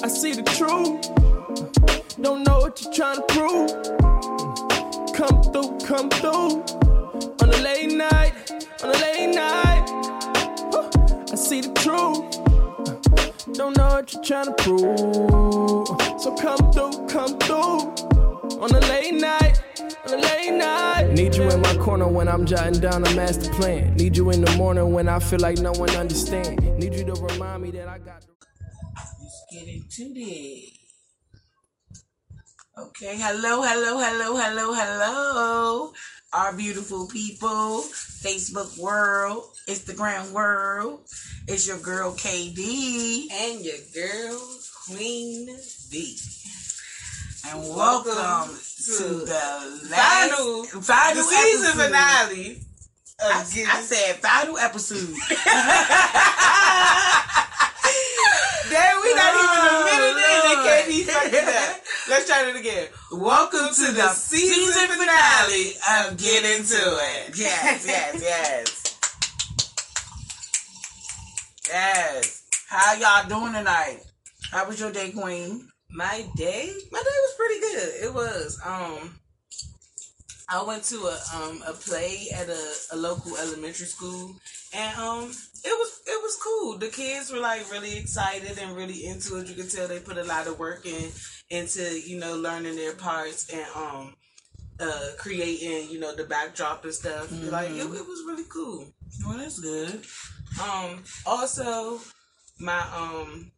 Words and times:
I 0.00 0.06
see 0.06 0.32
the 0.32 0.44
truth. 0.44 1.02
Don't 2.22 2.46
know 2.46 2.60
what 2.60 2.80
you're 2.80 2.92
trying 2.92 3.16
to 3.16 3.22
prove. 3.34 3.70
Come 5.12 5.42
through, 5.42 5.78
come 5.84 6.08
through. 6.10 6.62
On 7.42 7.48
a 7.48 7.56
late 7.62 7.92
night, 7.92 8.32
on 8.84 8.90
a 8.90 8.98
late 8.98 9.34
night. 9.34 9.84
I 11.32 11.34
see 11.34 11.62
the 11.62 11.72
truth. 11.82 13.54
Don't 13.56 13.76
know 13.76 13.88
what 13.88 14.12
you're 14.12 14.22
trying 14.22 14.46
to 14.46 14.54
prove. 14.62 15.88
So 16.20 16.36
come 16.36 16.70
through, 16.72 17.06
come 17.08 17.36
through. 17.40 18.60
On 18.62 18.70
a 18.70 18.80
late 18.88 19.14
night, 19.14 19.60
on 20.06 20.14
a 20.14 20.16
late 20.16 20.52
night. 20.52 21.10
Need 21.12 21.34
you 21.34 21.50
in 21.50 21.60
my 21.60 21.76
corner 21.76 22.06
when 22.06 22.28
I'm 22.28 22.46
jotting 22.46 22.80
down 22.80 23.04
a 23.04 23.14
master 23.16 23.52
plan. 23.54 23.96
Need 23.96 24.16
you 24.16 24.30
in 24.30 24.44
the 24.44 24.56
morning 24.56 24.92
when 24.92 25.08
I 25.08 25.18
feel 25.18 25.40
like 25.40 25.58
no 25.58 25.72
one 25.72 25.90
understands. 25.90 26.62
Need 26.78 26.94
you 26.94 27.04
to 27.04 27.14
remind 27.14 27.64
me 27.64 27.72
that 27.72 27.88
I 27.88 27.98
got. 27.98 28.27
Let's 29.98 30.12
get 30.12 30.16
into 30.16 30.20
this. 30.30 30.70
Okay, 32.78 33.16
hello, 33.18 33.62
hello, 33.62 33.98
hello, 33.98 34.36
hello, 34.36 34.72
hello. 34.72 35.92
Our 36.32 36.52
beautiful 36.52 37.08
people, 37.08 37.82
Facebook 37.82 38.78
world, 38.78 39.44
Instagram 39.66 40.30
world. 40.30 41.00
It's 41.48 41.66
your 41.66 41.78
girl 41.78 42.12
KD. 42.12 43.26
And 43.32 43.64
your 43.64 43.78
girl, 43.94 44.40
Queen 44.86 45.48
V. 45.90 46.18
And 47.50 47.60
welcome, 47.60 48.14
Welcome 48.14 48.56
to, 48.56 48.98
to 48.98 49.04
the 49.24 49.88
last, 49.90 50.30
Final, 50.30 50.64
final 50.82 51.24
the 51.24 51.28
season 51.28 51.80
episode. 51.80 51.84
finale. 51.86 52.60
I, 53.20 53.40
I 53.40 53.82
said 53.82 54.16
final 54.16 54.58
episode. 54.58 55.14
Damn, 58.70 59.00
we 59.02 59.14
not 59.14 59.32
even 59.32 59.64
a 59.64 59.84
minute 59.84 60.18
in 60.18 61.04
fucked 61.06 61.32
it 61.32 61.48
up. 61.48 61.80
Let's 62.08 62.26
try 62.26 62.50
it 62.50 62.56
again. 62.56 62.88
Welcome 63.12 63.74
to 63.74 63.92
the 63.92 64.08
season 64.10 64.88
finale 64.88 65.72
of 66.00 66.18
Get 66.18 66.44
Into 66.44 66.76
It. 66.76 67.38
Yes, 67.38 67.86
yes, 67.86 68.20
yes. 68.20 68.98
Yes. 71.66 72.42
How 72.68 72.92
y'all 72.94 73.26
doing 73.26 73.54
tonight? 73.54 74.00
How 74.50 74.66
was 74.66 74.78
your 74.78 74.92
day, 74.92 75.12
Queen? 75.12 75.66
My 75.90 76.26
day, 76.36 76.70
my 76.92 76.98
day 76.98 77.18
was 77.22 77.34
pretty 77.38 77.60
good. 77.60 78.04
It 78.04 78.14
was. 78.14 78.60
Um, 78.66 79.18
I 80.50 80.62
went 80.62 80.82
to 80.84 80.96
a 81.06 81.18
um 81.34 81.62
a 81.66 81.72
play 81.72 82.28
at 82.34 82.50
a, 82.50 82.72
a 82.92 82.96
local 82.96 83.34
elementary 83.38 83.86
school, 83.86 84.36
and 84.74 84.98
um 84.98 85.32
it 85.64 85.78
was 85.78 86.00
it 86.06 86.22
was 86.22 86.38
cool. 86.42 86.78
The 86.78 86.88
kids 86.88 87.32
were 87.32 87.38
like 87.40 87.70
really 87.70 87.96
excited 87.96 88.58
and 88.58 88.76
really 88.76 89.06
into 89.06 89.36
it. 89.38 89.48
You 89.48 89.54
could 89.54 89.70
tell 89.70 89.88
they 89.88 90.00
put 90.00 90.18
a 90.18 90.24
lot 90.24 90.46
of 90.46 90.58
work 90.58 90.86
in 90.86 91.10
into 91.50 92.00
you 92.00 92.18
know 92.18 92.36
learning 92.36 92.76
their 92.76 92.94
parts 92.94 93.48
and 93.52 93.66
um 93.74 94.14
uh 94.80 95.08
creating 95.18 95.90
you 95.90 95.98
know 95.98 96.14
the 96.14 96.24
backdrop 96.24 96.84
and 96.84 96.94
stuff. 96.94 97.30
Like 97.50 97.70
it, 97.70 97.80
it 97.80 97.86
was 97.86 98.24
really 98.26 98.44
cool. 98.48 98.86
Well, 99.26 99.38
that's 99.38 99.58
good. 99.58 100.02
Um, 100.62 101.02
also, 101.26 102.00
my 102.58 102.80
um, 102.94 103.52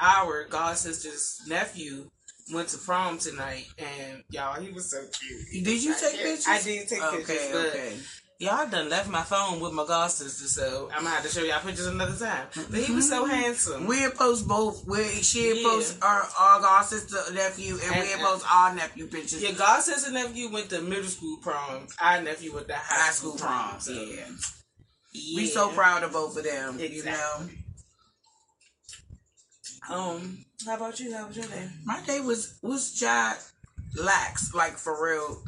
our 0.00 0.44
god 0.48 0.76
sister's 0.76 1.40
nephew 1.46 2.10
went 2.52 2.68
to 2.68 2.78
prom 2.78 3.18
tonight, 3.18 3.66
and 3.78 4.22
y'all, 4.30 4.60
he 4.60 4.72
was 4.72 4.90
so 4.90 5.02
cute. 5.12 5.64
Did 5.64 5.82
you 5.82 5.94
take 5.94 6.16
pictures? 6.20 6.46
I 6.48 6.60
did 6.60 6.88
take 6.88 7.02
Okay, 7.02 7.16
pictures, 7.18 7.48
but 7.52 7.66
okay. 7.68 7.96
Y'all 8.40 8.66
done 8.68 8.88
left 8.88 9.08
my 9.08 9.22
phone 9.22 9.60
with 9.60 9.72
my 9.72 9.84
god 9.86 10.10
sister, 10.10 10.46
so 10.48 10.88
I'm 10.92 11.04
gonna 11.04 11.14
have 11.14 11.22
to 11.24 11.28
show 11.28 11.42
y'all 11.44 11.60
pictures 11.60 11.86
another 11.86 12.16
time. 12.16 12.46
But 12.70 12.80
he 12.80 12.92
was 12.92 13.08
so 13.08 13.24
handsome. 13.26 13.86
We'll 13.86 14.10
post 14.10 14.48
both. 14.48 14.84
We 14.86 15.04
she'll 15.22 15.56
Yeah. 15.56 15.68
post 15.68 15.96
our 16.02 16.22
our 16.38 16.60
god 16.60 16.82
sister 16.82 17.18
nephew, 17.34 17.74
and, 17.84 17.94
And- 17.96 18.20
we'll 18.20 18.32
post 18.32 18.46
our 18.50 18.74
nephew 18.74 19.06
pictures. 19.06 19.42
Yeah, 19.42 19.52
god 19.52 19.82
sister 19.82 20.10
nephew 20.10 20.48
went 20.50 20.70
to 20.70 20.80
middle 20.80 21.08
school 21.10 21.36
prom. 21.42 21.86
Our 22.00 22.22
nephew 22.22 22.54
went 22.54 22.66
to 22.68 22.74
high, 22.74 23.04
High 23.06 23.12
school 23.12 23.36
proms. 23.36 23.84
so, 23.84 23.92
Yeah. 23.92 24.24
yeah. 25.12 25.36
We 25.36 25.46
so 25.46 25.68
proud 25.70 26.02
of 26.02 26.12
both 26.12 26.36
of 26.36 26.44
them. 26.44 26.78
You 26.78 26.88
know. 26.88 26.94
Exactly. 26.96 27.58
Um, 29.88 30.44
how 30.66 30.76
about 30.76 31.00
you? 31.00 31.14
How 31.16 31.26
was 31.26 31.36
your 31.36 31.46
day? 31.46 31.68
my 31.84 32.00
day 32.02 32.20
was 32.20 32.54
was 32.62 32.92
just 32.92 33.52
lax, 33.96 34.54
like 34.54 34.78
for 34.78 35.02
real. 35.04 35.42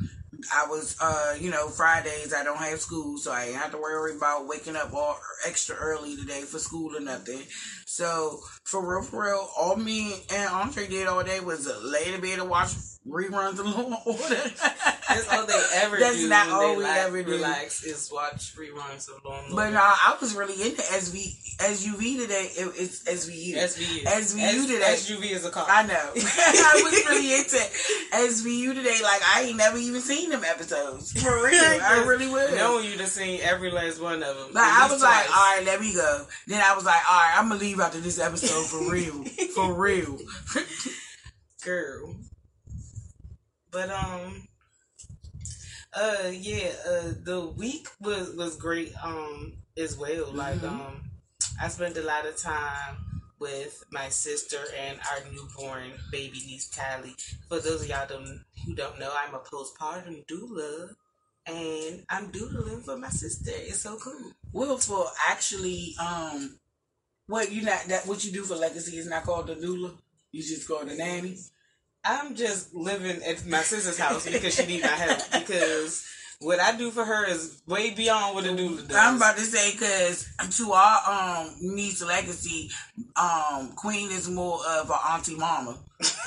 I 0.54 0.66
was, 0.66 0.96
uh, 1.00 1.36
you 1.38 1.50
know, 1.50 1.68
Fridays 1.68 2.34
I 2.34 2.44
don't 2.44 2.58
have 2.58 2.80
school, 2.80 3.18
so 3.18 3.32
I 3.32 3.46
ain't 3.46 3.56
have 3.56 3.72
to 3.72 3.78
worry 3.78 4.16
about 4.16 4.48
waking 4.48 4.76
up 4.76 4.92
all 4.94 5.18
extra 5.46 5.76
early 5.76 6.16
today 6.16 6.42
for 6.42 6.58
school 6.58 6.96
or 6.96 7.00
nothing. 7.00 7.42
So 7.86 8.40
for 8.64 8.80
real, 8.80 9.02
for 9.02 9.24
real, 9.24 9.48
all 9.56 9.76
me 9.76 10.14
and 10.32 10.48
Andre 10.50 10.88
did 10.88 11.06
all 11.06 11.22
day 11.22 11.40
was 11.40 11.70
lay 11.82 12.12
in 12.12 12.20
bed 12.20 12.38
and 12.38 12.48
watch 12.48 12.70
reruns 13.06 13.58
of 13.58 13.66
Law 13.66 13.86
and 13.86 13.96
Order. 14.06 14.50
That's 15.08 15.28
all 15.30 15.46
they 15.46 15.62
ever 15.74 15.98
That's 15.98 16.18
do. 16.18 16.28
not 16.28 16.48
all 16.48 16.76
we 16.76 16.84
like, 16.84 16.96
ever 16.98 17.22
do. 17.22 17.32
Relax 17.32 17.82
is 17.84 18.10
watch 18.12 18.54
reruns 18.56 19.08
of 19.08 19.24
Law 19.24 19.38
and 19.44 19.52
Order. 19.52 19.56
But 19.56 19.70
no, 19.70 19.80
I 19.80 20.16
was 20.20 20.34
really 20.34 20.54
into 20.54 20.82
SV 20.82 21.42
SUV 21.58 22.18
today. 22.18 22.48
It, 22.56 22.72
it's 22.76 23.02
SVU. 23.04 23.54
SVU. 23.54 24.04
SVU 24.04 24.66
today. 24.66 24.94
SUV 24.94 25.30
is 25.32 25.44
a 25.44 25.50
car. 25.50 25.66
I 25.68 25.82
know. 25.82 25.92
I 26.16 26.80
was 26.82 26.92
really 27.06 27.34
into 27.34 27.56
SVU 27.56 28.74
today. 28.74 28.98
Like 29.02 29.20
I 29.34 29.44
ain't 29.48 29.56
never 29.56 29.78
even 29.78 30.00
seen 30.00 30.30
them 30.30 30.44
episodes. 30.44 31.12
For 31.20 31.44
real, 31.44 31.54
I 31.54 32.04
really 32.08 32.28
was. 32.28 32.54
Knowing 32.54 32.84
you 32.86 32.96
just 32.96 33.14
seen 33.14 33.40
every 33.42 33.70
last 33.70 34.00
one 34.00 34.22
of 34.22 34.36
them. 34.36 34.52
Like 34.52 34.64
I 34.64 34.88
was 34.90 35.02
like, 35.02 35.26
all 35.28 35.56
right, 35.56 35.62
let 35.64 35.80
me 35.80 35.92
go. 35.92 36.24
Then 36.46 36.62
I 36.64 36.74
was 36.74 36.84
like, 36.84 37.02
all 37.10 37.18
right, 37.18 37.34
I'm 37.36 37.48
gonna 37.48 37.60
leave 37.60 37.80
after 37.80 38.00
this 38.00 38.18
episode 38.18 38.66
for 38.66 38.90
real, 38.90 39.24
for 39.54 39.74
real. 39.78 40.18
girl. 41.64 42.14
But 43.72 43.90
um, 43.90 44.46
uh, 45.94 46.28
yeah, 46.30 46.72
uh, 46.88 47.12
the 47.24 47.52
week 47.56 47.88
was 48.00 48.34
was 48.36 48.56
great 48.56 48.92
um 49.02 49.54
as 49.76 49.96
well. 49.96 50.30
Like 50.32 50.60
Mhm. 50.60 50.68
um, 50.68 51.10
I 51.60 51.68
spent 51.68 51.96
a 51.96 52.02
lot 52.02 52.26
of 52.26 52.36
time 52.36 53.22
with 53.38 53.84
my 53.90 54.08
sister 54.08 54.60
and 54.78 55.00
our 55.10 55.30
newborn 55.32 55.92
baby 56.10 56.38
niece 56.46 56.70
Kylie. 56.70 57.16
For 57.48 57.58
those 57.58 57.82
of 57.82 57.88
y'all 57.88 58.06
don't, 58.06 58.44
who 58.64 58.74
don't 58.74 58.98
know, 59.00 59.12
I'm 59.16 59.34
a 59.34 59.40
postpartum 59.40 60.24
doula. 60.26 60.94
And 61.44 62.04
I'm 62.08 62.30
doodling 62.30 62.82
for 62.82 62.96
my 62.96 63.08
sister. 63.08 63.50
It's 63.52 63.80
so 63.80 63.96
cool. 63.96 64.30
Well, 64.52 64.78
for 64.78 65.06
actually, 65.28 65.96
um, 65.98 66.60
what 67.26 67.50
you 67.50 67.62
not 67.62 67.84
that 67.86 68.06
what 68.06 68.24
you 68.24 68.30
do 68.30 68.44
for 68.44 68.54
legacy 68.54 68.96
is 68.98 69.08
not 69.08 69.24
called 69.24 69.48
the 69.48 69.56
doula. 69.56 69.96
You 70.30 70.42
just 70.42 70.68
call 70.68 70.84
the 70.84 70.94
nanny. 70.94 71.38
I'm 72.04 72.34
just 72.34 72.74
living 72.74 73.22
at 73.22 73.46
my 73.46 73.60
sister's 73.62 73.98
house 73.98 74.26
because 74.26 74.54
she 74.54 74.66
needs 74.66 74.82
my 74.82 74.88
help. 74.88 75.20
Because 75.32 76.04
what 76.40 76.58
I 76.58 76.76
do 76.76 76.90
for 76.90 77.04
her 77.04 77.26
is 77.28 77.62
way 77.68 77.90
beyond 77.90 78.34
what 78.34 78.44
a 78.44 78.48
doula 78.48 78.88
does. 78.88 78.96
I'm 78.96 79.16
about 79.16 79.36
to 79.36 79.42
say 79.42 79.72
because 79.72 80.28
to 80.58 80.72
our 80.72 81.42
um 81.44 81.54
niece 81.60 82.02
legacy, 82.02 82.70
um 83.16 83.72
Queen 83.76 84.10
is 84.10 84.28
more 84.28 84.58
of 84.66 84.90
an 84.90 84.96
auntie 85.10 85.36
mama 85.36 85.78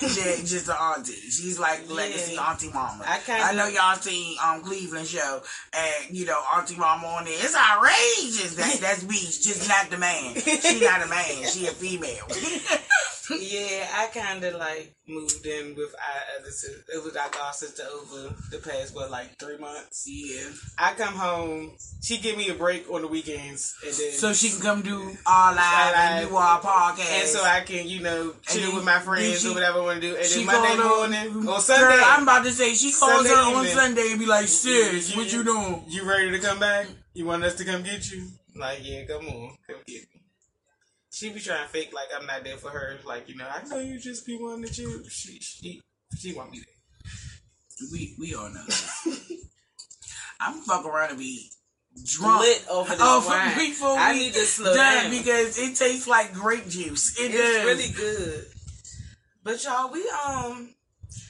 than 0.02 0.46
just 0.46 0.68
an 0.70 0.76
auntie. 0.76 1.14
She's 1.14 1.60
like 1.60 1.90
legacy 1.90 2.34
Yeah. 2.36 2.50
auntie 2.52 2.70
mama. 2.74 3.04
I 3.06 3.20
I 3.28 3.54
know 3.54 3.68
y'all 3.68 3.96
seen 3.96 4.38
um 4.44 4.62
Cleveland 4.62 5.08
show 5.08 5.42
and 5.74 6.16
you 6.18 6.26
know 6.26 6.42
auntie 6.56 6.76
mama 6.76 7.06
on 7.08 7.26
there. 7.26 7.34
It's 7.38 7.56
outrageous. 7.56 8.56
That 8.56 8.78
that's 8.82 9.04
me, 9.04 9.16
just 9.20 9.68
not 9.70 9.90
the 9.90 9.98
man. 9.98 10.36
She 10.36 10.80
not 10.82 11.04
a 11.06 11.08
man. 11.08 11.46
She 11.48 11.68
a 11.68 11.72
female. 11.72 12.26
yeah, 13.40 13.88
I 13.96 14.08
kind 14.14 14.44
of 14.44 14.56
like 14.56 14.94
moved 15.08 15.46
in 15.46 15.76
with 15.76 15.94
our 15.96 16.40
other 16.40 16.50
sister, 16.52 16.84
with 17.04 17.18
our 17.18 17.30
god 17.30 17.52
sister 17.56 17.84
over 17.94 18.34
the 18.52 18.58
past 18.60 18.96
what 18.96 19.10
like 19.12 19.38
three 19.40 19.58
months. 19.58 20.06
yeah. 20.08 20.50
I 20.78 20.94
come 20.94 21.14
home, 21.16 21.72
she 22.02 22.18
give 22.20 22.38
me 22.38 22.50
a 22.50 22.54
break 22.54 22.90
on 22.92 23.02
the 23.02 23.08
weekends, 23.08 23.76
and 23.84 23.94
then 23.94 24.12
So 24.12 24.34
she 24.34 24.50
can 24.50 24.62
come 24.62 24.82
do 24.84 25.12
our 25.26 25.56
live 25.56 25.96
and 25.96 26.30
do 26.30 26.36
our 26.36 26.60
podcast. 26.62 27.20
and 27.20 27.28
so 27.28 27.44
I 27.44 27.62
can 27.62 27.88
you 27.88 28.02
know 28.02 28.34
chill 28.44 28.76
with 28.76 28.86
my 28.86 29.00
friends 29.00 29.44
or 29.46 29.54
whatever 29.56 29.65
I 29.74 29.80
want 29.80 30.02
to 30.02 30.08
do. 30.10 30.16
And 30.16 30.26
She 30.26 30.38
then 30.38 30.46
Monday 30.48 30.76
called 30.82 31.10
morning 31.12 31.44
her- 31.44 31.50
or 31.52 31.60
Sunday, 31.60 31.96
Girl, 31.98 32.06
I'm 32.08 32.24
about 32.24 32.44
to 32.46 32.52
say 32.52 32.74
she 32.74 32.92
calls 32.92 33.12
Sunday 33.12 33.30
her 33.30 33.36
on 33.36 33.52
evening. 33.66 33.74
Sunday 33.76 34.08
and 34.12 34.20
be 34.20 34.26
like, 34.26 34.48
"Sis, 34.48 35.16
what 35.16 35.32
you 35.32 35.44
doing?" 35.44 35.84
You 35.88 36.04
ready 36.08 36.32
to 36.32 36.40
come 36.40 36.60
back? 36.60 36.88
You 37.14 37.26
want 37.26 37.44
us 37.44 37.56
to 37.56 37.66
come 37.66 37.84
get 37.84 38.10
you? 38.12 38.28
Like, 38.56 38.80
yeah, 38.84 39.04
come 39.06 39.26
on, 39.28 39.58
come 39.68 39.78
get 39.88 40.02
me. 40.14 40.22
She 41.12 41.30
be 41.30 41.40
trying 41.40 41.64
to 41.64 41.70
fake 41.70 41.94
like 41.94 42.08
I'm 42.18 42.26
not 42.26 42.44
there 42.44 42.58
for 42.58 42.70
her. 42.70 42.98
Like, 43.06 43.28
you 43.30 43.36
know, 43.38 43.48
I 43.48 43.64
know 43.68 43.80
you 43.80 44.00
just 44.00 44.26
be 44.26 44.38
wanting 44.38 44.66
to 44.66 44.74
chill. 44.74 44.92
She, 45.10 45.40
she, 45.40 45.82
she 46.18 46.34
want 46.34 46.52
me 46.52 46.60
there. 46.60 47.88
We 47.92 48.16
we 48.20 48.34
all 48.36 48.50
know. 48.50 48.66
I'm 50.40 50.62
fuck 50.62 50.86
around 50.86 51.12
and 51.12 51.20
be 51.20 51.50
drunk. 52.04 52.42
Lit 52.42 52.66
over 52.70 52.90
this 52.90 53.00
Oh, 53.02 53.26
wine. 53.28 53.58
before 53.58 53.98
I 53.98 54.12
we 54.14 54.20
need 54.20 54.34
to 54.34 54.40
slow 54.46 54.76
down. 54.76 55.10
because 55.12 55.58
it 55.58 55.76
tastes 55.76 56.08
like 56.08 56.34
grape 56.34 56.68
juice. 56.68 57.18
It 57.20 57.32
it's 57.32 57.38
does. 57.38 57.66
really 57.66 57.90
good. 57.90 58.46
But 59.46 59.64
y'all, 59.64 59.92
we 59.92 60.04
um, 60.28 60.70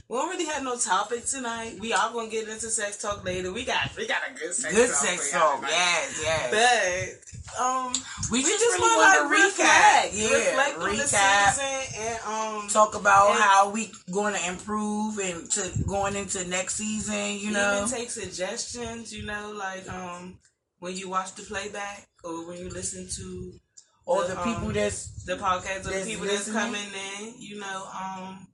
we 0.07 0.17
don't 0.17 0.29
really 0.29 0.45
have 0.45 0.63
no 0.63 0.77
topic 0.77 1.25
tonight. 1.25 1.77
We 1.81 1.91
are 1.91 2.11
gonna 2.13 2.29
get 2.29 2.47
into 2.47 2.69
sex 2.69 2.97
talk 3.01 3.25
later. 3.25 3.51
We 3.51 3.65
got 3.65 3.93
we 3.97 4.07
got 4.07 4.21
a 4.29 4.33
good 4.33 4.53
sex 4.53 4.73
good 4.73 4.87
talk. 4.87 4.95
sex 4.95 5.31
talk. 5.33 5.61
Yes, 5.63 6.21
yes. 6.23 7.19
But 7.51 7.61
um, 7.61 7.91
we, 8.31 8.39
we 8.39 8.43
just, 8.43 8.59
just 8.63 8.79
really 8.79 8.95
want 8.95 9.15
to 9.17 9.35
to 9.35 9.63
recap. 9.63 10.03
reflect, 10.03 10.13
Yeah, 10.13 10.29
reflect 10.49 10.77
on 10.77 10.83
the 10.95 11.03
recap. 11.03 11.49
season, 11.51 12.03
and 12.05 12.19
um 12.25 12.67
talk 12.69 12.95
about 12.95 13.31
and- 13.31 13.39
how 13.43 13.69
we 13.69 13.91
going 14.11 14.33
to 14.33 14.47
improve 14.47 15.19
and 15.19 15.51
to 15.51 15.69
going 15.85 16.15
into 16.15 16.47
next 16.47 16.75
season. 16.75 17.37
You 17.37 17.51
know, 17.51 17.85
take 17.89 18.09
suggestions. 18.11 19.13
You 19.13 19.25
know, 19.25 19.53
like 19.57 19.91
um 19.91 20.37
when 20.79 20.95
you 20.95 21.09
watch 21.09 21.35
the 21.35 21.43
playback 21.43 22.07
or 22.23 22.47
when 22.47 22.59
you 22.59 22.69
listen 22.69 23.09
to 23.17 23.59
or 24.05 24.23
the, 24.23 24.29
the 24.29 24.35
people 24.35 24.67
um, 24.67 24.73
that's 24.73 25.23
the 25.25 25.35
podcast 25.35 25.87
or 25.87 25.99
the 25.99 26.05
people 26.05 26.25
that's 26.25 26.47
listening. 26.47 26.61
coming 26.61 26.89
in. 27.21 27.33
You 27.37 27.59
know, 27.59 27.87
um 27.93 28.47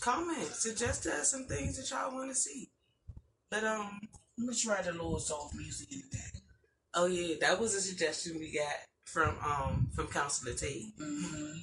comment, 0.00 0.46
suggest 0.46 1.04
to 1.04 1.12
us 1.12 1.30
some 1.30 1.44
things 1.44 1.76
that 1.76 1.90
y'all 1.94 2.14
want 2.14 2.30
to 2.30 2.34
see. 2.34 2.70
But 3.50 3.64
um 3.64 4.00
let 4.38 4.48
me 4.48 4.54
try 4.54 4.82
the 4.82 4.92
little 4.92 5.18
soft 5.18 5.54
music 5.54 5.92
in 5.92 6.02
the 6.10 6.16
back. 6.16 6.32
oh 6.94 7.06
yeah, 7.06 7.36
that 7.40 7.60
was 7.60 7.74
a 7.74 7.80
suggestion 7.80 8.38
we 8.38 8.52
got 8.52 8.76
from 9.04 9.36
um 9.44 9.88
from 9.94 10.06
Counselor 10.08 10.54
Tate. 10.54 10.96
Mm-hmm. 10.98 11.58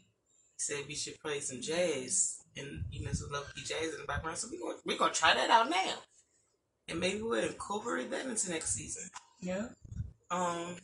said 0.58 0.84
we 0.88 0.96
should 0.96 1.20
play 1.20 1.40
some 1.40 1.62
jazz 1.62 2.38
and 2.58 2.84
you 2.92 3.06
know 3.06 3.12
some 3.14 3.32
low-key 3.32 3.64
jazz 3.64 3.94
in 3.94 4.02
the 4.02 4.08
background. 4.08 4.38
So 4.38 4.48
we're 4.52 4.60
gonna 4.60 4.80
we're 4.86 4.98
gonna 4.98 5.14
try 5.14 5.34
that 5.34 5.50
out 5.50 5.70
now. 5.70 5.96
And 6.88 7.00
maybe 7.00 7.22
we'll 7.22 7.44
incorporate 7.44 8.12
that 8.12 8.26
into 8.26 8.52
next 8.52 8.74
season. 8.74 9.10
Yeah. 9.40 9.68
Um 10.30 10.76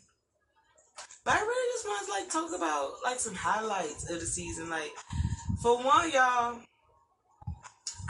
but 1.23 1.33
I 1.35 1.39
really 1.41 1.73
just 1.73 1.87
want 1.87 2.05
to 2.05 2.11
like 2.11 2.29
talk 2.29 2.57
about 2.57 2.93
like 3.03 3.19
some 3.19 3.35
highlights 3.35 4.09
of 4.09 4.19
the 4.19 4.25
season. 4.25 4.69
Like 4.69 4.91
for 5.61 5.77
one, 5.77 6.11
y'all, 6.11 6.59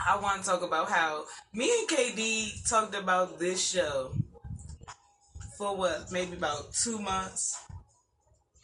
I 0.06 0.16
want 0.20 0.42
to 0.42 0.48
talk 0.48 0.62
about 0.62 0.88
how 0.88 1.24
me 1.52 1.70
and 1.80 1.88
KD 1.88 2.68
talked 2.68 2.94
about 2.94 3.38
this 3.38 3.66
show 3.66 4.12
for 5.56 5.76
what 5.76 6.12
maybe 6.12 6.36
about 6.36 6.72
two 6.72 6.98
months 7.00 7.58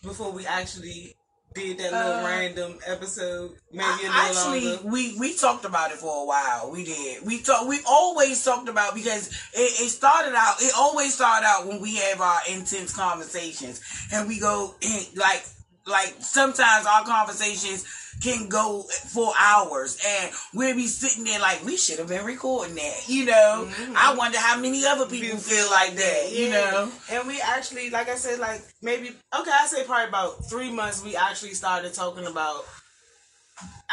before 0.02 0.30
we 0.30 0.46
actually 0.46 1.16
did 1.54 1.78
that 1.78 1.92
little 1.92 2.12
Uh, 2.12 2.24
random 2.26 2.78
episode. 2.86 3.52
Maybe 3.72 3.84
a 3.84 3.96
little 3.96 4.10
Actually, 4.12 4.66
longer. 4.74 4.88
we 4.88 5.18
we 5.18 5.34
talked 5.34 5.64
about 5.64 5.90
it 5.92 5.98
for 5.98 6.22
a 6.22 6.26
while. 6.26 6.70
We 6.70 6.84
did. 6.84 7.24
We 7.24 7.40
talk. 7.42 7.66
We 7.68 7.78
always 7.88 8.42
talked 8.44 8.68
about 8.68 8.94
because 8.94 9.28
it, 9.52 9.80
it 9.82 9.90
started 9.90 10.34
out. 10.34 10.56
It 10.60 10.72
always 10.76 11.14
started 11.14 11.46
out 11.46 11.66
when 11.66 11.80
we 11.80 11.96
have 11.96 12.20
our 12.20 12.40
intense 12.50 12.92
conversations, 12.94 13.80
and 14.12 14.26
we 14.28 14.38
go 14.40 14.74
in, 14.80 15.00
like 15.16 15.44
like 15.86 16.14
sometimes 16.20 16.86
our 16.86 17.04
conversations 17.04 17.84
can 18.22 18.48
go 18.48 18.82
for 18.82 19.32
hours, 19.38 19.98
and 20.06 20.30
we'll 20.54 20.74
be 20.74 20.86
sitting 20.86 21.24
there 21.24 21.40
like 21.40 21.64
we 21.64 21.76
should 21.76 21.98
have 21.98 22.08
been 22.08 22.24
recording 22.24 22.74
that. 22.76 23.08
You 23.08 23.26
know, 23.26 23.68
mm-hmm. 23.68 23.94
I 23.96 24.14
wonder 24.14 24.38
how 24.38 24.58
many 24.58 24.86
other 24.86 25.06
people 25.06 25.36
feel 25.38 25.70
like 25.70 25.94
that. 25.94 26.32
You 26.32 26.50
know. 26.50 26.90
And 27.10 27.26
we 27.26 27.40
actually, 27.40 27.90
like 27.90 28.08
I 28.08 28.14
said, 28.14 28.38
like 28.38 28.62
maybe 28.82 29.08
okay, 29.08 29.50
I 29.52 29.66
say 29.66 29.84
probably 29.84 30.08
about 30.08 30.48
three 30.48 30.72
months. 30.72 31.04
We 31.04 31.16
actually 31.16 31.54
started 31.54 31.92
talking 31.92 32.26
about 32.26 32.64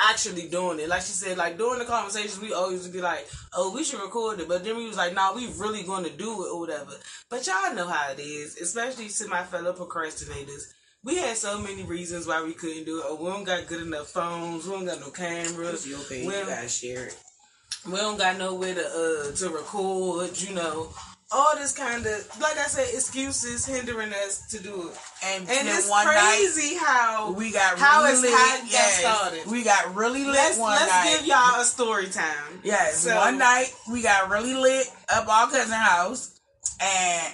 actually 0.09 0.47
doing 0.47 0.79
it. 0.79 0.89
Like 0.89 1.01
she 1.01 1.11
said, 1.11 1.37
like 1.37 1.57
during 1.57 1.79
the 1.79 1.85
conversations, 1.85 2.39
we 2.39 2.53
always 2.53 2.83
would 2.83 2.93
be 2.93 3.01
like, 3.01 3.27
"Oh, 3.53 3.73
we 3.73 3.83
should 3.83 4.01
record 4.01 4.39
it," 4.39 4.47
but 4.47 4.63
then 4.63 4.77
we 4.77 4.87
was 4.87 4.97
like, 4.97 5.13
"Nah, 5.13 5.33
we 5.33 5.47
really 5.57 5.83
going 5.83 6.03
to 6.05 6.09
do 6.09 6.45
it 6.45 6.49
or 6.51 6.59
whatever." 6.59 6.93
But 7.29 7.45
y'all 7.47 7.75
know 7.75 7.87
how 7.87 8.11
it 8.11 8.19
is, 8.19 8.57
especially 8.57 9.09
to 9.09 9.27
my 9.27 9.43
fellow 9.43 9.73
procrastinators. 9.73 10.63
We 11.03 11.15
had 11.17 11.35
so 11.35 11.59
many 11.59 11.83
reasons 11.83 12.27
why 12.27 12.43
we 12.43 12.53
couldn't 12.53 12.85
do 12.85 12.99
it. 12.99 13.05
Oh, 13.07 13.15
we 13.15 13.29
don't 13.29 13.43
got 13.43 13.65
good 13.67 13.81
enough 13.81 14.09
phones. 14.09 14.65
We 14.67 14.71
don't 14.73 14.85
got 14.85 14.99
no 14.99 15.09
cameras. 15.09 15.87
Your. 15.87 15.99
We 16.09 16.25
You 16.25 16.31
gotta 16.45 16.69
share 16.69 17.05
it. 17.07 17.17
we 17.89 17.97
don't 17.97 18.17
got 18.19 18.37
nowhere 18.37 18.75
to 18.75 18.81
uh 19.31 19.35
to 19.37 19.49
record, 19.49 20.39
you 20.39 20.53
know. 20.53 20.89
All 21.33 21.55
this 21.55 21.71
kind 21.73 22.05
of 22.05 22.39
like 22.41 22.57
I 22.57 22.67
said, 22.67 22.93
excuses 22.93 23.65
hindering 23.65 24.11
us 24.13 24.45
to 24.49 24.61
do 24.61 24.89
it. 24.89 24.97
And, 25.25 25.49
And 25.49 25.67
it's 25.69 25.89
one 25.89 26.05
night 26.05 26.35
crazy 26.37 26.75
how 26.75 27.31
we 27.31 27.51
got 27.51 27.79
how 27.79 28.03
really 28.03 28.13
it's 28.13 28.21
lit. 28.21 28.33
how 28.33 28.57
it 28.57 28.71
got 28.71 28.91
started. 28.91 29.51
we 29.51 29.63
got 29.63 29.95
really 29.95 30.23
lit 30.25 30.35
let's 30.35 30.57
one 30.59 30.75
let's 30.75 30.91
night. 30.91 31.15
give 31.19 31.27
y'all 31.27 31.61
a 31.61 31.63
story 31.63 32.09
time. 32.09 32.59
Yes, 32.63 32.99
So- 32.99 33.15
one 33.15 33.37
night 33.39 33.73
we 33.91 34.03
got 34.03 34.29
really 34.29 34.53
lit 34.53 34.85
up 35.09 35.27
our 35.27 35.49
cousin 35.49 35.71
house, 35.73 36.37
and 36.79 37.33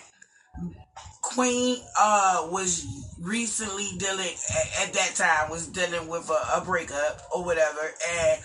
Queen 1.21 1.79
uh 1.99 2.47
was 2.51 2.85
recently 3.21 3.89
dealing 3.97 4.25
at, 4.27 4.87
at 4.87 4.93
that 4.93 5.13
time 5.15 5.49
was 5.49 5.67
dealing 5.67 6.07
with 6.07 6.29
a, 6.29 6.57
a 6.57 6.63
breakup 6.65 7.21
or 7.33 7.43
whatever, 7.43 7.93
and 8.19 8.41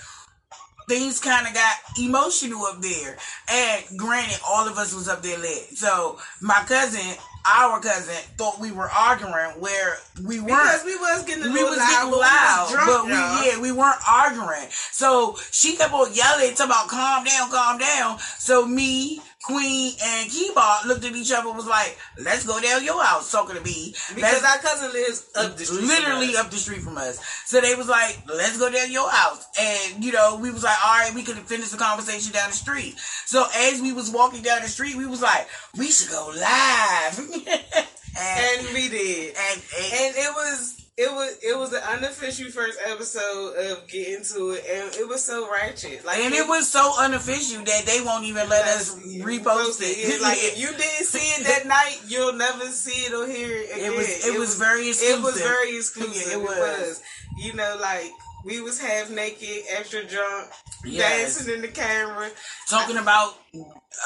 things 0.88 1.20
kind 1.20 1.46
of 1.46 1.54
got 1.54 1.74
emotional 1.98 2.64
up 2.64 2.80
there. 2.80 3.16
And 3.50 3.84
granted, 3.98 4.38
all 4.48 4.66
of 4.68 4.78
us 4.78 4.94
was 4.94 5.08
up 5.08 5.22
there 5.22 5.38
lit, 5.38 5.76
so 5.76 6.18
my 6.40 6.62
cousin. 6.66 7.16
Our 7.44 7.80
cousin 7.80 8.14
thought 8.38 8.60
we 8.60 8.70
were 8.70 8.88
arguing 8.88 9.34
where 9.58 9.96
we 10.24 10.38
weren't 10.38 10.46
Because 10.46 10.84
we 10.84 10.94
was 10.94 11.24
getting 11.24 11.52
we 11.52 11.64
was 11.64 11.76
loud, 11.76 11.88
getting 11.88 12.10
but 12.12 12.20
loud, 12.20 12.66
we 12.70 12.76
was 12.76 12.84
drunk, 12.84 12.86
but 12.86 13.04
we 13.06 13.12
y'all. 13.12 13.44
yeah 13.44 13.60
we 13.60 13.72
weren't 13.72 14.00
arguing. 14.08 14.70
So 14.70 15.36
she 15.50 15.74
kept 15.74 15.92
on 15.92 16.14
yelling, 16.14 16.54
talking 16.54 16.66
about 16.66 16.86
calm 16.86 17.24
down, 17.24 17.50
calm 17.50 17.78
down. 17.78 18.20
So 18.38 18.64
me, 18.64 19.20
Queen, 19.42 19.92
and 20.02 20.30
Keyboard 20.30 20.86
looked 20.86 21.04
at 21.04 21.14
each 21.16 21.32
other, 21.32 21.48
and 21.48 21.56
was 21.56 21.66
like, 21.66 21.98
"Let's 22.18 22.44
go 22.46 22.60
down 22.60 22.84
your 22.84 23.02
house." 23.02 23.30
Talking 23.30 23.56
to 23.56 23.62
me 23.62 23.94
because 24.14 24.40
Let's- 24.42 24.44
our 24.44 24.58
cousin 24.58 24.92
lives 24.92 25.24
up 25.34 25.56
the 25.56 25.64
street. 25.64 25.82
literally 25.82 26.36
up 26.36 26.50
the 26.50 26.56
street 26.58 26.82
from 26.82 26.96
us. 26.98 27.18
So 27.46 27.60
they 27.60 27.74
was 27.74 27.88
like, 27.88 28.18
"Let's 28.26 28.56
go 28.58 28.70
down 28.70 28.90
your 28.92 29.10
house," 29.10 29.44
and 29.58 30.04
you 30.04 30.12
know 30.12 30.36
we 30.36 30.50
was 30.50 30.62
like, 30.62 30.76
"All 30.86 30.98
right, 30.98 31.12
we 31.14 31.22
could 31.22 31.38
finish 31.48 31.68
the 31.70 31.76
conversation 31.78 32.32
down 32.32 32.50
the 32.50 32.56
street." 32.56 32.96
So 33.26 33.46
as 33.56 33.80
we 33.80 33.92
was 33.92 34.10
walking 34.10 34.42
down 34.42 34.62
the 34.62 34.68
street, 34.68 34.96
we 34.96 35.06
was 35.06 35.20
like, 35.22 35.48
"We 35.76 35.90
should 35.90 36.10
go 36.10 36.32
live," 36.34 37.18
and, 37.18 37.32
and 38.18 38.74
we 38.74 38.88
did. 38.88 39.36
and, 39.36 39.62
and 39.78 39.92
and 39.94 40.16
it 40.16 40.32
was 40.34 40.74
it 40.98 41.10
was 41.10 41.38
it 41.42 41.58
was 41.58 41.70
the 41.70 41.82
unofficial 41.90 42.50
first 42.50 42.78
episode 42.86 43.54
of 43.56 43.88
Get 43.88 44.08
Into 44.08 44.50
It, 44.50 44.64
and 44.70 44.94
it 44.96 45.08
was 45.08 45.24
so 45.24 45.50
ratchet. 45.50 46.04
Like 46.04 46.18
And 46.18 46.34
it 46.34 46.46
was 46.46 46.68
so 46.68 46.92
unofficial 47.00 47.64
that 47.64 47.84
they 47.86 48.00
won't 48.04 48.24
even 48.24 48.46
let 48.48 48.66
us 48.66 48.94
repost 49.20 49.80
it. 49.80 49.96
Yeah, 49.96 50.22
like 50.22 50.38
if 50.38 50.58
you 50.60 50.66
didn't 50.66 50.82
see 51.06 51.18
it 51.40 51.46
that 51.46 51.66
night, 51.66 51.98
you'll 52.08 52.34
never 52.34 52.66
see 52.66 53.06
it 53.06 53.14
or 53.14 53.26
hear 53.26 53.56
it 53.56 53.70
again. 53.74 53.92
It 53.92 53.96
was 53.96 54.26
it, 54.26 54.38
was, 54.38 54.58
very 54.58 54.88
exclusive. 54.88 55.18
it 55.18 55.22
was 55.22 55.40
very 55.40 55.76
exclusive. 55.76 56.32
Yeah, 56.32 56.38
it, 56.38 56.42
was. 56.42 57.02
You 57.38 57.54
know, 57.54 57.78
like 57.80 58.10
we 58.44 58.60
was 58.60 58.78
half 58.78 59.08
naked, 59.10 59.62
extra 59.70 60.04
drunk, 60.04 60.50
Yes. 60.84 61.36
dancing 61.36 61.54
in 61.54 61.62
the 61.62 61.68
camera. 61.68 62.28
talking 62.68 62.98
about 62.98 63.34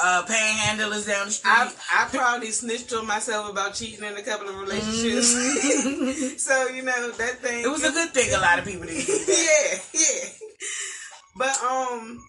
uh, 0.03 0.23
panhandlers 0.27 1.07
down 1.07 1.27
the 1.27 1.33
street. 1.33 1.51
I 1.51 1.73
I 1.95 2.09
probably 2.09 2.51
snitched 2.51 2.93
on 2.93 3.07
myself 3.07 3.51
about 3.51 3.75
cheating 3.75 4.05
in 4.05 4.17
a 4.17 4.23
couple 4.23 4.49
of 4.49 4.57
relationships. 4.59 5.29
so 6.45 6.69
you 6.69 6.83
know 6.83 7.11
that 7.13 7.39
thing. 7.41 7.65
it 7.65 7.69
was 7.69 7.85
a 7.85 7.93
good 7.93 8.11
thing. 8.11 8.33
A 8.35 8.41
lot 8.41 8.59
of 8.59 8.65
people 8.65 8.83
that. 8.87 9.81
yeah, 9.93 10.01
yeah. 10.01 10.29
But 11.37 11.63
um, 11.63 12.25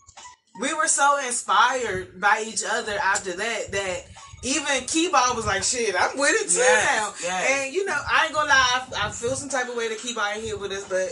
we 0.59 0.73
were 0.73 0.87
so 0.87 1.17
inspired 1.25 2.19
by 2.19 2.43
each 2.47 2.63
other 2.69 2.93
after 3.01 3.33
that 3.33 3.71
that 3.71 4.03
even 4.43 4.65
Keyball 4.85 5.35
was 5.35 5.45
like, 5.45 5.63
"Shit, 5.63 5.95
I'm 5.97 6.17
with 6.17 6.35
it 6.41 6.49
too 6.49 6.57
Yes, 6.59 6.85
now." 7.21 7.27
yes. 7.27 7.51
And 7.65 7.73
you 7.73 7.85
know, 7.85 7.97
I 8.09 8.25
ain't 8.25 8.33
gonna 8.33 8.49
lie, 8.49 8.83
I, 8.95 9.07
I 9.07 9.11
feel 9.11 9.35
some 9.35 9.49
type 9.49 9.69
of 9.69 9.75
way 9.75 9.87
that 9.89 9.97
Keyball 9.99 10.33
ain't 10.35 10.43
here 10.43 10.57
with 10.57 10.71
us, 10.71 10.87
but 10.87 11.09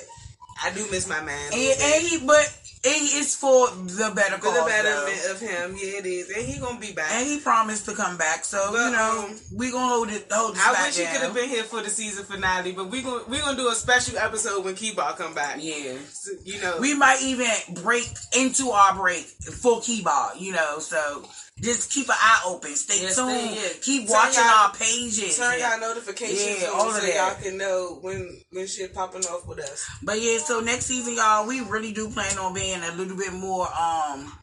I 0.64 0.74
do 0.74 0.86
miss 0.92 1.08
my 1.08 1.22
man. 1.22 1.52
And, 1.54 1.82
and 1.82 2.04
he, 2.06 2.26
but 2.26 2.58
it 2.86 3.14
is 3.16 3.36
for 3.36 3.68
the 3.70 4.12
better 4.16 4.38
For 4.38 4.54
the 4.54 4.64
betterment 4.66 5.22
though. 5.26 5.32
of 5.32 5.40
him, 5.40 5.76
yeah, 5.82 6.00
it 6.00 6.06
is, 6.06 6.30
and 6.30 6.46
he 6.46 6.60
gonna 6.60 6.80
be 6.80 6.92
back. 6.92 7.12
And 7.12 7.28
he 7.28 7.40
promised 7.40 7.86
to 7.86 7.94
come 7.96 8.18
back, 8.18 8.46
so 8.46 8.70
But, 8.72 8.86
you 8.86 8.92
know 8.92 9.26
um, 9.30 9.36
we 9.54 9.72
gonna 9.72 9.88
hold 9.94 10.10
it. 10.10 10.28
Hold 10.32 10.56
I 10.58 10.86
wish 10.86 10.98
he 10.98 11.06
could 11.06 11.22
have 11.22 11.34
been 11.34 11.50
here 11.50 11.64
for 11.64 11.82
the 11.82 11.90
season 11.90 12.26
finale, 12.26 12.72
but 12.72 12.90
we 12.90 13.02
gonna 13.02 13.24
we 13.28 13.40
gonna 13.40 13.58
do 13.58 13.70
a 13.70 13.76
special 13.76 14.18
episode 14.18 14.64
when 14.64 14.76
Keyball 14.76 15.18
come 15.18 15.34
back. 15.34 15.58
Yeah. 15.60 15.98
So, 16.12 16.32
you 16.44 16.62
know, 16.62 16.78
We 16.80 16.96
might 16.96 17.22
even 17.24 17.50
break 17.82 18.08
into 18.38 18.70
our 18.70 18.96
break 18.96 19.26
for 19.26 19.82
keyboard, 19.82 20.38
you 20.38 20.54
know. 20.54 20.80
So 20.80 21.24
just 21.62 21.92
keep 21.92 22.10
an 22.10 22.16
eye 22.20 22.42
open. 22.46 22.76
Stay 22.76 23.02
Yeah, 23.04 23.10
tuned. 23.14 23.30
stay- 23.40 23.56
yeah. 23.56 23.70
Keep 23.82 24.08
Turn 24.08 24.14
watching 24.18 24.44
our 24.44 24.74
pages. 24.74 25.38
turn 25.38 25.60
y'all 25.60 25.80
notifications 25.80 26.62
Yeah, 26.62 26.68
all 26.68 26.92
so 26.92 27.00
that. 27.00 27.16
y'all 27.16 27.42
can 27.42 27.58
know 27.58 27.98
when 28.02 28.42
when 28.52 28.68
shit 28.68 28.94
popping 28.94 29.26
off 29.26 29.46
with 29.48 29.60
us. 29.60 29.86
But 30.04 30.20
yeah, 30.22 30.40
so 30.40 30.60
next 30.60 30.86
season, 30.86 31.14
y'all, 31.16 31.48
we 31.48 31.62
really 31.62 31.94
do 31.94 32.10
plan 32.10 32.38
on 32.38 32.54
being 32.54 32.82
a 32.84 32.92
little 32.96 33.16
bit 33.18 33.32
more, 33.34 33.68
um, 33.74 34.38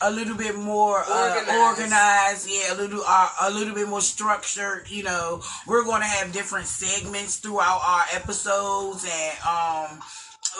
a 0.00 0.10
little 0.12 0.36
bit 0.36 0.54
more 0.54 1.02
uh, 1.08 1.34
Organized. 1.38 1.50
organized. 1.50 2.48
Yeah, 2.48 2.72
a 2.72 2.76
little, 2.76 3.02
uh, 3.04 3.28
a 3.42 3.50
little 3.50 3.74
bit 3.74 3.88
more 3.88 4.00
structured. 4.00 4.88
You 4.88 5.02
know, 5.02 5.42
we're 5.66 5.82
going 5.84 6.02
to 6.02 6.06
have 6.06 6.32
different 6.32 6.66
segments 6.66 7.38
throughout 7.38 7.80
our 7.84 8.04
episodes, 8.14 9.04
and 9.04 9.38
um, 9.44 10.00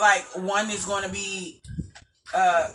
like 0.01 0.25
one 0.45 0.69
is 0.69 0.83
going 0.85 1.03
to 1.03 1.09
be, 1.09 1.61
uh, 2.33 2.67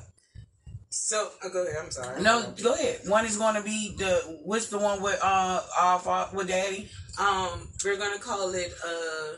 So 0.95 1.29
uh, 1.45 1.49
go 1.49 1.65
ahead. 1.67 1.77
I'm 1.85 1.91
sorry. 1.91 2.23
no, 2.23 2.53
go 2.63 2.75
ahead. 2.75 3.01
One 3.07 3.27
is 3.27 3.37
going 3.37 3.57
to 3.57 3.63
be 3.63 3.95
the 3.99 4.39
what's 4.45 4.69
the 4.69 4.79
one 4.79 5.03
with 5.03 5.19
uh, 5.23 5.61
our 5.81 5.99
fa- 5.99 6.31
with 6.33 6.49
Daddy 6.49 6.89
Um, 7.19 7.69
we're 7.85 7.97
gonna 7.99 8.19
call 8.19 8.55
it 8.55 8.73
uh 8.87 9.37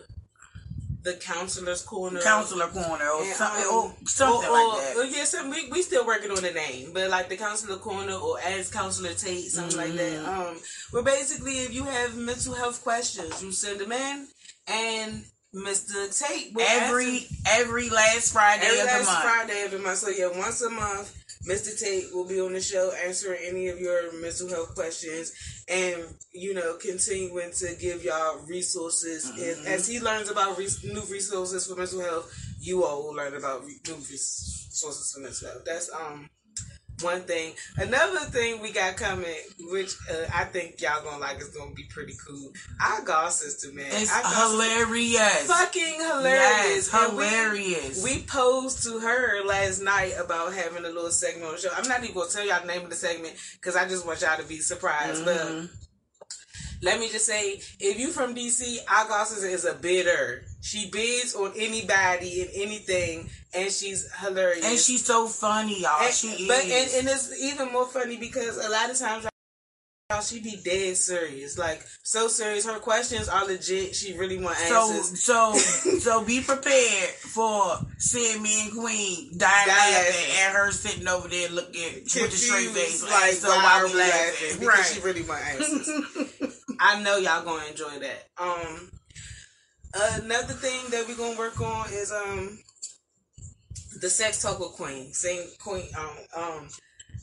the 1.02 1.14
counselor's 1.14 1.82
corner. 1.82 2.20
Counselor 2.20 2.66
Corner 2.66 3.08
or 3.08 3.22
And, 3.22 3.32
something, 3.36 3.62
um, 3.68 3.74
or 3.74 3.94
something 4.06 4.50
or, 4.50 4.52
like 4.52 4.66
or- 4.66 4.80
that. 4.80 4.96
or 4.96 5.04
yeah, 5.04 5.24
some, 5.24 5.50
we 5.50 5.68
we 5.70 5.80
still 5.82 6.04
working 6.06 6.30
on 6.32 6.42
the 6.42 6.50
name, 6.50 6.90
but 6.92 7.08
like 7.10 7.28
the 7.28 7.36
counselor 7.36 7.76
corner 7.76 8.14
or 8.14 8.40
as 8.40 8.70
counselor 8.70 9.14
Tate, 9.14 9.44
something 9.50 9.78
like 9.78 9.92
that. 9.94 10.12
Mm-hmm. 10.24 10.40
Um, 10.40 10.56
where 10.90 11.04
basically 11.04 11.58
if 11.60 11.72
you 11.72 11.84
have 11.84 12.16
mental 12.16 12.54
health 12.54 12.82
questions, 12.82 13.40
you 13.42 13.52
send 13.52 13.78
them 13.80 13.92
in, 13.92 14.26
and 14.66 15.24
Mr. 15.54 16.10
Tate 16.18 16.52
will 16.54 16.66
every 16.68 17.26
every 17.46 17.88
last 17.88 18.32
Friday 18.32 18.66
every 18.66 18.80
of 18.80 18.86
the 18.86 18.92
last 18.92 19.06
month. 19.06 19.24
Friday 19.24 19.62
of 19.64 19.70
the 19.70 19.78
month. 19.78 19.98
So 19.98 20.08
yeah, 20.10 20.28
once 20.36 20.60
a 20.62 20.70
month, 20.70 21.14
Mr. 21.46 21.78
Tate 21.78 22.12
will 22.12 22.26
be 22.26 22.40
on 22.40 22.52
the 22.52 22.60
show 22.60 22.92
answering 23.06 23.40
any 23.44 23.68
of 23.68 23.80
your 23.80 24.12
mental 24.20 24.48
health 24.48 24.74
questions 24.74 25.32
and 25.68 26.02
you 26.32 26.54
know 26.54 26.74
continuing 26.74 27.52
to 27.52 27.74
give 27.80 28.04
y'all 28.04 28.40
resources. 28.48 29.30
Mm-hmm. 29.30 29.58
And 29.60 29.68
as 29.68 29.86
he 29.86 30.00
learns 30.00 30.28
about 30.30 30.58
re- 30.58 30.68
new 30.84 31.02
resources 31.02 31.66
for 31.66 31.76
mental 31.76 32.00
health, 32.00 32.32
you 32.60 32.84
all 32.84 33.04
will 33.04 33.14
learn 33.14 33.34
about 33.34 33.64
re- 33.64 33.78
new 33.86 33.94
resources 33.94 35.12
for 35.14 35.20
mental 35.20 35.48
health. 35.48 35.64
That's 35.64 35.90
um 35.92 36.28
one 37.02 37.22
thing. 37.22 37.52
Another 37.76 38.20
thing 38.20 38.60
we 38.62 38.72
got 38.72 38.96
coming, 38.96 39.34
which 39.70 39.94
uh, 40.10 40.26
I 40.34 40.44
think 40.44 40.80
y'all 40.80 41.02
gonna 41.04 41.18
like, 41.18 41.38
is 41.40 41.48
gonna 41.48 41.74
be 41.74 41.84
pretty 41.90 42.14
cool. 42.26 42.52
Our 42.80 43.02
God 43.02 43.30
sister, 43.32 43.72
man, 43.72 43.86
It's 43.90 44.10
hilarious. 44.10 45.46
fucking 45.46 45.94
hilarious. 46.00 46.90
Yes, 46.90 46.94
And 46.94 47.16
we- 47.16 47.24
hilarious. 47.24 48.04
We, 48.04 48.22
posed 48.26 48.82
to 48.84 48.98
her 48.98 49.44
last 49.44 49.80
night 49.82 50.14
about 50.18 50.52
having 50.52 50.84
a 50.84 50.88
little 50.88 51.10
segment 51.10 51.46
on 51.46 51.52
the 51.54 51.60
show. 51.60 51.70
I'm 51.76 51.86
not 51.88 52.02
even 52.02 52.14
gonna 52.14 52.28
tell 52.30 52.46
y'all 52.46 52.60
the 52.60 52.66
name 52.66 52.82
of 52.82 52.90
the 52.90 52.96
segment 52.96 53.34
because 53.54 53.76
I 53.76 53.86
just 53.88 54.06
want 54.06 54.20
y'all 54.22 54.36
to 54.38 54.44
be 54.48 54.58
surprised. 54.58 55.24
Mm-hmm. 55.24 55.60
But 55.66 55.70
let 56.82 57.00
me 57.00 57.08
just 57.08 57.26
say, 57.26 57.60
if 57.80 57.98
you 57.98 58.10
from 58.10 58.34
DC, 58.34 58.78
our 58.88 59.22
is 59.44 59.64
a 59.64 59.74
bidder. 59.74 60.42
She 60.60 60.90
bids 60.90 61.34
on 61.34 61.52
anybody 61.56 62.42
and 62.42 62.50
anything, 62.54 63.30
and 63.54 63.70
she's 63.70 64.10
hilarious. 64.20 64.64
and 64.66 64.78
she's 64.78 65.04
so 65.04 65.26
funny, 65.28 65.82
y'all. 65.82 66.02
And- 66.02 66.12
she 66.14 66.28
is. 66.28 66.48
but 66.48 66.62
and, 66.64 66.90
and 66.98 67.08
it's 67.08 67.32
even 67.42 67.72
more 67.72 67.86
funny 67.86 68.16
because 68.16 68.56
a 68.58 68.68
lot 68.70 68.90
of 68.90 68.98
times 68.98 69.24
y'all, 70.10 70.20
she 70.22 70.40
be 70.40 70.56
dead 70.64 70.96
serious, 70.96 71.58
like 71.58 71.82
so 72.02 72.28
serious. 72.28 72.64
Her 72.66 72.78
questions 72.78 73.28
are 73.28 73.44
legit. 73.46 73.94
She 73.94 74.16
really 74.16 74.38
want 74.38 74.56
answers. 74.60 75.22
so 75.22 75.52
so 75.54 75.98
so 75.98 76.24
be 76.24 76.40
prepared 76.40 77.10
for 77.10 77.78
seeing 77.98 78.42
me 78.42 78.62
and 78.64 78.72
Queen 78.72 79.36
dying 79.36 79.68
laughing 79.68 80.32
and 80.40 80.54
her 80.56 80.70
sitting 80.72 81.08
over 81.08 81.26
there 81.28 81.48
looking 81.50 81.94
with 82.04 82.14
a 82.16 82.30
straight 82.30 82.68
face. 82.68 83.02
Confused, 83.02 83.10
like 83.10 83.32
so 83.32 83.48
why 83.48 83.84
we 83.84 83.98
laughing? 83.98 84.60
Because 84.60 84.66
Right. 84.66 84.84
she 84.94 85.00
really 85.00 85.22
want 85.22 85.44
answers. 85.44 85.88
I 86.80 87.02
know 87.02 87.16
y'all 87.16 87.44
gonna 87.44 87.66
enjoy 87.66 87.98
that. 88.00 88.28
Um, 88.38 88.90
another 89.94 90.54
thing 90.54 90.80
that 90.90 91.06
we're 91.08 91.16
gonna 91.16 91.38
work 91.38 91.60
on 91.60 91.86
is 91.90 92.12
um 92.12 92.58
the 94.00 94.10
sex 94.10 94.42
talk 94.42 94.58
with 94.58 94.72
Queen. 94.72 95.12
Same 95.12 95.46
Queen. 95.58 95.86
Um, 95.98 96.42
um, 96.42 96.68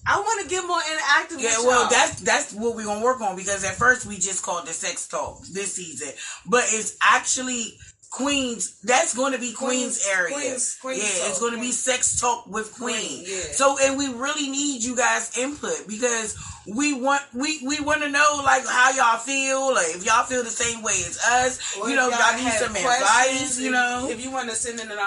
I 0.05 0.19
want 0.19 0.41
to 0.43 0.49
get 0.49 0.67
more 0.67 0.79
interactive. 0.79 1.41
Yeah, 1.41 1.57
well, 1.59 1.81
y'all. 1.81 1.89
that's 1.89 2.21
that's 2.21 2.53
what 2.53 2.75
we're 2.75 2.85
gonna 2.85 3.03
work 3.03 3.21
on 3.21 3.35
because 3.35 3.63
at 3.63 3.75
first 3.75 4.05
we 4.05 4.15
just 4.15 4.43
called 4.43 4.67
the 4.67 4.73
sex 4.73 5.07
talk 5.07 5.41
this 5.51 5.73
season, 5.73 6.09
but 6.45 6.63
it's 6.67 6.97
actually 7.01 7.77
Queens. 8.13 8.79
That's 8.83 9.15
going 9.15 9.33
to 9.33 9.39
be 9.39 9.53
Queens, 9.53 10.05
Queens- 10.05 10.07
area. 10.07 10.35
Queens- 10.35 10.77
Queens 10.79 10.99
yeah, 10.99 11.29
it's 11.29 11.39
going 11.39 11.55
to 11.55 11.59
be 11.59 11.71
sex 11.71 12.21
talk 12.21 12.45
with 12.45 12.71
Queen. 12.75 12.95
Queen, 12.95 13.23
yeah. 13.27 13.39
So, 13.51 13.75
and 13.81 13.97
we 13.97 14.07
really 14.07 14.49
need 14.49 14.83
you 14.83 14.95
guys' 14.95 15.35
input 15.35 15.87
because 15.87 16.37
we 16.67 16.93
want 16.93 17.23
we 17.33 17.59
we 17.65 17.79
want 17.79 18.03
to 18.03 18.09
know 18.09 18.41
like 18.45 18.65
how 18.67 18.91
y'all 18.91 19.17
feel, 19.17 19.73
like 19.73 19.95
if 19.95 20.05
y'all 20.05 20.23
feel 20.25 20.43
the 20.43 20.51
same 20.51 20.83
way 20.83 20.93
as 20.93 21.17
us. 21.27 21.75
Or 21.75 21.89
you 21.89 21.95
know, 21.95 22.07
y'all, 22.09 22.35
need 22.35 22.43
have 22.43 22.53
some 22.53 22.75
advice. 22.75 23.59
You 23.59 23.71
know, 23.71 24.07
if 24.09 24.23
you 24.23 24.29
want 24.29 24.49
to 24.51 24.55
send 24.55 24.79
in 24.79 24.91
an. 24.91 24.99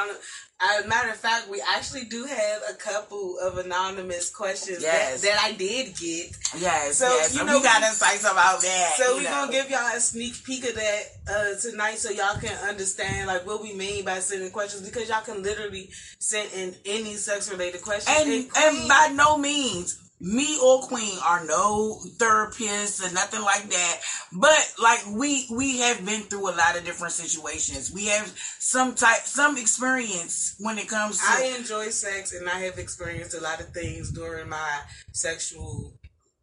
As 0.59 0.87
a 0.87 0.89
matter 0.89 1.11
of 1.11 1.17
fact, 1.17 1.51
we 1.51 1.63
actually 1.77 2.05
do 2.05 2.25
have 2.25 2.63
a 2.71 2.73
couple 2.75 3.39
of 3.41 3.59
anonymous 3.59 4.31
questions 4.31 4.81
Yes. 4.81 5.21
that, 5.21 5.29
that 5.29 5.41
I 5.45 5.53
did 5.53 5.95
get. 5.97 6.35
yes, 6.59 6.97
So, 6.97 7.09
yes. 7.09 7.35
you 7.37 7.45
know, 7.45 7.59
we 7.59 7.63
gotta 7.63 7.93
say 7.95 8.17
something 8.17 8.31
about 8.31 8.63
that. 8.63 8.95
So 8.97 9.17
we're 9.17 9.25
know. 9.25 9.31
gonna 9.31 9.53
give 9.53 9.69
y'all 9.69 9.95
a 9.95 10.01
sneak 10.01 10.43
peek 10.45 10.67
of 10.67 10.75
that 10.75 11.03
uh, 11.31 11.61
tonight, 11.61 11.99
so 11.99 12.09
y'all 12.11 12.41
can 12.41 12.57
understand 12.67 13.27
like 13.27 13.47
what 13.47 13.63
we 13.63 13.75
mean 13.75 14.07
by 14.07 14.19
sending 14.21 14.51
questions 14.51 14.89
because 14.89 15.11
y'all 15.11 15.21
can 15.21 15.43
literally 15.43 15.91
send 16.21 16.51
in 16.55 16.75
any 16.87 17.17
sex 17.17 17.51
related 17.51 17.83
questions. 17.83 18.17
and 18.19 18.31
and 18.33 18.51
Queen- 18.79 18.89
by 18.89 19.11
no 19.13 19.37
means 19.37 19.99
me 20.21 20.59
or 20.63 20.81
queen 20.81 21.19
are 21.25 21.45
no 21.45 21.99
therapists 22.17 23.07
or 23.07 23.13
nothing 23.13 23.43
like 23.43 23.69
that. 23.69 24.01
But 24.33 24.75
like 24.83 25.05
we 25.11 25.47
we 25.51 25.79
have 25.79 26.05
been 26.05 26.23
through 26.23 26.51
a 26.51 26.57
lot 26.57 26.77
of 26.77 26.85
different 26.85 27.13
situations. 27.13 27.93
We 27.93 28.07
have 28.07 28.33
some 28.59 28.95
type 28.95 29.21
some 29.25 29.59
experience 29.59 30.57
when 30.59 30.79
it 30.79 30.89
comes 30.89 31.19
to 31.19 31.25
I 31.27 31.55
enjoy 31.59 31.91
sex 31.91 32.33
and 32.33 32.49
I 32.49 32.61
have 32.61 32.79
experienced 32.79 33.35
a 33.35 33.41
lot 33.41 33.61
of 33.61 33.69
things 33.69 34.11
during 34.11 34.49
my 34.49 34.81
sexual, 35.13 35.96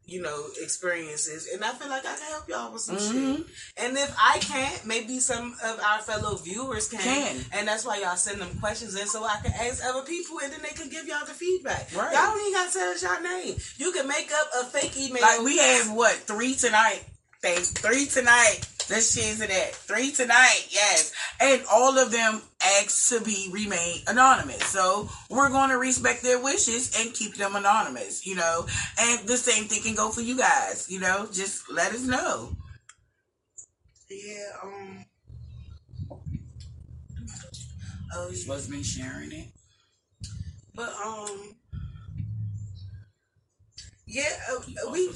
you 0.06 0.22
know, 0.22 0.44
experiences, 0.62 1.48
and 1.54 1.64
I 1.64 1.70
feel 1.72 1.88
like 1.90 2.06
I 2.06 2.16
can 2.16 2.30
help 2.32 2.50
y'all 2.50 2.72
with 2.74 2.82
some 2.82 2.98
Mm-hmm. 2.98 3.36
shit. 3.38 3.46
And 3.78 3.98
if 3.98 4.14
I 4.22 4.38
can't, 4.40 4.86
maybe 4.86 5.20
some 5.20 5.56
of 5.64 5.80
our 5.80 6.00
fellow 6.00 6.36
viewers 6.38 6.90
can, 6.90 7.00
Can. 7.00 7.38
and 7.54 7.68
that's 7.68 7.86
why 7.86 8.00
y'all 8.00 8.16
send 8.18 8.42
them 8.42 8.50
questions 8.60 9.00
in 9.00 9.08
so 9.08 9.24
I 9.24 9.38
can 9.44 9.54
ask 9.54 9.84
other 9.86 10.04
people, 10.06 10.40
and 10.44 10.52
then 10.52 10.60
they 10.62 10.70
can 10.76 10.90
give 10.90 11.08
y'all 11.08 11.26
the 11.26 11.34
feedback. 11.34 11.90
Right. 11.96 12.14
Y'all 12.14 12.32
don't 12.36 12.42
even 12.42 12.54
gotta 12.54 12.72
tell 12.74 12.90
us 12.92 13.02
y'all 13.04 13.22
name. 13.22 13.56
You 13.78 13.92
can 13.94 14.08
make 14.08 14.30
up 14.32 14.48
a 14.62 14.66
fake 14.66 14.98
email. 14.98 15.22
like 15.22 15.42
we 15.42 15.58
have 15.58 15.92
what 15.94 16.12
three 16.14 16.54
tonight 16.56 17.04
they 17.44 17.56
three 17.58 18.06
tonight 18.06 18.62
let's 18.90 19.14
cheers 19.14 19.40
to 19.40 19.48
that 19.48 19.76
three 19.76 20.12
tonight 20.12 20.66
yes 20.70 21.14
and 21.40 21.62
all 21.72 21.98
of 21.98 22.12
them 22.12 22.42
asked 22.80 23.10
to 23.10 23.22
be 23.22 23.50
remain 23.52 24.00
anonymous 24.08 24.66
so 24.66 25.10
we're 25.30 25.50
going 25.50 25.70
to 25.70 25.78
respect 25.78 26.24
their 26.24 26.42
wishes 26.42 26.98
and 27.00 27.14
keep 27.14 27.36
them 27.36 27.56
anonymous 27.56 28.26
you 28.26 28.36
know 28.36 28.66
and 29.00 29.28
the 29.28 29.38
same 29.38 29.66
thing 29.66 29.82
can 29.82 29.94
go 29.94 30.10
for 30.10 30.22
you 30.22 30.38
guys 30.38 30.88
you 30.90 31.00
know 31.00 31.28
just 31.32 31.70
let 31.72 31.94
us 31.94 32.04
know 32.04 32.56
yeah. 34.10 34.46
Um. 34.64 35.06
Oh, 38.16 38.28
yeah. 38.30 38.36
supposed 38.36 38.66
to 38.66 38.72
be 38.72 38.84
sharing 38.84 39.32
it 39.32 39.48
but 40.76 40.94
um. 41.04 41.56
Yeah, 44.14 44.30
uh, 44.52 44.92
we 44.92 45.10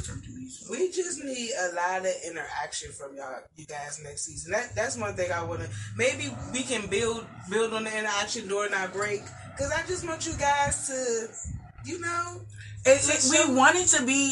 We 0.72 0.92
just 0.92 1.24
need 1.24 1.52
a 1.52 1.76
lot 1.76 2.02
of 2.02 2.14
interaction 2.26 2.92
from 2.92 3.16
y'all, 3.16 3.42
you 3.56 3.66
guys, 3.68 4.02
next 4.04 4.26
season. 4.26 4.52
That 4.52 4.74
that's 4.74 4.98
one 4.98 5.14
thing 5.14 5.32
I 5.32 5.44
want 5.44 5.62
to. 5.62 5.70
Maybe 5.96 6.34
we 6.52 6.64
can 6.64 6.88
build 6.88 7.24
build 7.48 7.74
on 7.74 7.84
the 7.84 7.96
interaction 7.96 8.48
during 8.48 8.74
our 8.74 8.88
break, 8.88 9.22
because 9.52 9.72
I 9.72 9.86
just 9.86 10.04
want 10.08 10.26
you 10.26 10.34
guys 10.34 10.88
to, 10.88 11.30
you 11.86 12.00
know, 12.00 12.42
It, 12.86 13.04
it, 13.08 13.50
we 13.50 13.56
want 13.56 13.76
it 13.76 13.88
to 13.98 14.04
be 14.04 14.32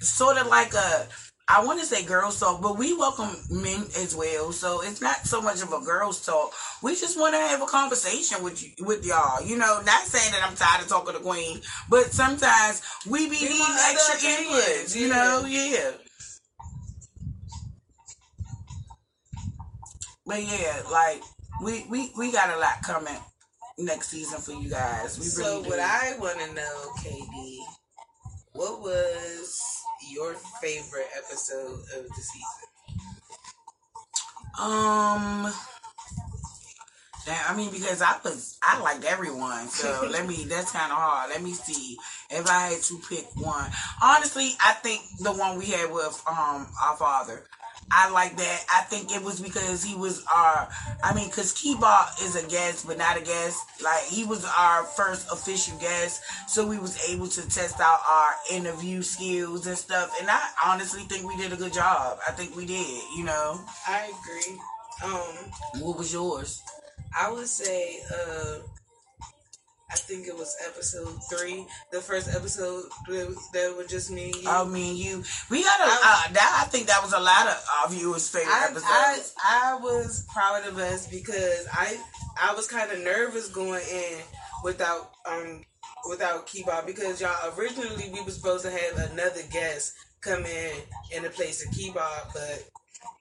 sort 0.00 0.38
of 0.38 0.48
like 0.48 0.74
a, 0.74 1.06
I 1.52 1.64
want 1.64 1.80
to 1.80 1.86
say 1.86 2.04
girls 2.04 2.38
talk, 2.38 2.62
but 2.62 2.78
we 2.78 2.96
welcome 2.96 3.34
men 3.50 3.82
as 3.98 4.14
well. 4.14 4.52
So 4.52 4.82
it's 4.82 5.00
not 5.00 5.26
so 5.26 5.42
much 5.42 5.62
of 5.62 5.72
a 5.72 5.80
girls 5.80 6.24
talk. 6.24 6.52
We 6.80 6.94
just 6.94 7.18
want 7.18 7.34
to 7.34 7.40
have 7.40 7.60
a 7.60 7.66
conversation 7.66 8.44
with 8.44 8.62
you, 8.62 8.84
with 8.84 9.04
y'all. 9.04 9.42
You 9.44 9.58
know, 9.58 9.82
not 9.84 10.02
saying 10.04 10.32
that 10.32 10.46
I'm 10.48 10.54
tired 10.54 10.82
of 10.82 10.88
talking 10.88 11.14
to 11.14 11.20
Queen, 11.20 11.60
but 11.88 12.12
sometimes 12.12 12.82
we 13.04 13.28
be 13.28 13.40
needing 13.40 13.76
extra 13.90 14.28
inputs. 14.30 14.96
You 14.96 15.08
know, 15.08 15.44
yeah. 15.48 15.90
But 20.24 20.42
yeah, 20.44 20.82
like 20.92 21.20
we 21.64 21.84
we 21.90 22.12
we 22.16 22.30
got 22.30 22.56
a 22.56 22.60
lot 22.60 22.80
coming 22.84 23.18
next 23.76 24.10
season 24.10 24.40
for 24.40 24.52
you 24.52 24.70
guys. 24.70 25.18
We 25.18 25.24
so 25.24 25.42
really 25.42 25.62
do. 25.64 25.70
what 25.70 25.80
I 25.80 26.14
want 26.20 26.38
to 26.38 26.54
know, 26.54 26.92
KD, 27.00 27.58
what 28.52 28.80
was 28.80 29.79
your 30.10 30.34
favorite 30.60 31.08
episode 31.16 31.80
of 31.96 32.08
the 32.08 32.22
season? 32.22 32.70
Um, 34.58 35.52
I 37.48 37.54
mean, 37.56 37.70
because 37.70 38.02
I 38.02 38.16
was, 38.24 38.58
I 38.62 38.80
liked 38.80 39.04
everyone. 39.04 39.68
So 39.68 40.08
let 40.10 40.26
me, 40.26 40.44
that's 40.44 40.72
kind 40.72 40.90
of 40.90 40.98
hard. 40.98 41.30
Let 41.30 41.42
me 41.42 41.52
see 41.52 41.96
if 42.30 42.48
I 42.48 42.68
had 42.68 42.82
to 42.82 43.00
pick 43.08 43.26
one. 43.36 43.70
Honestly, 44.02 44.52
I 44.64 44.72
think 44.74 45.02
the 45.18 45.32
one 45.32 45.58
we 45.58 45.66
had 45.66 45.90
with 45.90 46.22
um 46.28 46.66
our 46.82 46.96
father. 46.96 47.44
I 47.92 48.10
like 48.10 48.36
that. 48.36 48.64
I 48.72 48.82
think 48.82 49.14
it 49.14 49.22
was 49.22 49.40
because 49.40 49.82
he 49.82 49.94
was 49.94 50.24
our, 50.34 50.68
I 51.02 51.14
mean, 51.14 51.28
because 51.28 51.52
Kiba 51.52 52.22
is 52.24 52.36
a 52.36 52.46
guest, 52.48 52.86
but 52.86 52.98
not 52.98 53.16
a 53.16 53.20
guest. 53.20 53.58
Like, 53.82 54.04
he 54.04 54.24
was 54.24 54.44
our 54.58 54.84
first 54.84 55.26
official 55.32 55.76
guest. 55.78 56.22
So 56.48 56.66
we 56.66 56.78
was 56.78 56.98
able 57.08 57.26
to 57.28 57.42
test 57.48 57.80
out 57.80 58.00
our 58.10 58.32
interview 58.50 59.02
skills 59.02 59.66
and 59.66 59.76
stuff. 59.76 60.16
And 60.20 60.30
I 60.30 60.40
honestly 60.64 61.02
think 61.02 61.26
we 61.26 61.36
did 61.36 61.52
a 61.52 61.56
good 61.56 61.72
job. 61.72 62.18
I 62.26 62.30
think 62.32 62.54
we 62.56 62.64
did, 62.66 63.02
you 63.16 63.24
know. 63.24 63.60
I 63.86 64.12
agree. 64.20 64.60
Um, 65.02 65.82
What 65.82 65.98
was 65.98 66.12
yours? 66.12 66.62
I 67.18 67.30
would 67.32 67.48
say, 67.48 67.98
uh, 68.14 68.58
I 69.92 69.96
think 69.96 70.28
it 70.28 70.36
was 70.36 70.56
episode 70.64 71.18
three, 71.28 71.66
the 71.90 72.00
first 72.00 72.34
episode 72.34 72.84
that, 73.08 73.74
was 73.76 73.86
just 73.88 74.10
me. 74.10 74.30
And 74.32 74.42
you. 74.42 74.48
I 74.48 74.64
mean, 74.64 74.96
you. 74.96 75.24
We 75.50 75.64
got 75.64 75.80
a. 75.80 75.84
I- 75.84 76.24
uh, 76.28 76.32
that 76.32 76.62
I 76.64 76.68
think 76.68 76.86
that 76.86 77.02
was 77.02 77.12
a 77.12 77.18
lot 77.18 77.46
of 77.46 77.64
our 77.82 77.90
viewers' 77.90 78.28
favorite 78.28 78.52
I, 78.52 78.64
episodes. 78.66 79.34
I, 79.42 79.72
I 79.74 79.78
was 79.80 80.26
proud 80.32 80.66
of 80.66 80.78
us 80.78 81.08
because 81.08 81.66
I 81.72 81.96
I 82.40 82.54
was 82.54 82.68
kind 82.68 82.90
of 82.92 83.00
nervous 83.00 83.48
going 83.48 83.82
in 83.92 84.18
without 84.62 85.10
um 85.26 85.62
without 86.08 86.46
Kiba 86.46 86.86
because 86.86 87.20
y'all 87.20 87.52
originally 87.58 88.10
we 88.12 88.22
were 88.22 88.30
supposed 88.30 88.64
to 88.64 88.70
have 88.70 89.10
another 89.10 89.42
guest 89.50 89.94
come 90.20 90.44
in 90.44 90.72
in 91.14 91.22
the 91.22 91.30
place 91.30 91.64
of 91.64 91.72
Kiba, 91.72 92.32
but 92.32 92.64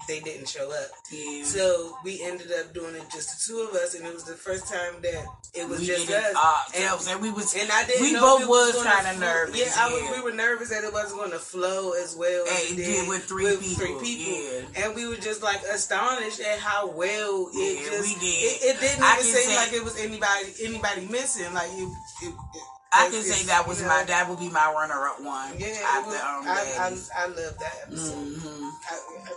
they 0.10 0.20
didn't 0.20 0.50
show 0.50 0.72
up. 0.74 0.90
Yeah. 1.12 1.44
So 1.46 1.96
we 2.04 2.22
ended 2.24 2.52
up 2.52 2.74
doing 2.74 2.96
it 2.96 3.04
just 3.14 3.30
the 3.30 3.54
two 3.54 3.60
of 3.62 3.76
us, 3.76 3.94
and 3.94 4.06
it 4.08 4.14
was 4.14 4.24
the 4.24 4.34
first 4.34 4.68
time 4.68 4.98
that 5.04 5.24
it 5.54 5.70
was 5.70 5.80
we 5.80 5.86
just 5.86 6.10
us. 6.10 6.36
ourselves, 6.36 7.08
and, 7.08 7.22
we 7.22 7.30
was 7.30 7.56
And 7.56 7.70
I 7.72 7.86
didn't. 7.86 8.02
we 8.02 8.16
both 8.18 8.42
it 8.42 8.50
was 8.50 8.84
kind 8.84 9.06
of 9.08 9.20
nervous. 9.20 9.54
Yeah, 9.54 9.72
I 9.78 9.94
was, 9.94 10.18
we 10.18 10.24
were 10.24 10.36
nervous 10.36 10.70
that 10.72 10.84
it 10.84 10.92
wasn't 10.92 11.20
going 11.22 11.32
to 11.32 11.40
flow 11.40 11.94
as 11.94 12.16
well 12.18 12.46
as 12.48 12.72
it 12.72 12.76
did 12.76 13.08
with 13.08 13.24
three 13.24 13.56
people, 13.58 13.86
three 13.86 13.98
people, 14.02 14.34
yeah. 14.34 14.84
and 14.86 14.96
we 14.96 15.08
were 15.08 15.22
just 15.22 15.44
like 15.44 15.62
astonished 15.72 16.42
at 16.42 16.58
how 16.60 16.90
well 16.92 17.50
it 17.54 17.78
Yeah, 17.78 17.90
just. 17.90 18.02
we 18.02 18.14
did. 18.20 18.38
It, 18.50 18.58
it 18.66 18.80
didn't 18.82 19.04
I 19.04 19.14
even 19.22 19.26
seem 19.26 19.56
like 19.56 19.74
it 19.74 19.84
was 19.84 19.98
anybody 20.02 20.50
anybody 20.66 21.06
missing. 21.06 21.54
Like 21.54 21.70
it. 21.70 21.90
it, 22.26 22.34
it 22.34 22.64
I 22.92 23.10
can 23.10 23.22
say 23.22 23.46
that 23.46 23.68
was 23.68 23.82
my 23.84 23.88
know, 24.02 24.06
that 24.06 24.30
would 24.30 24.40
be 24.40 24.50
my 24.50 24.72
runner 24.74 25.06
up 25.08 25.22
one. 25.22 25.54
Yeah, 25.60 25.76
after 25.86 26.16
um, 26.16 26.46
I, 26.48 26.66
I, 26.80 27.24
I 27.24 27.28
love 27.28 27.58
that 27.60 27.76
episode. 27.86 28.36
Mhm. 28.36 28.72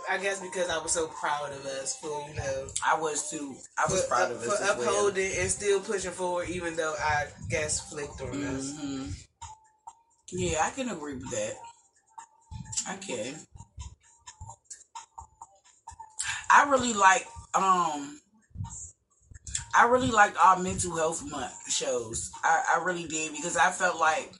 I, 0.09 0.15
I 0.15 0.17
guess 0.17 0.39
because 0.39 0.69
I 0.69 0.77
was 0.81 0.91
so 0.91 1.07
proud 1.07 1.51
of 1.51 1.65
us 1.65 1.95
for 1.97 2.27
you 2.27 2.35
know 2.35 2.67
I 2.85 2.99
was 2.99 3.29
too. 3.29 3.55
I 3.77 3.91
was 3.91 4.03
for, 4.03 4.09
proud 4.09 4.31
of 4.31 4.41
for 4.43 4.51
us 4.51 4.59
well. 4.77 4.89
upholding 4.89 5.31
and 5.37 5.51
still 5.51 5.79
pushing 5.81 6.11
forward, 6.11 6.49
even 6.49 6.75
though 6.75 6.95
I 6.99 7.27
guess 7.49 7.79
flicked 7.91 8.21
on 8.21 8.43
us. 8.43 8.73
hmm 8.79 9.05
Yeah, 10.31 10.59
I 10.63 10.71
can 10.71 10.89
agree 10.89 11.15
with 11.15 11.29
that. 11.31 11.53
I 12.87 12.95
can. 12.95 13.35
I 16.49 16.69
really 16.69 16.93
like 16.93 17.25
um 17.53 18.19
I 19.75 19.87
really 19.87 20.09
liked 20.11 20.37
our 20.43 20.59
mental 20.59 20.95
health 20.95 21.23
month 21.29 21.53
shows. 21.71 22.31
I, 22.43 22.75
I 22.75 22.83
really 22.83 23.07
did 23.07 23.31
because 23.31 23.57
I 23.57 23.71
felt 23.71 23.99
like 23.99 24.31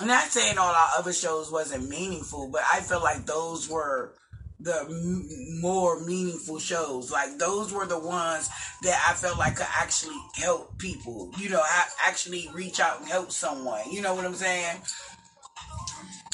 I'm 0.00 0.06
not 0.08 0.24
saying 0.24 0.58
all 0.58 0.74
our 0.74 0.88
other 0.98 1.12
shows 1.12 1.50
wasn't 1.52 1.88
meaningful, 1.88 2.48
but 2.48 2.62
I 2.72 2.80
felt 2.80 3.02
like 3.02 3.26
those 3.26 3.68
were 3.68 4.14
the 4.58 4.86
m- 4.88 5.60
more 5.60 6.00
meaningful 6.00 6.58
shows. 6.58 7.10
Like 7.10 7.38
those 7.38 7.72
were 7.72 7.86
the 7.86 7.98
ones 7.98 8.48
that 8.82 9.00
I 9.08 9.12
felt 9.14 9.38
like 9.38 9.56
could 9.56 9.66
actually 9.76 10.16
help 10.34 10.78
people. 10.78 11.30
You 11.38 11.50
know, 11.50 11.60
I 11.60 11.84
actually 12.06 12.48
reach 12.54 12.80
out 12.80 13.00
and 13.00 13.08
help 13.08 13.32
someone. 13.32 13.80
You 13.90 14.00
know 14.02 14.14
what 14.14 14.24
I'm 14.24 14.34
saying? 14.34 14.76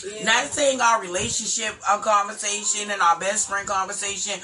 Yeah. 0.06 0.24
Not 0.24 0.46
saying 0.52 0.80
our 0.80 1.00
relationship, 1.02 1.74
our 1.90 1.98
conversation, 2.00 2.90
and 2.90 3.00
our 3.02 3.18
best 3.18 3.48
friend 3.48 3.66
conversation 3.66 4.40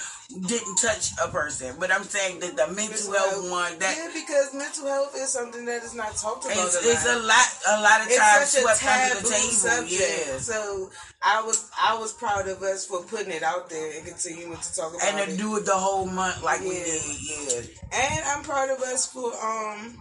didn't 0.49 0.77
touch 0.77 1.13
a 1.23 1.29
person, 1.29 1.77
but 1.79 1.93
I'm 1.93 2.03
saying 2.03 2.41
that 2.41 2.57
the 2.57 2.67
mental 2.75 3.13
health 3.13 3.51
one 3.51 3.79
that 3.79 3.95
yeah, 3.95 4.09
because 4.13 4.55
mental 4.55 4.87
health 4.89 5.15
is 5.15 5.29
something 5.29 5.65
that 5.67 5.83
is 5.85 5.95
not 5.95 6.17
talked 6.17 6.47
about. 6.47 6.57
it's, 6.57 6.75
a 6.85 6.91
it's 6.91 7.07
a 7.07 7.17
lot. 7.17 7.29
lot, 7.29 7.49
a 7.69 7.83
lot 7.83 8.01
of 8.01 8.09
times 8.09 8.43
It's 8.43 8.51
such 8.51 8.65
a 8.65 8.75
swept 8.75 8.85
under 8.85 9.15
the 9.21 9.29
table. 9.29 9.53
subject. 9.53 10.27
Yeah. 10.27 10.39
So 10.39 10.91
I 11.23 11.43
was 11.43 11.71
I 11.81 11.97
was 11.99 12.13
proud 12.15 12.49
of 12.49 12.63
us 12.63 12.87
for 12.87 13.03
putting 13.03 13.33
it 13.33 13.43
out 13.43 13.69
there 13.71 13.97
and 13.97 14.07
continuing 14.07 14.57
to 14.57 14.75
talk 14.75 14.91
about 14.95 15.07
it. 15.07 15.15
and 15.15 15.31
it. 15.31 15.33
to 15.33 15.39
do 15.39 15.57
it 15.59 15.67
the 15.67 15.77
whole 15.77 16.07
month 16.07 16.43
like 16.43 16.61
we 16.63 16.71
did, 16.83 17.03
yeah. 17.21 17.61
And 17.93 18.25
I'm 18.27 18.43
proud 18.43 18.71
of 18.71 18.81
us 18.81 19.07
for 19.07 19.31
um 19.45 19.97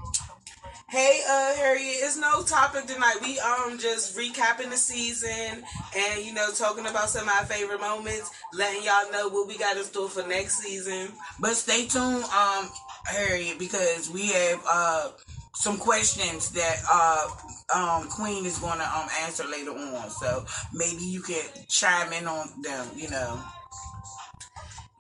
Hey 0.93 1.21
uh 1.27 1.55
Harriet, 1.55 1.95
it's 2.03 2.17
no 2.17 2.43
topic 2.43 2.85
tonight. 2.85 3.15
We 3.23 3.39
um 3.39 3.79
just 3.79 4.15
recapping 4.15 4.69
the 4.69 4.77
season 4.77 5.63
and 5.97 6.23
you 6.23 6.35
know 6.35 6.51
talking 6.51 6.85
about 6.85 7.09
some 7.09 7.21
of 7.27 7.33
my 7.33 7.43
favorite 7.45 7.81
moments, 7.81 8.29
letting 8.53 8.83
y'all 8.83 9.12
know 9.12 9.27
what 9.27 9.47
we 9.47 9.57
got 9.57 9.75
in 9.75 9.83
store 9.85 10.07
for 10.07 10.21
next 10.27 10.59
season. 10.59 11.07
But 11.39 11.55
stay 11.55 11.88
tuned, 11.88 12.23
um, 12.25 12.69
Harriet, 13.07 13.57
because 13.57 14.12
we 14.12 14.27
have 14.33 14.63
uh 14.71 15.09
some 15.55 15.77
questions 15.77 16.51
that 16.51 16.77
uh 16.88 17.27
um 17.73 18.07
Queen 18.09 18.45
is 18.45 18.59
gonna 18.59 18.83
um 18.95 19.09
answer 19.23 19.45
later 19.47 19.71
on. 19.71 20.12
So 20.12 20.45
maybe 20.75 21.01
you 21.01 21.23
can 21.23 21.43
chime 21.69 22.13
in 22.13 22.27
on 22.27 22.50
them, 22.62 22.88
you 22.95 23.09
know. 23.09 23.41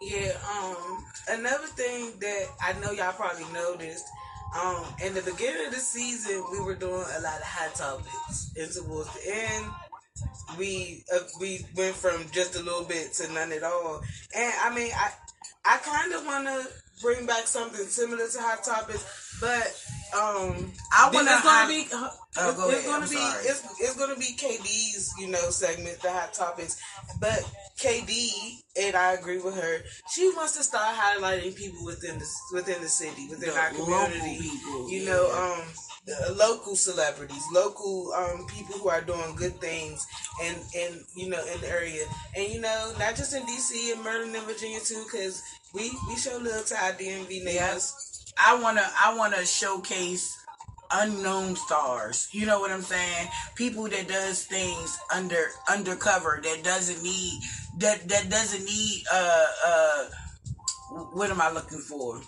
Yeah, 0.01 0.31
um 0.57 1.05
another 1.29 1.67
thing 1.67 2.13
that 2.19 2.47
I 2.59 2.73
know 2.81 2.89
y'all 2.91 3.13
probably 3.13 3.45
noticed, 3.53 4.05
um, 4.55 4.85
in 5.03 5.13
the 5.13 5.21
beginning 5.21 5.67
of 5.67 5.73
the 5.73 5.79
season 5.79 6.43
we 6.51 6.59
were 6.59 6.75
doing 6.75 6.93
a 6.93 7.21
lot 7.21 7.37
of 7.37 7.43
hot 7.43 7.75
topics. 7.75 8.51
And 8.57 8.71
towards 8.71 9.13
the 9.13 9.35
end 9.35 9.65
we 10.57 11.03
uh, 11.13 11.19
we 11.39 11.65
went 11.75 11.95
from 11.95 12.25
just 12.31 12.55
a 12.55 12.63
little 12.63 12.83
bit 12.83 13.13
to 13.13 13.31
none 13.33 13.51
at 13.51 13.63
all. 13.63 14.01
And 14.35 14.53
I 14.61 14.73
mean 14.75 14.91
I 14.95 15.11
I 15.65 15.77
kinda 15.79 16.23
wanna 16.25 16.63
bring 17.01 17.25
back 17.25 17.47
something 17.47 17.85
similar 17.85 18.27
to 18.27 18.39
hot 18.39 18.63
topics, 18.63 19.22
but 19.41 19.67
um 20.15 20.71
I 20.91 21.09
wanna 21.13 21.31
it's 21.31 21.43
gonna 21.43 21.67
be 21.67 21.85
Oh, 22.35 22.49
it's, 22.49 22.57
go 22.57 22.69
it's 22.69 22.85
gonna 22.87 23.03
I'm 23.03 23.09
be 23.09 23.15
sorry. 23.15 23.45
it's, 23.45 23.79
it's 23.79 23.95
gonna 23.95 24.15
be 24.15 24.33
KD's 24.35 25.13
you 25.19 25.27
know 25.27 25.49
segment 25.51 26.01
the 26.01 26.11
hot 26.11 26.33
topics. 26.33 26.81
But 27.19 27.43
KD 27.77 28.29
and 28.81 28.95
I 28.95 29.13
agree 29.13 29.37
with 29.39 29.55
her 29.55 29.77
she 30.11 30.29
wants 30.35 30.57
to 30.57 30.63
start 30.63 30.95
highlighting 30.95 31.55
people 31.55 31.85
within 31.85 32.17
the 32.19 32.25
within 32.53 32.81
the 32.81 32.87
city 32.89 33.27
within 33.29 33.49
The 33.49 33.59
our 33.59 33.71
local 33.73 33.85
community. 33.85 34.39
people, 34.49 34.89
you 34.89 34.99
yeah. 35.01 35.11
know 35.11 35.31
um 35.59 35.63
the 36.05 36.33
local 36.37 36.75
celebrities 36.75 37.43
local 37.53 38.11
um 38.13 38.45
people 38.47 38.75
who 38.77 38.89
are 38.89 39.01
doing 39.01 39.35
good 39.35 39.53
things 39.61 40.05
and 40.43 40.57
and 40.75 41.01
you 41.15 41.29
know 41.29 41.43
in 41.53 41.61
the 41.61 41.69
area. 41.69 42.05
And 42.35 42.51
you 42.51 42.61
know 42.61 42.93
not 42.99 43.15
just 43.15 43.33
in 43.35 43.43
DC 43.43 43.93
and 43.93 44.03
Maryland 44.03 44.35
and 44.35 44.45
Virginia 44.45 44.79
too 44.79 45.03
because 45.05 45.41
we 45.73 45.91
we 46.07 46.15
show 46.17 46.37
love 46.37 46.65
to 46.67 46.75
our 46.83 46.91
DMV 46.93 47.43
neighbors 47.43 48.12
I 48.37 48.59
wanna 48.61 48.89
I 48.99 49.15
wanna 49.15 49.45
showcase 49.45 50.37
unknown 50.91 51.55
stars. 51.55 52.29
You 52.31 52.45
know 52.45 52.59
what 52.59 52.71
I'm 52.71 52.81
saying? 52.81 53.27
People 53.55 53.83
that 53.89 54.07
does 54.07 54.43
things 54.45 54.97
under 55.13 55.47
undercover 55.69 56.39
that 56.43 56.63
doesn't 56.63 57.01
need 57.03 57.41
that 57.79 58.07
that 58.09 58.29
doesn't 58.29 58.65
need 58.65 59.03
uh 59.11 59.45
uh 59.65 60.05
what 61.13 61.31
am 61.31 61.41
I 61.41 61.51
looking 61.51 61.79
for? 61.79 62.21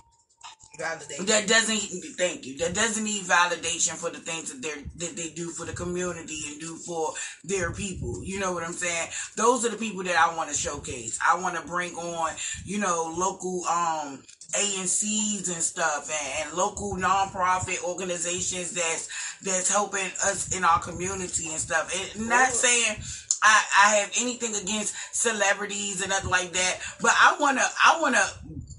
validate 0.77 1.27
That 1.27 1.47
doesn't 1.47 1.79
thank 2.17 2.45
you. 2.45 2.57
That 2.57 2.73
doesn't 2.73 3.03
need 3.03 3.23
validation 3.23 3.93
for 3.93 4.09
the 4.09 4.19
things 4.19 4.51
that 4.51 4.61
they 4.61 5.05
that 5.05 5.15
they 5.15 5.29
do 5.29 5.49
for 5.49 5.65
the 5.65 5.73
community 5.73 6.39
and 6.47 6.59
do 6.59 6.75
for 6.75 7.13
their 7.43 7.71
people. 7.71 8.23
You 8.23 8.39
know 8.39 8.53
what 8.53 8.63
I'm 8.63 8.73
saying? 8.73 9.09
Those 9.37 9.65
are 9.65 9.69
the 9.69 9.77
people 9.77 10.03
that 10.03 10.17
I 10.17 10.35
want 10.35 10.49
to 10.49 10.55
showcase. 10.55 11.19
I 11.25 11.39
want 11.39 11.55
to 11.55 11.61
bring 11.61 11.93
on, 11.95 12.33
you 12.65 12.79
know, 12.79 13.13
local 13.17 13.65
um 13.65 14.23
ANCs 14.53 15.47
and 15.47 15.61
stuff 15.61 16.09
and, 16.09 16.47
and 16.47 16.57
local 16.57 16.95
nonprofit 16.95 17.83
organizations 17.83 18.71
that's 18.71 19.09
that's 19.43 19.69
helping 19.69 20.05
us 20.23 20.55
in 20.55 20.63
our 20.63 20.79
community 20.79 21.49
and 21.49 21.59
stuff. 21.59 21.91
And 22.17 22.29
not 22.29 22.49
saying 22.49 22.97
I, 23.41 23.63
I 23.83 23.95
have 23.97 24.11
anything 24.19 24.55
against 24.55 24.95
celebrities 25.15 26.01
and 26.01 26.09
nothing 26.09 26.31
like 26.31 26.51
that, 26.53 26.79
but 27.01 27.11
I 27.13 27.35
wanna 27.39 27.63
I 27.83 27.99
wanna 28.01 28.23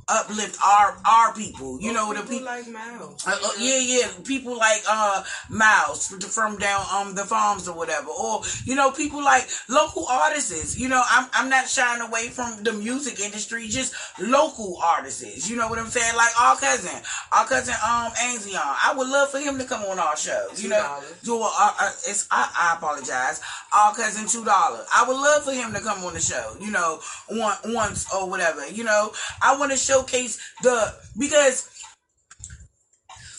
uplift 0.08 0.56
our 0.64 0.96
our 1.04 1.34
people. 1.34 1.80
You 1.80 1.92
know 1.92 2.12
the 2.14 2.20
people 2.20 2.38
people. 2.38 2.46
like 2.46 2.68
Miles 2.68 3.26
Uh, 3.26 3.30
uh, 3.42 3.50
yeah, 3.58 3.78
yeah, 3.78 4.08
people 4.24 4.56
like 4.56 4.82
uh 4.88 5.22
Miles 5.50 6.08
from- 6.08 6.58
down 6.58 6.86
um 6.92 7.14
the 7.14 7.24
farms 7.24 7.66
or 7.68 7.76
whatever, 7.76 8.08
or 8.08 8.42
you 8.64 8.74
know 8.74 8.90
people 8.92 9.22
like 9.22 9.48
local 9.68 10.06
artists. 10.06 10.76
You 10.78 10.88
know, 10.88 11.02
I'm 11.10 11.28
I'm 11.32 11.48
not 11.48 11.68
shying 11.68 12.00
away 12.02 12.28
from 12.28 12.62
the 12.62 12.72
music 12.72 13.18
industry, 13.20 13.66
just 13.68 13.94
local 14.20 14.78
artists. 14.82 15.50
You 15.50 15.56
know 15.56 15.68
what 15.68 15.78
I'm 15.78 15.88
saying? 15.90 16.14
Like 16.16 16.40
our 16.40 16.56
cousin, 16.56 17.02
our 17.32 17.44
cousin 17.46 17.74
um 17.84 18.12
Anzion. 18.12 18.60
I 18.62 18.94
would 18.96 19.08
love 19.08 19.30
for 19.30 19.38
him 19.40 19.58
to 19.58 19.64
come 19.64 19.82
on 19.82 19.98
our 19.98 20.16
show. 20.16 20.46
You 20.56 20.68
know, 20.68 21.00
$2. 21.22 21.24
do 21.24 21.36
a, 21.36 21.44
uh, 21.44 21.72
uh, 21.80 21.90
it's 22.06 22.28
I, 22.30 22.48
I 22.56 22.74
apologize. 22.76 23.40
Our 23.74 23.92
cousin 23.94 24.26
two 24.28 24.44
dollars. 24.44 24.86
I 24.94 25.04
would 25.06 25.16
love 25.16 25.42
for 25.44 25.52
him 25.52 25.72
to 25.74 25.80
come 25.80 26.04
on 26.04 26.14
the 26.14 26.20
show. 26.20 26.56
You 26.60 26.70
know, 26.70 27.00
one, 27.28 27.56
once 27.66 28.06
or 28.14 28.28
whatever. 28.30 28.66
You 28.68 28.84
know, 28.84 29.12
I 29.42 29.56
want 29.58 29.72
to 29.72 29.76
showcase 30.00 30.38
the 30.62 30.94
because 31.18 31.68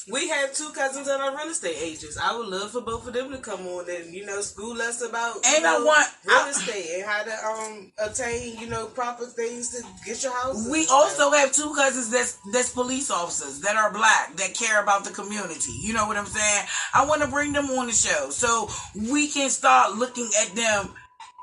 We 0.09 0.29
have 0.29 0.53
two 0.53 0.69
cousins 0.71 1.07
that 1.07 1.19
are 1.19 1.35
real 1.35 1.49
estate 1.51 1.75
agents. 1.81 2.17
I 2.17 2.33
would 2.37 2.47
love 2.47 2.71
for 2.71 2.79
both 2.79 3.05
of 3.09 3.13
them 3.13 3.29
to 3.31 3.39
come 3.39 3.67
on 3.67 3.89
and 3.89 4.13
you 4.13 4.25
know 4.25 4.39
school 4.39 4.81
us 4.81 5.01
about 5.01 5.45
And 5.45 5.67
I 5.67 5.79
want- 5.83 6.07
real 6.23 6.37
I- 6.37 6.49
estate 6.49 6.87
and 6.95 7.03
how 7.05 7.23
to 7.23 7.45
um 7.45 7.91
attain 7.99 8.57
you 8.57 8.67
know 8.67 8.85
proper 8.85 9.25
things 9.25 9.71
to 9.71 9.83
get 10.05 10.23
your 10.23 10.31
house. 10.31 10.65
We 10.69 10.87
also 10.87 11.31
have 11.31 11.51
two 11.51 11.73
cousins 11.75 12.09
that's 12.09 12.37
that's 12.53 12.69
police 12.69 13.11
officers 13.11 13.59
that 13.61 13.75
are 13.75 13.91
black 13.91 14.37
that 14.37 14.53
care 14.53 14.81
about 14.81 15.03
the 15.03 15.11
community. 15.11 15.73
You 15.81 15.91
know 15.93 16.07
what 16.07 16.15
I'm 16.15 16.25
saying? 16.25 16.65
I 16.93 17.03
want 17.05 17.21
to 17.23 17.27
bring 17.27 17.51
them 17.51 17.69
on 17.71 17.87
the 17.87 17.91
show 17.93 18.29
so 18.29 18.69
we 18.95 19.27
can 19.27 19.49
start 19.49 19.95
looking 19.95 20.29
at 20.41 20.55
them. 20.55 20.93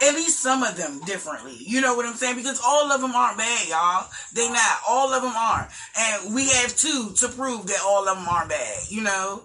At 0.02 0.14
least 0.14 0.40
some 0.40 0.62
of 0.62 0.76
them 0.76 1.00
differently. 1.06 1.56
You 1.58 1.80
know 1.80 1.94
what 1.94 2.04
I'm 2.04 2.16
saying? 2.16 2.36
Because 2.36 2.60
all 2.64 2.90
of 2.90 3.00
them 3.00 3.14
aren't 3.14 3.38
bad, 3.38 3.68
y'all. 3.68 4.08
They 4.34 4.48
not. 4.50 4.78
All 4.88 5.12
of 5.12 5.22
them 5.22 5.32
aren't. 5.36 5.70
And 5.98 6.34
we 6.34 6.48
have 6.50 6.76
two 6.76 7.12
to 7.18 7.28
prove 7.28 7.66
that 7.68 7.80
all 7.86 8.08
of 8.08 8.16
them 8.16 8.26
aren't 8.28 8.50
bad, 8.50 8.78
you 8.88 9.02
know? 9.02 9.44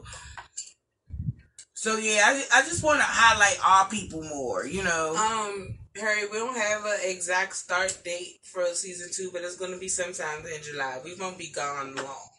So 1.73 1.97
yeah, 1.97 2.23
I, 2.25 2.43
I 2.55 2.61
just 2.63 2.83
want 2.83 2.99
to 2.99 3.05
highlight 3.05 3.57
our 3.65 3.87
people 3.89 4.21
more, 4.23 4.65
you 4.65 4.83
know? 4.83 5.15
um 5.15 5.75
Harry, 5.99 6.27
we 6.31 6.37
don't 6.37 6.57
have 6.57 6.85
an 6.85 6.99
exact 7.03 7.55
start 7.55 7.97
date 8.05 8.39
for 8.43 8.63
season 8.73 9.09
two, 9.13 9.29
but 9.33 9.43
it's 9.43 9.57
going 9.57 9.71
to 9.71 9.77
be 9.77 9.87
sometime 9.87 10.45
in 10.45 10.61
July. 10.61 10.99
We 11.03 11.15
won't 11.15 11.37
be 11.37 11.51
gone 11.51 11.95
long. 11.95 12.29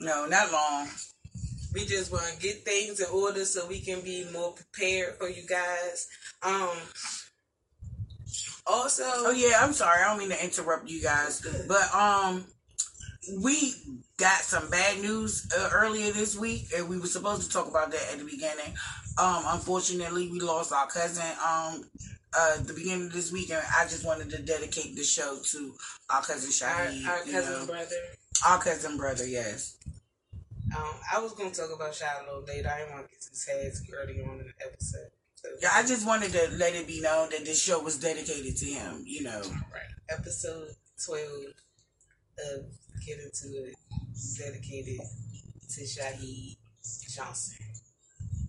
no, 0.00 0.26
not 0.26 0.52
long. 0.52 0.88
We 1.74 1.84
just 1.84 2.10
want 2.10 2.24
to 2.26 2.40
get 2.40 2.64
things 2.64 3.00
in 3.00 3.06
order 3.12 3.44
so 3.44 3.66
we 3.66 3.80
can 3.80 4.00
be 4.00 4.26
more 4.32 4.52
prepared 4.52 5.16
for 5.16 5.28
you 5.28 5.46
guys. 5.46 6.08
Um, 6.42 6.70
Also, 8.66 9.04
Oh 9.06 9.30
yeah, 9.30 9.58
I'm 9.60 9.72
sorry. 9.72 10.02
I 10.02 10.08
don't 10.08 10.18
mean 10.18 10.30
to 10.30 10.44
interrupt 10.44 10.88
you 10.88 11.00
guys, 11.02 11.40
but 11.68 11.94
um, 11.94 12.44
we 13.42 13.72
got 14.18 14.40
some 14.40 14.68
bad 14.70 15.00
news 15.00 15.48
uh, 15.56 15.70
earlier 15.72 16.12
this 16.12 16.36
week, 16.36 16.66
and 16.76 16.88
we 16.88 16.98
were 16.98 17.06
supposed 17.06 17.42
to 17.42 17.48
talk 17.48 17.68
about 17.68 17.90
that 17.92 18.08
at 18.12 18.18
the 18.18 18.24
beginning. 18.24 18.74
Um, 19.18 19.44
unfortunately, 19.46 20.30
we 20.30 20.40
lost 20.40 20.72
our 20.72 20.86
cousin 20.86 21.24
um 21.44 21.84
uh 22.36 22.56
the 22.64 22.74
beginning 22.74 23.06
of 23.06 23.12
this 23.12 23.32
week, 23.32 23.50
and 23.50 23.62
I 23.78 23.84
just 23.84 24.04
wanted 24.04 24.30
to 24.30 24.42
dedicate 24.42 24.96
the 24.96 25.04
show 25.04 25.38
to 25.42 25.74
our 26.10 26.22
cousin 26.22 26.50
our, 26.68 26.86
Shahid. 26.86 27.06
our 27.06 27.24
you 27.24 27.32
cousin 27.32 27.52
know. 27.52 27.66
brother. 27.66 27.96
our 28.48 28.58
cousin 28.58 28.96
brother. 28.96 29.26
Yes. 29.26 29.76
Um, 30.76 30.94
I 31.14 31.20
was 31.20 31.32
gonna 31.32 31.50
talk 31.52 31.70
about 31.74 31.94
Shad 31.94 32.22
a 32.22 32.26
little 32.26 32.44
later. 32.46 32.68
I 32.68 32.78
didn't 32.80 32.92
want 32.94 33.06
to 33.06 33.12
get 33.12 33.22
too 33.22 33.34
sad 33.34 33.72
early 33.94 34.20
on 34.22 34.40
in 34.40 34.46
the 34.46 34.66
episode. 34.66 35.10
So, 35.46 35.58
Yeah, 35.62 35.70
I 35.74 35.82
just 35.82 36.06
wanted 36.06 36.32
to 36.32 36.48
let 36.56 36.74
it 36.74 36.86
be 36.86 37.00
known 37.00 37.30
that 37.30 37.44
this 37.44 37.62
show 37.62 37.80
was 37.82 37.98
dedicated 37.98 38.56
to 38.58 38.64
him. 38.66 39.02
You 39.06 39.24
know. 39.24 39.42
right. 39.72 39.82
Episode 40.08 40.68
twelve 41.04 41.52
of 42.54 42.64
Get 43.06 43.18
Into 43.18 43.66
It 43.68 43.74
dedicated 44.38 45.00
to 45.74 45.80
Shahid 45.82 46.56
Johnson. 47.14 47.56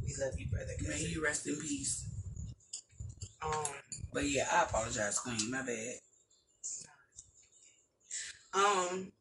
We 0.04 0.14
love 0.24 0.34
you, 0.40 0.48
brother. 0.48 0.72
May 0.88 1.00
you 1.06 1.24
rest 1.24 1.48
in 1.48 1.56
peace. 1.58 2.06
Um, 3.44 3.64
But 4.14 4.24
yeah, 4.30 4.48
I 4.52 4.64
apologize, 4.64 5.20
Queen. 5.20 5.52
My 5.52 5.62
bad. 5.62 5.96
um, 8.54 9.12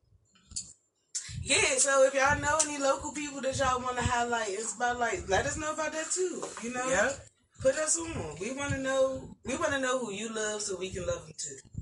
yeah. 1.43 1.77
So 1.79 2.05
if 2.05 2.15
y'all 2.15 2.41
know 2.41 2.59
any 2.67 2.79
local 2.83 3.13
people 3.13 3.41
that 3.43 3.59
y'all 3.59 3.81
want 3.83 3.97
to 3.99 4.03
highlight, 4.03 4.49
it's 4.51 4.75
about 4.77 4.99
like 4.99 5.29
let 5.29 5.47
us 5.47 5.57
know 5.57 5.73
about 5.73 5.93
that 5.93 6.11
too. 6.11 6.43
You 6.63 6.73
know, 6.73 6.87
Yep. 6.89 7.26
Put 7.61 7.75
us 7.77 7.99
on. 7.99 8.37
We 8.41 8.53
want 8.53 8.73
to 8.73 8.79
know. 8.79 9.37
We 9.45 9.57
want 9.57 9.73
to 9.73 9.81
know 9.81 9.99
who 9.99 10.13
you 10.13 10.29
love, 10.35 10.63
so 10.63 10.77
we 10.79 10.91
can 10.91 11.07
love 11.07 11.23
them 11.25 11.35
too. 11.39 11.81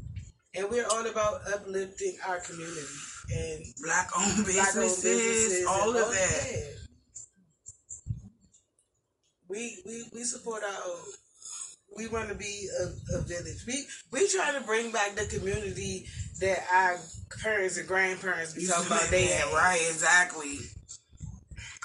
And 0.57 0.71
we're 0.71 0.87
all 0.87 1.07
about 1.07 1.41
uplifting 1.53 2.17
our 2.27 2.39
community 2.41 2.81
and 3.35 3.65
Black 3.83 4.09
owned 4.19 4.45
black-owned 4.45 4.75
businesses, 4.85 5.67
all 5.67 5.91
and 5.91 5.99
of 5.99 6.11
that. 6.13 6.49
yeah. 6.53 6.61
We 9.49 9.83
we 9.87 10.05
we 10.13 10.25
support 10.25 10.63
our 10.63 10.83
own. 10.91 11.03
We 11.97 12.09
want 12.09 12.29
to 12.29 12.35
be 12.35 12.69
a, 12.81 13.17
a 13.17 13.21
village. 13.23 13.65
We 13.67 13.85
we 14.13 14.29
try 14.29 14.53
to 14.53 14.61
bring 14.65 14.91
back 14.91 15.15
the 15.15 15.27
community 15.27 16.07
that 16.41 16.59
our 16.73 16.99
parents 17.43 17.79
and 17.79 17.87
grandparents 17.87 18.55
be 18.55 18.67
talking 18.67 18.87
about. 18.87 19.07
They 19.11 19.27
had. 19.27 19.53
right, 19.53 19.81
exactly. 19.91 20.59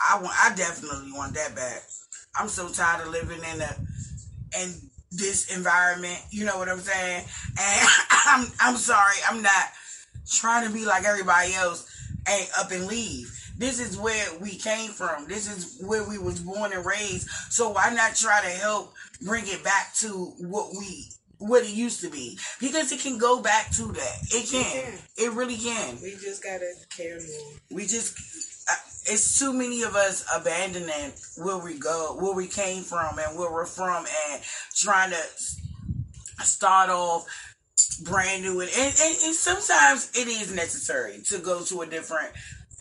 I 0.09 0.15
want, 0.21 0.33
I 0.43 0.55
definitely 0.55 1.11
want 1.13 1.33
that 1.35 1.55
back. 1.55 1.83
I'm 2.35 2.47
so 2.47 2.69
tired 2.69 3.05
of 3.05 3.11
living 3.11 3.39
in 3.53 3.61
a 3.61 3.75
in 4.61 4.73
this 5.11 5.55
environment. 5.55 6.19
You 6.31 6.45
know 6.45 6.57
what 6.57 6.69
I'm 6.69 6.79
saying? 6.79 7.25
And 7.59 7.87
I'm 8.09 8.47
I'm 8.59 8.75
sorry, 8.75 9.15
I'm 9.29 9.41
not 9.41 9.65
trying 10.29 10.67
to 10.67 10.73
be 10.73 10.85
like 10.85 11.05
everybody 11.05 11.53
else 11.53 11.89
and 12.27 12.49
up 12.57 12.71
and 12.71 12.87
leave. 12.87 13.35
This 13.57 13.79
is 13.79 13.97
where 13.97 14.25
we 14.39 14.55
came 14.55 14.91
from. 14.91 15.27
This 15.27 15.51
is 15.51 15.83
where 15.85 16.07
we 16.07 16.17
was 16.17 16.39
born 16.39 16.71
and 16.71 16.85
raised. 16.85 17.27
So 17.49 17.69
why 17.69 17.93
not 17.93 18.15
try 18.15 18.41
to 18.41 18.49
help 18.49 18.93
bring 19.21 19.43
it 19.47 19.63
back 19.63 19.93
to 19.95 20.33
what 20.39 20.71
we 20.77 21.09
what 21.39 21.63
it 21.63 21.71
used 21.71 22.01
to 22.01 22.09
be? 22.09 22.37
Because 22.61 22.91
it 22.91 22.99
can 22.99 23.17
go 23.17 23.41
back 23.41 23.71
to 23.71 23.83
that. 23.83 24.17
It 24.31 24.49
can. 24.49 24.63
can. 24.63 24.93
It 25.17 25.31
really 25.33 25.57
can. 25.57 25.97
We 26.01 26.11
just 26.11 26.43
gotta 26.43 26.71
care 26.95 27.17
more. 27.17 27.53
We 27.71 27.85
just 27.85 28.17
it's 29.09 29.39
too 29.39 29.53
many 29.53 29.81
of 29.81 29.95
us 29.95 30.25
abandoning 30.33 31.11
where 31.37 31.57
we 31.57 31.77
go, 31.77 32.15
where 32.19 32.33
we 32.33 32.47
came 32.47 32.83
from, 32.83 33.17
and 33.17 33.37
where 33.37 33.51
we're 33.51 33.65
from, 33.65 34.05
and 34.31 34.41
trying 34.75 35.11
to 35.11 36.45
start 36.45 36.89
off 36.89 37.25
brand 38.03 38.43
new. 38.43 38.61
And, 38.61 38.69
and, 38.69 39.17
and 39.25 39.35
sometimes 39.35 40.11
it 40.15 40.27
is 40.27 40.53
necessary 40.53 41.21
to 41.25 41.39
go 41.39 41.63
to 41.63 41.81
a 41.81 41.85
different 41.87 42.31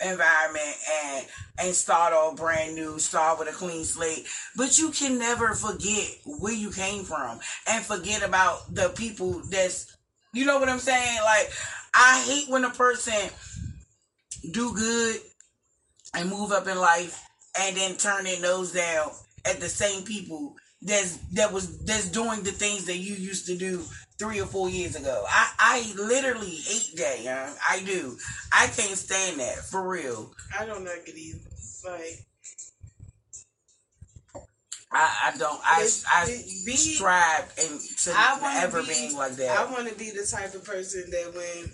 environment 0.00 0.76
and 1.04 1.26
and 1.60 1.74
start 1.74 2.12
off 2.12 2.36
brand 2.36 2.74
new, 2.74 2.98
start 2.98 3.38
with 3.38 3.48
a 3.48 3.52
clean 3.52 3.84
slate. 3.84 4.26
But 4.56 4.78
you 4.78 4.90
can 4.90 5.18
never 5.18 5.54
forget 5.54 6.08
where 6.24 6.52
you 6.52 6.70
came 6.70 7.04
from 7.04 7.40
and 7.66 7.84
forget 7.84 8.22
about 8.22 8.72
the 8.72 8.90
people 8.90 9.42
that's 9.50 9.96
you 10.32 10.44
know 10.44 10.58
what 10.58 10.68
I'm 10.68 10.78
saying? 10.78 11.18
Like 11.24 11.50
I 11.94 12.22
hate 12.26 12.48
when 12.48 12.64
a 12.64 12.70
person 12.70 13.30
do 14.52 14.72
good 14.74 15.20
and 16.14 16.28
move 16.30 16.52
up 16.52 16.66
in 16.66 16.78
life 16.78 17.22
and 17.58 17.76
then 17.76 17.96
turning 17.96 18.40
those 18.42 18.72
down 18.72 19.10
at 19.44 19.60
the 19.60 19.68
same 19.68 20.02
people 20.04 20.54
that's 20.82 21.16
that 21.32 21.52
was 21.52 21.78
that's 21.84 22.08
doing 22.10 22.42
the 22.42 22.52
things 22.52 22.84
that 22.86 22.98
you 22.98 23.14
used 23.14 23.46
to 23.46 23.56
do 23.56 23.82
three 24.18 24.40
or 24.40 24.46
four 24.46 24.68
years 24.68 24.96
ago. 24.96 25.24
I, 25.28 25.50
I 25.58 25.92
literally 25.96 26.50
hate 26.50 26.96
that, 26.96 27.22
young. 27.22 27.52
I 27.68 27.80
do. 27.84 28.16
I 28.52 28.66
can't 28.66 28.96
stand 28.96 29.40
that 29.40 29.58
for 29.58 29.88
real. 29.88 30.32
I 30.58 30.66
don't 30.66 30.84
like 30.84 31.08
it 31.08 31.16
either. 31.16 31.38
Like 31.84 32.24
I, 34.90 35.32
I 35.34 35.36
don't 35.38 35.60
I 35.64 35.82
It- 35.82 36.04
I 36.08 36.26
be- 36.64 36.76
strive 36.76 37.52
and 37.60 37.80
to 38.04 38.12
I 38.14 38.60
ever 38.64 38.82
be, 38.82 38.88
being 38.88 39.16
like 39.16 39.32
that. 39.32 39.58
I 39.58 39.70
want 39.70 39.88
to 39.88 39.94
be 39.94 40.10
the 40.10 40.26
type 40.26 40.54
of 40.54 40.64
person 40.64 41.10
that 41.10 41.34
when 41.34 41.72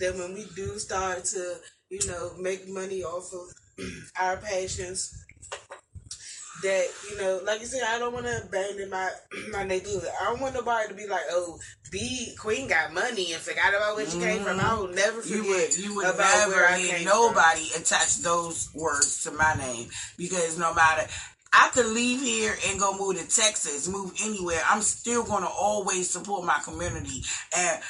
that 0.00 0.16
when 0.18 0.34
we 0.34 0.46
do 0.56 0.78
start 0.78 1.24
to 1.26 1.56
you 2.00 2.06
know 2.08 2.32
make 2.40 2.68
money 2.68 3.02
off 3.02 3.32
of 3.32 3.54
our 4.20 4.36
passions, 4.38 5.24
that 6.62 6.86
you 7.10 7.18
know, 7.18 7.40
like 7.44 7.60
you 7.60 7.66
said, 7.66 7.82
I 7.88 7.98
don't 7.98 8.12
want 8.12 8.26
to 8.26 8.42
abandon 8.44 8.90
my 8.90 9.10
my 9.52 9.64
neighborhood. 9.64 10.08
I 10.20 10.24
don't 10.26 10.40
want 10.40 10.54
nobody 10.54 10.88
to 10.88 10.94
be 10.94 11.06
like, 11.06 11.24
oh, 11.30 11.58
B 11.90 12.34
Queen 12.38 12.68
got 12.68 12.92
money 12.92 13.32
and 13.32 13.42
forgot 13.42 13.74
about 13.74 13.96
where 13.96 14.06
she 14.06 14.18
came 14.18 14.42
from. 14.42 14.60
I 14.60 14.74
will 14.74 14.88
never 14.88 15.20
forget 15.20 15.38
Mm-hmm. 15.38 15.44
you 15.44 15.50
would 15.50 15.78
you 15.78 15.94
would 15.96 16.06
about 16.06 16.48
where 16.48 16.62
never 16.62 16.66
I 16.66 16.78
hear 16.78 16.96
came 16.96 17.04
nobody 17.04 17.66
attach 17.76 18.18
those 18.18 18.70
words 18.74 19.24
to 19.24 19.32
my 19.32 19.54
name 19.54 19.88
because 20.16 20.58
no 20.58 20.72
matter 20.74 21.02
I 21.56 21.70
could 21.72 21.86
leave 21.86 22.20
here 22.20 22.56
and 22.66 22.80
go 22.80 22.98
move 22.98 23.16
to 23.16 23.22
Texas, 23.22 23.86
move 23.86 24.12
anywhere. 24.24 24.60
I'm 24.66 24.82
still 24.82 25.22
gonna 25.22 25.46
always 25.46 26.10
support 26.10 26.44
my 26.44 26.58
community 26.64 27.22
and 27.56 27.80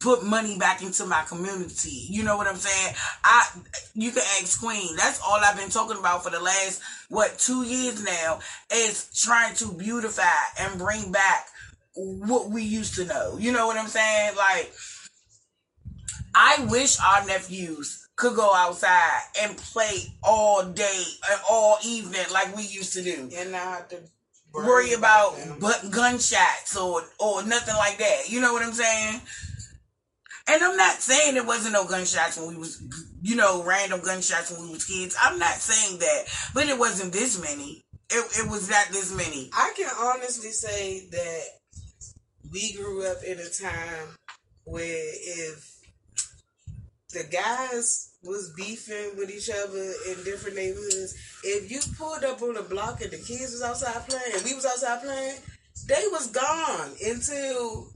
put 0.00 0.24
money 0.24 0.58
back 0.58 0.82
into 0.82 1.06
my 1.06 1.22
community. 1.22 2.06
You 2.10 2.24
know 2.24 2.36
what 2.36 2.48
I'm 2.48 2.56
saying? 2.56 2.94
I 3.22 3.46
you 3.94 4.10
can 4.10 4.22
ask 4.40 4.60
Queen. 4.60 4.96
That's 4.96 5.20
all 5.20 5.38
I've 5.40 5.56
been 5.56 5.70
talking 5.70 5.98
about 5.98 6.24
for 6.24 6.30
the 6.30 6.40
last 6.40 6.82
what 7.10 7.38
two 7.38 7.62
years 7.62 8.02
now 8.02 8.40
is 8.74 9.08
trying 9.14 9.54
to 9.56 9.72
beautify 9.72 10.24
and 10.58 10.78
bring 10.78 11.12
back 11.12 11.46
what 11.94 12.50
we 12.50 12.64
used 12.64 12.96
to 12.96 13.04
know. 13.04 13.36
You 13.38 13.52
know 13.52 13.68
what 13.68 13.76
I'm 13.76 13.88
saying? 13.88 14.34
Like 14.36 14.72
I 16.34 16.66
wish 16.68 16.98
our 17.00 17.24
nephews 17.24 18.01
could 18.22 18.36
go 18.36 18.54
outside 18.54 19.20
and 19.42 19.56
play 19.56 20.14
all 20.22 20.64
day 20.64 21.02
and 21.28 21.40
all 21.50 21.76
evening 21.84 22.22
like 22.32 22.56
we 22.56 22.62
used 22.62 22.92
to 22.92 23.02
do. 23.02 23.28
and 23.36 23.50
not 23.50 23.60
have 23.62 23.88
to 23.88 23.98
Worry 24.54 24.92
about 24.92 25.36
them. 25.38 25.56
but 25.60 25.90
gunshots 25.90 26.76
or 26.76 27.02
or 27.18 27.42
nothing 27.42 27.74
like 27.76 27.98
that. 27.98 28.28
You 28.28 28.40
know 28.40 28.52
what 28.52 28.62
I'm 28.62 28.72
saying? 28.74 29.20
And 30.46 30.62
I'm 30.62 30.76
not 30.76 30.96
saying 31.00 31.34
there 31.34 31.44
wasn't 31.46 31.72
no 31.72 31.86
gunshots 31.86 32.38
when 32.38 32.48
we 32.50 32.56
was, 32.56 32.82
you 33.22 33.34
know, 33.34 33.64
random 33.64 34.00
gunshots 34.04 34.52
when 34.52 34.62
we 34.66 34.70
was 34.74 34.84
kids. 34.84 35.16
I'm 35.20 35.38
not 35.38 35.54
saying 35.54 35.98
that, 36.00 36.24
but 36.54 36.68
it 36.68 36.78
wasn't 36.78 37.12
this 37.12 37.40
many. 37.40 37.82
It, 38.10 38.44
it 38.44 38.50
was 38.50 38.68
not 38.68 38.88
this 38.92 39.12
many. 39.16 39.50
I 39.54 39.72
can 39.76 39.90
honestly 39.98 40.50
say 40.50 41.08
that 41.10 41.42
we 42.52 42.74
grew 42.74 43.06
up 43.06 43.22
in 43.24 43.38
a 43.38 43.48
time 43.48 44.08
where 44.64 45.10
if 45.12 45.71
the 47.12 47.24
guys 47.24 48.10
was 48.24 48.52
beefing 48.56 49.16
with 49.16 49.30
each 49.30 49.50
other 49.50 49.92
in 50.08 50.24
different 50.24 50.56
neighborhoods, 50.56 51.14
if 51.44 51.70
you 51.70 51.80
pulled 51.98 52.24
up 52.24 52.40
on 52.42 52.54
the 52.54 52.62
block 52.62 53.02
and 53.02 53.10
the 53.10 53.18
kids 53.18 53.52
was 53.52 53.62
outside 53.62 54.08
playing 54.08 54.34
and 54.34 54.44
we 54.44 54.54
was 54.54 54.64
outside 54.64 55.02
playing, 55.02 55.36
they 55.86 56.04
was 56.10 56.28
gone 56.28 56.90
until 57.04 57.91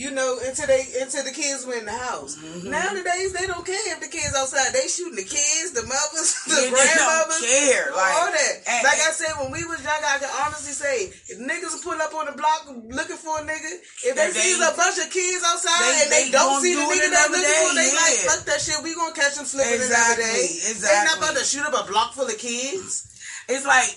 you 0.00 0.08
know, 0.10 0.40
until 0.40 0.64
they 0.64 0.80
until 1.04 1.20
the 1.28 1.30
kids 1.36 1.68
were 1.68 1.76
in 1.76 1.84
the 1.84 1.92
house. 1.92 2.40
Mm-hmm. 2.40 2.72
Nowadays 2.72 3.36
they 3.36 3.44
don't 3.44 3.66
care 3.68 3.76
if 3.92 4.00
the 4.00 4.08
kids 4.08 4.32
outside. 4.32 4.72
They 4.72 4.88
shooting 4.88 5.20
the 5.20 5.28
kids, 5.28 5.76
the 5.76 5.84
mothers, 5.84 6.40
the 6.48 6.56
Yeah, 6.56 6.72
they 6.72 6.72
don't 6.72 7.04
grandmothers, 7.04 7.44
care, 7.44 7.84
like- 7.92 8.16
all 8.16 8.32
that. 8.32 8.54
and- 8.64 8.84
like 8.88 8.96
I 9.04 9.12
said, 9.12 9.36
when 9.36 9.52
we 9.52 9.60
was 9.68 9.84
young, 9.84 10.00
I 10.00 10.16
can 10.16 10.32
honestly 10.40 10.72
say, 10.72 11.12
if 11.28 11.36
niggas 11.36 11.84
pull 11.84 12.00
up 12.00 12.16
on 12.16 12.32
the 12.32 12.36
block 12.40 12.64
looking 12.88 13.20
for 13.20 13.36
a 13.38 13.44
nigga, 13.44 13.70
if 14.08 14.16
they, 14.16 14.32
If 14.32 14.40
see 14.40 14.56
a 14.56 14.72
bunch 14.72 14.96
of 15.04 15.12
kids 15.12 15.44
outside 15.44 15.76
they- 15.84 16.00
and 16.00 16.08
they, 16.08 16.24
they 16.26 16.30
don't 16.32 16.64
see 16.64 16.72
the 16.72 16.80
do 16.80 16.88
it 16.88 16.96
nigga 16.96 17.00
they 17.04 17.06
another 17.12 17.36
looking 17.36 17.60
for, 17.68 17.74
they 17.76 17.90
like, 17.92 18.18
fuck 18.24 18.42
that 18.48 18.60
shit, 18.64 18.80
we 18.80 18.96
gonna 18.96 19.12
catch 19.12 19.36
them 19.36 19.44
slipping 19.44 19.84
Exactly, 19.84 20.24
another 20.24 20.40
day. 20.40 20.48
They 20.80 21.04
not 21.04 21.18
about 21.20 21.36
to 21.36 21.44
shoot 21.44 21.68
up 21.68 21.76
a 21.76 21.84
block 21.84 22.16
full 22.16 22.24
of 22.24 22.38
kids. 22.40 23.04
It's 23.52 23.68
like 23.68 23.92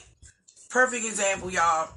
perfect 0.67 1.05
example, 1.07 1.47
y'all. 1.47 1.95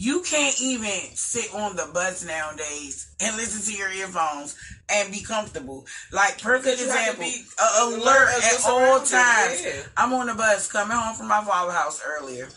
You 0.00 0.22
can't 0.22 0.58
even 0.62 1.14
sit 1.14 1.54
on 1.54 1.76
the 1.76 1.86
bus 1.92 2.24
nowadays 2.24 3.10
and 3.20 3.36
listen 3.36 3.70
to 3.70 3.78
your 3.78 3.92
earphones 3.92 4.56
and 4.90 5.12
be 5.12 5.20
comfortable. 5.20 5.84
Like 6.10 6.40
perfect 6.40 6.80
example, 6.80 7.22
be 7.22 7.42
alert 7.82 8.00
alert 8.00 8.28
at 8.42 8.60
all 8.66 8.96
times. 9.00 9.62
yeah. 9.62 9.82
I'm 9.98 10.14
on 10.14 10.28
the 10.28 10.34
bus 10.34 10.72
coming 10.72 10.96
home 10.96 11.14
from 11.16 11.28
my 11.28 11.44
father's 11.44 11.74
house 11.74 12.02
earlier, 12.02 12.48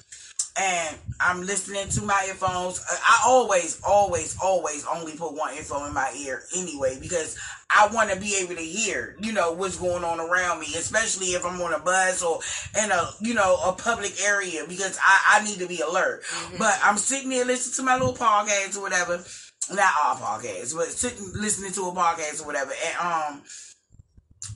and 0.55 0.95
I'm 1.19 1.41
listening 1.41 1.89
to 1.89 2.03
my 2.03 2.23
earphones. 2.29 2.81
I 2.89 3.23
always, 3.27 3.81
always, 3.85 4.37
always 4.41 4.85
only 4.85 5.17
put 5.17 5.33
one 5.33 5.53
earphone 5.53 5.89
in 5.89 5.93
my 5.93 6.15
ear 6.25 6.43
anyway 6.55 6.97
because 7.01 7.37
I 7.75 7.89
want 7.93 8.11
to 8.11 8.19
be 8.19 8.37
able 8.41 8.55
to 8.55 8.61
hear, 8.61 9.15
you 9.21 9.31
know, 9.33 9.53
what's 9.53 9.77
going 9.77 10.03
on 10.03 10.19
around 10.19 10.59
me, 10.59 10.67
especially 10.77 11.27
if 11.27 11.45
I'm 11.45 11.59
on 11.61 11.73
a 11.73 11.79
bus 11.79 12.21
or 12.21 12.39
in 12.83 12.91
a, 12.91 13.09
you 13.21 13.33
know, 13.33 13.57
a 13.65 13.73
public 13.73 14.13
area 14.23 14.65
because 14.67 14.99
I, 15.01 15.39
I 15.39 15.45
need 15.45 15.59
to 15.59 15.67
be 15.67 15.81
alert. 15.81 16.23
Mm-hmm. 16.23 16.57
But 16.57 16.79
I'm 16.83 16.97
sitting 16.97 17.29
there 17.29 17.45
listening 17.45 17.75
to 17.75 17.83
my 17.83 17.97
little 17.97 18.15
podcast 18.15 18.77
or 18.77 18.81
whatever. 18.81 19.23
Not 19.71 19.93
all 20.03 20.15
podcasts, 20.15 20.75
but 20.75 20.87
sitting 20.87 21.25
listening 21.35 21.71
to 21.73 21.87
a 21.87 21.91
podcast 21.93 22.41
or 22.43 22.47
whatever. 22.47 22.73
And 22.85 22.97
um 22.97 23.41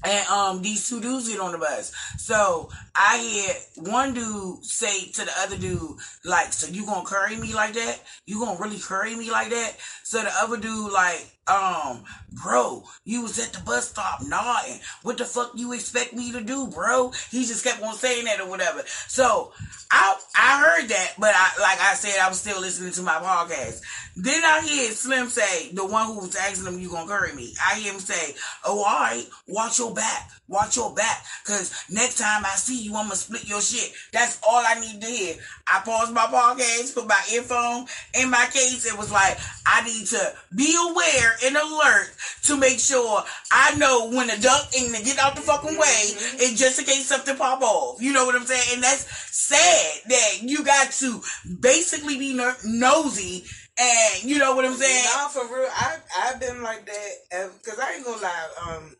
and 0.03 0.27
um 0.27 0.61
these 0.61 0.89
two 0.89 0.99
dudes 0.99 1.29
get 1.29 1.39
on 1.39 1.53
the 1.53 1.57
bus. 1.57 1.93
So 2.17 2.69
I 2.93 3.17
hear 3.17 3.91
one 3.91 4.13
dude 4.13 4.65
say 4.65 5.11
to 5.11 5.25
the 5.25 5.31
other 5.39 5.57
dude, 5.57 5.97
like, 6.25 6.51
so 6.51 6.67
you 6.67 6.85
gonna 6.85 7.05
curry 7.05 7.37
me 7.37 7.53
like 7.53 7.73
that? 7.73 8.01
You 8.25 8.39
gonna 8.39 8.59
really 8.59 8.79
curry 8.79 9.15
me 9.15 9.31
like 9.31 9.49
that? 9.49 9.77
So 10.03 10.21
the 10.21 10.31
other 10.41 10.57
dude 10.57 10.91
like, 10.91 11.25
um, 11.47 12.03
bro, 12.41 12.83
you 13.03 13.21
was 13.23 13.39
at 13.39 13.53
the 13.53 13.61
bus 13.61 13.89
stop 13.89 14.21
nodding. 14.23 14.79
What 15.03 15.17
the 15.17 15.25
fuck 15.25 15.51
you 15.55 15.73
expect 15.73 16.13
me 16.13 16.31
to 16.31 16.41
do, 16.41 16.67
bro? 16.67 17.11
He 17.31 17.45
just 17.45 17.63
kept 17.63 17.81
on 17.81 17.95
saying 17.95 18.25
that 18.25 18.39
or 18.39 18.49
whatever. 18.49 18.83
So 19.07 19.51
I 19.91 20.17
I 20.35 20.59
heard 20.59 20.89
that, 20.89 21.13
but 21.17 21.31
I 21.33 21.61
like 21.61 21.79
I 21.81 21.93
said, 21.95 22.19
I 22.19 22.29
was 22.29 22.39
still 22.39 22.59
listening 22.59 22.91
to 22.93 23.01
my 23.01 23.13
podcast. 23.13 23.81
Then 24.15 24.43
I 24.43 24.61
hear 24.61 24.91
Slim 24.91 25.27
say, 25.27 25.71
the 25.71 25.85
one 25.85 26.07
who 26.07 26.19
was 26.19 26.35
asking 26.35 26.67
him, 26.67 26.79
you 26.79 26.89
gonna 26.89 27.07
curry 27.07 27.33
me. 27.33 27.53
I 27.65 27.75
hear 27.75 27.93
him 27.93 27.99
say, 27.99 28.35
oh, 28.65 28.79
all 28.79 28.85
right, 28.85 29.25
watch 29.47 29.79
your 29.79 29.93
back. 29.93 30.31
Watch 30.47 30.77
your 30.77 30.93
back. 30.93 31.25
Cause 31.45 31.73
next 31.89 32.17
time 32.17 32.45
I 32.45 32.55
see 32.55 32.81
you, 32.81 32.95
I'm 32.95 33.05
gonna 33.05 33.15
split 33.15 33.47
your 33.47 33.61
shit. 33.61 33.91
That's 34.13 34.39
all 34.47 34.63
I 34.65 34.79
need 34.79 35.01
to 35.01 35.07
hear. 35.07 35.35
I 35.67 35.81
paused 35.83 36.13
my 36.13 36.25
podcast, 36.25 36.95
put 36.95 37.07
my 37.07 37.21
earphone 37.33 37.85
in 38.13 38.29
my 38.29 38.45
case. 38.51 38.85
It 38.85 38.97
was 38.97 39.11
like, 39.11 39.37
I 39.65 39.83
need 39.83 40.05
to 40.07 40.33
be 40.55 40.73
aware 40.79 41.35
and 41.45 41.55
alert 41.57 42.15
to 42.43 42.57
make 42.57 42.79
sure 42.79 43.23
I 43.51 43.75
know 43.75 44.09
when 44.09 44.29
to 44.29 44.41
duck 44.41 44.69
and 44.77 44.95
to 44.95 45.03
get 45.03 45.19
out 45.19 45.35
the 45.35 45.41
fucking 45.41 45.77
way 45.77 45.85
mm-hmm. 45.85 46.43
and 46.43 46.57
just 46.57 46.79
in 46.79 46.85
case 46.85 47.07
something 47.07 47.35
pop 47.35 47.61
off. 47.61 48.01
You 48.01 48.13
know 48.13 48.25
what 48.25 48.35
I'm 48.35 48.45
saying? 48.45 48.75
And 48.75 48.83
that's 48.83 49.05
sad 49.35 50.01
that 50.07 50.39
you 50.43 50.63
got 50.63 50.91
to 50.91 51.21
basically 51.59 52.17
be 52.17 52.39
nosy 52.63 53.43
and 53.79 54.23
you 54.23 54.39
know 54.39 54.55
what 54.55 54.65
I'm 54.65 54.73
saying? 54.73 55.05
No, 55.15 55.27
for 55.29 55.55
real. 55.55 55.69
I 55.71 55.97
I've 56.19 56.39
been 56.39 56.63
like 56.63 56.85
that 56.85 57.51
because 57.63 57.79
I 57.79 57.93
ain't 57.95 58.05
gonna 58.05 58.21
lie. 58.21 58.47
Um, 58.67 58.95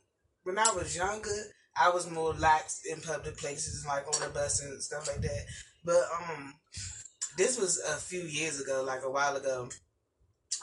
when 0.48 0.58
I 0.58 0.72
was 0.72 0.96
younger, 0.96 1.52
I 1.76 1.90
was 1.90 2.10
more 2.10 2.34
lax 2.34 2.80
in 2.90 3.02
public 3.02 3.36
places, 3.36 3.86
like 3.86 4.08
on 4.08 4.22
the 4.22 4.34
bus 4.34 4.64
and 4.64 4.82
stuff 4.82 5.06
like 5.06 5.22
that. 5.22 5.46
But 5.84 6.02
um, 6.18 6.54
this 7.38 7.60
was 7.60 7.80
a 7.80 7.98
few 7.98 8.22
years 8.22 8.62
ago, 8.62 8.82
like 8.88 9.04
a 9.04 9.12
while 9.12 9.36
ago. 9.36 9.68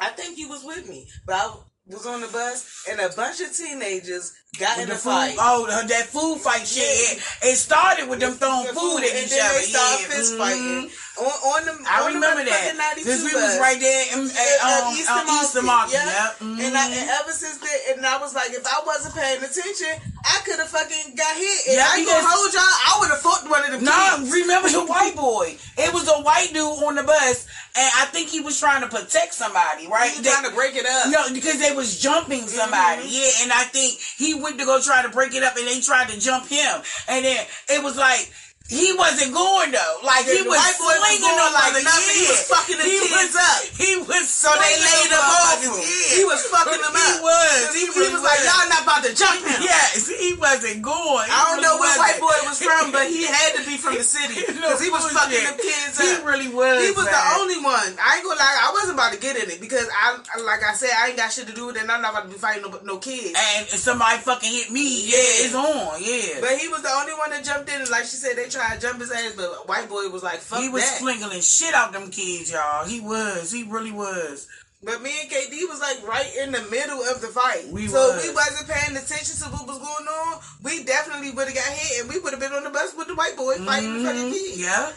I 0.01 0.09
think 0.09 0.39
you 0.39 0.49
was 0.49 0.65
with 0.65 0.89
me, 0.89 1.07
but 1.27 1.35
I 1.35 1.55
was 1.87 2.07
on 2.07 2.23
the 2.23 2.29
bus 2.29 2.89
and 2.89 2.99
a 3.01 3.11
bunch 3.13 3.41
of 3.45 3.53
teenagers 3.53 4.33
got 4.57 4.79
with 4.79 4.89
in 4.89 4.93
a 4.93 4.97
fight. 4.97 5.37
Oh, 5.37 5.69
that 5.69 6.09
food 6.09 6.41
fight 6.41 6.65
shit. 6.65 6.81
Yeah. 6.81 7.53
It 7.53 7.61
started 7.61 8.09
with 8.09 8.25
them 8.25 8.41
throwing 8.41 8.73
food, 8.73 9.05
food, 9.05 9.05
at 9.05 9.13
each 9.13 9.37
other. 9.37 9.61
They 9.61 9.69
started 9.69 10.01
yeah. 10.01 10.17
fist 10.17 10.33
fighting. 10.41 10.89
Mm-hmm. 10.89 11.21
On, 11.21 11.29
on 11.29 11.61
the, 11.69 11.75
I 11.85 12.09
on 12.09 12.15
remember 12.17 12.43
the 12.43 12.51
that. 12.51 12.97
Because 12.97 13.21
we 13.21 13.37
was 13.37 13.61
right 13.61 13.77
there 13.77 14.17
in, 14.17 14.25
at, 14.33 14.57
um, 14.65 14.97
Easter, 14.97 15.13
uh, 15.13 15.39
Eastern 15.45 15.67
Market. 15.69 16.01
Yeah. 16.01 16.09
Yep. 16.09 16.33
Mm-hmm. 16.41 16.65
And, 16.65 16.73
I, 16.73 16.85
and 16.89 17.07
ever 17.21 17.33
since 17.37 17.61
then, 17.61 18.01
and 18.01 18.07
I 18.07 18.17
was 18.17 18.33
like, 18.33 18.57
if 18.57 18.65
I 18.65 18.81
wasn't 18.89 19.15
paying 19.15 19.45
attention, 19.45 19.93
I 20.25 20.41
could 20.49 20.57
have 20.57 20.73
fucking 20.73 21.15
got 21.21 21.37
hit. 21.37 21.69
And 21.69 21.77
yeah, 21.77 21.93
I 21.93 22.01
gonna 22.01 22.25
hold 22.25 22.49
y'all. 22.57 22.65
I 22.65 22.93
would 23.05 23.13
have 23.13 23.21
fought 23.21 23.45
one 23.45 23.61
of 23.61 23.77
them. 23.77 23.85
Nah, 23.85 24.25
remember 24.25 24.73
the 24.73 24.89
white 24.89 25.17
boy? 25.17 25.61
It 25.77 25.93
was 26.05 26.21
a 26.21 26.23
white 26.23 26.51
dude 26.53 26.85
on 26.85 26.95
the 26.95 27.03
bus, 27.03 27.47
and 27.77 27.91
I 27.97 28.05
think 28.07 28.29
he 28.29 28.41
was 28.41 28.59
trying 28.61 28.83
to 28.83 28.89
protect 28.89 29.35
somebody, 29.35 29.87
right? 29.87 30.11
He 30.11 30.19
was 30.19 30.27
they, 30.27 30.31
trying 30.31 30.49
to 30.49 30.55
break 30.55 30.77
it 30.77 30.87
up. 30.87 31.11
No, 31.11 31.35
because 31.35 31.59
they 31.61 31.75
was 31.75 32.01
jumping 32.01 32.47
somebody. 32.47 33.03
Mm-hmm. 33.03 33.11
Yeah, 33.11 33.43
and 33.45 33.53
I 33.53 33.65
think 33.65 33.99
he 33.99 34.35
went 34.35 34.59
to 34.59 34.65
go 34.65 34.81
try 34.81 35.03
to 35.03 35.09
break 35.09 35.35
it 35.35 35.43
up, 35.43 35.57
and 35.57 35.67
they 35.67 35.81
tried 35.81 36.09
to 36.11 36.21
jump 36.21 36.47
him, 36.47 36.83
and 37.09 37.25
then 37.25 37.47
it 37.69 37.83
was 37.83 37.97
like 37.97 38.31
he 38.65 38.97
wasn't 38.97 39.37
going 39.37 39.77
though. 39.77 39.97
Like 40.09 40.25
he 40.25 40.41
was 40.41 40.57
slinging 40.57 41.37
them 41.37 41.53
like 41.53 41.85
nothing. 41.85 42.17
He 42.17 42.25
was 42.33 42.49
fucking 42.49 42.81
the 42.81 42.89
he 42.89 42.97
kids 42.97 43.37
was, 43.37 43.37
up. 43.37 43.61
He 43.77 43.93
was 44.09 44.25
so 44.25 44.49
they 44.57 44.73
laid 44.81 45.13
him 45.13 45.21
off. 45.21 45.61
Him. 45.61 45.77
He 45.85 46.25
was 46.25 46.41
fucking 46.49 46.81
them 46.81 46.97
up. 46.97 47.05
He 47.05 47.13
was. 47.21 47.61
He, 47.77 47.85
he 47.93 48.09
was 48.09 48.25
like 48.25 48.41
y'all 48.41 48.65
not 48.73 48.89
about 48.89 49.05
to 49.05 49.13
jump 49.13 49.37
him. 49.45 49.61
Yes, 49.61 50.09
he 50.09 50.33
wasn't 50.41 50.81
going. 50.81 51.29
I 51.29 51.53
don't 51.53 51.61
know 51.61 51.77
where 51.77 51.93
white 52.01 52.17
boy 52.17 52.33
was 52.49 52.57
from, 52.57 52.89
but 52.89 53.05
he 53.05 53.29
had 53.29 53.61
to 53.61 53.69
be 53.69 53.77
from 53.77 54.01
the 54.01 54.07
city 54.07 54.41
because 54.41 54.81
he 54.81 54.89
was 54.89 55.13
fucking 55.13 55.45
them 55.45 55.61
kids 55.61 56.01
up. 56.01 56.09
He 56.09 56.25
really 56.25 56.49
was. 56.49 56.81
He 56.81 56.97
was 56.97 57.05
the 57.05 57.23
only 57.37 57.61
one. 57.61 58.01
I 58.01 58.17
ain't 58.17 58.25
gonna 58.25 58.41
lie. 58.41 58.65
I 58.65 58.73
wasn't 58.73 58.97
about 58.97 59.13
to 59.13 59.21
get 59.21 59.37
in 59.37 59.53
it 59.53 59.61
because 59.61 59.93
I, 59.93 60.17
like 60.41 60.65
I 60.65 60.73
said, 60.73 60.89
I 60.97 61.13
ain't 61.13 61.21
got 61.21 61.29
shit 61.29 61.53
to 61.53 61.55
do 61.55 61.69
with 61.69 61.77
it. 61.77 61.85
and 61.85 61.93
I'm 61.93 62.01
not 62.01 62.17
about 62.17 62.33
to 62.33 62.33
be 62.33 62.41
fighting 62.41 62.65
no, 62.65 62.73
no 62.81 62.97
kids. 62.97 63.37
And 63.37 63.69
if 63.69 63.77
somebody 63.77 64.25
fucking 64.25 64.49
hit 64.49 64.73
me, 64.73 65.05
yeah, 65.05 65.45
it's 65.45 65.53
on. 65.53 66.01
Yeah. 66.01 66.41
But 66.41 66.57
he 66.57 66.73
was 66.73 66.81
the 66.81 66.97
only 66.97 67.13
one 67.21 67.29
that 67.29 67.45
jumped 67.45 67.69
in, 67.69 67.85
and 67.85 67.93
like 67.93 68.09
she 68.09 68.17
said, 68.17 68.41
they 68.41 68.49
tried 68.55 68.75
to 68.75 68.81
jump 68.81 69.01
his 69.01 69.11
ass 69.11 69.35
but 69.37 69.69
white 69.69 69.89
boy 69.89 70.09
was 70.09 70.23
like, 70.23 70.39
"Fuck 70.39 70.59
that. 70.59 70.65
He 70.65 70.71
was 70.71 70.83
that. 70.83 71.01
flinging 71.01 71.41
shit 71.41 71.75
out 71.75 71.93
them 71.93 72.11
kids, 72.11 72.53
y'all. 72.53 72.87
He 72.87 73.01
was. 73.01 73.51
He 73.51 73.65
really 73.65 73.93
was. 73.93 74.49
But 74.85 75.01
me 75.01 75.11
and 75.23 75.31
KD 75.31 75.69
was 75.69 75.81
like 75.81 76.07
right 76.07 76.31
in 76.43 76.53
the 76.53 76.61
middle 76.71 77.01
of 77.03 77.21
the 77.21 77.29
fight. 77.29 77.69
We 77.69 77.89
so 77.89 78.13
was. 78.13 78.23
we 78.23 78.35
wasn't 78.35 78.69
paying 78.69 78.97
attention 78.97 79.37
to 79.37 79.45
what 79.51 79.67
was 79.67 79.79
going 79.79 80.07
on. 80.07 80.41
We 80.63 80.85
definitely 80.85 81.31
would 81.31 81.47
have 81.47 81.55
got 81.55 81.73
hit 81.73 82.03
and 82.03 82.13
we 82.13 82.21
would 82.21 82.33
have 82.33 82.41
been 82.41 82.53
on 82.53 82.65
the 82.65 82.71
bus 82.71 82.95
with 82.97 83.09
the 83.09 83.15
white 83.15 83.37
boy 83.37 83.57
fighting 83.65 83.91
mm-hmm. 83.91 84.03
the 84.03 84.09
fucking 84.09 84.33
kids. 84.33 84.61
Yeah. 84.61 84.93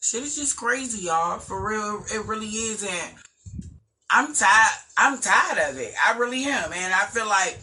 Shit 0.00 0.22
is 0.22 0.36
just 0.36 0.56
crazy, 0.56 1.06
y'all. 1.06 1.38
For 1.38 1.60
real, 1.60 2.04
it 2.14 2.24
really 2.26 2.46
is. 2.46 2.84
And 2.84 3.14
I'm 4.10 4.32
tired. 4.32 4.78
I'm 4.96 5.18
tired 5.18 5.70
of 5.70 5.78
it. 5.78 5.92
I 6.04 6.16
really 6.16 6.44
am, 6.44 6.70
man. 6.70 6.92
I 6.92 7.06
feel 7.06 7.26
like 7.26 7.58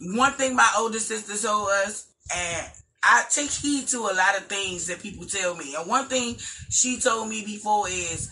one 0.00 0.32
thing 0.32 0.56
my 0.56 0.70
older 0.78 0.98
sister 0.98 1.36
told 1.36 1.68
us, 1.68 2.08
and 2.34 2.66
I 3.02 3.24
take 3.30 3.50
heed 3.50 3.88
to 3.88 3.98
a 3.98 4.14
lot 4.14 4.36
of 4.36 4.46
things 4.46 4.86
that 4.86 5.00
people 5.00 5.26
tell 5.26 5.54
me. 5.54 5.74
And 5.74 5.88
one 5.88 6.06
thing 6.06 6.36
she 6.68 7.00
told 7.00 7.28
me 7.28 7.44
before 7.44 7.88
is 7.88 8.30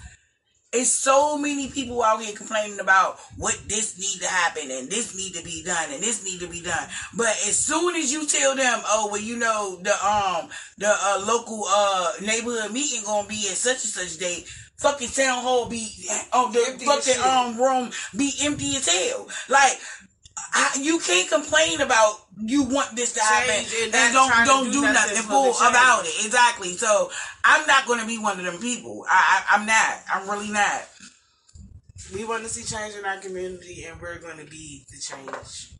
it's 0.72 0.90
so 0.90 1.38
many 1.38 1.68
people 1.68 2.02
out 2.02 2.20
here 2.20 2.36
complaining 2.36 2.78
about 2.78 3.18
what 3.38 3.58
this 3.68 3.98
need 3.98 4.20
to 4.20 4.28
happen 4.28 4.70
and 4.70 4.90
this 4.90 5.16
need 5.16 5.34
to 5.34 5.42
be 5.42 5.62
done 5.64 5.90
and 5.90 6.02
this 6.02 6.22
need 6.24 6.40
to 6.40 6.48
be 6.48 6.60
done. 6.60 6.88
But 7.16 7.28
as 7.48 7.58
soon 7.58 7.96
as 7.96 8.12
you 8.12 8.26
tell 8.26 8.54
them, 8.54 8.80
oh 8.84 9.08
well, 9.10 9.20
you 9.20 9.36
know 9.36 9.78
the 9.82 9.92
um 10.06 10.50
the 10.76 10.88
uh, 10.90 11.24
local 11.26 11.64
uh 11.66 12.12
neighborhood 12.20 12.72
meeting 12.72 13.02
gonna 13.06 13.26
be 13.26 13.46
at 13.50 13.56
such 13.56 13.84
and 13.84 13.92
such 13.92 14.18
date, 14.18 14.46
fucking 14.76 15.08
town 15.08 15.42
hall 15.42 15.66
be 15.66 15.90
oh 16.34 16.52
the 16.52 16.62
empty 16.68 16.84
fucking 16.84 17.22
um 17.22 17.56
room 17.56 17.90
be 18.14 18.32
empty 18.42 18.76
as 18.76 18.86
hell. 18.86 19.26
Like 19.48 19.80
I, 20.52 20.78
you 20.80 20.98
can't 20.98 21.28
complain 21.28 21.80
about 21.80 22.20
you 22.40 22.62
want 22.62 22.94
this 22.94 23.12
to 23.14 23.20
happen 23.20 23.64
and, 23.82 23.94
and 23.94 24.14
don't 24.14 24.46
don't 24.46 24.64
do, 24.66 24.72
do 24.72 24.82
nothing 24.82 25.22
for 25.22 25.50
about 25.66 26.04
it. 26.04 26.24
Exactly. 26.24 26.72
So 26.72 27.10
I'm 27.44 27.66
not 27.66 27.86
going 27.86 28.00
to 28.00 28.06
be 28.06 28.18
one 28.18 28.38
of 28.38 28.44
them 28.44 28.58
people. 28.60 29.04
I, 29.10 29.44
I 29.50 29.56
I'm 29.56 29.66
not. 29.66 30.02
I'm 30.12 30.30
really 30.30 30.52
not. 30.52 30.88
We 32.14 32.24
want 32.24 32.42
to 32.44 32.48
see 32.48 32.64
change 32.64 32.94
in 32.94 33.04
our 33.04 33.18
community, 33.18 33.84
and 33.84 34.00
we're 34.00 34.18
going 34.18 34.38
to 34.38 34.46
be 34.46 34.84
the 34.90 34.98
change 34.98 35.77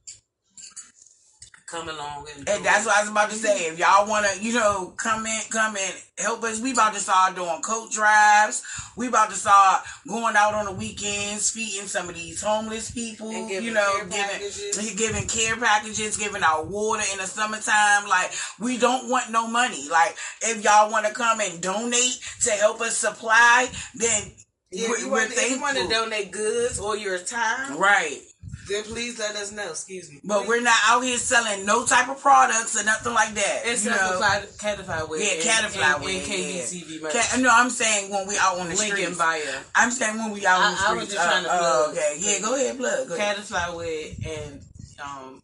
come 1.69 1.89
along 1.89 2.27
and, 2.35 2.49
and 2.49 2.65
that's 2.65 2.87
what 2.87 2.97
I 2.97 3.01
was 3.03 3.11
about 3.11 3.31
to 3.31 3.37
say. 3.37 3.67
If 3.67 3.79
y'all 3.79 4.09
want 4.09 4.27
to, 4.27 4.43
you 4.43 4.55
know, 4.55 4.95
come 4.97 5.27
in, 5.27 5.41
come 5.51 5.77
in, 5.77 5.91
help 6.17 6.43
us. 6.45 6.61
We 6.61 6.73
about 6.73 6.95
to 6.95 7.01
start 7.01 7.37
doing 7.37 7.61
coat 7.63 7.93
drives. 7.93 8.63
We 8.97 9.09
about 9.09 9.31
to 9.31 9.37
start 9.37 9.83
going 10.07 10.35
out 10.37 10.55
on 10.55 10.65
the 10.65 10.73
weekends, 10.73 11.51
feeding 11.51 11.87
some 11.87 12.09
of 12.09 12.15
these 12.15 12.43
homeless 12.43 12.91
people. 12.91 13.31
You 13.49 13.73
know, 13.73 14.01
giving 14.09 14.97
giving 14.97 15.29
care 15.29 15.57
packages, 15.57 16.17
giving 16.17 16.43
out 16.43 16.69
water 16.69 17.03
in 17.13 17.19
the 17.19 17.27
summertime. 17.27 18.09
Like 18.09 18.33
we 18.59 18.79
don't 18.79 19.11
want 19.11 19.31
no 19.31 19.47
money. 19.47 19.89
Like 19.91 20.17
if 20.43 20.65
y'all 20.65 20.91
want 20.91 21.07
to 21.07 21.13
come 21.13 21.41
and 21.41 21.61
donate 21.61 22.19
to 22.45 22.51
help 22.53 22.81
us 22.81 22.97
supply, 22.97 23.69
then 23.95 24.33
yeah, 24.71 24.89
we're, 24.89 24.99
you 24.99 25.11
want, 25.11 25.33
if 25.33 25.51
you 25.51 25.61
want 25.61 25.79
to 25.79 25.89
donate 25.89 26.31
goods 26.31 26.79
or 26.79 26.97
your 26.97 27.19
time, 27.19 27.79
right? 27.79 28.21
Then 28.69 28.85
please 28.85 29.19
let 29.19 29.35
us 29.37 29.53
know. 29.53 29.71
Excuse 29.71 30.11
me. 30.11 30.21
But 30.25 30.47
we're 30.47 30.61
not 30.61 30.77
out 30.87 31.01
here 31.03 31.17
selling 31.17 31.65
no 31.65 31.85
type 31.87 32.09
of 32.09 32.21
products 32.21 32.81
or 32.81 32.85
nothing 32.85 33.15
like 33.15 33.35
that. 33.35 33.63
Except 33.65 33.97
for 33.97 34.65
Catify 34.65 35.09
wear. 35.09 35.21
Yeah, 35.21 35.43
Catify 35.43 36.03
wear. 36.03 36.15
And, 36.15 36.27
KBTV 36.27 37.03
merch. 37.03 37.13
Cat, 37.13 37.41
no, 37.41 37.51
I'm 37.53 37.71
saying 37.71 38.11
when 38.11 38.27
we 38.29 38.37
out 38.37 38.59
on 38.59 38.69
the 38.69 38.77
Link 38.77 38.95
streets. 38.95 39.19
bio. 39.19 39.41
I'm 39.75 39.91
saying 39.91 40.19
when 40.19 40.33
we 40.33 40.47
out 40.47 40.61
on 40.61 40.73
the 40.73 40.77
streets. 40.77 40.91
I 40.91 40.95
was 40.95 41.09
just 41.09 41.25
trying 41.25 41.45
to 41.45 41.51
uh, 41.51 41.59
plug. 41.59 41.73
Oh, 41.73 41.93
okay. 41.93 42.17
Yeah, 42.19 42.41
go 42.41 42.55
ahead, 42.55 42.79
plug. 42.79 43.09
Go 43.09 43.19
Catify 43.19 43.77
wear 43.77 44.13
and 44.27 44.61
um 45.03 45.43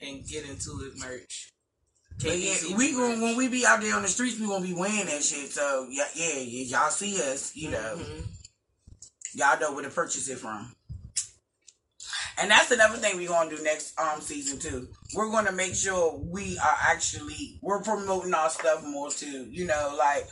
and 0.00 0.26
get 0.26 0.48
into 0.48 0.80
it 0.84 0.98
merch. 0.98 1.52
yeah, 2.20 2.76
we 2.76 2.92
gonna, 2.92 3.22
when 3.22 3.36
we 3.36 3.48
be 3.48 3.66
out 3.66 3.80
there 3.80 3.94
on 3.96 4.02
the 4.02 4.08
streets, 4.08 4.38
we 4.40 4.46
gonna 4.46 4.64
be 4.64 4.74
wearing 4.74 5.06
that 5.06 5.22
shit. 5.22 5.50
So 5.50 5.86
yeah, 5.90 6.04
yeah, 6.14 6.40
y'all 6.40 6.90
see 6.90 7.16
us, 7.16 7.54
you 7.56 7.70
know, 7.70 7.96
mm-hmm. 7.98 8.20
y'all 9.34 9.60
know 9.60 9.74
where 9.74 9.84
to 9.84 9.90
purchase 9.90 10.28
it 10.28 10.38
from. 10.38 10.74
And 12.40 12.50
that's 12.50 12.70
another 12.70 12.96
thing 12.96 13.16
we're 13.16 13.28
gonna 13.28 13.54
do 13.54 13.62
next 13.62 13.98
um 13.98 14.20
season 14.20 14.58
too. 14.58 14.88
We're 15.14 15.30
gonna 15.30 15.52
make 15.52 15.74
sure 15.74 16.18
we 16.18 16.58
are 16.58 16.76
actually 16.88 17.58
we're 17.62 17.82
promoting 17.82 18.34
our 18.34 18.50
stuff 18.50 18.82
more 18.84 19.10
too. 19.10 19.46
You 19.50 19.66
know, 19.66 19.94
like 19.98 20.26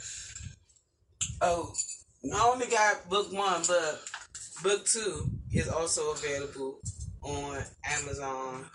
Oh, 1.42 1.72
I 2.34 2.50
only 2.52 2.66
got 2.66 3.08
book 3.08 3.32
one, 3.32 3.62
but 3.66 4.00
book 4.62 4.84
two 4.84 5.30
is 5.52 5.68
also 5.68 6.12
available 6.12 6.80
on 7.22 7.62
Amazon, 7.84 8.66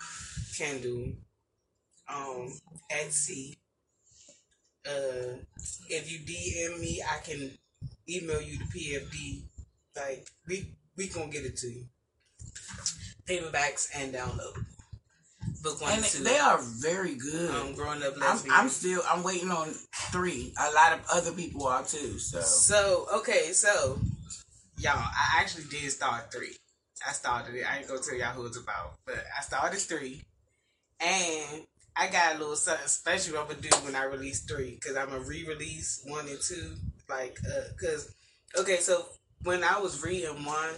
Kindle, 0.56 1.12
um, 2.12 2.52
Etsy. 2.90 3.56
Uh, 4.84 5.38
if 5.88 6.10
you 6.10 6.18
DM 6.20 6.80
me, 6.80 7.02
I 7.08 7.18
can 7.24 7.52
email 8.08 8.40
you 8.42 8.58
the 8.58 8.64
PFD. 8.64 9.42
Like 9.96 10.26
we 10.48 10.74
we 10.96 11.06
gonna 11.08 11.30
get 11.30 11.44
it 11.44 11.56
to 11.58 11.68
you. 11.68 11.84
Paperbacks 13.28 13.88
and 13.94 14.14
download. 14.14 14.64
Book 15.62 15.80
one 15.80 15.92
and 15.92 16.02
and 16.02 16.12
two. 16.12 16.24
they 16.24 16.38
are 16.38 16.60
very 16.80 17.14
good. 17.16 17.50
um, 17.50 17.74
growing 17.74 18.02
up 18.02 18.14
I'm. 18.20 18.38
I'm 18.50 18.68
still 18.68 19.02
I'm 19.08 19.22
waiting 19.22 19.50
on 19.50 19.68
three. 20.12 20.52
A 20.58 20.72
lot 20.72 20.92
of 20.92 21.00
other 21.12 21.32
people 21.32 21.66
are 21.66 21.82
too. 21.82 22.18
So 22.18 22.40
So 22.40 23.06
okay, 23.16 23.52
so 23.52 23.98
y'all, 24.78 24.92
I 24.96 25.40
actually 25.40 25.64
did 25.70 25.90
start 25.90 26.32
three. 26.32 26.56
I 27.06 27.12
started 27.12 27.54
it. 27.54 27.64
I 27.70 27.78
ain't 27.78 27.88
gonna 27.88 28.00
tell 28.00 28.16
y'all 28.16 28.32
who 28.32 28.46
it's 28.46 28.58
about, 28.58 28.94
but 29.06 29.22
I 29.36 29.42
started 29.42 29.78
three, 29.80 30.22
and 31.00 31.62
I 31.96 32.08
got 32.08 32.36
a 32.36 32.38
little 32.38 32.56
something 32.56 32.86
special 32.86 33.38
I'm 33.38 33.48
gonna 33.48 33.60
do 33.60 33.68
when 33.84 33.96
I 33.96 34.04
release 34.04 34.44
three, 34.44 34.74
because 34.80 34.96
I'm 34.96 35.08
gonna 35.08 35.20
re-release 35.20 36.02
one 36.06 36.28
and 36.28 36.40
two, 36.40 36.74
like, 37.08 37.38
uh, 37.46 37.72
cause 37.80 38.14
okay, 38.58 38.76
so 38.78 39.06
when 39.42 39.62
I 39.64 39.78
was 39.78 40.02
reading 40.02 40.44
one, 40.44 40.70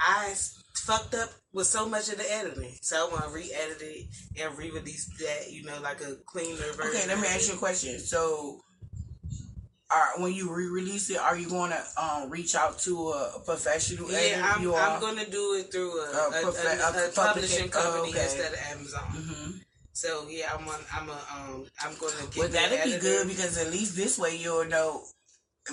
I 0.00 0.34
fucked 0.76 1.14
up 1.14 1.30
with 1.52 1.66
so 1.66 1.88
much 1.88 2.08
of 2.08 2.18
the 2.18 2.32
editing, 2.32 2.76
so 2.80 3.06
I 3.06 3.10
want 3.10 3.24
to 3.24 3.30
re-edit 3.30 3.78
it 3.80 4.06
and 4.40 4.58
re-release 4.58 5.06
that, 5.18 5.52
you 5.52 5.64
know, 5.64 5.80
like 5.82 6.00
a 6.00 6.16
cleaner 6.26 6.56
version. 6.56 6.96
okay, 6.96 7.06
let 7.08 7.20
me 7.20 7.28
ask 7.28 7.48
you 7.48 7.54
a 7.54 7.58
question. 7.58 7.98
So. 7.98 8.60
Are, 9.90 10.20
when 10.20 10.32
you 10.32 10.52
re-release 10.52 11.10
it, 11.10 11.18
are 11.18 11.36
you 11.36 11.48
going 11.48 11.70
to 11.70 12.02
um, 12.02 12.28
reach 12.28 12.56
out 12.56 12.78
to 12.80 13.10
a 13.10 13.40
professional? 13.44 14.10
Yeah, 14.10 14.16
editor? 14.16 14.42
I'm, 14.42 14.62
you 14.62 14.74
I'm 14.74 14.98
going 14.98 15.18
to 15.18 15.30
do 15.30 15.54
it 15.60 15.70
through 15.70 15.92
a, 16.00 16.06
A 16.06 16.42
a, 16.42 17.04
a, 17.04 17.08
a 17.08 17.12
publishing 17.12 17.68
company 17.68 18.08
oh, 18.08 18.10
okay. 18.10 18.24
instead 18.24 18.52
of 18.54 18.58
Amazon. 18.72 19.02
Mhm. 19.12 19.60
So 19.94 20.26
yeah, 20.28 20.50
I'm 20.52 20.66
on. 20.68 20.80
I'm 20.92 21.08
a. 21.08 21.12
Um, 21.12 21.66
I'm 21.80 21.94
going 21.98 22.12
to 22.18 22.24
get. 22.26 22.36
Well, 22.36 22.48
that'd 22.48 22.84
be 22.84 22.94
editor. 22.94 23.00
good 23.00 23.28
because 23.28 23.56
at 23.58 23.70
least 23.70 23.94
this 23.94 24.18
way 24.18 24.36
you'll 24.36 24.64
know 24.64 25.04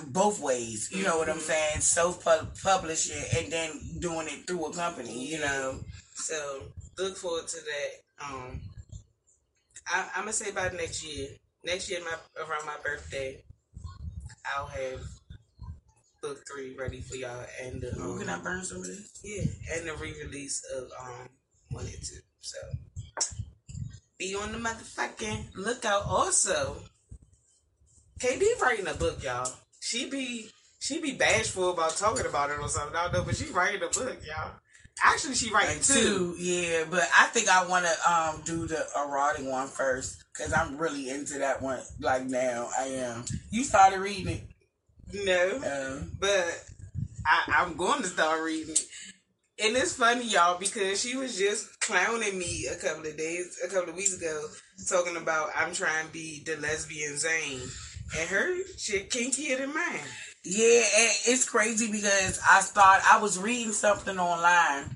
both 0.08 0.40
ways. 0.40 0.88
You 0.90 1.02
know 1.04 1.18
what 1.18 1.28
I'm 1.28 1.38
Mhm. 1.38 1.42
saying? 1.46 1.80
Self 1.80 2.24
publishing 2.62 3.24
and 3.36 3.52
then 3.52 3.98
doing 4.00 4.26
it 4.28 4.46
through 4.46 4.66
a 4.66 4.72
company. 4.74 5.26
You 5.26 5.40
know. 5.40 5.84
So 6.14 6.72
look 6.98 7.16
forward 7.16 7.48
to 7.48 7.56
that. 7.60 8.24
Um, 8.24 8.62
I, 9.86 10.08
I'm 10.14 10.22
gonna 10.22 10.32
say 10.32 10.50
by 10.50 10.68
next 10.70 11.04
year. 11.04 11.28
Next 11.64 11.88
year, 11.90 12.00
my 12.04 12.16
around 12.42 12.66
my 12.66 12.76
birthday, 12.82 13.44
I'll 14.56 14.66
have 14.66 15.00
book 16.20 16.42
three 16.48 16.74
ready 16.76 17.00
for 17.00 17.16
y'all 17.16 17.44
and 17.60 17.80
the 17.82 17.92
Oh, 17.98 18.12
um, 18.12 18.18
can 18.20 18.28
I 18.28 18.38
burn 18.38 18.64
some 18.64 18.78
of 18.78 18.86
this? 18.86 19.10
yeah 19.24 19.42
and 19.74 19.88
the 19.88 19.94
re-release 19.96 20.62
of 20.76 20.88
um 21.00 21.28
one 21.70 21.84
and 21.86 22.02
two. 22.02 22.20
So 22.40 22.58
be 24.18 24.34
on 24.36 24.52
the 24.52 24.58
motherfucking 24.58 25.56
lookout. 25.56 26.04
Also, 26.06 26.84
KD 28.20 28.60
writing 28.60 28.86
a 28.86 28.94
book, 28.94 29.22
y'all. 29.22 29.52
She 29.82 30.08
be 30.08 30.48
she 30.78 31.00
be 31.00 31.12
bashful 31.12 31.70
about 31.70 31.96
talking 31.96 32.24
about 32.24 32.50
it 32.50 32.60
or 32.60 32.68
something. 32.68 32.94
I 32.96 33.04
don't 33.04 33.14
know, 33.14 33.24
but 33.24 33.34
she 33.34 33.46
writing 33.46 33.82
a 33.82 33.88
book, 33.88 34.16
y'all. 34.24 34.52
Actually, 35.02 35.34
she 35.34 35.52
writing 35.52 35.76
Like 35.78 35.82
two. 35.84 35.94
two, 35.94 36.34
yeah, 36.38 36.84
but 36.88 37.02
I 37.18 37.26
think 37.26 37.48
I 37.48 37.66
want 37.66 37.84
to 37.86 38.12
um 38.12 38.42
do 38.44 38.68
the 38.68 38.86
erotic 38.96 39.44
one 39.44 39.66
first 39.66 40.22
because 40.32 40.52
I'm 40.52 40.78
really 40.78 41.10
into 41.10 41.38
that 41.38 41.60
one. 41.60 41.80
Like 42.00 42.26
now, 42.26 42.68
I 42.78 42.84
am. 42.84 43.24
You 43.50 43.64
started 43.64 43.98
reading 43.98 44.40
it, 45.12 45.24
No, 45.26 45.56
um, 45.56 46.12
but 46.20 46.64
I, 47.26 47.54
I'm 47.58 47.76
going 47.76 48.02
to 48.02 48.08
start 48.08 48.40
reading 48.42 48.74
it. 48.74 48.84
And 49.64 49.76
it's 49.76 49.94
funny, 49.94 50.26
y'all, 50.26 50.58
because 50.58 51.00
she 51.02 51.16
was 51.16 51.36
just 51.36 51.80
clowning 51.80 52.38
me 52.38 52.66
a 52.70 52.76
couple 52.76 53.06
of 53.06 53.16
days, 53.16 53.58
a 53.64 53.68
couple 53.68 53.90
of 53.90 53.96
weeks 53.96 54.16
ago, 54.16 54.46
talking 54.88 55.16
about 55.16 55.50
I'm 55.56 55.72
trying 55.74 56.06
to 56.06 56.12
be 56.12 56.42
the 56.46 56.56
lesbian 56.56 57.16
Zane. 57.18 57.60
And 58.18 58.28
her 58.28 58.54
shit 58.76 59.10
kinkier 59.10 59.58
than 59.58 59.72
mine. 59.74 60.00
yeah, 60.44 60.82
it's 61.26 61.48
crazy 61.48 61.90
because 61.90 62.40
I 62.50 62.60
start. 62.60 63.02
I 63.10 63.20
was 63.20 63.38
reading 63.38 63.72
something 63.72 64.18
online, 64.18 64.90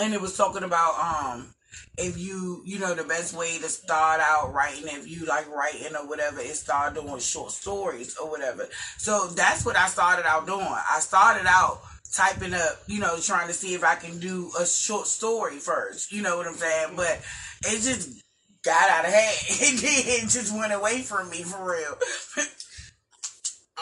and 0.00 0.12
it 0.12 0.20
was 0.20 0.36
talking 0.36 0.62
about 0.62 0.98
um 0.98 1.54
if 1.96 2.18
you 2.18 2.62
you 2.64 2.78
know 2.78 2.94
the 2.94 3.04
best 3.04 3.36
way 3.36 3.58
to 3.58 3.68
start 3.68 4.20
out 4.20 4.52
writing 4.54 4.86
if 4.86 5.08
you 5.08 5.26
like 5.26 5.48
writing 5.54 5.94
or 5.96 6.06
whatever 6.08 6.40
is 6.40 6.58
start 6.60 6.94
doing 6.94 7.18
short 7.18 7.50
stories 7.50 8.16
or 8.16 8.30
whatever 8.30 8.66
so 8.96 9.26
that's 9.28 9.66
what 9.66 9.76
i 9.76 9.86
started 9.86 10.26
out 10.26 10.46
doing 10.46 10.60
i 10.60 10.98
started 11.00 11.46
out 11.46 11.80
typing 12.12 12.54
up 12.54 12.80
you 12.86 13.00
know 13.00 13.18
trying 13.20 13.48
to 13.48 13.54
see 13.54 13.74
if 13.74 13.84
i 13.84 13.94
can 13.94 14.18
do 14.18 14.50
a 14.58 14.66
short 14.66 15.06
story 15.06 15.56
first 15.56 16.10
you 16.10 16.22
know 16.22 16.36
what 16.36 16.46
i'm 16.46 16.54
saying 16.54 16.94
but 16.96 17.20
it 17.66 17.80
just 17.82 18.22
got 18.64 18.90
out 18.90 19.04
of 19.04 19.12
hand 19.12 19.36
it 19.58 20.28
just 20.28 20.54
went 20.54 20.72
away 20.72 21.00
from 21.02 21.30
me 21.30 21.42
for 21.42 21.72
real 21.72 21.96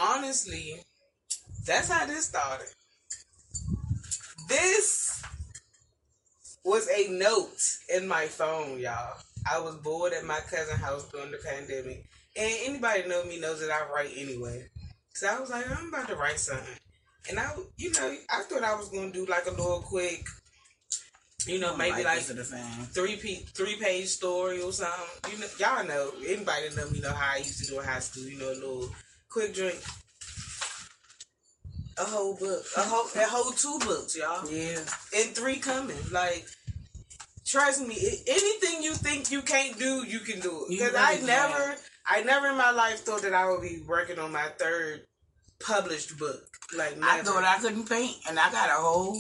honestly, 0.00 0.74
that's 1.66 1.90
how 1.90 2.06
this 2.06 2.26
started. 2.26 2.68
This 4.48 5.22
was 6.64 6.88
a 6.88 7.10
note 7.10 7.60
in 7.94 8.06
my 8.08 8.26
phone, 8.26 8.78
y'all. 8.78 9.18
I 9.50 9.60
was 9.60 9.76
bored 9.76 10.12
at 10.12 10.24
my 10.24 10.40
cousin's 10.50 10.80
house 10.80 11.08
during 11.10 11.30
the 11.30 11.38
pandemic. 11.38 12.06
And 12.36 12.52
anybody 12.64 13.08
know 13.08 13.24
me 13.24 13.40
knows 13.40 13.60
that 13.60 13.70
I 13.70 13.90
write 13.92 14.12
anyway. 14.16 14.66
So 15.14 15.26
I 15.26 15.40
was 15.40 15.50
like, 15.50 15.64
I'm 15.70 15.88
about 15.88 16.08
to 16.08 16.16
write 16.16 16.38
something. 16.38 16.76
And 17.28 17.38
I, 17.38 17.50
you 17.76 17.92
know, 17.92 18.14
I 18.30 18.42
thought 18.42 18.62
I 18.62 18.74
was 18.74 18.88
going 18.88 19.12
to 19.12 19.18
do 19.18 19.30
like 19.30 19.46
a 19.46 19.50
little 19.50 19.80
quick, 19.80 20.24
you 21.48 21.58
know, 21.58 21.76
maybe 21.76 22.04
like 22.04 22.24
to 22.26 22.34
the 22.34 22.44
fan. 22.44 22.86
three 22.86 23.16
pe- 23.16 23.44
three 23.54 23.76
page 23.76 24.06
story 24.08 24.60
or 24.60 24.72
something. 24.72 25.32
You 25.32 25.38
know, 25.38 25.46
y'all 25.58 25.86
know 25.86 26.10
anybody 26.26 26.68
that 26.68 26.76
know 26.76 26.90
me 26.90 27.00
know 27.00 27.12
how 27.12 27.34
I 27.34 27.38
used 27.38 27.64
to 27.64 27.70
do 27.70 27.78
in 27.80 27.84
high 27.86 28.00
school. 28.00 28.24
You 28.24 28.38
know, 28.38 28.50
a 28.50 28.54
little 28.54 28.90
quick 29.30 29.54
drink, 29.54 29.80
a 31.98 32.04
whole 32.04 32.34
book, 32.36 32.62
a 32.76 32.80
whole 32.80 33.06
a 33.16 33.26
whole 33.26 33.52
two 33.52 33.78
books, 33.86 34.16
y'all, 34.16 34.50
yeah 34.50 34.78
and 35.16 35.30
three 35.34 35.56
coming. 35.56 35.96
Like, 36.12 36.46
trust 37.46 37.86
me, 37.86 37.96
anything 38.26 38.82
you 38.82 38.94
think 38.94 39.30
you 39.30 39.42
can't 39.42 39.78
do, 39.78 40.04
you 40.06 40.20
can 40.20 40.40
do 40.40 40.64
it. 40.64 40.70
Because 40.70 40.92
really 40.92 41.04
I 41.04 41.16
can. 41.16 41.26
never, 41.26 41.76
I 42.06 42.22
never 42.22 42.48
in 42.48 42.56
my 42.56 42.70
life 42.70 43.00
thought 43.00 43.22
that 43.22 43.34
I 43.34 43.48
would 43.50 43.62
be 43.62 43.82
working 43.86 44.18
on 44.18 44.32
my 44.32 44.48
third 44.58 45.02
published 45.60 46.18
book. 46.18 46.44
Like, 46.76 46.98
never. 46.98 47.10
i 47.10 47.22
thought 47.22 47.44
i 47.44 47.58
couldn't 47.58 47.88
paint 47.88 48.14
and 48.28 48.38
i 48.38 48.52
got 48.52 48.68
a 48.68 48.74
whole 48.74 49.18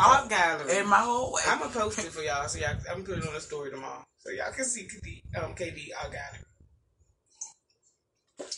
art 0.00 0.28
gallery. 0.28 0.78
in 0.78 0.86
my 0.86 1.00
whole 1.00 1.32
way 1.32 1.42
I'm 1.46 1.58
gonna 1.58 1.70
post 1.72 1.98
it 1.98 2.06
for 2.06 2.22
y'all, 2.22 2.48
so 2.48 2.58
y'all. 2.58 2.70
I'm 2.90 3.02
gonna 3.02 3.04
put 3.04 3.18
it 3.18 3.28
on 3.28 3.34
the 3.34 3.40
story 3.40 3.70
tomorrow, 3.70 4.04
so 4.18 4.30
y'all 4.30 4.52
can 4.52 4.64
see 4.64 4.82
KD. 4.82 5.42
Um, 5.42 5.54
KD, 5.54 5.90
I 5.98 6.04
got 6.04 6.34
it. 6.34 6.44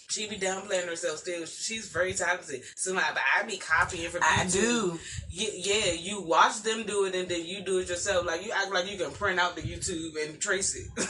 She 0.09 0.27
be 0.29 0.37
downplaying 0.37 0.89
herself 0.89 1.19
still. 1.19 1.45
She's 1.45 1.89
very 1.89 2.15
talented. 2.15 2.63
So 2.75 2.95
like, 2.95 3.05
but 3.13 3.23
I 3.39 3.43
be 3.43 3.59
copying 3.59 4.09
from 4.09 4.23
i 4.23 4.45
YouTube. 4.45 4.53
do 4.53 4.99
Yeah, 5.29 5.51
yeah, 5.55 5.93
you 5.93 6.23
watch 6.23 6.63
them 6.63 6.85
do 6.85 7.05
it 7.05 7.15
and 7.15 7.29
then 7.29 7.45
you 7.45 7.61
do 7.61 7.79
it 7.81 7.89
yourself. 7.91 8.25
Like 8.25 8.45
you 8.45 8.51
act 8.53 8.73
like 8.73 8.91
you 8.91 8.97
can 8.97 9.11
print 9.11 9.39
out 9.39 9.57
the 9.57 9.61
YouTube 9.63 10.13
and 10.25 10.41
trace 10.41 10.75
it. 10.75 11.07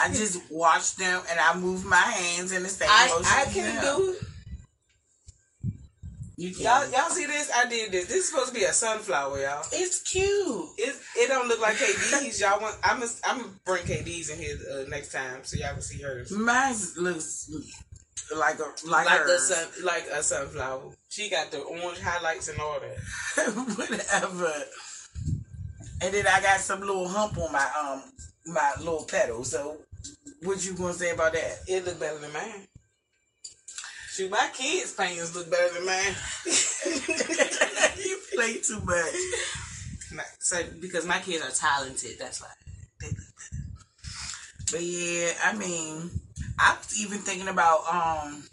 I 0.00 0.08
just 0.08 0.40
watch 0.48 0.94
them 0.94 1.22
and 1.28 1.40
I 1.40 1.58
move 1.58 1.84
my 1.84 1.96
hands 1.96 2.52
in 2.52 2.62
the 2.62 2.68
same 2.68 2.88
I 2.92 3.08
motion. 3.08 3.26
I 3.26 3.44
can 3.46 3.82
do 3.82 4.10
it. 4.12 4.28
You. 6.36 6.48
Y'all 6.50 6.90
y'all 6.90 7.10
see 7.10 7.26
this? 7.26 7.50
I 7.54 7.68
did 7.68 7.92
this. 7.92 8.06
This 8.06 8.16
is 8.16 8.28
supposed 8.30 8.48
to 8.48 8.54
be 8.54 8.64
a 8.64 8.72
sunflower, 8.72 9.40
y'all. 9.40 9.64
it's 9.72 10.02
cute. 10.02 10.68
It 10.78 10.96
it 11.16 11.28
don't 11.28 11.46
look 11.46 11.60
like 11.60 11.76
KD's. 11.76 12.40
Y'all 12.40 12.60
want? 12.60 12.76
I'm 12.82 12.98
gonna 12.98 13.10
I'm 13.24 13.38
gonna 13.38 13.52
bring 13.64 13.84
KD's 13.84 14.30
in 14.30 14.38
here 14.38 14.56
uh, 14.72 14.88
next 14.88 15.12
time 15.12 15.44
so 15.44 15.56
y'all 15.56 15.72
can 15.74 15.82
see 15.82 16.02
hers. 16.02 16.32
Mine 16.32 16.74
looks 16.96 17.50
like 18.34 18.58
a 18.58 18.88
like, 18.88 19.06
like 19.06 19.20
a 19.20 19.38
sun, 19.38 19.84
like 19.84 20.06
a 20.12 20.22
sunflower. 20.22 20.92
She 21.08 21.30
got 21.30 21.52
the 21.52 21.60
orange 21.60 22.00
highlights 22.00 22.48
and 22.48 22.58
all 22.58 22.80
that. 22.80 23.54
whatever. 23.76 24.52
And 26.02 26.12
then 26.12 26.26
I 26.26 26.40
got 26.40 26.58
some 26.58 26.80
little 26.80 27.06
hump 27.06 27.38
on 27.38 27.52
my 27.52 27.68
um 27.80 28.02
my 28.46 28.72
little 28.78 29.04
petal. 29.04 29.44
So 29.44 29.76
what 30.42 30.64
you 30.64 30.74
gonna 30.74 30.94
say 30.94 31.10
about 31.10 31.32
that? 31.34 31.58
It 31.68 31.84
look 31.84 32.00
better 32.00 32.18
than 32.18 32.32
mine. 32.32 32.66
Shoot, 34.14 34.30
my 34.30 34.48
kids' 34.52 34.92
paintings 34.92 35.34
look 35.34 35.50
better 35.50 35.74
than 35.74 35.86
mine. 35.86 36.14
you 38.04 38.20
play 38.32 38.58
too 38.58 38.78
much. 38.84 39.12
So 40.38 40.62
because 40.80 41.04
my 41.04 41.18
kids 41.18 41.42
are 41.44 41.50
talented, 41.50 42.16
that's 42.20 42.40
why. 42.40 42.46
They 43.00 43.08
look 43.08 43.16
better. 43.16 43.64
But 44.70 44.82
yeah, 44.82 45.32
I 45.44 45.56
mean, 45.56 46.12
I 46.60 46.76
was 46.78 47.02
even 47.02 47.18
thinking 47.18 47.48
about 47.48 47.92
um 47.92 48.44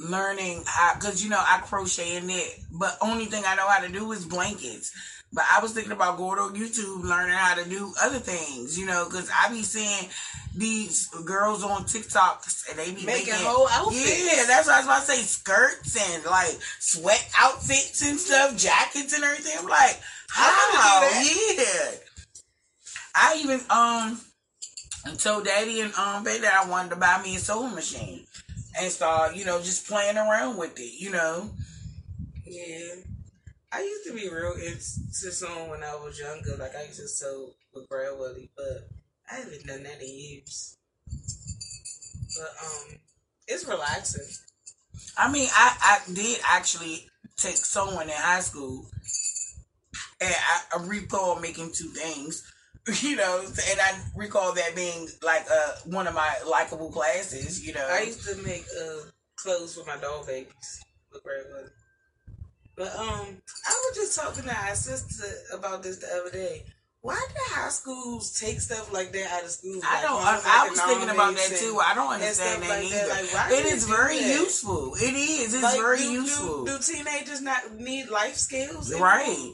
learning 0.00 0.64
how, 0.66 0.98
cause 0.98 1.22
you 1.22 1.30
know 1.30 1.38
I 1.40 1.60
crochet 1.60 2.16
and 2.16 2.26
knit, 2.26 2.58
but 2.72 2.98
only 3.00 3.26
thing 3.26 3.44
I 3.46 3.54
know 3.54 3.68
how 3.68 3.86
to 3.86 3.92
do 3.92 4.10
is 4.10 4.24
blankets. 4.24 4.90
But 5.32 5.44
I 5.50 5.60
was 5.62 5.72
thinking 5.72 5.92
about 5.92 6.16
going 6.16 6.40
on 6.40 6.56
YouTube, 6.56 7.04
learning 7.04 7.36
how 7.36 7.54
to 7.54 7.68
do 7.68 7.92
other 8.02 8.18
things, 8.18 8.76
you 8.76 8.84
know, 8.86 9.06
because 9.08 9.30
I 9.30 9.48
be 9.48 9.62
seeing 9.62 10.08
these 10.56 11.06
girls 11.24 11.62
on 11.62 11.84
TikTok 11.84 12.44
and 12.68 12.78
they 12.78 12.86
be 12.86 13.06
Making 13.06 13.32
making, 13.32 13.34
whole 13.36 13.68
outfits. 13.68 14.24
Yeah, 14.24 14.44
that's 14.46 14.66
what 14.66 14.74
I 14.74 14.78
was 14.78 14.86
about 14.86 15.06
to 15.06 15.12
say. 15.12 15.22
Skirts 15.22 16.14
and 16.14 16.24
like 16.24 16.58
sweat 16.80 17.30
outfits 17.38 18.02
and 18.08 18.18
stuff, 18.18 18.56
jackets 18.56 19.12
and 19.14 19.22
everything. 19.22 19.52
I'm 19.56 19.68
like, 19.68 20.00
how? 20.28 21.08
Yeah. 21.22 21.90
I 23.14 23.40
even 23.42 23.60
um 23.70 24.20
told 25.18 25.44
Daddy 25.44 25.80
and 25.80 25.94
um 25.94 26.24
Baby 26.24 26.40
that 26.40 26.64
I 26.64 26.68
wanted 26.68 26.90
to 26.90 26.96
buy 26.96 27.20
me 27.22 27.36
a 27.36 27.38
sewing 27.38 27.74
machine 27.74 28.26
and 28.78 28.90
start, 28.90 29.36
you 29.36 29.44
know, 29.44 29.58
just 29.60 29.86
playing 29.86 30.16
around 30.16 30.56
with 30.56 30.78
it, 30.78 31.00
you 31.00 31.10
know. 31.10 31.50
Yeah. 32.44 32.94
I 33.72 33.82
used 33.82 34.04
to 34.06 34.14
be 34.14 34.28
real 34.28 34.54
into 34.54 34.80
sewing 34.80 35.70
when 35.70 35.84
I 35.84 35.94
was 35.94 36.18
younger. 36.18 36.56
Like 36.58 36.74
I 36.74 36.84
used 36.84 37.00
to 37.00 37.08
sew 37.08 37.50
with 37.72 37.88
Brad 37.88 38.18
Willie, 38.18 38.50
but 38.56 38.88
I 39.30 39.36
haven't 39.36 39.66
done 39.66 39.84
that 39.84 40.02
in 40.02 40.08
years. 40.08 40.76
But 42.36 42.50
um, 42.64 42.98
it's 43.46 43.66
relaxing. 43.66 44.26
I 45.16 45.30
mean, 45.30 45.48
I, 45.52 45.76
I 45.82 46.12
did 46.12 46.40
actually 46.44 47.08
take 47.36 47.56
sewing 47.56 48.08
in 48.08 48.14
high 48.14 48.40
school, 48.40 48.86
and 50.20 50.34
I, 50.34 50.78
I 50.78 50.86
recall 50.86 51.38
making 51.40 51.72
two 51.72 51.88
things, 51.88 52.50
you 53.02 53.16
know, 53.16 53.40
and 53.44 53.80
I 53.80 54.00
recall 54.16 54.52
that 54.54 54.74
being 54.74 55.08
like 55.22 55.46
uh, 55.50 55.72
one 55.84 56.08
of 56.08 56.14
my 56.14 56.34
likable 56.48 56.90
classes, 56.90 57.64
you 57.64 57.72
know. 57.72 57.86
I 57.88 58.02
used 58.02 58.26
to 58.28 58.36
make 58.42 58.64
uh 58.80 59.10
clothes 59.36 59.74
for 59.76 59.86
my 59.86 59.96
dog 59.96 60.26
babies 60.26 60.84
with 61.12 61.22
Brad 61.22 61.44
Willie. 61.52 61.70
But 62.80 62.96
um, 62.96 63.36
I 63.68 63.90
was 63.90 63.92
just 63.94 64.18
talking 64.18 64.44
to 64.44 64.56
our 64.56 64.74
sister 64.74 65.26
about 65.54 65.82
this 65.82 65.98
the 65.98 66.06
other 66.18 66.30
day. 66.30 66.62
Why 67.02 67.14
do 67.28 67.34
high 67.54 67.68
schools 67.68 68.40
take 68.40 68.58
stuff 68.58 68.90
like 68.90 69.12
that 69.12 69.30
out 69.30 69.44
of 69.44 69.50
school? 69.50 69.82
I 69.86 70.00
don't. 70.00 70.12
home 70.12 70.40
I, 70.46 70.64
I 70.64 70.70
was 70.70 70.80
thinking 70.80 71.10
about 71.10 71.34
that 71.34 71.56
too. 71.60 71.78
I 71.78 71.94
don't 71.94 72.10
understand 72.10 72.62
that 72.62 72.68
like 72.70 72.84
either. 72.86 73.08
Like, 73.08 73.34
why 73.34 73.50
it 73.52 73.66
is 73.66 73.86
very 73.86 74.18
that? 74.18 74.40
useful. 74.40 74.94
It 74.94 75.12
is. 75.12 75.52
It's 75.52 75.62
Like, 75.62 75.78
very 75.78 75.98
do, 75.98 76.10
useful. 76.10 76.64
Do, 76.64 76.78
do 76.78 76.82
teenagers 76.82 77.42
not 77.42 77.74
need 77.78 78.08
life 78.08 78.36
skills? 78.36 78.90
anymore? 78.90 79.08
right. 79.08 79.52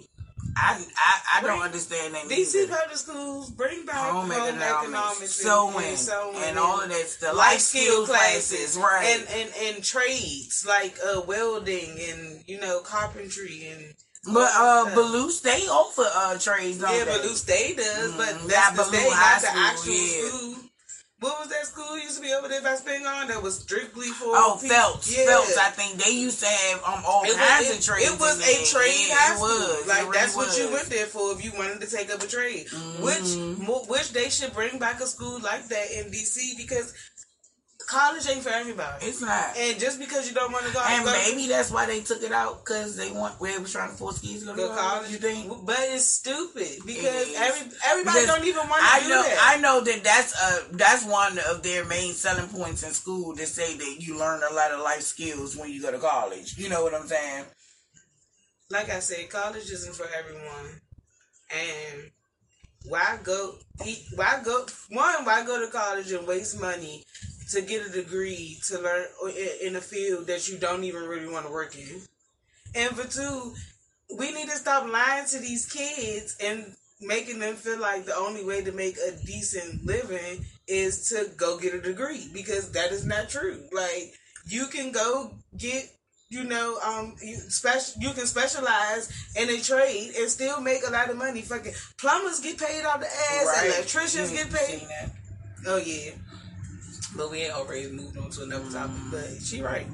I 0.58 0.82
I, 0.96 1.38
I 1.38 1.42
don't 1.42 1.60
understand 1.62 2.14
that 2.14 2.24
DC 2.24 2.54
either. 2.56 2.74
public 2.74 2.96
schools 2.96 3.50
bring 3.50 3.84
back 3.84 3.96
Home 4.10 4.30
home, 4.30 4.58
economics, 4.62 5.32
sewing, 5.32 5.84
and, 5.84 5.98
sewing 5.98 6.36
and 6.44 6.58
all 6.58 6.80
of 6.80 6.88
that 6.88 7.08
stuff. 7.08 7.34
life 7.36 7.52
Life 7.52 7.60
skill 7.60 7.82
skill 7.82 8.06
classes, 8.06 8.76
right. 8.78 9.04
and, 9.20 9.28
and 9.28 9.74
and 9.74 9.84
trades 9.84 10.64
like 10.66 10.96
uh, 11.06 11.20
welding 11.26 11.98
and 12.08 12.42
you 12.46 12.58
know 12.58 12.80
carpentry 12.80 13.66
and 13.70 13.94
But 14.24 14.50
uh, 14.54 14.82
stuff. 14.84 14.94
Ballou 14.94 15.30
State 15.30 15.68
offer 15.68 16.08
uh 16.14 16.38
trades, 16.38 16.78
don't 16.78 16.92
yeah, 16.92 17.04
they? 17.04 17.18
Ballou 17.18 17.34
State 17.34 17.76
does, 17.76 18.12
Mhm. 18.12 18.16
but 18.16 18.28
Yeah, 18.32 18.46
that's 18.48 18.70
the 18.70 18.76
Ballou 18.82 18.96
state, 18.96 19.12
High 19.12 19.32
not 19.32 19.42
the 19.42 19.58
actual 19.60 19.92
yeah. 19.92 20.28
school. 20.28 20.55
What 21.18 21.38
was 21.40 21.48
that 21.48 21.64
school 21.64 21.96
used 21.98 22.16
to 22.16 22.22
be 22.22 22.34
over 22.34 22.46
there 22.46 22.60
by 22.60 22.74
Spring 22.74 23.06
on 23.06 23.28
that 23.28 23.42
was 23.42 23.58
strictly 23.60 24.08
for 24.08 24.36
Oh, 24.36 24.58
people? 24.60 24.76
Phelps, 24.76 25.16
Yeah. 25.16 25.24
Phelps. 25.24 25.56
I 25.56 25.70
think 25.70 25.96
they 26.02 26.10
used 26.10 26.40
to 26.40 26.46
have 26.46 26.82
um 26.84 27.02
all 27.06 27.24
It 27.24 27.32
kinds 27.34 27.68
was, 27.68 27.78
of 27.78 27.84
trades. 27.84 28.10
it, 28.10 28.20
was 28.20 28.36
a 28.40 28.70
trade 28.70 29.06
Yeah, 29.08 29.14
high 29.16 29.32
it 29.32 29.36
school. 29.38 29.48
was. 29.48 29.86
Like 29.88 30.00
really 30.02 30.12
that's 30.18 30.36
what 30.36 30.58
you 30.58 30.68
went 30.70 30.90
there 30.90 31.06
for 31.06 31.32
if 31.32 31.42
you 31.42 31.52
wanted 31.56 31.80
to 31.80 31.86
take 31.90 32.12
up 32.12 32.22
a 32.22 32.26
trade. 32.26 32.66
Mhm. 32.68 33.00
Which 33.00 33.88
which 33.88 34.12
they 34.12 34.28
should 34.28 34.52
bring 34.52 34.78
back 34.78 35.00
a 35.00 35.06
school 35.06 35.40
like 35.40 35.66
that 35.68 35.90
in 35.90 36.10
DC 36.10 36.54
because 36.58 36.92
college 37.86 38.28
ain't 38.28 38.42
for 38.42 38.50
everybody. 38.50 39.06
It's 39.06 39.20
not. 39.20 39.56
And 39.56 39.78
just 39.78 39.98
because 39.98 40.28
you 40.28 40.34
don't 40.34 40.52
want 40.52 40.66
to 40.66 40.72
go, 40.72 40.82
And 40.86 41.04
go 41.04 41.12
maybe 41.12 41.46
that's 41.48 41.70
why 41.70 41.86
they 41.86 42.00
took 42.00 42.22
it 42.22 42.32
out 42.32 42.64
because 42.64 42.96
they 42.96 43.10
want. 43.10 43.38
They 43.40 43.56
was 43.58 43.72
trying 43.72 43.90
to 43.90 43.96
force 43.96 44.18
kids 44.20 44.44
to 44.46 44.54
go 44.54 44.68
to 44.68 44.74
college, 44.74 45.10
You 45.10 45.18
think? 45.18 45.52
But 45.64 45.76
it's 45.80 46.04
stupid 46.04 46.78
because 46.84 47.28
It 47.30 47.40
every 47.40 47.70
everybody 47.84 48.20
Because 48.20 48.26
don't 48.26 48.44
even 48.46 48.68
want 48.68 48.82
to 48.82 48.88
I 48.92 49.00
do 49.02 49.08
know, 49.08 49.22
that. 49.22 49.38
I 49.42 49.60
know 49.60 49.80
that 49.80 50.04
that's 50.04 50.34
uh 50.42 50.62
that's 50.72 51.04
one 51.06 51.38
of 51.50 51.62
their 51.62 51.84
main 51.84 52.12
selling 52.12 52.48
points 52.48 52.82
in 52.82 52.90
school 52.92 53.34
to 53.36 53.46
say 53.46 53.76
that 53.76 53.96
you 54.00 54.18
learn 54.18 54.42
a 54.48 54.54
lot 54.54 54.72
of 54.72 54.80
life 54.80 55.02
skills 55.02 55.56
when 55.56 55.70
you 55.70 55.80
go 55.80 55.90
to 55.90 55.98
college. 55.98 56.58
You 56.58 56.68
know 56.68 56.82
what 56.82 56.94
I'm 56.94 57.06
saying? 57.06 57.44
like 58.70 58.90
I 58.90 58.98
said, 58.98 59.28
college 59.30 59.70
isn't 59.70 59.94
for 59.94 60.06
everyone. 60.18 60.80
And 61.54 62.10
why 62.88 63.18
go? 63.22 63.54
Why 64.14 64.40
go? 64.44 64.66
One, 64.90 65.24
why 65.24 65.44
go 65.46 65.64
to 65.64 65.70
college 65.70 66.10
and 66.12 66.26
waste 66.26 66.60
money 66.60 67.04
to 67.50 67.62
get 67.62 67.86
a 67.86 67.90
degree 67.90 68.58
to 68.66 68.80
learn 68.80 69.04
in 69.62 69.76
a 69.76 69.80
field 69.80 70.26
that 70.26 70.48
you 70.48 70.58
don't 70.58 70.84
even 70.84 71.02
really 71.02 71.28
want 71.28 71.46
to 71.46 71.52
work 71.52 71.76
in? 71.76 72.02
And 72.74 72.96
for 72.96 73.08
two, 73.08 73.54
we 74.18 74.32
need 74.32 74.48
to 74.48 74.56
stop 74.56 74.90
lying 74.90 75.26
to 75.28 75.38
these 75.38 75.66
kids 75.66 76.36
and 76.42 76.74
making 77.00 77.38
them 77.38 77.54
feel 77.54 77.78
like 77.78 78.04
the 78.04 78.16
only 78.16 78.44
way 78.44 78.62
to 78.62 78.72
make 78.72 78.96
a 78.96 79.12
decent 79.24 79.84
living 79.84 80.44
is 80.66 81.08
to 81.08 81.30
go 81.36 81.58
get 81.58 81.74
a 81.74 81.80
degree 81.80 82.28
because 82.32 82.72
that 82.72 82.92
is 82.92 83.04
not 83.04 83.28
true. 83.28 83.62
Like 83.72 84.14
you 84.46 84.66
can 84.66 84.92
go 84.92 85.32
get 85.56 85.90
you 86.28 86.42
know, 86.42 86.76
um, 86.84 87.14
you 87.22 87.36
special, 87.36 88.00
you 88.02 88.10
can 88.10 88.26
specialize 88.26 89.12
in 89.36 89.48
a 89.48 89.60
trade 89.60 90.12
and 90.18 90.28
still 90.28 90.60
make 90.60 90.80
a 90.86 90.90
lot 90.90 91.08
of 91.08 91.16
money. 91.16 91.40
Fucking 91.42 91.72
plumbers 91.98 92.40
get 92.40 92.58
paid 92.58 92.84
out 92.84 93.00
the 93.00 93.06
ass, 93.06 93.64
electricians 93.64 94.32
You 94.32 94.38
get 94.38 94.52
paid. 94.52 94.82
Oh 95.68 95.76
yeah, 95.76 96.10
but 97.16 97.30
we 97.30 97.42
ain't 97.42 97.54
already 97.54 97.90
moved 97.90 98.16
on 98.18 98.30
to 98.30 98.42
another 98.42 98.70
topic. 98.70 98.96
But 99.10 99.42
she 99.42 99.62
right. 99.62 99.86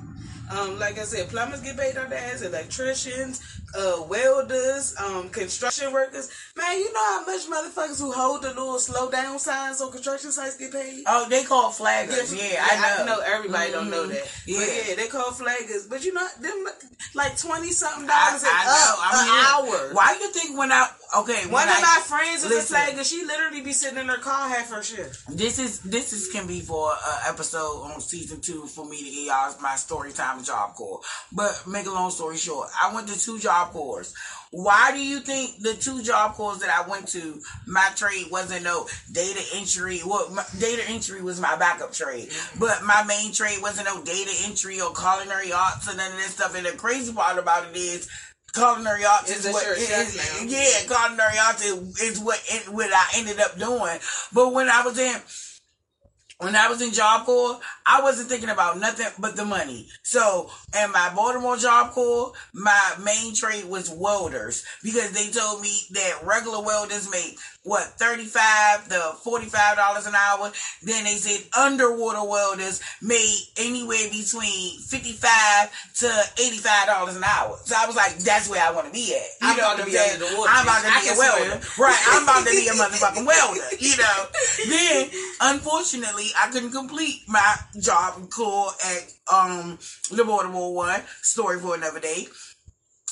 Um, 0.51 0.79
like 0.79 0.99
I 0.99 1.05
said, 1.05 1.29
plumbers 1.29 1.61
get 1.61 1.79
paid 1.79 1.97
on 1.97 2.11
the 2.11 2.18
ass, 2.20 2.43
electricians, 2.43 3.41
uh, 3.77 4.03
welders, 4.09 4.95
um, 5.03 5.29
construction 5.31 5.93
workers. 5.93 6.31
Man, 6.57 6.79
you 6.79 6.93
know 6.93 7.01
how 7.01 7.25
much 7.27 7.47
motherfuckers 7.47 8.01
who 8.01 8.12
hold 8.12 8.43
the 8.43 8.49
little 8.49 8.79
slow 8.79 9.11
down 9.11 9.39
signs 9.39 9.81
on 9.81 9.91
construction 9.91 10.31
sites 10.33 10.57
get 10.57 10.73
paid? 10.73 11.05
Oh, 11.07 11.27
they 11.29 11.45
call 11.45 11.70
flaggers. 11.70 12.37
Yeah, 12.37 12.64
I 12.64 13.05
know. 13.07 13.20
everybody 13.20 13.73
don't 13.73 13.91
know 13.91 14.05
Mhm. 14.05 14.11
that. 14.11 14.29
Yeah. 14.47 14.59
But 14.59 14.68
yeah, 14.89 14.95
they 14.97 15.07
call 15.09 15.31
flaggers. 15.33 15.89
But 15.89 16.05
you 16.05 16.12
know, 16.12 16.27
them 16.41 16.66
like 17.14 17.39
twenty 17.39 17.70
something 17.73 18.09
I, 18.11 18.29
dollars 18.29 18.43
an 18.43 18.49
I 18.53 19.64
know. 19.66 19.73
Hour. 19.73 19.95
Why 19.95 20.16
you 20.20 20.31
think 20.33 20.59
when 20.59 20.70
I 20.73 20.89
okay 21.18 21.47
One 21.47 21.68
of 21.68 21.75
I, 21.77 21.81
my 21.81 22.03
friends 22.07 22.45
is 22.45 22.51
listen. 22.51 22.77
a 22.77 22.79
flagger. 22.81 23.05
She 23.05 23.25
literally 23.25 23.61
be 23.62 23.73
sitting 23.73 23.99
in 23.99 24.07
her 24.07 24.18
car 24.18 24.49
half 24.49 24.70
her 24.70 24.83
shift. 24.83 25.25
This 25.37 25.59
is 25.59 25.81
this 25.81 26.12
is 26.12 26.29
can 26.31 26.47
be 26.47 26.61
for 26.61 26.91
an 26.93 27.18
episode 27.29 27.83
on 27.83 28.01
season 28.01 28.41
two 28.41 28.66
for 28.66 28.85
me 28.85 28.99
to 28.99 29.11
get 29.11 29.27
y'all 29.27 29.55
my 29.61 29.77
story 29.77 30.12
time 30.12 30.43
job 30.45 30.75
corps. 30.75 31.01
But 31.33 31.62
make 31.66 31.87
a 31.87 31.91
long 31.91 32.11
story 32.11 32.37
short, 32.37 32.68
I 32.81 32.95
went 32.95 33.09
to 33.09 33.18
two 33.18 33.39
job 33.62 33.72
corps. 33.72 34.12
Why 34.50 34.90
do 34.92 35.02
you 35.02 35.20
think 35.20 35.60
the 35.60 35.74
two 35.74 36.02
job 36.02 36.34
corps 36.34 36.58
that 36.58 36.68
I 36.68 36.88
went 36.88 37.08
to, 37.08 37.40
my 37.66 37.88
trade 37.96 38.26
wasn't 38.30 38.64
no 38.64 38.86
data 39.10 39.40
entry? 39.54 40.00
Well, 40.04 40.28
my, 40.30 40.44
data 40.58 40.82
entry 40.88 41.22
was 41.22 41.40
my 41.40 41.56
backup 41.56 41.92
trade, 41.92 42.28
but 42.58 42.82
my 42.84 43.02
main 43.04 43.32
trade 43.32 43.58
wasn't 43.62 43.86
no 43.86 44.02
data 44.04 44.30
entry 44.44 44.80
or 44.80 44.92
culinary 44.92 45.52
arts 45.52 45.88
and 45.88 45.96
none 45.96 46.12
of 46.12 46.18
that 46.18 46.28
stuff. 46.28 46.54
And 46.54 46.66
the 46.66 46.72
crazy 46.72 47.12
part 47.12 47.38
about 47.38 47.70
it 47.70 47.76
is. 47.76 48.08
Culinary 48.54 49.02
arts 49.06 49.30
Is 49.30 49.46
is, 49.46 49.52
what, 49.54 49.64
you're 49.64 49.72
a 49.76 49.80
chef 49.80 50.14
is- 50.14 50.42
now? 50.42 50.58
yeah, 50.58 50.86
culinary 50.86 51.38
arts 51.38 51.64
is, 51.64 51.98
is 52.02 52.20
what 52.20 52.38
it, 52.48 52.68
what 52.68 52.90
I 52.92 53.06
ended 53.16 53.40
up 53.40 53.58
doing. 53.58 53.98
But 54.34 54.52
when 54.52 54.68
I 54.68 54.82
was 54.82 54.98
in 54.98 55.16
when 56.43 56.57
I 56.57 56.68
was 56.68 56.82
in 56.82 56.93
Job 56.93 57.24
Corps, 57.24 57.61
I 57.86 58.03
wasn't 58.03 58.28
thinking 58.28 58.49
about 58.49 58.78
nothing 58.78 59.07
but 59.18 59.36
the 59.36 59.45
money. 59.45 59.86
So, 60.03 60.51
in 60.82 60.90
my 60.90 61.12
Baltimore 61.14 61.57
Job 61.57 61.93
Corps, 61.93 62.32
my 62.53 62.95
main 63.03 63.34
trade 63.34 63.66
was 63.66 63.90
welders 63.90 64.64
because 64.82 65.12
they 65.12 65.30
told 65.30 65.61
me 65.61 65.72
that 65.93 66.20
regular 66.24 66.61
welders 66.62 67.09
make 67.11 67.38
what 67.64 67.82
thirty-five 67.98 68.88
to 68.88 69.00
forty-five 69.22 69.76
dollars 69.76 70.06
an 70.06 70.14
hour. 70.14 70.50
Then 70.82 71.04
they 71.04 71.14
said 71.14 71.46
underwater 71.58 72.24
welders 72.28 72.80
made 73.00 73.38
anywhere 73.56 74.08
between 74.10 74.80
fifty-five 74.80 75.70
to 76.00 76.10
eighty-five 76.42 76.86
dollars 76.86 77.16
an 77.16 77.24
hour. 77.24 77.56
So 77.64 77.74
I 77.78 77.86
was 77.86 77.96
like, 77.96 78.16
that's 78.18 78.48
where 78.48 78.62
I 78.62 78.72
want 78.72 78.86
to 78.88 78.92
be 78.92 79.14
at. 79.14 79.22
You 79.40 79.48
I'm 79.52 79.56
know 79.56 79.62
about 79.74 79.78
to 79.78 79.84
be 79.86 79.92
saying? 79.92 80.20
water, 80.36 80.50
I'm 80.52 80.64
about 80.66 80.82
to 80.82 80.88
I 80.90 81.00
be 81.02 81.08
a 81.08 81.18
welder, 81.18 81.60
swim. 81.62 81.84
right? 81.86 82.02
I'm 82.10 82.22
about 82.24 82.44
to 82.46 82.50
be 82.50 82.66
a 82.68 82.72
motherfucking 82.72 83.26
welder. 83.26 83.60
You 83.82 83.96
know. 83.96 84.26
Then, 84.68 85.08
unfortunately, 85.40 86.26
I 86.38 86.48
couldn't 86.50 86.72
complete 86.72 87.22
my 87.28 87.54
job 87.80 88.28
corps 88.30 88.72
at 88.84 89.12
um 89.32 89.78
the 90.10 90.24
Baltimore 90.24 90.74
one. 90.74 91.00
Story 91.22 91.58
for 91.60 91.74
another 91.74 92.00
day. 92.00 92.26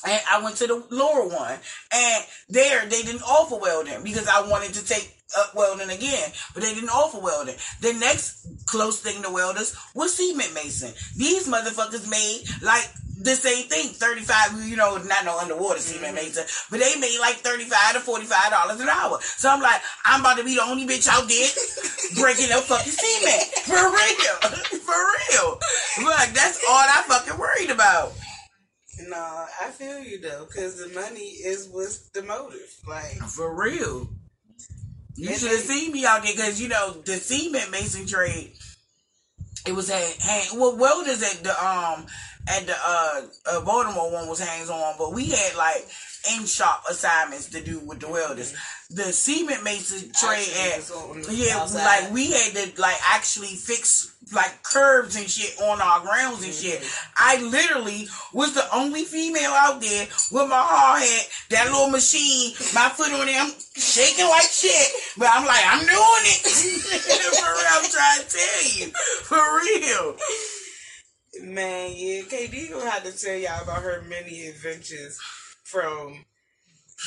And 0.06 0.20
I 0.30 0.42
went 0.42 0.56
to 0.56 0.66
the 0.66 0.84
Laurel 0.90 1.28
one, 1.28 1.58
and 1.92 2.24
there 2.48 2.86
they 2.86 3.02
didn't 3.02 3.22
offer 3.22 3.56
welding 3.56 4.02
because 4.02 4.26
I 4.26 4.48
wanted 4.48 4.74
to 4.74 4.84
take 4.84 5.14
up 5.38 5.54
welding 5.54 5.90
again, 5.90 6.30
but 6.54 6.62
they 6.62 6.74
didn't 6.74 6.90
offer 6.90 7.18
welding. 7.20 7.56
The 7.80 7.92
next 7.94 8.46
close 8.66 9.00
thing 9.00 9.22
to 9.22 9.30
welders 9.30 9.76
was 9.94 10.16
cement 10.16 10.54
mason. 10.54 10.92
These 11.16 11.48
motherfuckers 11.48 12.08
made 12.10 12.44
like 12.62 12.88
the 13.22 13.34
same 13.36 13.66
thing, 13.66 13.88
thirty 13.88 14.22
five. 14.22 14.64
You 14.64 14.76
know, 14.76 14.96
not 14.96 15.24
no 15.24 15.38
underwater 15.38 15.80
cement 15.80 16.16
mm-hmm. 16.16 16.26
mason, 16.26 16.44
but 16.70 16.80
they 16.80 16.98
made 16.98 17.18
like 17.20 17.36
thirty 17.36 17.64
five 17.64 17.94
to 17.94 18.00
forty 18.00 18.24
five 18.24 18.50
dollars 18.50 18.80
an 18.80 18.88
hour. 18.88 19.18
So 19.20 19.50
I'm 19.50 19.60
like, 19.60 19.80
I'm 20.04 20.20
about 20.20 20.38
to 20.38 20.44
be 20.44 20.54
the 20.54 20.64
only 20.64 20.86
bitch 20.86 21.08
out 21.08 21.28
there 21.28 21.50
breaking 22.20 22.52
up 22.52 22.64
fucking 22.64 22.92
cement 22.92 23.42
for 23.68 23.74
real, 23.76 24.36
for 24.80 24.96
real. 24.96 25.60
Look, 26.04 26.28
that's 26.32 26.58
all 26.68 26.80
I 26.80 27.04
fucking 27.06 27.38
worried 27.38 27.70
about. 27.70 28.12
Nah, 29.08 29.46
I 29.60 29.70
feel 29.70 30.00
you 30.00 30.20
though, 30.20 30.46
because 30.46 30.78
the 30.78 30.88
money 30.94 31.20
is 31.20 31.68
what's 31.70 32.10
the 32.10 32.22
motive. 32.22 32.74
Like 32.86 33.16
For 33.16 33.54
real. 33.54 34.08
You 35.16 35.34
should 35.34 35.50
have 35.50 35.60
seen 35.60 35.92
me 35.92 36.06
out 36.06 36.22
there 36.22 36.32
because 36.34 36.60
you 36.60 36.68
know 36.68 36.92
the 37.04 37.12
cement 37.12 37.70
mason 37.70 38.06
trade. 38.06 38.52
It 39.66 39.72
was 39.72 39.90
at 39.90 40.16
hang 40.20 40.58
well 40.58 40.76
welders 40.76 41.22
at 41.22 41.42
the 41.42 41.50
um 41.50 42.06
at 42.48 42.66
the 42.66 42.74
uh, 42.74 43.20
uh 43.46 43.64
Baltimore 43.64 44.12
one 44.12 44.28
was 44.28 44.40
hands 44.40 44.70
on, 44.70 44.94
but 44.98 45.12
we 45.12 45.26
had 45.26 45.56
like 45.56 45.86
in 46.34 46.46
shop 46.46 46.84
assignments 46.88 47.50
to 47.50 47.62
do 47.62 47.80
with 47.80 48.00
the 48.00 48.08
welders. 48.08 48.54
The 48.92 49.12
cement 49.12 49.62
mason 49.62 50.10
trade 50.12 50.50
at 50.66 50.78
it's 50.78 50.90
on 50.90 51.22
the 51.22 51.32
yeah, 51.32 51.58
outside. 51.58 51.84
like 51.84 52.12
we 52.12 52.32
had 52.32 52.54
to 52.54 52.80
like 52.80 52.96
actually 53.08 53.54
fix 53.54 54.16
like 54.34 54.62
curbs 54.64 55.14
and 55.14 55.30
shit 55.30 55.60
on 55.62 55.80
our 55.80 56.00
grounds 56.00 56.42
and 56.42 56.52
shit. 56.52 56.80
Mm-hmm. 56.80 57.14
I 57.16 57.40
literally 57.40 58.08
was 58.32 58.54
the 58.54 58.66
only 58.74 59.04
female 59.04 59.52
out 59.52 59.80
there 59.80 60.06
with 60.32 60.48
my 60.48 60.58
hard 60.58 61.02
hat, 61.02 61.28
that 61.50 61.66
little 61.66 61.90
machine, 61.90 62.52
my 62.74 62.88
foot 62.90 63.12
on 63.12 63.28
it, 63.28 63.36
I'm 63.38 63.52
shaking 63.76 64.28
like 64.28 64.50
shit, 64.50 64.90
but 65.16 65.28
I'm 65.30 65.46
like, 65.46 65.62
I'm 65.66 65.86
doing 65.86 66.26
it. 66.26 66.42
For 67.38 67.46
real, 67.46 67.70
I'm 67.70 67.90
trying 67.90 68.22
to 68.22 68.28
tell 68.28 68.62
you. 68.74 68.86
For 69.22 69.38
real. 69.62 70.16
Man, 71.42 71.92
yeah, 71.94 72.22
KD 72.22 72.72
gonna 72.72 72.90
have 72.90 73.04
to 73.04 73.16
tell 73.16 73.36
y'all 73.36 73.62
about 73.62 73.82
her 73.82 74.02
many 74.08 74.48
adventures 74.48 75.18
from 75.62 76.24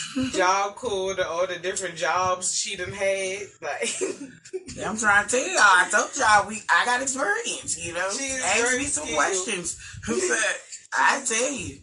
job 0.34 0.76
to 0.82 1.28
all 1.28 1.48
the 1.48 1.60
different 1.62 1.96
jobs 1.96 2.56
she 2.56 2.76
done 2.76 2.92
had. 2.92 3.40
Like, 3.62 3.90
I'm 4.86 4.98
trying 4.98 5.28
to 5.28 5.30
tell 5.38 5.48
y'all. 5.48 5.60
I 5.62 5.88
told 5.92 6.10
y'all 6.18 6.48
we 6.48 6.62
I 6.70 6.86
got 6.86 7.02
experience, 7.02 7.78
you 7.84 7.94
know. 7.94 8.10
She 8.12 8.30
Ask 8.32 8.78
me 8.78 8.84
some 8.86 9.04
skilled. 9.06 9.18
questions. 9.18 9.78
But 10.08 10.18
I 10.94 11.24
tell 11.26 11.52
you. 11.52 11.78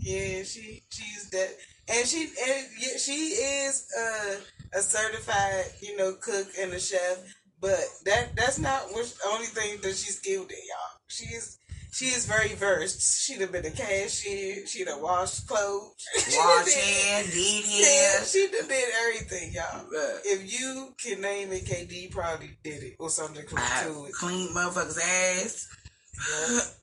yeah, 0.00 0.42
she 0.42 0.82
she's 0.90 1.30
that, 1.30 1.50
and 1.88 2.06
she 2.06 2.22
and 2.22 2.66
yeah, 2.80 2.96
she 2.98 3.12
is 3.12 3.86
uh, 3.98 4.34
a 4.74 4.80
certified, 4.82 5.66
you 5.80 5.96
know, 5.96 6.14
cook 6.20 6.48
and 6.60 6.72
a 6.72 6.80
chef. 6.80 7.18
But 7.60 7.78
that 8.06 8.34
that's 8.36 8.58
not 8.58 8.82
what 8.92 9.06
the 9.06 9.28
only 9.30 9.46
thing 9.46 9.78
that 9.82 9.90
she's 9.90 10.18
skilled 10.18 10.50
in, 10.50 10.56
y'all. 10.56 10.98
She 11.08 11.26
is 11.26 11.58
she 11.92 12.06
is 12.06 12.24
very 12.26 12.54
versed. 12.54 13.22
She'd 13.22 13.40
have 13.42 13.52
been 13.52 13.66
a 13.66 13.70
cashier. 13.70 14.66
She'd 14.66 14.88
have 14.88 15.00
washed 15.00 15.46
clothes. 15.46 15.92
She 16.18 16.30
done 16.36 16.46
Wash 16.48 16.64
did- 16.74 17.26
Yeah, 17.34 18.24
she 18.24 18.48
done 18.50 18.66
did 18.68 18.88
everything, 19.06 19.52
y'all. 19.52 19.86
If 20.24 20.52
you 20.60 20.94
can 21.02 21.20
name 21.20 21.52
it, 21.52 21.64
KD 21.66 22.10
probably 22.10 22.50
did 22.64 22.82
it 22.82 22.96
or 22.98 23.10
something 23.10 23.44
close 23.46 23.60
I 23.62 23.84
to 23.84 24.04
it. 24.06 24.12
clean 24.12 24.48
motherfuckers' 24.54 24.98
ass. 25.00 25.68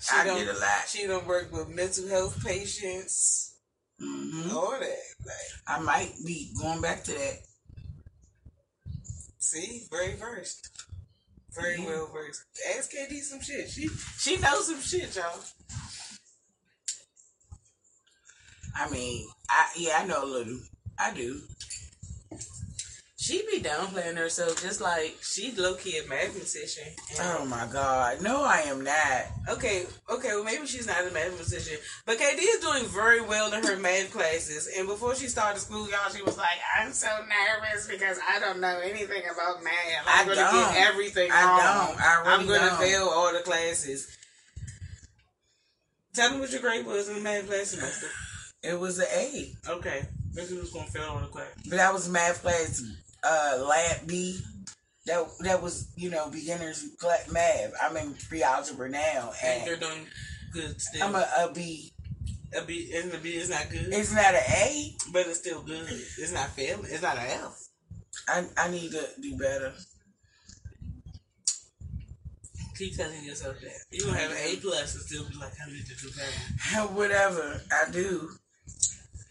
She 0.00 0.16
I 0.16 0.24
done- 0.24 0.38
did 0.38 0.48
a 0.48 0.52
lot. 0.52 0.84
She 0.88 1.06
done 1.06 1.26
work 1.26 1.52
with 1.52 1.68
mental 1.68 2.08
health 2.08 2.42
patients, 2.44 3.56
hmm 4.00 4.50
all 4.52 4.70
that. 4.78 4.96
Like, 5.26 5.50
I 5.66 5.80
might 5.80 6.12
be 6.24 6.52
going 6.60 6.80
back 6.80 7.02
to 7.04 7.12
that. 7.12 7.38
see, 9.38 9.86
very 9.90 10.14
versed, 10.14 10.68
very 11.54 11.78
Yeah. 11.80 11.86
well 11.86 12.10
versed. 12.12 12.42
Ask 12.76 12.90
KD 12.92 13.20
some 13.22 13.40
shit. 13.40 13.68
She 13.70 13.88
she 14.18 14.36
knows 14.38 14.66
some 14.66 14.80
shit, 14.80 15.14
y'all. 15.16 15.40
I 18.76 18.88
mean, 18.90 19.26
I 19.50 19.66
yeah, 19.76 19.98
I 20.00 20.06
know 20.06 20.24
a 20.24 20.26
little. 20.26 20.58
I 20.98 21.12
do. 21.12 21.40
She 23.28 23.44
be 23.52 23.60
downplaying 23.60 24.16
herself, 24.16 24.62
just 24.62 24.80
like 24.80 25.18
she's 25.20 25.58
low 25.58 25.74
key 25.74 25.98
a 25.98 26.08
mathematician. 26.08 26.84
Oh 27.20 27.44
my 27.44 27.68
god, 27.70 28.22
no, 28.22 28.42
I 28.42 28.60
am 28.60 28.82
not. 28.82 29.26
Okay, 29.50 29.84
okay, 30.08 30.28
well 30.28 30.44
maybe 30.44 30.66
she's 30.66 30.86
not 30.86 31.06
a 31.06 31.10
mathematician, 31.10 31.76
but 32.06 32.16
KD 32.16 32.38
is 32.38 32.60
doing 32.60 32.86
very 32.86 33.20
well 33.20 33.52
in 33.52 33.62
her 33.64 33.76
math 33.76 34.12
classes. 34.12 34.70
And 34.78 34.88
before 34.88 35.14
she 35.14 35.26
started 35.26 35.60
school, 35.60 35.86
y'all, 35.90 36.10
she 36.10 36.22
was 36.22 36.38
like, 36.38 36.56
"I'm 36.80 36.90
so 36.94 37.08
nervous 37.28 37.86
because 37.86 38.18
I 38.26 38.40
don't 38.40 38.60
know 38.60 38.78
anything 38.82 39.22
about 39.30 39.62
math. 39.62 40.06
I'm 40.06 40.22
I 40.30 40.34
gonna 40.34 40.50
don't. 40.50 40.72
get 40.72 40.88
everything 40.88 41.30
I 41.30 41.44
wrong. 41.44 41.88
don't. 41.88 42.00
I 42.00 42.20
really 42.22 42.32
I'm 42.32 42.46
gonna 42.46 42.70
don't. 42.70 42.80
fail 42.80 43.08
all 43.08 43.30
the 43.34 43.40
classes." 43.40 44.08
Tell 46.14 46.32
me 46.32 46.40
what 46.40 46.50
your 46.50 46.62
grade 46.62 46.86
was 46.86 47.10
in 47.10 47.16
the 47.16 47.20
math 47.20 47.46
class 47.46 47.68
semester. 47.72 48.06
It 48.62 48.80
was 48.80 48.98
an 48.98 49.06
A, 49.14 49.52
Okay, 49.68 50.02
who 50.34 50.56
was 50.60 50.70
gonna 50.72 50.86
fail 50.86 51.10
all 51.10 51.20
the 51.20 51.26
class? 51.26 51.52
but 51.68 51.76
that 51.76 51.92
was 51.92 52.08
math 52.08 52.40
class, 52.42 52.82
uh, 53.24 53.64
lab 53.68 54.06
B. 54.06 54.40
That 55.06 55.26
that 55.40 55.62
was 55.62 55.88
you 55.96 56.10
know 56.10 56.28
beginners 56.30 56.84
math. 57.32 57.72
I'm 57.82 57.96
in 57.96 58.14
pre-algebra 58.28 58.90
now, 58.90 59.32
And 59.42 59.66
they're 59.66 59.76
doing 59.76 60.06
good 60.52 60.80
still. 60.80 61.02
I'm 61.02 61.14
a, 61.14 61.26
a 61.38 61.52
B. 61.54 61.92
a 62.54 62.62
B, 62.62 62.92
and 62.94 63.10
the 63.10 63.18
B 63.18 63.30
is 63.30 63.48
not 63.48 63.70
good, 63.70 63.86
It's 63.88 64.12
not 64.12 64.34
an 64.34 64.42
A. 64.46 64.94
but 65.12 65.26
it's 65.26 65.38
still 65.38 65.62
good. 65.62 65.86
It's 65.88 66.32
not 66.32 66.50
failing. 66.50 66.84
It's 66.90 67.02
not 67.02 67.16
an 67.16 67.26
F. 67.26 67.68
I 68.28 68.44
I 68.58 68.68
need 68.70 68.90
to 68.90 69.08
do 69.22 69.36
better. 69.38 69.72
Keep 72.76 72.96
telling 72.96 73.24
yourself 73.24 73.56
that. 73.60 73.72
You 73.90 74.04
gonna 74.04 74.18
have 74.18 74.30
an 74.30 74.36
A 74.44 74.56
plus 74.56 74.94
and 74.94 75.02
still 75.02 75.24
be 75.28 75.34
like, 75.36 75.52
I 75.66 75.70
need 75.70 75.86
to 75.86 75.96
do 75.96 76.10
better. 76.14 76.86
Whatever 76.94 77.60
I 77.72 77.90
do. 77.90 78.30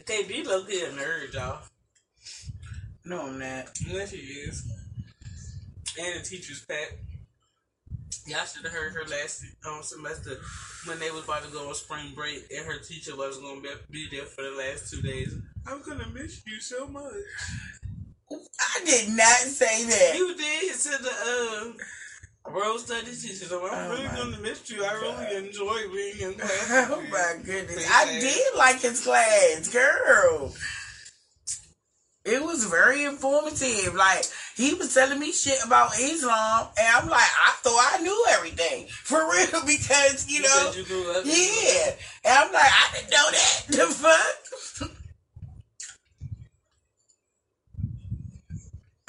KD 0.04 0.46
low 0.46 0.64
key 0.66 0.82
a 0.82 0.90
nerd, 0.90 1.34
y'all. 1.34 1.60
No, 3.08 3.28
I'm 3.28 3.39
not. 3.39 3.70
Yes, 3.88 4.12
she 4.12 4.18
is. 4.18 4.70
And 5.97 6.20
the 6.20 6.26
teacher's 6.28 6.66
pet. 6.66 6.91
Y'all 8.26 8.43
should 8.43 8.64
have 8.64 8.74
heard 8.74 8.93
her 8.93 9.05
last 9.10 9.45
um, 9.66 9.82
semester 9.82 10.32
when 10.86 10.99
they 10.99 11.10
was 11.12 11.24
about 11.24 11.43
to 11.45 11.51
go 11.51 11.70
on 11.70 11.74
spring 11.74 12.12
break 12.14 12.43
and 12.53 12.66
her 12.66 12.80
teacher 12.80 13.16
was 13.16 13.38
going 13.38 13.62
to 13.62 13.70
be 13.89 14.10
there 14.12 14.26
for 14.26 14.41
the 14.41 14.51
last 14.51 14.91
two 14.91 15.01
days. 15.01 15.34
I'm 15.66 15.82
going 15.84 15.99
to 15.99 16.10
miss 16.10 16.41
you 16.45 16.60
so 16.60 16.86
much. 16.88 17.14
I 18.30 18.86
did 18.86 19.16
not 19.16 19.38
say 19.38 19.86
that. 19.86 20.16
You 20.18 20.36
did 20.36 20.74
to 20.76 21.03
the 21.03 21.74
uh, 22.45 22.51
world 22.51 22.82
studies 22.82 23.24
teacher. 23.24 23.45
So 23.45 23.66
I'm 23.66 23.89
Oh 23.89 23.95
really 23.95 24.16
going 24.18 24.34
to 24.34 24.41
miss 24.41 24.70
you. 24.70 24.84
I 24.84 24.91
really 24.95 25.47
enjoy 25.47 25.78
being 25.93 26.32
in 26.32 26.34
class. 26.38 26.89
Oh 26.91 27.01
my 27.10 27.36
goodness. 27.41 27.88
I 27.89 28.20
did 28.20 28.58
like 28.58 28.82
his 28.82 29.01
class, 29.01 29.70
girl. 29.72 30.53
It 32.28 32.43
was 32.43 32.65
very 32.65 33.05
informative. 33.05 33.95
Like, 33.95 34.25
he 34.55 34.73
was 34.73 34.93
telling 34.93 35.17
me 35.19 35.32
shit 35.32 35.63
about 35.65 35.91
Islam, 35.99 36.67
and 36.78 36.88
I'm 36.97 37.07
like, 37.09 37.21
I 37.21 37.51
thought 37.61 37.91
I 37.99 38.01
knew 38.03 38.25
everything. 38.32 38.88
For 39.03 39.19
real, 39.32 39.61
because, 39.65 40.30
you 40.30 40.41
know, 40.41 40.71
you 40.75 40.84
grew 40.84 41.09
up 41.11 41.23
in- 41.25 41.32
yeah. 41.32 41.91
And 42.25 42.34
I'm 42.39 42.51
like, 42.53 42.63
I 42.69 42.88
didn't 42.95 43.11
know 43.11 43.32
that. 43.32 43.63
The 43.78 43.86
fuck? 43.93 44.36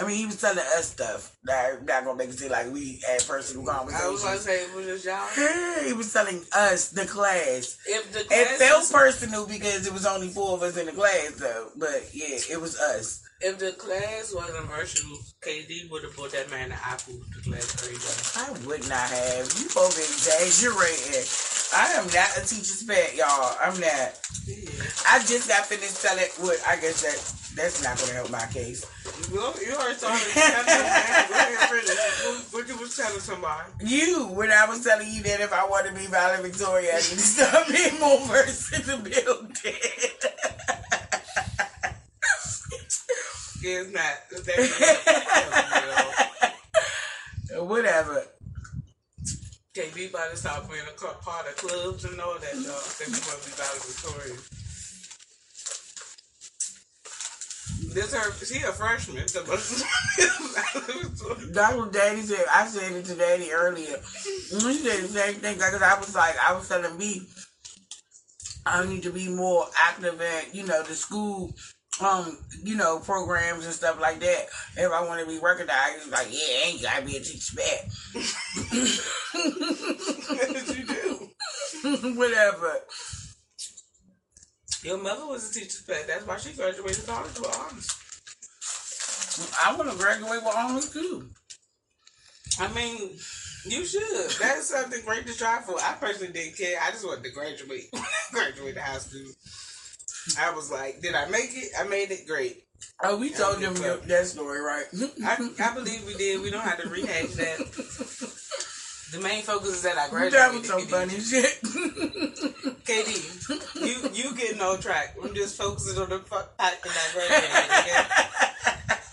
I 0.01 0.07
mean, 0.07 0.17
he 0.17 0.27
was 0.27 0.41
telling 0.41 0.59
us 0.59 0.91
stuff 0.93 1.37
that 1.45 1.85
not 1.85 2.05
gonna 2.05 2.17
make 2.17 2.29
it 2.29 2.39
seem 2.39 2.53
like 2.53 2.73
we 2.73 3.01
had 3.07 3.27
personal 3.27 3.67
conversations. 3.67 4.25
I 4.25 4.33
was 4.33 4.45
to 4.45 4.49
say, 4.49 4.63
it 4.63 4.75
was 4.75 4.87
just 4.87 5.05
y'all. 5.05 5.85
He 5.85 5.93
was 5.93 6.13
telling 6.13 6.45
us, 6.55 6.91
the 6.91 7.05
class, 7.05 7.79
If 7.85 8.13
the 8.13 8.21
it 8.31 8.49
felt 8.59 8.89
personal 8.93 9.45
because 9.47 9.89
it 9.89 9.93
was 9.93 10.07
only 10.07 10.29
four 10.29 10.53
of 10.53 10.63
us 10.63 10.77
in 10.77 10.87
the 10.87 10.93
class, 10.93 11.33
though. 11.39 11.71
But 11.77 12.11
yeah, 12.13 12.39
it 12.49 12.61
was 12.61 12.79
us. 12.79 13.25
If 13.41 13.61
the 13.61 13.71
class 13.71 14.35
wasn't 14.35 14.67
virtual, 14.67 15.17
KD 15.47 15.89
would 15.93 16.03
have 16.03 16.17
bought 16.17 16.33
that 16.33 16.51
man 16.51 16.73
an 16.73 16.79
apple 16.83 17.15
to 17.15 17.39
class 17.47 17.71
every 17.87 17.95
day. 17.95 18.19
I 18.35 18.51
would 18.67 18.83
not 18.91 19.07
have. 19.07 19.47
You 19.55 19.71
both 19.71 19.95
exaggerating. 19.95 21.23
I 21.71 22.03
am 22.03 22.11
not 22.11 22.35
a 22.35 22.43
teacher's 22.43 22.83
pet, 22.83 23.15
y'all. 23.15 23.55
I'm 23.63 23.79
not. 23.79 24.19
I 25.07 25.23
just 25.23 25.47
got 25.47 25.67
finished 25.67 26.03
telling. 26.03 26.27
What 26.43 26.59
I 26.67 26.83
guess 26.83 27.07
that 27.07 27.15
that's 27.55 27.79
not 27.85 27.95
gonna 28.03 28.19
help 28.19 28.31
my 28.35 28.43
case. 28.51 28.83
Well, 29.31 29.55
you 29.63 29.71
already 29.71 29.95
started 29.95 30.19
telling 30.35 30.67
me. 30.67 30.75
Go 30.75 31.39
ahead, 31.39 31.71
finish. 31.71 32.53
What 32.53 32.67
you 32.67 32.77
was 32.77 32.97
telling 32.97 33.21
somebody? 33.21 33.71
You, 33.87 34.35
when 34.35 34.51
I 34.51 34.67
was 34.67 34.83
telling 34.83 35.07
you 35.15 35.23
that 35.23 35.39
if 35.39 35.53
I 35.53 35.65
want 35.65 35.87
to 35.87 35.93
be 35.95 36.07
Violet 36.07 36.43
Victoria, 36.43 36.91
I 36.91 36.97
need 37.07 37.23
to 37.23 37.29
start 37.39 37.69
being 37.69 38.01
more 38.01 38.19
versed 38.27 38.75
in 38.75 38.83
the 38.83 38.99
building. 38.99 39.79
It's 43.71 43.93
not. 43.93 44.17
Whatever. 47.69 48.25
KD 49.75 50.09
about 50.11 50.31
to 50.31 50.37
start 50.37 50.65
playing 50.65 50.85
a 50.89 50.93
part 51.23 51.47
of 51.47 51.57
clubs 51.57 52.05
and 52.05 52.21
all 52.21 52.39
that, 52.39 52.55
y'all. 52.55 52.81
Think 52.97 53.13
we 53.13 53.21
want 53.29 53.43
to 53.43 53.49
be 53.49 53.55
Valley 53.57 53.81
Victoria. 53.85 54.37
This 57.95 58.13
her, 58.13 58.33
she 58.45 58.63
a 58.63 58.73
freshman. 58.73 59.17
That's 61.53 61.77
what 61.77 61.93
Daddy 61.93 62.23
said. 62.23 62.45
I 62.53 62.67
said 62.67 62.93
it 62.93 63.05
to 63.07 63.15
Daddy 63.15 63.53
earlier. 63.53 63.97
And 64.53 64.63
He 64.63 64.79
said 64.79 65.03
the 65.05 65.09
same 65.09 65.35
thing 65.35 65.55
because 65.55 65.83
I 65.83 65.99
was 65.99 66.15
like, 66.15 66.37
I 66.43 66.53
was 66.55 66.69
telling 66.69 66.97
me, 66.97 67.23
I 68.67 68.85
need 68.87 69.03
to 69.05 69.11
be 69.11 69.29
more 69.29 69.67
active 69.83 70.21
at, 70.21 70.55
you 70.55 70.67
know, 70.67 70.83
the 70.83 70.95
school, 70.95 71.55
um, 72.01 72.39
you 72.63 72.77
know, 72.77 73.01
programs 73.01 73.65
and 73.65 73.75
stuff 73.75 74.01
like 74.01 74.21
that. 74.21 74.47
If 74.77 74.93
I 74.93 75.05
want 75.07 75.21
to 75.21 75.27
be 75.27 75.39
recognized, 75.39 76.11
like, 76.11 76.29
yeah, 76.31 76.67
ain't 76.67 76.83
gotta 76.83 77.05
be 77.05 77.17
a 77.17 77.21
teacher 77.21 77.57
back. 77.57 77.89
you 80.77 80.87
do. 80.87 81.31
Whatever. 82.17 82.75
Your 84.85 84.99
mother 84.99 85.27
was 85.27 85.51
a 85.51 85.55
teacher's 85.55 85.83
pet. 85.83 86.07
That's 86.07 86.25
why 86.27 86.37
she 86.37 86.53
graduated 86.53 87.07
college 87.07 87.39
with 87.39 87.59
honors. 87.59 87.89
I 89.65 89.75
want 89.77 89.91
to 89.91 89.97
graduate 89.97 90.45
with 90.45 90.57
honors 90.57 90.91
too. 90.91 91.31
I 92.61 92.69
mean, 92.73 93.19
you 93.65 93.85
should. 93.85 94.31
That's 94.41 94.69
something 94.69 95.01
great 95.05 95.27
to 95.27 95.37
try 95.37 95.61
for. 95.63 95.77
I 95.81 95.95
personally 96.01 96.33
didn't 96.33 96.57
care. 96.57 96.79
I 96.83 96.91
just 96.91 97.05
wanted 97.05 97.25
to 97.25 97.31
graduate. 97.31 97.93
graduate 98.33 98.79
high 98.79 98.99
school. 98.99 99.33
I 100.39 100.51
was 100.55 100.71
like, 100.71 101.01
did 101.01 101.15
I 101.15 101.29
make 101.29 101.51
it? 101.53 101.71
I 101.79 101.85
made 101.85 102.11
it 102.11 102.27
great. 102.27 102.65
Oh, 103.03 103.17
we 103.17 103.31
told 103.31 103.61
them 103.61 103.77
your, 103.77 103.97
that 103.97 104.27
story, 104.27 104.61
right? 104.61 104.85
I, 105.25 105.51
I 105.61 105.75
believe 105.75 106.05
we 106.07 106.15
did. 106.15 106.41
We 106.43 106.51
don't 106.51 106.63
have 106.63 106.81
to 106.83 106.89
rehash 106.89 107.35
that. 107.35 108.35
The 109.11 109.21
main 109.21 109.43
focus 109.43 109.69
is 109.71 109.83
that 109.85 109.97
I 109.97 110.11
graduated. 110.11 110.39
that 110.39 110.53
was 110.53 110.67
some 110.67 110.83
funny 110.83 111.19
shit. 111.19 111.63
KD, 112.85 113.81
you 113.81 114.11
you 114.13 114.37
getting 114.37 114.61
on 114.61 114.79
track. 114.81 115.17
I'm 115.23 115.35
just 115.35 115.57
focusing 115.57 115.99
on 116.03 116.11
the 116.11 116.19
fuck 116.19 116.55
fact 116.59 116.85
that 116.85 116.93
I 116.93 117.13
graduated. 117.15 118.11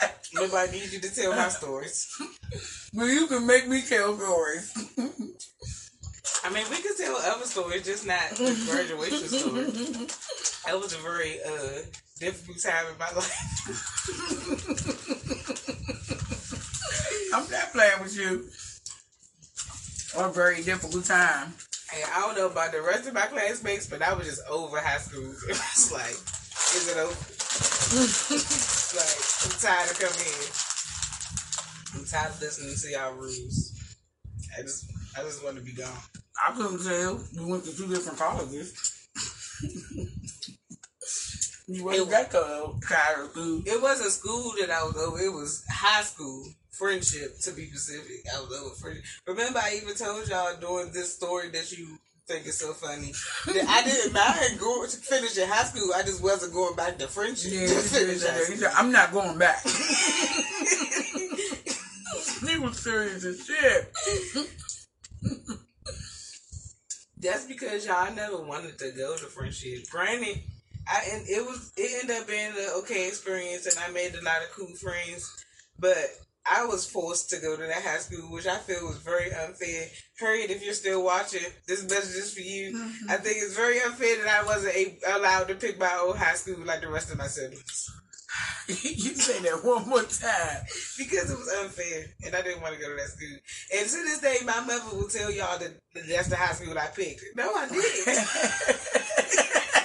Okay? 0.04 0.12
Nobody 0.34 0.72
needs 0.80 0.94
you 0.94 1.00
to 1.00 1.16
tell 1.16 1.32
my 1.34 1.48
stories. 1.48 2.10
well, 2.94 3.08
you 3.08 3.28
can 3.28 3.48
make 3.48 3.70
me 3.70 3.82
tell 3.88 4.18
stories. 4.18 4.74
I 6.44 6.50
mean, 6.52 6.66
we 6.70 6.78
could 6.78 6.98
tell 6.98 7.16
other 7.16 7.46
stories, 7.46 7.86
just 7.86 8.06
not 8.06 8.30
the 8.32 8.56
graduation 8.70 9.28
story. 9.28 10.08
That 10.66 10.82
was 10.82 10.94
a 10.94 10.98
very 10.98 11.38
uh, 11.46 11.82
difficult 12.20 12.58
time 12.58 12.88
in 12.92 12.98
my 12.98 13.12
life. 13.12 13.56
I'm 17.36 17.52
not 17.52 17.72
playing 17.72 18.02
with 18.02 18.18
you. 18.18 18.50
A 20.18 20.32
very 20.32 20.64
difficult 20.64 21.06
time. 21.06 21.54
And 21.94 22.04
I 22.12 22.22
don't 22.22 22.36
know 22.36 22.48
about 22.48 22.72
the 22.72 22.82
rest 22.82 23.08
of 23.08 23.14
my 23.14 23.28
classmates, 23.28 23.86
but 23.86 24.02
I 24.02 24.14
was 24.14 24.26
just 24.26 24.42
over 24.50 24.80
high 24.80 24.98
school. 24.98 25.36
It 25.50 25.50
was 25.50 25.92
like, 25.92 26.18
is 26.74 26.88
it 26.90 26.98
over? 26.98 27.14
like, 28.98 29.20
I'm 29.46 29.54
tired 29.62 29.92
of 29.92 30.00
coming 30.00 30.26
in. 30.26 30.50
I'm 32.00 32.06
tired 32.06 32.34
of 32.34 32.42
listening 32.42 32.76
to 32.76 32.90
y'all 32.90 33.14
rules. 33.14 33.74
I 34.58 34.62
just, 34.64 34.86
I 35.16 35.22
just 35.22 35.44
want 35.44 35.58
to 35.58 35.62
be 35.62 35.74
gone. 35.74 35.94
I 36.44 36.52
couldn't 36.52 36.84
tell. 36.84 37.20
You 37.32 37.48
went 37.48 37.66
to 37.66 37.76
two 37.76 37.88
different 37.88 38.20
colleges. 38.20 38.74
you 41.68 41.86
wasn't 41.86 42.10
that 42.12 42.32
co- 42.32 42.80
tired 42.88 43.26
of 43.26 43.32
school. 43.32 43.62
It 43.66 43.82
wasn't 43.82 44.12
school 44.12 44.54
that 44.60 44.70
I 44.70 44.84
was 44.84 44.98
over. 44.98 45.20
It 45.20 45.32
was 45.32 45.64
high 45.70 46.04
school 46.04 46.46
friendship, 46.72 47.40
to 47.42 47.52
be 47.52 47.68
specific. 47.68 48.26
I 48.36 48.40
was 48.42 48.52
over 48.60 48.76
friendship. 48.76 49.06
Remember, 49.28 49.60
I 49.60 49.80
even 49.82 49.96
told 49.96 50.28
y'all 50.28 50.58
during 50.60 50.92
this 50.92 51.16
story 51.16 51.50
that 51.50 51.72
you 51.72 51.98
think 52.28 52.46
it's 52.48 52.58
so 52.60 52.74
funny. 52.74 53.14
That 53.46 53.70
I 53.70 53.84
didn't. 53.84 54.16
I 54.16 54.40
didn't 54.40 54.60
go 54.60 54.86
to 54.86 54.98
finish 54.98 55.38
in 55.38 55.48
high 55.48 55.64
school. 55.66 55.94
I 55.96 56.02
just 56.02 56.22
wasn't 56.24 56.54
going 56.54 56.76
back 56.76 56.98
to 56.98 57.08
friendship. 57.08 57.52
Yeah, 57.54 57.68
to 57.68 57.74
said, 57.74 58.08
finish 58.08 58.24
high 58.24 58.38
he 58.38 58.58
school. 58.58 58.70
I'm 58.76 58.92
not 58.92 59.12
going 59.12 59.38
back. 59.38 59.64
he 62.48 62.58
was 62.60 62.80
serious 62.80 63.24
as 63.24 63.46
shit. 63.46 63.94
That's 67.18 67.46
because 67.46 67.86
y'all 67.86 68.14
never 68.14 68.42
wanted 68.42 68.78
to 68.80 68.92
go 68.92 69.16
to 69.16 69.26
friendship. 69.26 69.90
Granted, 69.90 70.42
I 70.88 71.02
and 71.14 71.28
it 71.28 71.46
was 71.46 71.72
it 71.78 72.04
ended 72.04 72.18
up 72.22 72.28
being 72.28 72.52
an 72.52 72.70
okay 72.80 73.08
experience, 73.08 73.66
and 73.66 73.78
I 73.80 73.92
made 73.92 74.14
a 74.16 74.24
lot 74.24 74.44
of 74.44 74.52
cool 74.56 74.76
friends. 74.76 75.46
But 75.80 75.98
I 76.50 76.66
was 76.66 76.86
forced 76.90 77.30
to 77.32 77.40
go 77.40 77.56
to 77.56 77.62
that 77.64 77.82
high 77.82 77.98
school, 77.98 78.32
which 78.32 78.46
I 78.46 78.58
feel 78.58 78.88
was 78.88 78.98
very 78.98 79.34
unfair. 79.34 79.88
Harriet, 80.20 80.52
if 80.52 80.64
you're 80.64 80.74
still 80.74 81.04
watching, 81.04 81.42
this 81.68 81.84
message 81.90 82.16
is 82.16 82.34
for 82.34 82.42
you. 82.42 82.78
Mm-hmm. 82.78 83.10
I 83.10 83.18
think 83.18 83.38
it's 83.40 83.56
very 83.56 83.82
unfair 83.82 84.24
that 84.24 84.42
I 84.42 84.46
wasn't 84.46 84.76
a- 84.76 85.18
allowed 85.18 85.48
to 85.48 85.56
pick 85.56 85.80
my 85.80 85.92
own 86.04 86.16
high 86.16 86.36
school 86.36 86.64
like 86.64 86.82
the 86.82 86.90
rest 86.90 87.12
of 87.12 87.18
my 87.18 87.28
siblings 87.28 87.90
you 88.68 89.16
say 89.16 89.40
that 89.42 89.64
one 89.64 89.88
more 89.88 90.04
time. 90.04 90.64
because 90.98 91.32
it 91.32 91.38
was 91.38 91.48
unfair, 91.62 92.06
and 92.26 92.36
I 92.36 92.42
didn't 92.42 92.62
want 92.62 92.76
to 92.76 92.82
go 92.82 92.90
to 92.90 92.96
that 92.96 93.10
school. 93.10 93.38
And 93.78 93.88
to 93.88 93.98
this 94.04 94.20
day, 94.20 94.38
my 94.46 94.60
mother 94.62 94.98
will 94.98 95.08
tell 95.08 95.32
y'all 95.32 95.58
that 95.60 95.74
that's 96.08 96.28
the 96.30 96.36
high 96.36 96.54
school 96.54 96.78
I 96.78 96.88
picked. 96.88 97.24
No, 97.36 97.50
I 97.54 97.68
didn't. 97.70 99.76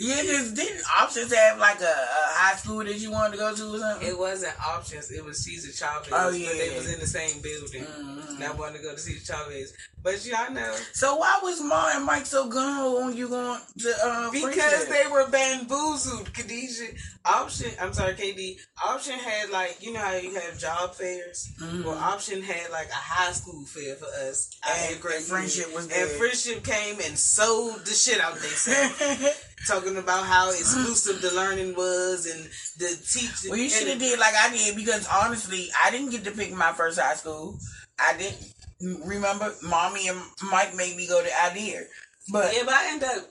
Yeah, 0.00 0.22
just 0.22 0.54
didn't 0.54 0.80
options 1.00 1.34
have 1.34 1.58
like 1.58 1.80
a, 1.80 1.84
a 1.84 2.24
high 2.38 2.54
school 2.56 2.78
that 2.84 2.94
you 2.98 3.10
wanted 3.10 3.32
to 3.32 3.38
go 3.38 3.52
to 3.52 3.74
or 3.74 3.78
something? 3.80 4.06
It 4.08 4.16
wasn't 4.16 4.54
options. 4.64 5.10
It 5.10 5.24
was 5.24 5.42
Cesar 5.44 5.72
Chavez. 5.72 6.08
Oh, 6.12 6.30
But 6.30 6.32
they 6.32 6.72
was 6.76 6.92
in 6.92 7.00
the 7.00 7.06
same 7.06 7.40
building. 7.42 7.82
Mhm. 7.84 8.36
And 8.36 8.44
I 8.44 8.52
wanted 8.52 8.78
to 8.78 8.84
go 8.84 8.92
to 8.94 8.98
Cesar 9.00 9.32
Chavez. 9.34 9.72
But 10.00 10.24
y'all 10.24 10.52
know. 10.52 10.76
So 10.92 11.16
why 11.16 11.40
was 11.42 11.60
Ma 11.60 11.90
and 11.96 12.04
Mike 12.04 12.26
so 12.26 12.48
gung 12.48 13.02
on 13.04 13.16
you 13.16 13.28
going 13.28 13.60
to 13.80 13.94
uh, 14.04 14.30
Because 14.30 14.86
they 14.86 15.04
were 15.10 15.26
bamboozled. 15.28 16.32
Khadijah, 16.32 16.94
Option, 17.24 17.72
I'm 17.80 17.92
sorry, 17.92 18.14
KD. 18.14 18.56
Option 18.86 19.14
had 19.18 19.50
like, 19.50 19.78
you 19.80 19.92
know 19.92 19.98
how 20.00 20.14
you 20.14 20.32
have 20.36 20.56
job 20.60 20.94
fairs? 20.94 21.48
Mhm. 21.60 21.82
Well, 21.84 21.98
Option 21.98 22.40
had 22.42 22.70
like 22.70 22.88
a 22.90 22.94
high 22.94 23.32
school 23.32 23.64
fair 23.64 23.96
for 23.96 24.06
us. 24.28 24.48
I 24.62 24.70
And 24.70 24.92
had 24.94 25.00
great 25.00 25.22
Friendship 25.22 25.74
was 25.74 25.86
And 25.86 25.92
there. 25.92 26.06
Friendship 26.06 26.62
came 26.62 27.00
and 27.04 27.18
sold 27.18 27.84
the 27.84 27.92
shit 27.92 28.20
out 28.20 28.36
they 28.40 29.32
Talking 29.66 29.96
about 29.96 30.24
how 30.24 30.50
exclusive 30.50 31.20
the 31.20 31.34
learning 31.34 31.74
was 31.74 32.26
and 32.26 32.44
the 32.78 32.96
teaching. 33.10 33.50
well, 33.50 33.58
you 33.58 33.68
should 33.68 33.88
have 33.88 33.98
did 33.98 34.18
like 34.18 34.34
I 34.34 34.50
did 34.56 34.76
because 34.76 35.06
honestly, 35.12 35.68
I 35.84 35.90
didn't 35.90 36.10
get 36.10 36.24
to 36.24 36.30
pick 36.30 36.52
my 36.52 36.72
first 36.72 36.98
high 36.98 37.14
school. 37.14 37.58
I 37.98 38.16
didn't 38.16 39.04
remember. 39.06 39.52
Mommy 39.62 40.08
and 40.08 40.20
Mike 40.50 40.74
made 40.74 40.96
me 40.96 41.06
go 41.08 41.22
to 41.22 41.44
Idea, 41.50 41.82
but 42.30 42.54
if 42.54 42.68
I 42.68 42.90
end 42.92 43.02
up 43.04 43.24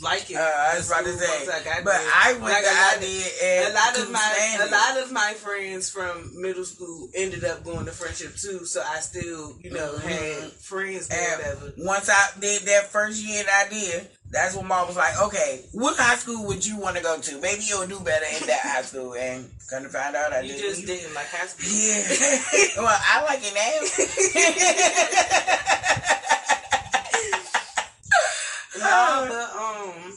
liking. 0.00 0.36
uh, 0.36 0.40
I 0.40 0.76
was 0.76 0.90
about 0.90 1.04
to 1.04 1.12
say, 1.16 1.48
I 1.48 1.80
but. 1.82 1.94
I 1.94 2.32
went 2.32 2.42
Like, 2.42 2.64
to 2.64 2.96
Idea 2.98 3.70
A 3.70 3.72
lot 3.72 3.98
of 3.98 4.10
my 4.10 4.58
a 4.60 4.70
lot 4.70 5.02
of 5.04 5.12
my 5.12 5.32
friends 5.34 5.88
from 5.90 6.30
middle 6.42 6.64
school 6.64 7.08
ended 7.14 7.44
up 7.44 7.64
going 7.64 7.86
to 7.86 7.92
friendship 7.92 8.34
too, 8.36 8.64
so 8.66 8.82
I 8.86 9.00
still 9.00 9.56
you 9.60 9.70
know 9.70 9.94
Mhm. 9.94 10.02
had 10.42 10.52
friends. 10.52 11.08
And 11.08 11.20
Whatever. 11.38 11.72
once 11.78 12.08
I 12.10 12.28
did 12.40 12.62
that 12.62 12.90
first 12.92 13.22
year 13.22 13.44
at 13.48 13.66
Idea, 13.72 14.06
that's 14.32 14.56
when 14.56 14.66
Mom 14.66 14.86
was 14.88 14.96
like, 14.96 15.20
"Okay, 15.22 15.64
what 15.72 15.96
high 15.96 16.16
school 16.16 16.46
would 16.46 16.64
you 16.66 16.78
want 16.78 16.96
to 16.96 17.02
go 17.02 17.18
to? 17.20 17.40
Maybe 17.40 17.62
you'll 17.68 17.86
do 17.86 18.00
better 18.00 18.24
in 18.40 18.46
that 18.46 18.60
high 18.62 18.82
school." 18.82 19.14
And 19.14 19.48
kind 19.70 19.84
of 19.84 19.92
find 19.92 20.16
out 20.16 20.32
I 20.32 20.40
You 20.40 20.54
didn't. 20.54 20.62
just 20.62 20.86
didn't 20.86 21.14
like 21.14 21.28
high 21.28 21.46
school. 21.46 21.68
Yeah. 21.70 22.82
well, 22.82 23.00
I 23.00 23.22
like 23.24 23.40
it 23.42 23.54
now. 23.54 23.80
No, 28.78 29.26
but 29.28 29.50
um, 29.60 30.12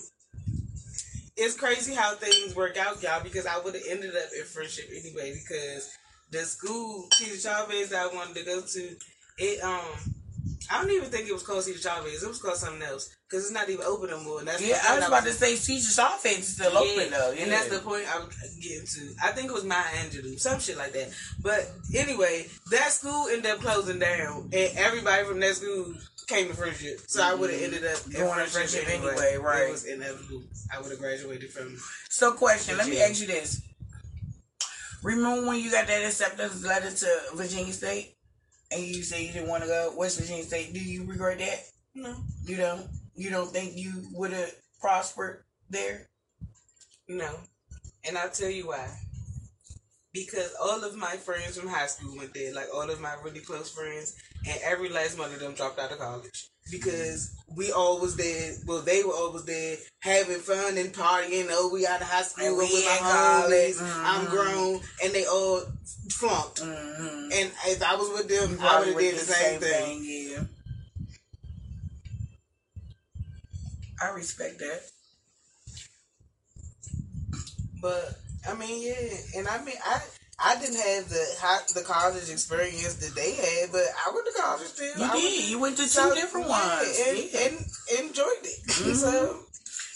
it's 1.38 1.56
crazy 1.56 1.94
how 1.94 2.16
things 2.16 2.56
work 2.56 2.78
out, 2.78 3.02
y'all. 3.04 3.22
Because 3.22 3.46
I 3.46 3.60
would 3.60 3.76
have 3.76 3.84
ended 3.90 4.12
up 4.16 4.30
in 4.38 4.46
friendship 4.46 4.86
anyway. 4.90 5.34
Because 5.34 5.90
the 6.32 6.40
school 6.40 7.08
Cesar 7.14 7.50
Chavez 7.50 7.90
that 7.90 8.10
I 8.12 8.16
wanted 8.16 8.36
to 8.38 8.46
go 8.46 8.62
to, 8.62 8.96
it 9.38 9.64
um, 9.64 10.15
I 10.72 10.82
don't 10.82 10.92
even 10.92 11.10
think 11.10 11.28
it 11.28 11.34
was 11.34 11.44
called 11.44 11.64
Cesar 11.64 11.90
Chavez. 11.90 12.24
It 12.24 12.28
was 12.28 12.42
called 12.42 12.58
something 12.58 12.84
else. 12.84 13.16
Because 13.30 13.46
it's 13.46 13.54
not 13.54 13.70
even 13.70 13.86
open 13.86 14.12
no 14.12 14.22
more. 14.22 14.40
And 14.40 14.48
that's 14.48 14.66
yeah, 14.66 14.80
I 14.88 14.98
was 14.98 15.08
about 15.08 15.24
to 15.24 15.32
say 15.32 15.56
Teacher's 15.56 15.98
Office 15.98 16.40
is 16.40 16.48
still 16.56 16.78
open 16.78 17.10
though. 17.10 17.32
Yeah. 17.32 17.44
and 17.44 17.52
that's 17.52 17.70
the 17.70 17.80
point 17.80 18.06
I 18.14 18.20
was 18.20 18.58
getting 18.62 18.86
to. 18.86 19.16
I 19.24 19.32
think 19.32 19.50
it 19.50 19.54
was 19.54 19.64
Maya 19.64 19.82
Angelou, 20.04 20.40
some 20.40 20.60
shit 20.60 20.78
like 20.78 20.94
that. 20.94 21.10
But 21.42 21.68
anyway, 21.96 22.46
that 22.72 22.92
school 22.92 23.28
ended 23.30 23.48
up 23.48 23.62
closing 23.62 23.98
down, 23.98 24.52
and 24.54 24.78
everybody 24.78 25.24
from 25.26 25.40
that 25.40 25.56
school 25.56 25.96
came 26.28 26.48
to 26.48 26.54
friendship. 26.54 27.02
So 27.08 27.24
I 27.24 27.34
would 27.34 27.50
have 27.50 27.60
mm-hmm. 27.60 27.76
ended 27.76 27.92
up 27.92 28.12
Going 28.12 28.40
to 28.40 28.46
friendship, 28.46 28.88
anyway. 28.88 29.12
anyway, 29.12 29.38
right. 29.38 29.68
It 29.68 29.72
was 29.72 29.86
inevitable. 29.86 30.44
I 30.74 30.82
would 30.82 30.92
have 30.92 31.00
graduated 31.00 31.52
from. 31.52 31.78
So, 32.10 32.34
question. 32.34 32.78
Let 32.78 32.88
me 32.88 33.02
ask 33.02 33.22
you 33.22 33.28
this. 33.28 33.62
Remember 35.04 35.48
when 35.48 35.60
you 35.60 35.72
got 35.72 35.88
that 35.88 36.04
acceptance 36.04 36.66
letter 36.66 36.90
to 36.90 37.20
Virginia 37.36 37.74
State, 37.74 38.15
and 38.72 38.82
you 38.84 39.04
say 39.04 39.26
you 39.26 39.34
didn't 39.34 39.50
want 39.50 39.64
to 39.64 39.70
go 39.70 39.94
West 39.96 40.20
Virginia 40.20 40.44
State? 40.44 40.74
Do 40.74 40.80
you 40.80 41.04
regret 41.04 41.40
that? 41.40 41.60
No, 41.94 42.16
You 42.46 42.58
don't. 42.58 42.88
You 43.16 43.30
don't 43.30 43.50
think 43.50 43.78
you 43.78 43.92
would 44.12 44.34
have 44.34 44.52
prospered 44.82 45.44
there? 45.70 46.08
no, 47.08 47.30
and 48.08 48.18
I'll 48.18 48.30
tell 48.30 48.50
you 48.50 48.68
why. 48.68 48.88
Because 50.14 50.54
all 50.62 50.84
of 50.84 50.96
my 50.96 51.16
friends 51.18 51.58
from 51.58 51.70
high 51.70 51.88
school 51.88 52.18
went 52.18 52.34
there, 52.34 52.54
like 52.54 52.68
all 52.74 52.90
of 52.90 53.00
my 53.02 53.16
really 53.24 53.42
close 53.42 53.72
friends, 53.72 54.16
and 54.48 54.60
every 54.64 54.90
last 54.90 55.18
one 55.20 55.32
of 55.32 55.40
them 55.40 55.54
dropped 55.54 55.80
out 55.80 55.92
of 55.92 56.00
college. 56.00 56.50
Because 56.72 57.36
we 57.56 57.72
all 57.72 58.00
was 58.02 58.16
there, 58.16 58.54
well, 58.66 58.82
they 58.82 59.04
were 59.04 59.14
always 59.14 59.46
there 59.46 59.78
having 60.00 60.40
fun 60.40 60.78
and 60.78 60.92
partying. 60.92 61.48
Oh, 61.52 61.70
we 61.72 61.86
out 61.86 62.02
of 62.02 62.08
high 62.08 62.24
school, 62.24 62.48
And 62.48 62.58
we 62.58 62.64
I'm 62.64 62.72
with 62.72 62.86
my 62.86 62.98
homies, 63.02 63.82
I'm 63.82 64.26
Mhm. 64.26 64.30
grown, 64.32 64.82
and 65.04 65.14
they 65.14 65.26
all 65.26 65.62
flunked. 66.10 66.62
Mm-hmm. 66.62 67.32
And 67.32 67.52
if 67.68 67.84
I 67.84 67.96
was 67.96 68.10
with 68.10 68.28
them, 68.28 68.58
I 68.62 68.80
would 68.80 68.88
have 68.90 68.98
did 68.98 69.16
the 69.16 69.20
same 69.20 69.60
thing. 69.60 70.04
Yeah. 70.04 70.44
I 74.02 74.10
respect 74.10 74.60
that. 74.60 74.82
But 77.82 78.20
I 78.50 78.54
mean, 78.56 78.82
yeah, 78.82 79.40
and 79.40 79.48
I 79.48 79.64
mean, 79.64 79.76
I 79.86 80.02
I 80.38 80.60
didn't 80.60 80.76
have 80.76 81.08
the 81.10 81.26
the 81.74 81.82
college 81.82 82.30
experience 82.30 82.96
that 82.96 83.16
they 83.16 83.34
had, 83.36 83.72
but 83.72 83.84
I 84.06 84.12
went 84.14 84.26
to 84.28 84.42
college 84.42 84.74
too. 84.76 84.84
You 84.84 85.06
I 85.06 85.14
did. 85.16 85.24
went- 85.24 85.50
You 85.50 85.60
went 85.60 85.78
to 85.78 85.84
two 85.84 85.90
so, 85.90 86.14
different 86.14 86.50
ones. 86.50 87.00
and, 87.08 87.18
Yeah. 87.18 87.40
and 87.40 87.66
enjoyed 88.00 88.44
it. 88.44 88.60
Mhm. 88.68 88.96
So 88.96 89.46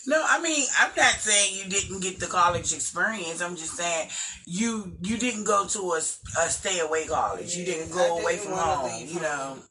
No, 0.08 0.24
I 0.26 0.40
mean, 0.40 0.66
I'm 0.80 0.92
not 0.96 1.16
saying 1.20 1.56
you 1.58 1.66
didn't 1.66 2.00
get 2.00 2.20
the 2.20 2.28
college 2.28 2.74
experience. 2.74 3.42
I'm 3.42 3.58
just 3.58 3.76
saying 3.76 4.10
you 4.46 4.98
you 5.02 5.18
didn't 5.18 5.44
go 5.44 5.68
to 5.68 5.94
a, 5.94 5.98
a 5.98 6.50
stay 6.50 6.80
away 6.80 7.06
college. 7.08 7.56
You 7.56 7.66
didn't 7.66 7.92
go 7.92 8.18
away 8.20 8.36
didn't 8.38 8.48
from 8.48 8.58
wanna 8.58 8.90
home. 8.90 9.08
You 9.08 9.20
know. 9.20 9.38
home. 9.38 9.64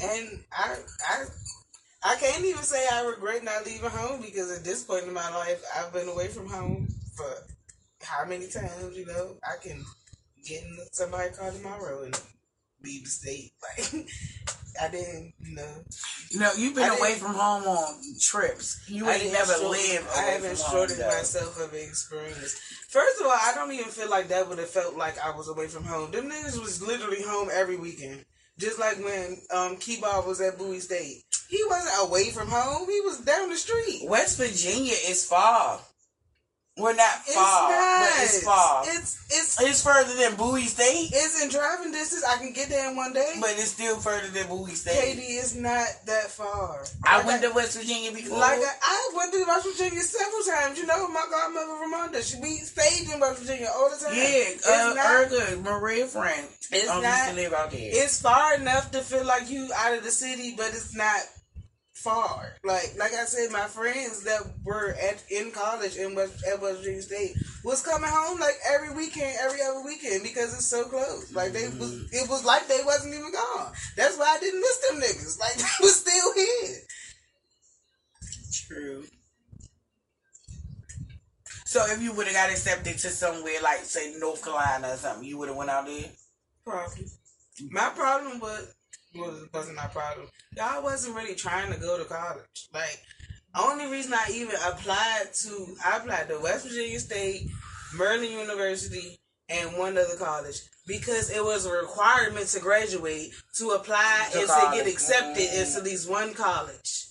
And 0.00 0.40
I, 0.52 0.76
I, 1.08 1.24
I 2.04 2.16
can't 2.16 2.44
even 2.44 2.62
say 2.62 2.86
I 2.92 3.06
regret 3.06 3.42
not 3.42 3.64
leaving 3.64 3.88
home 3.88 4.20
because 4.20 4.52
at 4.56 4.62
this 4.62 4.84
point 4.84 5.04
in 5.04 5.14
my 5.14 5.28
life, 5.34 5.64
I've 5.76 5.92
been 5.92 6.08
away 6.08 6.28
from 6.28 6.46
home 6.46 6.86
for 7.16 7.26
how 8.02 8.24
many 8.26 8.46
times? 8.48 8.96
You 8.96 9.06
know, 9.06 9.36
I 9.42 9.56
can 9.62 9.82
get 10.44 10.62
in 10.62 10.78
somebody 10.92 11.30
car 11.30 11.50
tomorrow 11.50 12.02
and 12.02 12.20
leave 12.82 13.04
the 13.04 13.10
state. 13.10 13.52
Like 13.78 14.08
I 14.82 14.88
didn't, 14.90 15.32
you 15.38 15.54
know. 15.54 15.84
You 16.30 16.40
know, 16.40 16.50
you've 16.58 16.74
been 16.74 16.90
I 16.90 16.96
away 16.96 17.14
from 17.14 17.32
home 17.32 17.62
on 17.62 18.02
trips. 18.20 18.84
You 18.88 19.06
I 19.06 19.14
ain't 19.14 19.32
never 19.32 19.52
lived. 19.68 20.06
I 20.16 20.22
haven't 20.22 20.58
shorted 20.58 20.98
myself 20.98 21.60
of 21.60 21.72
experience. 21.74 22.60
First 22.88 23.20
of 23.20 23.26
all, 23.26 23.32
I 23.32 23.52
don't 23.54 23.70
even 23.70 23.84
feel 23.84 24.10
like 24.10 24.26
that 24.28 24.48
would 24.48 24.58
have 24.58 24.68
felt 24.68 24.96
like 24.96 25.14
I 25.24 25.30
was 25.30 25.48
away 25.48 25.68
from 25.68 25.84
home. 25.84 26.10
Them 26.10 26.28
niggas 26.28 26.60
was 26.60 26.82
literally 26.82 27.22
home 27.22 27.50
every 27.52 27.76
weekend. 27.76 28.24
Just 28.58 28.78
like 28.78 28.98
when 28.98 29.38
um 29.50 29.76
Keyball 29.76 30.26
was 30.26 30.40
at 30.40 30.58
Bowie 30.58 30.80
State. 30.80 31.22
He 31.48 31.62
wasn't 31.68 32.08
away 32.08 32.30
from 32.30 32.48
home. 32.48 32.88
He 32.88 33.00
was 33.00 33.18
down 33.20 33.50
the 33.50 33.56
street. 33.56 34.08
West 34.08 34.38
Virginia 34.38 34.94
is 35.08 35.26
far. 35.26 35.80
We're 36.76 36.92
not 36.94 37.22
It's 37.24 37.34
far, 37.36 37.70
not. 37.70 38.00
but 38.00 38.22
it's 38.24 38.42
far. 38.42 38.82
It's 38.84 39.24
it's 39.30 39.60
It's 39.62 39.82
further 39.84 40.12
than 40.16 40.34
Bowie 40.34 40.66
State, 40.66 41.10
it's 41.12 41.40
in 41.40 41.48
driving 41.48 41.92
distance. 41.92 42.24
I 42.24 42.36
can 42.38 42.52
get 42.52 42.68
there 42.68 42.90
in 42.90 42.96
one 42.96 43.12
day. 43.12 43.34
but 43.40 43.50
it's 43.50 43.70
still 43.70 43.94
further 43.96 44.26
than 44.28 44.48
Bowie 44.48 44.74
State. 44.74 44.98
Katie 45.00 45.34
is 45.38 45.54
not 45.54 45.86
that 46.06 46.32
far. 46.32 46.82
I 47.04 47.18
Like 47.18 47.26
went 47.26 47.42
to 47.42 47.50
West 47.52 47.78
Virginia 47.78 48.10
before. 48.10 48.38
Like 48.38 48.58
I, 48.58 48.72
I 48.82 49.10
went 49.16 49.32
to 49.34 49.44
West 49.46 49.66
Virginia 49.68 50.00
several 50.00 50.42
times. 50.42 50.76
You 50.76 50.86
know, 50.86 51.06
my 51.08 51.24
godmother 51.30 51.74
Ramonda, 51.78 52.22
she 52.28 52.40
we 52.42 52.56
stayed 52.56 53.08
in 53.08 53.20
West 53.20 53.38
Virginia 53.42 53.68
all 53.72 53.88
the 53.90 54.04
time. 54.04 54.14
yeah, 54.16 54.24
It's 54.26 54.66
uh, 54.66 54.94
not- 54.94 55.06
Erica, 55.06 55.56
Maria 55.62 56.06
friend, 56.06 56.48
It's 56.72 56.90
um, 56.90 57.02
not- 57.04 57.16
used 57.18 57.30
to 57.30 57.34
live 57.36 57.52
out 57.54 57.70
there. 57.70 57.80
It's 57.92 58.20
far 58.20 58.54
enough 58.56 58.90
to 58.90 58.98
feel 59.00 59.24
like 59.24 59.48
you 59.48 59.70
out 59.76 59.96
of 59.96 60.02
the 60.02 60.10
city, 60.10 60.54
but 60.56 60.66
it's 60.74 60.92
not 60.96 61.20
far. 62.04 62.52
Like 62.62 62.94
like 62.98 63.14
I 63.14 63.24
said, 63.24 63.50
my 63.50 63.64
friends 63.64 64.24
that 64.24 64.42
were 64.62 64.94
at 65.02 65.24
in 65.30 65.50
college 65.50 65.96
in 65.96 66.14
West 66.14 66.44
at 66.46 66.60
West 66.60 66.80
Virginia 66.80 67.02
State 67.02 67.32
was 67.64 67.82
coming 67.82 68.10
home 68.10 68.38
like 68.38 68.56
every 68.70 68.94
weekend, 68.94 69.34
every 69.40 69.60
other 69.62 69.82
weekend 69.84 70.22
because 70.22 70.52
it's 70.52 70.66
so 70.66 70.84
close. 70.84 71.32
Like 71.32 71.52
they 71.52 71.64
was 71.64 71.92
mm-hmm. 71.92 72.04
it 72.12 72.28
was 72.28 72.44
like 72.44 72.68
they 72.68 72.80
wasn't 72.84 73.14
even 73.14 73.32
gone. 73.32 73.72
That's 73.96 74.18
why 74.18 74.36
I 74.36 74.40
didn't 74.40 74.60
miss 74.60 74.78
them 74.88 75.00
niggas. 75.00 75.40
Like 75.40 75.54
they 75.56 75.64
was 75.80 75.96
still 75.96 76.34
here. 76.34 76.76
True. 78.52 79.04
So 81.64 81.84
if 81.86 82.02
you 82.02 82.12
would 82.12 82.26
have 82.26 82.36
got 82.36 82.50
accepted 82.50 82.98
to 82.98 83.08
somewhere 83.08 83.62
like 83.62 83.78
say 83.78 84.14
North 84.18 84.44
Carolina 84.44 84.90
or 84.92 84.96
something, 84.96 85.26
you 85.26 85.38
would 85.38 85.48
have 85.48 85.56
went 85.56 85.70
out 85.70 85.86
there. 85.86 86.04
Probably. 86.64 87.06
My 87.70 87.90
problem 87.94 88.40
was 88.40 88.74
was 89.14 89.46
wasn't 89.52 89.76
my 89.76 89.86
problem. 89.86 90.28
Y'all 90.56 90.82
wasn't 90.82 91.16
really 91.16 91.34
trying 91.34 91.72
to 91.72 91.78
go 91.80 91.98
to 91.98 92.04
college. 92.04 92.68
Like 92.72 93.00
only 93.58 93.86
reason 93.86 94.12
I 94.14 94.26
even 94.32 94.56
applied 94.66 95.32
to 95.42 95.76
I 95.84 95.96
applied 95.98 96.28
to 96.28 96.38
West 96.40 96.66
Virginia 96.66 96.98
State, 97.00 97.48
Maryland 97.96 98.32
University, 98.32 99.18
and 99.48 99.76
one 99.76 99.96
other 99.98 100.16
college 100.16 100.56
because 100.86 101.30
it 101.30 101.42
was 101.42 101.66
a 101.66 101.72
requirement 101.72 102.46
to 102.48 102.60
graduate 102.60 103.32
to 103.56 103.70
apply 103.70 104.28
To 104.32 104.38
and 104.40 104.48
to 104.48 104.70
get 104.74 104.86
accepted 104.86 105.48
Mm. 105.48 105.60
into 105.66 105.78
at 105.78 105.84
least 105.84 106.08
one 106.08 106.34
college. 106.34 107.06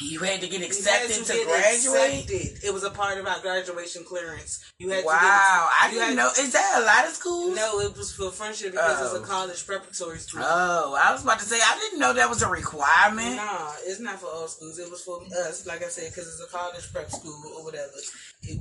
You 0.00 0.20
had 0.20 0.40
to 0.40 0.48
get 0.48 0.62
accepted 0.62 1.24
to, 1.24 1.32
get 1.32 1.46
graduate. 1.46 2.24
accepted. 2.24 2.64
It 2.64 2.74
was 2.74 2.82
a 2.82 2.90
part 2.90 3.18
of 3.18 3.26
our 3.26 3.40
graduation 3.40 4.04
clearance. 4.04 4.60
You 4.78 4.90
had 4.90 5.04
Wow, 5.04 5.14
to 5.14 5.16
get 5.16 5.22
I 5.22 5.90
didn't 5.90 6.06
had- 6.08 6.16
know. 6.16 6.30
Is 6.38 6.52
that 6.52 6.78
a 6.78 6.84
lot 6.84 7.06
of 7.06 7.14
schools? 7.14 7.54
No, 7.56 7.80
it 7.80 7.96
was 7.96 8.12
for 8.12 8.30
friendship 8.32 8.72
because 8.72 9.00
Oh. 9.00 9.04
it's 9.06 9.14
a 9.14 9.18
oh. 9.18 9.26
college 9.26 9.64
preparatory 9.66 10.18
school. 10.18 10.42
Oh, 10.44 10.94
I 11.00 11.12
was 11.12 11.22
about 11.22 11.38
to 11.38 11.44
say 11.46 11.60
I 11.62 11.78
didn't 11.78 12.00
know 12.00 12.12
that 12.12 12.28
was 12.28 12.42
a 12.42 12.48
requirement. 12.48 13.36
Nah, 13.36 13.72
it's 13.84 14.00
not 14.00 14.20
for 14.20 14.26
all 14.26 14.48
schools. 14.48 14.78
It 14.78 14.90
was 14.90 15.02
for 15.02 15.22
us, 15.46 15.64
like 15.66 15.84
I 15.84 15.88
said, 15.88 16.10
because 16.10 16.26
it's 16.28 16.42
a 16.42 16.56
college 16.56 16.92
prep 16.92 17.10
school 17.10 17.40
or 17.56 17.64
whatever. 17.64 17.92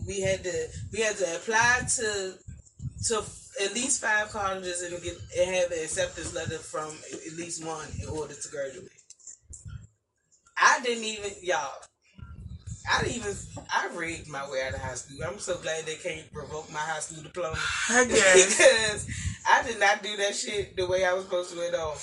We 0.07 0.21
had 0.21 0.43
to 0.43 0.67
we 0.91 0.99
had 1.01 1.17
to 1.17 1.36
apply 1.36 1.81
to 1.97 2.34
to 3.07 3.23
at 3.61 3.73
least 3.73 4.01
five 4.01 4.29
colleges 4.29 4.81
and 4.81 5.01
get 5.03 5.17
and 5.38 5.55
have 5.55 5.71
an 5.71 5.84
acceptance 5.84 6.34
letter 6.34 6.57
from 6.59 6.89
at 7.11 7.34
least 7.34 7.65
one 7.65 7.88
in 8.01 8.07
order 8.09 8.34
to 8.34 8.47
graduate. 8.49 8.89
I 10.58 10.80
didn't 10.84 11.04
even 11.04 11.32
y'all. 11.41 11.72
I 12.91 13.01
didn't 13.01 13.16
even 13.16 13.36
I 13.74 13.89
rigged 13.95 14.30
my 14.30 14.49
way 14.49 14.62
out 14.68 14.74
of 14.74 14.82
high 14.82 14.95
school. 14.95 15.18
I'm 15.26 15.39
so 15.39 15.58
glad 15.58 15.86
they 15.86 15.95
can't 15.95 16.24
revoke 16.34 16.72
my 16.72 16.80
high 16.80 16.99
school 16.99 17.24
diploma 17.24 17.58
I 17.89 18.06
guess. 18.10 18.58
because 18.58 19.08
I 19.49 19.64
did 19.64 19.80
not 19.80 20.04
do 20.04 20.16
that 20.18 20.36
shit 20.36 20.76
the 20.76 20.86
way 20.88 21.06
I 21.06 21.14
was 21.14 21.24
supposed 21.26 21.54
to 21.54 21.62
at 21.68 21.76
all. 21.76 21.95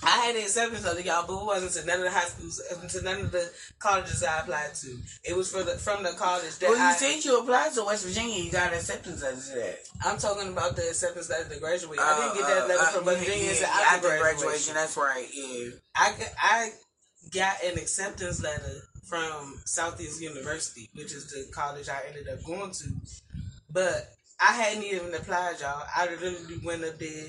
I 0.00 0.10
had 0.26 0.36
acceptance 0.36 0.84
letter, 0.84 1.00
y'all, 1.00 1.26
but 1.26 1.40
it 1.42 1.44
wasn't 1.44 1.72
to 1.72 1.84
none 1.84 1.98
of 1.98 2.04
the 2.04 2.10
high 2.12 2.26
schools, 2.28 2.62
uh, 2.70 2.86
to 2.86 3.02
none 3.02 3.20
of 3.20 3.32
the 3.32 3.50
colleges 3.80 4.22
I 4.22 4.40
applied 4.40 4.72
to. 4.82 4.96
It 5.24 5.36
was 5.36 5.50
for 5.50 5.64
the 5.64 5.72
from 5.72 6.04
the 6.04 6.10
college 6.12 6.56
that 6.60 6.68
well, 6.70 6.78
you 6.78 6.84
I. 6.84 6.92
said 6.94 7.24
you 7.24 7.38
applied 7.40 7.72
to 7.74 7.84
West 7.84 8.06
Virginia. 8.06 8.40
You 8.44 8.50
got 8.52 8.72
acceptance 8.72 9.22
letter 9.22 9.36
to 9.36 9.54
that. 9.58 9.78
I'm 10.04 10.16
talking 10.16 10.52
about 10.52 10.76
the 10.76 10.82
acceptance 10.88 11.28
letter 11.28 11.52
to 11.52 11.58
graduate. 11.60 11.98
I 12.00 12.20
didn't 12.32 12.38
get 12.38 12.46
that 12.54 12.68
letter 12.68 12.80
Uh, 12.80 12.86
from 12.86 13.02
uh, 13.02 13.06
West 13.06 13.18
Virginia. 13.24 13.44
yeah, 13.44 13.60
yeah, 13.60 13.66
after 13.66 14.08
after 14.08 14.08
graduation. 14.18 14.38
graduation. 14.38 14.74
That's 14.74 14.96
right. 14.96 15.26
Yeah. 15.34 15.70
I 15.96 16.14
I 16.38 16.70
got 17.32 17.62
an 17.64 17.78
acceptance 17.78 18.42
letter 18.42 18.82
from 19.08 19.60
Southeast 19.64 20.20
University, 20.20 20.88
which 20.94 21.12
is 21.12 21.30
the 21.30 21.50
college 21.52 21.88
I 21.88 22.00
ended 22.08 22.28
up 22.28 22.44
going 22.44 22.70
to. 22.72 22.84
But 23.70 24.08
I 24.40 24.52
hadn't 24.52 24.84
even 24.84 25.14
applied, 25.14 25.60
y'all. 25.60 25.82
I 25.94 26.06
literally 26.06 26.60
went 26.64 26.84
up 26.84 26.98
there. 26.98 27.28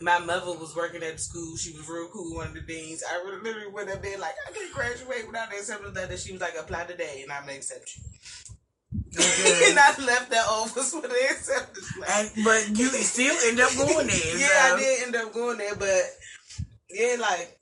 My 0.00 0.18
mother 0.18 0.58
was 0.58 0.74
working 0.76 1.02
at 1.02 1.14
the 1.14 1.18
school. 1.18 1.56
She 1.56 1.72
was 1.72 1.88
real 1.88 2.08
cool, 2.08 2.36
one 2.36 2.48
of 2.48 2.54
the 2.54 2.60
deans. 2.60 3.02
I 3.08 3.24
literally 3.24 3.70
went 3.72 3.90
up 3.90 4.02
there 4.02 4.18
like, 4.18 4.34
I 4.46 4.52
can't 4.52 4.72
graduate 4.72 5.26
without 5.26 5.50
the 5.50 5.56
acceptance 5.56 5.96
letter. 5.96 6.16
She 6.16 6.32
was 6.32 6.40
like, 6.40 6.54
apply 6.58 6.84
today, 6.84 7.20
and 7.22 7.32
I'm 7.32 7.46
going 7.46 7.56
accept 7.56 7.96
you. 7.96 8.02
Mm-hmm. 9.14 9.70
and 9.70 9.78
I 9.78 10.06
left 10.06 10.30
that 10.30 10.46
office 10.46 10.92
with 10.94 11.04
an 11.04 11.10
acceptance 11.30 11.96
letter. 11.98 12.12
And 12.12 12.44
but 12.44 12.78
you 12.78 12.88
still 12.88 13.36
end 13.48 13.60
up 13.60 13.74
going 13.76 14.08
there. 14.08 14.38
yeah, 14.38 14.68
so. 14.68 14.76
I 14.76 14.78
did 14.78 15.02
end 15.04 15.16
up 15.16 15.32
going 15.32 15.58
there, 15.58 15.76
but 15.76 16.02
yeah, 16.90 17.16
like, 17.20 17.58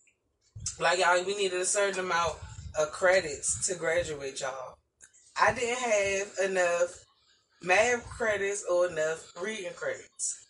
like 0.81 0.99
y'all, 0.99 1.25
we 1.25 1.37
needed 1.37 1.61
a 1.61 1.65
certain 1.65 2.01
amount 2.01 2.35
of 2.79 2.91
credits 2.93 3.67
to 3.67 3.75
graduate, 3.75 4.41
y'all. 4.41 4.77
I 5.41 5.53
didn't 5.53 5.79
have 5.79 6.51
enough 6.51 7.05
math 7.63 8.05
credits 8.09 8.65
or 8.71 8.89
enough 8.89 9.33
reading 9.43 9.73
credits. 9.75 10.47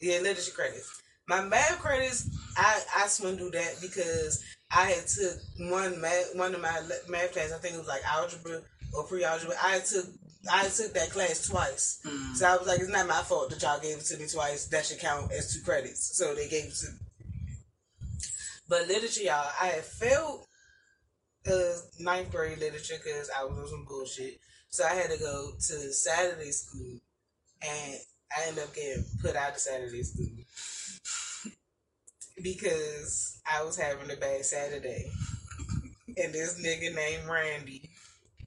Yeah, 0.00 0.18
literature 0.18 0.52
credits. 0.52 1.02
My 1.28 1.42
math 1.42 1.78
credits, 1.78 2.28
I 2.56 2.82
I 2.96 3.06
swindled 3.06 3.52
that 3.52 3.76
because 3.80 4.42
I 4.74 4.86
had 4.86 5.06
took 5.06 5.36
one 5.70 6.00
math 6.00 6.34
one 6.34 6.54
of 6.54 6.60
my 6.60 6.80
math 7.08 7.32
classes. 7.32 7.52
I 7.52 7.58
think 7.58 7.74
it 7.74 7.78
was 7.78 7.88
like 7.88 8.02
algebra 8.04 8.60
or 8.94 9.04
pre-algebra. 9.04 9.54
I 9.62 9.78
took 9.80 10.06
I 10.50 10.68
took 10.68 10.92
that 10.94 11.10
class 11.10 11.46
twice. 11.46 12.00
Mm. 12.04 12.34
So 12.34 12.46
I 12.46 12.56
was 12.56 12.66
like, 12.66 12.80
it's 12.80 12.88
not 12.88 13.06
my 13.06 13.22
fault 13.22 13.50
that 13.50 13.62
y'all 13.62 13.80
gave 13.80 13.98
it 13.98 14.04
to 14.06 14.18
me 14.18 14.26
twice. 14.26 14.66
That 14.66 14.84
should 14.84 14.98
count 14.98 15.30
as 15.32 15.54
two 15.54 15.62
credits. 15.62 16.16
So 16.16 16.34
they 16.34 16.48
gave 16.48 16.64
it 16.64 16.74
to 16.74 16.90
me. 16.90 16.98
But 18.72 18.88
literature, 18.88 19.24
y'all, 19.24 19.50
I 19.60 19.66
had 19.66 19.84
failed 19.84 20.46
uh, 21.46 21.74
ninth 22.00 22.32
grade 22.32 22.58
literature 22.58 22.94
because 23.04 23.28
I 23.38 23.44
was 23.44 23.58
on 23.58 23.68
some 23.68 23.84
bullshit. 23.86 24.40
So 24.70 24.82
I 24.82 24.94
had 24.94 25.10
to 25.10 25.18
go 25.18 25.50
to 25.50 25.92
Saturday 25.92 26.52
school, 26.52 26.98
and 27.60 27.98
I 28.34 28.48
ended 28.48 28.64
up 28.64 28.74
getting 28.74 29.04
put 29.20 29.36
out 29.36 29.50
of 29.50 29.58
Saturday 29.58 30.02
school 30.02 30.26
because 32.42 33.42
I 33.44 33.62
was 33.62 33.76
having 33.76 34.10
a 34.10 34.16
bad 34.16 34.42
Saturday. 34.46 35.10
And 36.16 36.32
this 36.32 36.58
nigga 36.58 36.94
named 36.94 37.28
Randy 37.28 37.90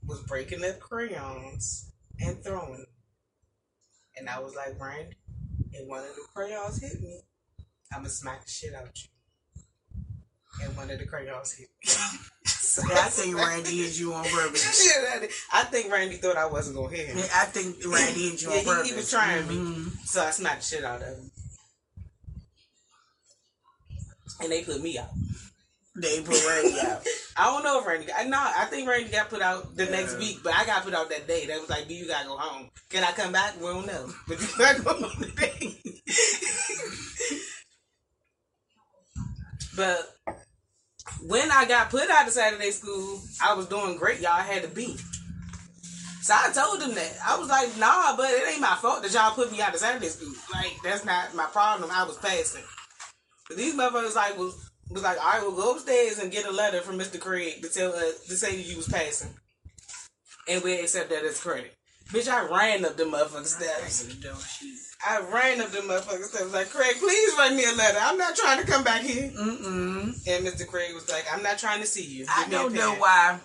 was 0.07 0.23
breaking 0.23 0.65
up 0.65 0.80
crayons 0.80 1.91
and 2.19 2.43
throwing 2.43 2.80
them. 2.80 2.88
And 4.17 4.28
I 4.28 4.39
was 4.39 4.55
like, 4.55 4.82
Randy, 4.82 5.17
if 5.71 5.88
one 5.88 5.99
of 5.99 6.15
the 6.15 6.23
crayons 6.34 6.82
hit 6.82 6.99
me, 6.99 7.19
I'ma 7.95 8.07
smack 8.07 8.43
the 8.43 8.49
shit 8.49 8.73
out 8.73 8.86
of 8.86 8.91
you. 8.95 9.14
And 10.64 10.76
one 10.78 10.89
of 10.89 10.99
the 10.99 11.06
crayons 11.06 11.53
hit 11.53 11.68
me. 11.84 11.89
so 12.45 12.82
I 12.84 13.10
think 13.10 13.36
Randy 13.38 13.78
hit 13.84 13.99
you 13.99 14.14
on 14.14 14.24
purpose. 14.26 14.84
Shit, 15.22 15.32
I 15.53 15.64
think 15.64 15.91
Randy 15.91 16.16
thought 16.18 16.38
I 16.38 16.45
wasn't 16.45 16.78
gonna 16.78 16.95
hit 16.95 17.08
him. 17.08 17.18
I 17.18 17.45
think 17.45 17.76
Randy 17.86 18.30
hit 18.30 18.41
you 18.41 18.49
on 18.51 18.58
he- 18.60 18.66
purpose. 18.66 18.89
he 18.89 18.95
was 18.95 19.12
trying 19.12 19.47
me. 19.47 19.56
Mhm. 19.56 19.91
So 20.06 20.24
I 20.24 20.32
smacked 20.32 20.62
the 20.62 20.66
shit 20.76 20.84
out 20.86 21.01
of 21.01 21.08
him. 21.08 21.32
And 24.41 24.51
they 24.51 24.64
put 24.64 24.82
me 24.82 24.97
out. 24.97 25.10
They 25.97 26.22
put 26.22 26.45
Randy 26.45 26.80
out. 26.84 27.06
I 27.38 27.45
don't 27.45 27.64
know 27.64 27.80
if 27.80 27.86
Randy 27.88 28.06
got 28.08 28.28
no, 28.28 28.38
I 28.38 28.66
think 28.66 28.88
Randy 28.89 29.10
got 29.10 29.30
put 29.30 29.41
out 29.41 29.76
the 29.76 29.86
next 29.86 30.18
week, 30.18 30.39
but 30.43 30.53
I 30.53 30.66
got 30.66 30.84
put 30.84 30.93
out 30.93 31.10
that 31.10 31.28
day. 31.28 31.45
They 31.45 31.58
was 31.58 31.70
like, 31.70 31.88
"Do 31.88 31.93
you 31.93 32.08
gotta 32.08 32.28
go 32.28 32.38
home. 32.38 32.70
Can 32.89 33.03
I 33.03 33.12
come 33.12 33.32
back? 33.32 33.56
We 33.60 33.68
don't 33.68 33.86
know. 33.88 34.10
But 34.28 34.41
you 34.41 34.47
gotta 34.58 34.82
go 34.82 34.93
home 34.93 35.24
today. 35.24 35.80
but 39.78 40.16
when 41.24 41.51
I 41.51 41.66
got 41.66 41.89
put 41.89 42.10
out 42.10 42.28
of 42.28 42.34
Saturday 42.34 42.72
school, 42.72 43.22
I 43.41 43.53
was 43.53 43.68
doing 43.68 43.97
great. 43.97 44.20
Y'all 44.20 44.34
had 44.34 44.64
to 44.64 44.70
be. 44.70 44.97
So 46.22 46.34
I 46.36 46.51
told 46.51 46.82
them 46.82 46.95
that. 46.95 47.18
I 47.24 47.38
was 47.38 47.49
like, 47.49 47.78
nah, 47.78 48.18
but 48.18 48.32
it 48.32 48.51
ain't 48.51 48.62
my 48.62 48.76
fault 48.76 49.03
that 49.03 49.14
y'all 49.14 49.36
put 49.36 49.51
me 49.51 49.62
out 49.62 49.74
of 49.74 49.80
Saturday 49.80 50.08
school. 50.08 50.34
Like, 50.51 50.76
that's 50.84 51.06
not 51.06 51.36
my 51.36 51.45
problem. 51.45 51.91
I 51.91 52.03
was 52.03 52.18
passing. 52.18 52.64
But 53.47 53.58
these 53.58 53.76
motherfuckers 53.76 54.16
like 54.16 54.38
was 54.38 54.72
was 54.89 55.03
like, 55.03 55.18
all 55.20 55.32
right, 55.32 55.41
we'll 55.41 55.56
go 55.56 55.74
upstairs 55.74 56.20
and 56.20 56.32
get 56.32 56.45
a 56.45 56.51
letter 56.51 56.82
from 56.82 56.97
Mr. 56.97 57.20
Craig 57.20 57.62
to 57.62 57.70
tell 57.70 57.93
uh, 57.93 58.12
to 58.28 58.36
say 58.36 58.56
that 58.56 58.66
you 58.66 58.78
was 58.78 58.88
passing. 58.88 59.34
And 60.47 60.64
we'll 60.64 60.80
accept 60.80 61.10
that 61.10 61.24
as 61.24 61.39
credit. 61.39 61.74
Bitch, 62.10 62.28
I 62.28 62.47
ran 62.47 62.86
up 62.86 62.97
the 62.97 63.03
motherfucking 63.03 63.45
steps. 63.45 64.03
I 65.08 65.20
ran 65.20 65.62
up 65.62 65.70
the 65.70 65.80
I 65.80 66.43
was 66.43 66.53
like, 66.53 66.70
Craig, 66.70 66.95
please 66.97 67.34
write 67.38 67.53
me 67.53 67.64
a 67.64 67.72
letter. 67.76 67.99
I'm 68.01 68.18
not 68.18 68.36
trying 68.36 68.60
to 68.60 68.66
come 68.66 68.84
back 68.84 69.01
here. 69.01 69.30
Mm-mm. 69.30 70.06
And 70.28 70.47
Mr. 70.47 70.66
Craig 70.66 70.93
was 70.95 71.10
like, 71.10 71.26
I'm 71.32 71.43
not 71.43 71.60
trying 71.60 71.82
to 71.82 71.88
see 71.88 72.03
you. 72.03 72.26
I 72.30 72.45
Give 72.45 72.53
a 72.53 72.64
don't 72.64 72.74
know 72.74 72.95
why 72.95 73.39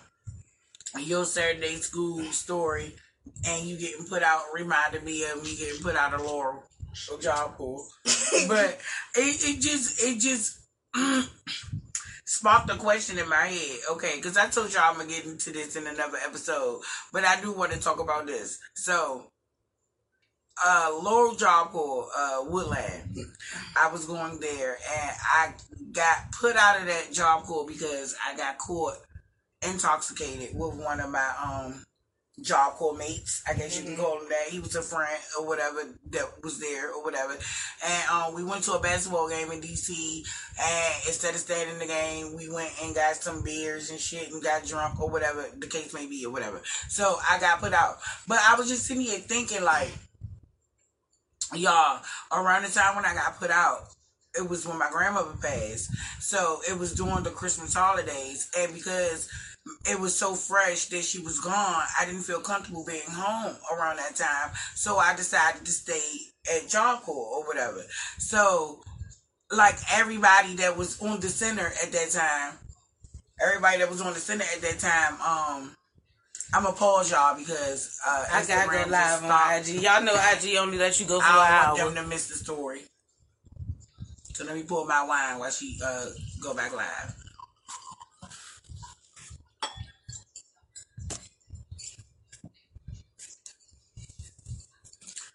your 0.98 1.24
Saturday 1.24 1.76
school 1.76 2.22
story 2.32 2.94
and 3.46 3.66
you 3.66 3.76
getting 3.76 4.06
put 4.06 4.22
out 4.22 4.42
reminded 4.54 5.04
me 5.04 5.24
of 5.24 5.42
me 5.42 5.54
getting 5.56 5.82
put 5.82 5.96
out 5.96 6.14
of 6.14 6.22
Laurel 6.22 6.64
job 7.20 7.56
corps. 7.56 7.86
but 8.48 8.78
it, 9.16 9.56
it 9.56 9.61
just 9.61 10.02
it 10.02 10.18
just 10.18 10.58
sparked 12.24 12.70
a 12.70 12.76
question 12.76 13.18
in 13.18 13.28
my 13.28 13.36
head. 13.46 13.78
Okay, 13.92 14.14
because 14.16 14.36
I 14.36 14.48
told 14.48 14.72
y'all 14.72 14.84
I'm 14.84 14.96
gonna 14.96 15.08
get 15.08 15.26
into 15.26 15.52
this 15.52 15.76
in 15.76 15.86
another 15.86 16.18
episode, 16.26 16.80
but 17.12 17.24
I 17.24 17.40
do 17.40 17.52
want 17.52 17.72
to 17.72 17.80
talk 17.80 18.00
about 18.00 18.26
this. 18.26 18.58
So 18.74 19.29
uh 20.64 21.00
Laurel 21.02 21.34
Job 21.34 21.68
Corps, 21.68 22.08
uh 22.16 22.44
Woodland. 22.44 23.16
I 23.76 23.90
was 23.90 24.04
going 24.06 24.40
there 24.40 24.72
and 24.72 25.11
I 25.20 25.52
got 25.92 26.32
put 26.32 26.56
out 26.56 26.80
of 26.80 26.86
that 26.86 27.12
job 27.12 27.44
corps 27.44 27.66
because 27.66 28.14
I 28.26 28.36
got 28.36 28.58
caught 28.58 28.96
intoxicated 29.62 30.50
with 30.54 30.74
one 30.74 31.00
of 31.00 31.11
my 31.11 31.32
um 31.42 31.84
job 32.42 32.74
corps 32.74 32.96
mates. 32.96 33.42
I 33.48 33.54
guess 33.54 33.78
you 33.78 33.84
can 33.84 33.96
call 33.96 34.18
him 34.18 34.28
that. 34.30 34.48
He 34.50 34.61
was 34.61 34.74
a 34.74 34.82
friend 34.82 35.20
or 35.38 35.46
whatever 35.46 35.82
that 36.11 36.42
was 36.42 36.58
there 36.58 36.90
or 36.92 37.04
whatever. 37.04 37.36
And 37.84 38.11
um 38.11 38.34
we 38.34 38.44
went 38.44 38.64
to 38.64 38.72
a 38.72 38.80
basketball 38.80 39.28
game 39.28 39.50
in 39.52 39.61
DC 39.61 40.22
and 40.61 40.94
instead 41.06 41.34
of 41.34 41.40
staying 41.40 41.68
in 41.68 41.78
the 41.78 41.86
game, 41.86 42.36
we 42.36 42.50
went 42.50 42.72
and 42.82 42.94
got 42.94 43.16
some 43.16 43.42
beers 43.42 43.90
and 43.90 44.00
shit 44.00 44.30
and 44.30 44.42
got 44.42 44.66
drunk 44.66 45.00
or 45.00 45.11
whatever 45.11 45.46
the 45.58 45.66
case 45.66 45.92
may 45.94 46.06
be 46.06 46.24
or 46.24 46.32
whatever. 46.32 46.61
So 46.88 47.16
I 47.28 47.38
got 47.40 47.61
put 47.61 47.72
out. 47.72 47.96
But 48.26 48.38
I 48.46 48.56
was 48.56 48.68
just 48.68 48.86
sitting 48.86 49.02
here 49.02 49.18
thinking 49.18 49.62
like 49.62 49.90
y'all 51.55 52.01
around 52.32 52.64
the 52.64 52.70
time 52.70 52.96
when 52.96 53.05
I 53.05 53.14
got 53.14 53.38
put 53.38 53.51
out, 53.51 53.88
it 54.38 54.48
was 54.48 54.66
when 54.66 54.78
my 54.78 54.88
grandmother 54.90 55.34
passed. 55.40 55.90
So 56.20 56.61
it 56.68 56.78
was 56.78 56.94
during 56.94 57.24
the 57.24 57.30
Christmas 57.30 57.74
holidays, 57.74 58.48
and 58.57 58.72
because 58.72 59.28
it 59.88 59.98
was 59.98 60.16
so 60.16 60.34
fresh 60.34 60.86
that 60.86 61.05
she 61.05 61.18
was 61.20 61.40
gone, 61.40 61.84
I 61.98 62.07
didn't 62.07 62.22
feel 62.22 62.40
comfortable 62.40 62.84
being 62.86 63.03
home 63.09 63.57
around 63.72 63.96
that 63.96 64.16
time. 64.16 64.55
So 64.74 64.96
I 64.96 65.14
decided 65.14 65.64
to 65.64 65.72
stay 65.72 66.01
at 66.55 66.70
Corps 67.03 67.38
or 67.38 67.46
whatever. 67.46 67.82
So, 68.18 68.80
like 69.51 69.76
everybody 69.92 70.55
that 70.57 70.76
was 70.76 71.01
on 71.03 71.20
the 71.20 71.28
center 71.28 71.66
at 71.66 71.92
that 71.92 72.11
time, 72.11 72.59
everybody 73.44 73.78
that 73.78 73.90
was 73.90 74.01
on 74.01 74.14
the 74.14 74.20
center 74.20 74.44
at 74.44 74.62
that 74.62 74.78
time, 74.78 75.20
um, 75.20 75.74
I'm 76.53 76.64
gonna 76.64 76.74
pause 76.76 77.11
y'all 77.11 77.36
because 77.36 77.98
uh, 78.07 78.24
I 78.32 78.44
got 78.44 78.68
Instagram 78.68 78.90
that 78.90 79.11
just 79.11 79.22
live 79.22 79.30
on. 79.30 79.76
IG. 79.76 79.82
Y'all 79.82 80.03
know 80.03 80.14
IG 80.32 80.57
only 80.57 80.78
let 80.78 80.98
you 80.98 81.07
go 81.07 81.20
for 81.20 81.26
an 81.26 81.32
I 81.32 81.66
don't 81.66 81.78
hour. 81.78 81.84
want 81.84 81.94
them 81.94 82.05
to 82.05 82.11
miss 82.11 82.28
the 82.28 82.34
story. 82.34 82.82
So 84.34 84.44
let 84.44 84.57
me 84.57 84.62
pour 84.64 84.86
my 84.86 85.05
wine 85.05 85.38
while 85.38 85.51
she 85.51 85.78
uh 85.84 86.07
go 86.42 86.55
back 86.55 86.74
live. 86.74 87.14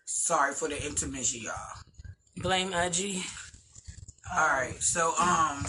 Sorry 0.05 0.53
for 0.53 0.67
the 0.67 0.85
intermission, 0.85 1.41
y'all. 1.41 1.53
Blame 2.37 2.73
IG. 2.73 3.21
All 4.35 4.47
right, 4.47 4.75
so 4.81 5.13
um, 5.19 5.63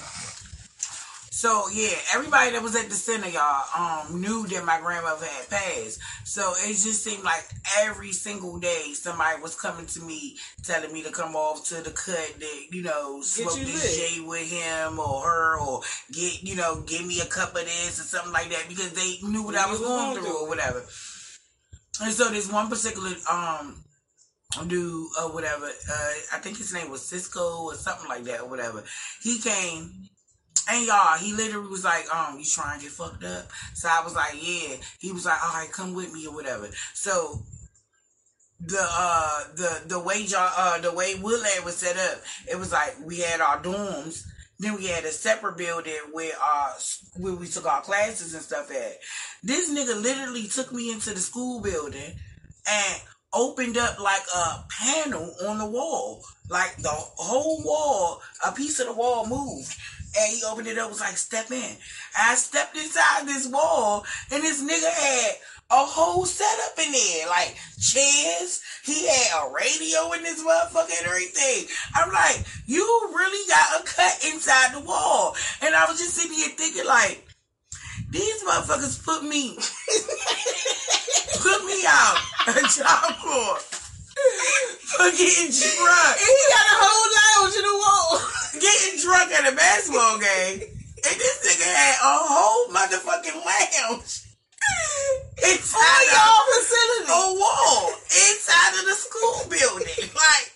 so 1.36 1.68
yeah, 1.70 1.90
everybody 2.14 2.52
that 2.52 2.62
was 2.62 2.74
at 2.76 2.88
the 2.88 2.94
center, 2.94 3.28
y'all, 3.28 3.66
um, 3.76 4.22
knew 4.22 4.46
that 4.46 4.64
my 4.64 4.80
grandmother 4.80 5.26
had 5.26 5.50
passed. 5.50 6.00
So 6.24 6.54
it 6.60 6.68
just 6.68 7.04
seemed 7.04 7.24
like 7.24 7.44
every 7.80 8.12
single 8.12 8.58
day 8.58 8.94
somebody 8.94 9.42
was 9.42 9.54
coming 9.54 9.84
to 9.84 10.00
me 10.00 10.38
telling 10.62 10.90
me 10.94 11.02
to 11.02 11.10
come 11.10 11.36
off 11.36 11.68
to 11.68 11.82
the 11.82 11.90
cut 11.90 12.40
that 12.40 12.66
you 12.70 12.82
know 12.82 13.20
smoke 13.20 13.58
you 13.58 13.66
this 13.66 13.98
lit. 13.98 14.14
J 14.14 14.20
with 14.26 14.50
him 14.50 14.98
or 14.98 15.20
her 15.20 15.60
or 15.60 15.82
get 16.10 16.42
you 16.42 16.56
know 16.56 16.80
give 16.86 17.04
me 17.04 17.20
a 17.20 17.26
cup 17.26 17.50
of 17.50 17.66
this 17.66 18.00
or 18.00 18.04
something 18.04 18.32
like 18.32 18.48
that 18.48 18.64
because 18.70 18.92
they 18.92 19.18
knew 19.28 19.42
what 19.42 19.56
I 19.56 19.70
was 19.70 19.80
going 19.80 20.16
through 20.16 20.44
or 20.44 20.48
whatever. 20.48 20.78
And 22.00 22.14
so 22.14 22.30
this 22.30 22.50
one 22.50 22.70
particular 22.70 23.14
um 23.30 23.84
dude 24.68 25.06
or 25.20 25.34
whatever, 25.34 25.66
uh, 25.66 26.12
I 26.32 26.38
think 26.38 26.56
his 26.56 26.72
name 26.72 26.90
was 26.90 27.04
Cisco 27.04 27.64
or 27.64 27.74
something 27.74 28.08
like 28.08 28.24
that 28.24 28.40
or 28.40 28.48
whatever. 28.48 28.82
He 29.22 29.38
came 29.38 30.08
and 30.68 30.86
y'all, 30.86 31.16
he 31.16 31.32
literally 31.32 31.68
was 31.68 31.84
like, 31.84 32.12
um, 32.14 32.38
you 32.38 32.44
trying 32.44 32.78
to 32.78 32.84
get 32.84 32.92
fucked 32.92 33.24
up? 33.24 33.48
So 33.74 33.88
I 33.88 34.02
was 34.02 34.14
like, 34.14 34.34
yeah. 34.34 34.76
He 34.98 35.12
was 35.12 35.24
like, 35.24 35.42
all 35.42 35.54
right, 35.54 35.70
come 35.70 35.94
with 35.94 36.12
me 36.12 36.26
or 36.26 36.34
whatever. 36.34 36.68
So 36.94 37.42
the 38.58 38.80
uh 38.80 39.40
the 39.54 39.82
the 39.86 40.00
way 40.00 40.22
y'all 40.22 40.50
uh 40.56 40.80
the 40.80 40.92
way 40.92 41.14
Woodland 41.14 41.64
was 41.64 41.76
set 41.76 41.96
up, 41.96 42.22
it 42.50 42.58
was 42.58 42.72
like 42.72 42.96
we 43.04 43.20
had 43.20 43.40
our 43.40 43.62
dorms. 43.62 44.24
Then 44.58 44.74
we 44.76 44.86
had 44.86 45.04
a 45.04 45.10
separate 45.10 45.58
building 45.58 45.92
where 46.12 46.32
uh 46.42 46.72
where 47.18 47.34
we 47.34 47.46
took 47.46 47.66
our 47.66 47.82
classes 47.82 48.34
and 48.34 48.42
stuff 48.42 48.70
at. 48.70 48.98
This 49.42 49.70
nigga 49.70 50.00
literally 50.00 50.48
took 50.48 50.72
me 50.72 50.90
into 50.90 51.10
the 51.10 51.20
school 51.20 51.60
building 51.60 52.18
and 52.68 53.00
opened 53.34 53.76
up 53.76 54.00
like 54.00 54.22
a 54.34 54.64
panel 54.82 55.34
on 55.46 55.58
the 55.58 55.66
wall. 55.66 56.24
Like 56.48 56.76
the 56.78 56.88
whole 56.88 57.62
wall, 57.62 58.22
a 58.46 58.52
piece 58.52 58.80
of 58.80 58.86
the 58.86 58.94
wall 58.94 59.26
moved. 59.26 59.76
And 60.18 60.32
he 60.32 60.42
opened 60.44 60.68
it 60.68 60.78
up, 60.78 60.90
was 60.90 61.00
like, 61.00 61.16
step 61.16 61.50
in. 61.50 61.76
I 62.18 62.34
stepped 62.34 62.76
inside 62.76 63.26
this 63.26 63.46
wall, 63.46 64.04
and 64.32 64.42
this 64.42 64.62
nigga 64.62 64.90
had 64.90 65.36
a 65.70 65.84
whole 65.84 66.24
setup 66.24 66.78
in 66.78 66.92
there. 66.92 67.28
Like 67.28 67.56
chairs. 67.80 68.62
He 68.84 69.06
had 69.06 69.42
a 69.42 69.52
radio 69.52 70.12
in 70.12 70.22
this 70.22 70.42
motherfucker 70.42 70.98
and 70.98 71.06
everything. 71.06 71.66
I'm 71.94 72.12
like, 72.12 72.44
you 72.66 72.82
really 73.14 73.48
got 73.48 73.80
a 73.80 73.84
cut 73.84 74.24
inside 74.32 74.74
the 74.74 74.80
wall. 74.80 75.34
And 75.62 75.74
I 75.74 75.86
was 75.86 75.98
just 75.98 76.14
sitting 76.14 76.36
here 76.36 76.50
thinking, 76.56 76.86
like, 76.86 77.26
these 78.10 78.44
motherfuckers 78.44 79.04
put 79.04 79.24
me 79.24 79.56
put 81.42 81.64
me 81.66 81.84
out 81.86 82.18
at 82.46 82.70
Job 82.70 83.16
Corps 83.20 83.85
for 84.16 85.10
getting 85.12 85.50
drunk. 85.52 86.14
And 86.16 86.32
he 86.32 86.44
got 86.48 86.66
a 86.72 86.76
whole 86.80 87.08
lounge 87.12 87.54
in 87.56 87.64
the 87.66 87.76
wall. 87.76 88.10
Getting 88.56 88.96
drunk 89.02 89.28
at 89.32 89.52
a 89.52 89.54
basketball 89.56 90.18
game. 90.18 90.60
And 91.06 91.14
this 91.20 91.36
nigga 91.44 91.68
had 91.68 91.96
a 92.00 92.14
whole 92.24 92.72
motherfucking 92.72 93.36
lounge. 93.36 94.22
Inside 95.44 95.78
On 95.78 96.02
of 96.02 96.16
y'all 96.16 96.44
facility. 96.58 97.12
a 97.12 97.22
wall 97.38 97.92
inside 98.08 98.72
of 98.80 98.84
the 98.88 98.96
school 98.96 99.38
building. 99.52 100.10
Like 100.16 100.46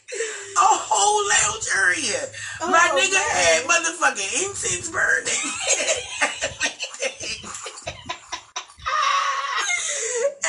a 0.57 0.73
whole 0.73 1.23
lounge 1.29 1.69
area. 1.77 2.21
My 2.65 2.89
Oh, 2.91 2.97
nigga 2.97 3.13
man. 3.13 3.31
had 3.31 3.69
motherfucking 3.69 4.33
incense 4.49 4.89
burning. 4.91 5.45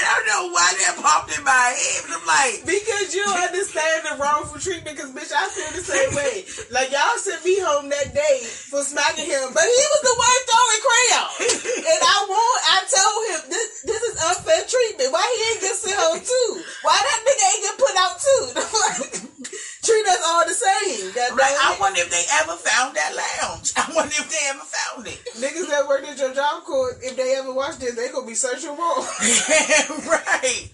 and 0.02 0.10
I 0.10 0.14
don't 0.18 0.30
know 0.34 0.46
why 0.50 0.66
that 0.82 0.98
popped 0.98 1.30
in 1.30 1.46
my 1.46 1.54
head, 1.54 2.02
but 2.10 2.18
I'm 2.18 2.26
like, 2.26 2.66
Because 2.66 3.14
you 3.14 3.22
don't 3.22 3.38
understand 3.38 4.10
the 4.10 4.18
wrongful 4.18 4.58
treatment, 4.58 4.98
because 4.98 5.14
bitch, 5.14 5.30
I 5.30 5.46
feel 5.54 5.70
the 5.78 5.86
same 5.86 6.12
way. 6.18 6.42
Like 6.74 6.90
y'all 6.90 7.22
sent 7.22 7.46
me 7.46 7.62
home 7.62 7.86
that 7.94 8.10
day 8.10 8.42
for 8.42 8.82
smacking 8.82 9.30
him, 9.30 9.54
but 9.54 9.62
he 9.62 9.84
was 9.94 10.02
the 10.02 10.16
one 10.18 10.42
throwing 10.50 10.82
crayons. 10.82 11.86
And 11.86 12.02
I 12.02 12.18
want, 12.26 12.60
I 12.66 12.78
told 12.90 13.22
him 13.30 13.42
this 13.54 13.70
this 13.86 14.02
is 14.02 14.16
unfair 14.26 14.66
treatment. 14.66 15.14
Why 15.14 15.22
he 15.22 15.40
ain't 15.54 15.62
get 15.62 15.78
sent 15.78 15.98
home 16.02 16.18
too? 16.18 16.50
Why 16.82 16.98
that 16.98 17.20
nigga 17.22 17.46
ain't 17.46 17.64
get 17.70 17.78
put 17.78 17.96
out 18.02 18.16
too? 18.18 18.42
Treat 19.82 20.06
us 20.06 20.22
all 20.30 20.46
the 20.46 20.54
same. 20.54 21.10
Like, 21.34 21.58
I 21.58 21.76
wonder 21.80 22.02
if 22.02 22.10
they 22.14 22.22
ever 22.42 22.54
found 22.54 22.94
that 22.96 23.18
lounge. 23.18 23.74
I 23.76 23.90
wonder 23.96 24.14
if 24.14 24.30
they 24.30 24.38
ever 24.54 24.62
found 24.62 25.08
it. 25.10 25.18
Niggas 25.42 25.70
that 25.74 25.88
worked 25.90 26.06
at 26.08 26.20
your 26.20 26.34
job 26.36 26.64
corps, 26.64 27.01
if 27.12 27.18
they 27.18 27.36
ever 27.36 27.54
watch 27.54 27.78
this, 27.78 27.96
they 27.96 28.10
gonna 28.10 28.26
be 28.26 28.36
searching 28.36 28.70
more. 28.70 28.78
right. 30.08 30.70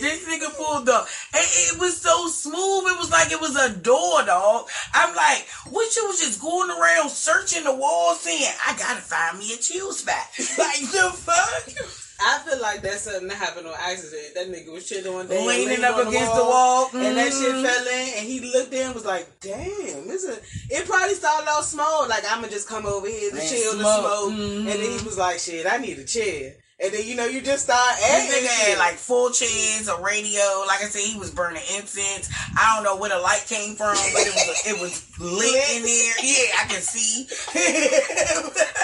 This 0.00 0.28
nigga 0.28 0.54
pulled 0.56 0.88
up. 0.88 1.06
And 1.32 1.44
it 1.44 1.80
was 1.80 1.96
so 1.96 2.28
smooth. 2.28 2.92
It 2.92 2.98
was 2.98 3.10
like 3.10 3.32
it 3.32 3.40
was 3.40 3.56
a 3.56 3.74
door, 3.76 4.22
dog. 4.24 4.68
I'm 4.92 5.14
like, 5.14 5.46
what 5.70 5.94
you 5.96 6.06
was 6.06 6.20
just 6.20 6.40
going 6.40 6.70
around 6.70 7.10
searching 7.10 7.64
the 7.64 7.74
walls 7.74 8.20
saying, 8.20 8.52
I 8.66 8.76
gotta 8.76 9.00
find 9.00 9.38
me 9.38 9.54
a 9.54 9.56
chill 9.56 9.92
spot. 9.92 10.16
Like 10.58 10.80
the 10.80 11.10
fuck? 11.14 12.07
I 12.20 12.38
feel 12.40 12.60
like 12.60 12.82
that's 12.82 13.02
something 13.02 13.28
that 13.28 13.36
happened 13.36 13.66
on 13.68 13.74
accident. 13.78 14.34
That 14.34 14.50
nigga 14.50 14.72
was 14.72 14.88
chilling 14.88 15.12
one 15.14 15.28
day, 15.28 15.44
Leaning 15.46 15.84
up 15.84 15.98
against 16.04 16.34
the 16.34 16.42
wall. 16.42 16.90
and 16.92 17.16
that 17.16 17.32
shit 17.32 17.54
Mhm. 17.54 17.62
fell 17.64 17.86
in, 17.86 18.08
and 18.18 18.26
he 18.26 18.40
looked 18.40 18.72
in 18.74 18.86
and 18.86 18.94
was 18.94 19.04
like, 19.04 19.38
"Damn, 19.40 20.08
this 20.08 20.24
is." 20.24 20.38
It 20.68 20.84
probably 20.86 21.14
started 21.14 21.48
off 21.48 21.64
small, 21.66 22.08
like 22.08 22.24
I'm 22.28 22.40
gonna 22.40 22.52
just 22.52 22.66
come 22.68 22.86
over 22.86 23.06
here 23.06 23.30
to 23.30 23.38
And 23.40 23.48
chill 23.48 23.72
smoke. 23.72 24.00
smoke, 24.04 24.32
Mhm. 24.32 24.58
and 24.58 24.68
then 24.82 24.98
he 24.98 25.04
was 25.04 25.16
like, 25.16 25.38
"Shit, 25.38 25.64
I 25.66 25.76
need 25.78 25.96
a 26.00 26.04
chair," 26.04 26.56
and 26.80 26.92
then 26.92 27.04
you 27.06 27.14
know 27.14 27.26
you 27.26 27.40
just 27.40 27.62
start 27.64 27.98
adding 28.02 28.44
had 28.44 28.78
like 28.78 28.98
full 28.98 29.30
chairs, 29.30 29.86
a 29.86 29.96
radio. 30.02 30.64
Like 30.66 30.82
I 30.82 30.88
said, 30.88 31.02
he 31.02 31.16
was 31.18 31.30
burning 31.30 31.62
incense. 31.76 32.28
I 32.58 32.74
don't 32.74 32.82
know 32.84 32.96
where 32.96 33.10
the 33.10 33.18
light 33.20 33.44
came 33.46 33.76
from, 33.76 33.94
but 34.12 34.26
it 34.26 34.34
was 34.34 34.66
it 34.66 34.80
was 34.80 35.02
lit 35.20 35.70
in 35.76 35.82
there. 35.84 36.14
Yeah, 36.22 36.58
I 36.58 36.64
can 36.66 36.82
see. 36.82 37.28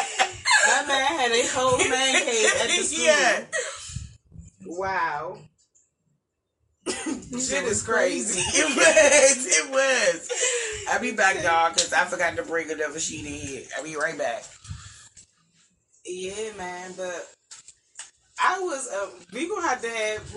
that 0.86 0.88
man 0.88 1.20
had 1.20 1.32
a 1.32 1.46
whole 1.48 1.78
man 1.90 2.24
cave 2.24 2.46
at 2.62 2.68
the 2.68 2.84
school. 2.84 3.04
Yeah. 3.04 3.44
Wow. 4.66 5.38
Shit 6.86 7.64
is 7.64 7.82
crazy. 7.86 8.40
It 8.40 8.76
was. 8.76 9.46
It 9.46 9.70
was. 9.70 10.30
I'll 10.90 11.00
be 11.00 11.12
back, 11.12 11.42
y'all, 11.42 11.70
because 11.70 11.92
I 11.92 12.04
forgot 12.04 12.36
to 12.36 12.42
bring 12.42 12.70
another 12.70 12.98
sheet 12.98 13.26
in 13.26 13.32
here. 13.32 13.62
I'll 13.76 13.84
be 13.84 13.96
right 13.96 14.16
back. 14.16 14.44
Yeah, 16.04 16.52
man, 16.56 16.92
but 16.96 17.28
I 18.40 18.60
was. 18.60 18.88
Um, 18.92 19.10
we 19.32 19.48
gonna 19.48 19.66
have 19.66 19.82
to 19.82 19.88
have. 19.88 20.36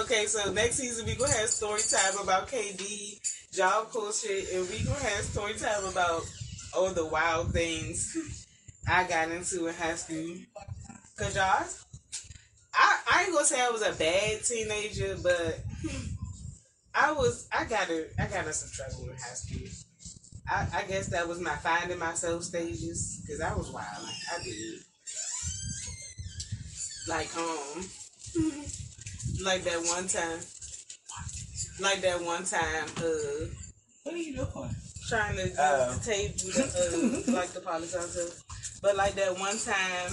Okay, 0.00 0.26
so 0.26 0.52
next 0.52 0.76
season 0.76 1.06
we 1.06 1.14
gonna 1.14 1.32
have 1.32 1.48
story 1.48 1.82
time 1.82 2.18
about 2.22 2.48
KD 2.48 3.20
job 3.52 3.88
shit, 4.14 4.52
and 4.54 4.68
we 4.68 4.82
gonna 4.84 4.98
have 4.98 5.24
story 5.24 5.54
time 5.54 5.84
about 5.84 6.22
all 6.74 6.90
the 6.90 7.06
wild 7.06 7.52
things 7.52 8.45
I 8.88 9.04
got 9.04 9.30
into 9.30 9.66
in 9.66 9.74
high 9.74 9.94
school. 9.94 10.34
Cause 11.18 11.34
y'all, 11.34 11.64
I 12.74 12.98
I 13.10 13.22
ain't 13.24 13.32
gonna 13.32 13.44
say 13.44 13.60
I 13.60 13.70
was 13.70 13.82
a 13.82 13.92
bad 13.92 14.44
teenager, 14.44 15.16
but 15.22 15.60
I 16.94 17.12
was. 17.12 17.48
I 17.52 17.64
got 17.64 17.88
in, 17.90 18.04
I 18.18 18.26
got 18.26 18.46
in 18.46 18.52
some 18.52 18.70
trouble 18.72 19.10
in 19.10 19.16
high 19.16 19.34
school. 19.34 19.68
I, 20.48 20.66
I 20.74 20.82
guess 20.82 21.08
that 21.08 21.26
was 21.26 21.40
my 21.40 21.56
finding 21.56 21.98
myself 21.98 22.44
stages 22.44 23.20
because 23.24 23.40
I 23.40 23.54
was 23.54 23.70
wild. 23.70 24.02
Like 24.02 24.40
I 24.40 24.44
did. 24.44 24.80
Like 27.08 27.36
um, 27.36 27.84
like 29.44 29.64
that 29.64 29.78
one 29.86 30.06
time, 30.08 30.38
like 31.80 32.00
that 32.02 32.22
one 32.22 32.44
time, 32.44 32.84
uh, 32.98 33.46
What 34.02 34.14
are 34.14 34.18
you 34.18 34.36
doing? 34.36 34.70
trying 35.08 35.36
to 35.36 35.52
Oh. 35.58 35.94
the 35.94 36.04
table, 36.04 36.34
the, 36.36 37.24
uh, 37.28 37.32
like 37.32 37.50
the 37.50 37.60
politics. 37.60 38.42
But 38.82 38.96
like 38.96 39.14
that 39.14 39.38
one 39.38 39.58
time, 39.58 40.12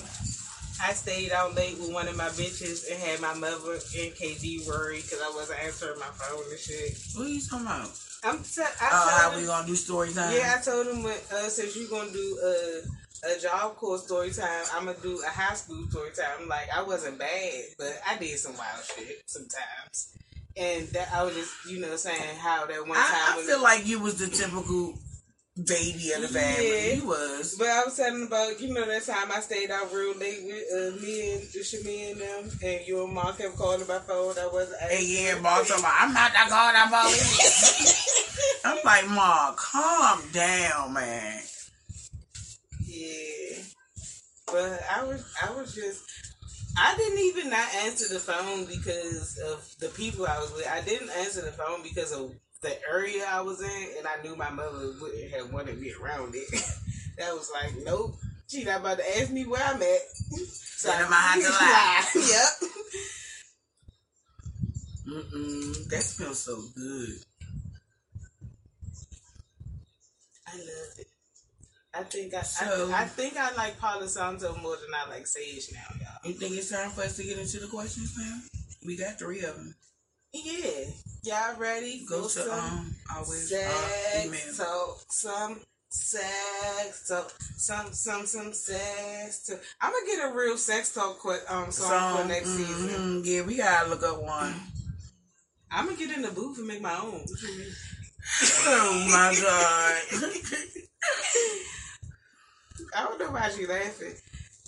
I 0.82 0.94
stayed 0.94 1.32
out 1.32 1.56
late 1.56 1.78
with 1.80 1.94
one 1.94 2.08
of 2.08 2.18
my 2.18 2.30
bitches 2.30 2.90
and 2.92 3.00
had 3.02 3.22
my 3.22 3.34
mother 3.36 3.74
and 3.74 4.12
KD 4.14 4.68
worried 4.68 5.04
because 5.04 5.22
I 5.22 5.32
wasn't 5.36 5.60
answering 5.64 6.00
my 6.00 6.06
phone 6.08 6.44
and 6.50 6.60
shit. 6.60 6.98
What 7.16 7.28
are 7.28 7.30
you 7.30 7.42
talking 7.42 7.66
about? 7.66 7.90
I'm 8.24 8.40
t- 8.44 8.62
I 8.62 8.90
Oh, 8.92 9.10
how 9.18 9.30
told 9.30 9.42
we 9.42 9.48
gonna 9.48 9.68
do 9.68 9.76
story 9.76 10.14
time? 10.14 10.34
yeah, 10.36 10.56
I 10.58 10.62
told 10.64 10.88
him 10.88 11.04
when, 11.04 11.16
uh, 11.34 11.48
since 11.50 11.76
you 11.76 11.88
gonna 11.90 12.12
do 12.12 12.40
a 12.44 12.82
a 13.26 13.40
job 13.40 13.76
corps 13.78 14.00
story 14.00 14.32
time, 14.32 14.66
I'm 14.74 14.86
gonna 14.86 14.98
do 15.02 15.22
a 15.26 15.30
high 15.30 15.54
school 15.56 15.86
story 15.90 16.12
time. 16.12 16.48
Like 16.48 16.68
I 16.76 16.82
wasn't 16.84 17.18
bad, 17.20 17.64
but 17.78 18.02
I 18.08 18.18
did 18.18 18.38
some 18.40 18.58
wild 18.58 18.84
shit 18.84 19.22
sometimes. 19.26 20.10
And 20.58 20.88
that 20.90 21.10
I 21.14 21.24
was 21.24 21.34
just, 21.34 21.52
you 21.70 21.80
know, 21.80 21.96
saying 21.96 22.36
how 22.38 22.66
that 22.66 22.80
one 22.88 22.98
time 22.98 23.06
I, 23.12 23.38
I 23.40 23.44
feel 23.46 23.62
like 23.62 23.88
you 23.88 24.00
was 24.00 24.16
the 24.20 24.28
typical 24.28 24.94
baby 25.56 26.12
of 26.14 26.22
the 26.22 26.28
family. 26.28 26.90
Yeah. 26.90 26.96
You 26.96 27.08
was. 27.08 27.56
But 27.58 27.68
I 27.68 27.84
was 27.86 27.96
telling 27.96 28.26
about, 28.26 28.60
you 28.60 28.74
know, 28.74 28.86
that 28.86 29.06
time 29.06 29.32
I 29.32 29.40
stayed 29.40 29.70
out 29.70 29.94
real 29.94 30.18
late 30.18 30.40
with 30.44 30.64
uh, 30.74 31.02
me 31.02 31.34
and 31.34 31.42
Shamia 31.44 32.12
and 32.12 32.22
them, 32.22 32.60
and 32.64 32.88
you 32.88 33.04
and 33.04 33.14
Mark 33.14 33.38
kept 33.38 33.56
calling 33.56 33.88
my 33.88 34.00
phone. 34.00 34.36
I 34.40 34.50
wasn't 34.52 34.82
Hey, 34.82 35.06
yeah, 35.06 35.40
about, 35.40 35.70
I'm 35.72 36.14
not 36.14 36.34
that 36.34 36.48
god 36.50 36.76
I'm 36.76 36.94
all 36.94 37.14
I'm 38.66 38.80
like, 38.84 39.10
Mark, 39.10 39.58
calm 39.58 40.22
down, 40.32 40.94
man. 40.94 41.42
Yeah. 42.86 43.58
But 44.48 44.80
I 44.96 45.04
was, 45.04 45.26
I 45.42 45.52
was 45.54 45.76
just, 45.76 46.04
I 46.78 46.96
didn't 46.98 47.20
even 47.20 47.50
not 47.50 47.68
answer 47.86 48.12
the 48.12 48.20
phone 48.20 48.66
because 48.66 49.38
of 49.40 49.68
the 49.80 49.90
people 49.90 50.26
I 50.26 50.40
was 50.40 50.54
with. 50.54 50.68
I 50.68 50.82
didn't 50.82 51.10
answer 51.10 51.42
the 51.42 51.52
phone 51.52 51.84
because 51.84 52.12
of 52.12 52.32
the 52.64 52.76
area 52.92 53.26
I 53.30 53.42
was 53.42 53.62
in, 53.62 53.88
and 53.98 54.08
I 54.08 54.22
knew 54.24 54.36
my 54.36 54.50
mother 54.50 54.94
wouldn't 55.00 55.32
have 55.34 55.52
wanted 55.54 55.80
me 55.80 55.94
around 56.02 56.34
it. 56.36 56.50
that 57.18 57.34
was 57.34 57.52
like, 57.54 57.74
nope. 57.86 58.16
She 58.48 58.64
not 58.64 58.82
about 58.82 58.98
to 59.00 59.18
ask 59.20 59.32
me 59.32 59.46
where 59.46 59.62
I'm 59.64 59.82
at. 59.82 60.00
So 60.84 60.92
I'ma 60.92 61.16
have 61.16 61.42
to 61.42 61.50
lie. 61.50 62.04
yep. 62.16 62.72
Mm-mm, 65.08 65.88
that 65.90 66.02
smells 66.02 66.40
so 66.40 66.62
good. 66.76 67.10
I 70.46 70.58
love 70.58 70.98
it. 71.00 71.08
I 71.94 72.04
think 72.04 72.34
I, 72.34 72.42
So- 72.42 72.92
I, 72.92 73.04
I 73.04 73.06
think 73.06 73.38
I 73.38 73.54
like 73.56 73.80
Palo 73.80 74.08
Santo 74.08 74.56
more 74.62 74.76
than 74.76 74.90
I 74.94 75.10
like 75.10 75.26
Sage 75.26 75.70
now, 75.74 75.96
y'all. 76.02 76.30
You 76.30 76.34
think 76.38 76.58
it's 76.58 76.70
time 76.70 76.90
for 76.90 77.02
us 77.04 77.16
to 77.16 77.24
get 77.24 77.38
into 77.38 77.60
the 77.60 77.68
questions 77.68 78.14
now? 78.18 78.40
We 78.86 78.98
got 78.98 79.18
three 79.18 79.40
of 79.44 79.56
them. 79.56 79.76
Yeah, 80.34 80.86
y'all 81.24 81.60
ready? 81.60 82.06
Go 82.10 82.24
to 82.24 82.30
some 82.30 82.50
um 82.60 82.96
always 83.16 83.54
uh, 83.54 83.70
sex 83.70 84.58
talk, 84.58 84.98
some 85.10 85.60
sex 85.90 87.08
talk, 87.08 87.32
some 87.40 87.94
some 87.94 88.26
some 88.26 88.52
sex 88.54 89.46
talk. 89.46 89.60
I'm 89.80 89.92
gonna 89.92 90.06
get 90.08 90.32
a 90.32 90.34
real 90.36 90.58
sex 90.58 90.92
talk 90.94 91.20
quick 91.20 91.42
um 91.50 91.72
song, 91.72 92.18
for 92.18 92.28
next 92.28 92.50
season. 92.50 92.90
mhm, 92.90 93.26
Yeah, 93.26 93.44
we 93.44 93.58
gotta 93.58 93.90
look 93.90 94.02
up 94.04 94.24
one. 94.24 94.56
I'm 95.70 95.86
gonna 95.86 95.98
get 95.98 96.16
in 96.16 96.24
the 96.24 96.32
booth 96.32 96.58
and 96.58 96.68
make 96.68 96.82
my 96.82 96.96
own. 96.98 97.12
What 97.12 97.42
you 97.44 97.58
mean? 97.60 97.74
oh 98.66 99.08
my 99.12 99.36
god. 99.42 100.02
I 102.96 103.04
don't 103.04 103.20
know 103.20 103.30
why 103.32 103.50
she 103.50 103.68
laughing. 103.68 104.14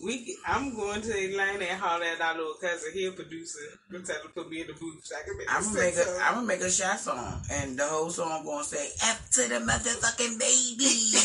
We, 0.03 0.37
I'm 0.45 0.75
going 0.75 1.01
to 1.01 1.11
Atlanta 1.11 1.63
and 1.71 1.79
holler 1.79 2.03
at 2.03 2.19
our 2.19 2.35
little 2.35 2.55
cousin. 2.55 2.91
He 2.93 3.05
a 3.05 3.11
producer. 3.11 3.59
I'm 3.89 3.95
him 3.95 4.05
to 4.05 4.29
put 4.33 4.49
me 4.49 4.59
in 4.59 4.67
the 4.67 4.73
booth 4.73 5.05
so 5.05 5.15
I 5.15 5.21
can 5.23 5.37
make 5.37 5.47
I'm 5.49 5.63
gonna 5.63 5.79
make 5.79 5.93
a 5.95 6.03
song. 6.03 6.21
I'm 6.21 6.33
gonna 6.33 6.47
make 6.47 6.59
a 6.59 6.69
shot 6.69 6.99
song, 6.99 7.41
and 7.53 7.79
the 7.79 7.87
whole 7.87 8.09
song 8.09 8.43
gonna 8.43 8.65
say 8.65 8.89
F 9.03 9.29
to 9.31 9.47
the 9.47 9.55
motherfucking 9.55 10.37
baby. 10.37 11.15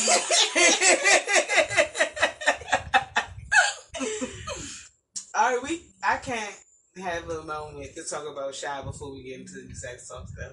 All 5.35 5.57
right, 5.57 5.63
we. 5.69 5.83
I 6.05 6.17
can't 6.19 6.55
have 7.03 7.29
a 7.29 7.43
moment 7.43 7.93
to 7.97 8.05
talk 8.05 8.25
about 8.31 8.55
Shy 8.55 8.83
before 8.83 9.13
we 9.13 9.25
get 9.25 9.41
into 9.41 9.67
the 9.67 9.75
sex 9.75 10.07
talk 10.09 10.29
stuff. 10.29 10.53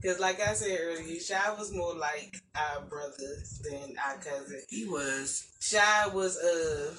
Because, 0.00 0.20
like 0.20 0.40
I 0.40 0.54
said 0.54 0.78
earlier, 0.80 1.18
Shy 1.20 1.50
was 1.58 1.74
more 1.74 1.94
like 1.94 2.36
our 2.54 2.82
brother 2.82 3.34
than 3.68 3.94
our 4.06 4.16
cousin. 4.16 4.62
he 4.68 4.84
was. 4.86 5.48
Shy 5.60 6.06
was 6.14 6.36
uh, 6.38 6.94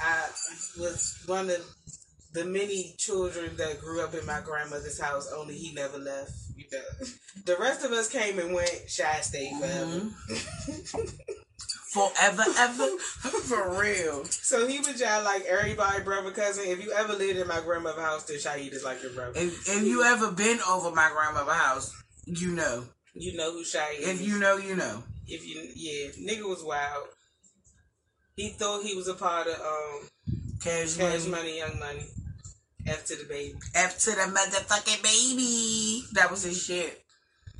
I 0.00 0.26
was 0.80 1.20
one 1.26 1.50
of 1.50 1.64
the 2.32 2.44
many 2.44 2.94
children 2.96 3.56
that 3.56 3.80
grew 3.80 4.02
up 4.04 4.14
in 4.14 4.24
my 4.24 4.40
grandmother's 4.40 5.00
house. 5.00 5.32
Only 5.36 5.54
he 5.54 5.74
never 5.74 5.98
left. 5.98 6.30
You 6.56 6.64
know, 6.72 7.06
the 7.44 7.56
rest 7.56 7.84
of 7.84 7.90
us 7.92 8.08
came 8.08 8.38
and 8.38 8.52
went. 8.54 8.84
Shy 8.86 9.20
stayed 9.20 9.56
forever. 9.58 9.84
Mhm. 9.86 11.14
Forever, 11.90 12.44
ever, 12.58 12.86
for 12.98 13.80
real. 13.80 14.22
So 14.26 14.66
he 14.68 14.78
was 14.78 14.98
just 14.98 15.24
like 15.24 15.42
everybody 15.46 16.02
brother 16.04 16.30
cousin. 16.30 16.64
If 16.66 16.84
you 16.84 16.92
ever 16.92 17.14
lived 17.14 17.38
in 17.38 17.48
my 17.48 17.60
grandmother's 17.60 18.02
house, 18.04 18.24
then 18.24 18.36
Shaheed 18.36 18.72
is 18.74 18.84
like 18.84 19.02
your 19.02 19.12
brother. 19.12 19.32
If, 19.40 19.66
if 19.68 19.82
you 19.84 20.02
ever 20.04 20.30
been 20.30 20.58
over 20.68 20.90
my 20.94 21.10
grandmother's 21.10 21.54
house, 21.54 21.94
you 22.28 22.52
know. 22.52 22.84
You 23.14 23.36
know 23.36 23.52
who 23.52 23.60
If 23.60 24.20
is. 24.20 24.26
you 24.26 24.38
know, 24.38 24.56
you 24.56 24.76
know. 24.76 25.02
if 25.26 25.46
you 25.46 25.68
yeah, 25.74 26.10
nigga 26.20 26.48
was 26.48 26.62
wild. 26.62 27.08
He 28.36 28.50
thought 28.50 28.84
he 28.84 28.94
was 28.94 29.08
a 29.08 29.14
part 29.14 29.48
of 29.48 29.60
um 29.60 30.08
Cash, 30.62 30.96
Cash 30.96 31.26
money. 31.26 31.30
Money, 31.30 31.58
Young 31.58 31.78
Money. 31.78 32.06
F 32.86 33.04
to 33.06 33.16
the 33.16 33.24
baby. 33.24 33.54
F 33.74 33.98
to 34.00 34.10
the 34.10 34.22
motherfucking 34.22 35.02
baby. 35.02 36.04
That 36.12 36.30
was 36.30 36.44
his 36.44 36.62
shit. 36.62 37.02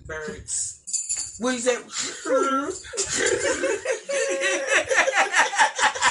Birds. 0.07 1.37
What 1.41 1.59
said? 1.59 1.83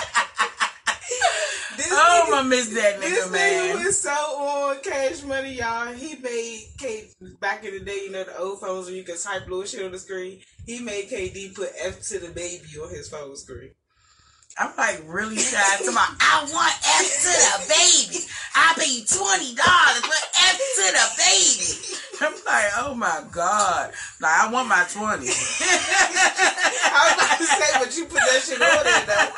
This 1.88 1.98
oh, 1.98 2.26
nigga- 2.28 2.38
I 2.40 2.44
miss 2.44 2.68
that 2.70 3.00
This 3.00 3.28
nigga, 3.28 3.32
man. 3.32 3.78
nigga 3.78 3.86
was 3.86 4.00
so 4.02 4.10
on 4.12 4.82
Cash 4.82 5.24
Money, 5.24 5.54
y'all. 5.54 5.94
He 5.94 6.16
made 6.18 6.66
K 6.78 7.06
back 7.40 7.64
in 7.64 7.74
the 7.74 7.80
day, 7.80 8.02
you 8.06 8.12
know, 8.12 8.24
the 8.26 8.38
old 8.38 8.60
phones 8.60 8.88
where 8.88 8.96
you 8.96 9.04
can 9.04 9.18
type 9.18 9.48
little 9.48 9.64
shit 9.64 9.84
on 9.86 9.92
the 9.92 10.00
screen. 10.00 10.40
He 10.66 10.80
made 10.80 11.10
KD 11.10 11.56
put 11.56 11.70
F 11.82 12.02
to 12.10 12.20
the 12.20 12.28
baby 12.30 12.66
on 12.84 12.90
his 12.90 13.08
phone 13.10 13.36
screen. 13.38 13.72
I'm 14.60 14.76
like 14.76 15.04
really 15.06 15.38
shy 15.38 15.78
to 15.86 15.92
my. 15.92 16.06
I 16.20 16.42
want 16.52 16.74
F 16.82 17.08
to 17.24 17.30
the 17.30 17.60
baby. 17.70 18.26
I 18.56 18.74
paid 18.76 19.06
twenty 19.08 19.54
dollars 19.54 20.02
for 20.02 20.22
F 20.34 20.58
to 20.58 20.86
the 20.98 21.08
baby. 21.22 21.98
I'm 22.20 22.34
like, 22.44 22.72
oh 22.78 22.96
my 22.96 23.24
god. 23.32 23.94
Like 24.20 24.42
I 24.42 24.52
want 24.52 24.68
my 24.68 24.84
twenty. 24.92 25.30
I 26.90 27.00
was 27.06 27.14
about 27.14 27.38
to 27.38 27.46
say, 27.46 27.80
but 27.80 27.96
you 27.98 28.06
put 28.06 28.18
that 28.18 28.42
shit 28.42 28.60
on 28.60 28.84
there 28.84 29.06
though. 29.06 29.30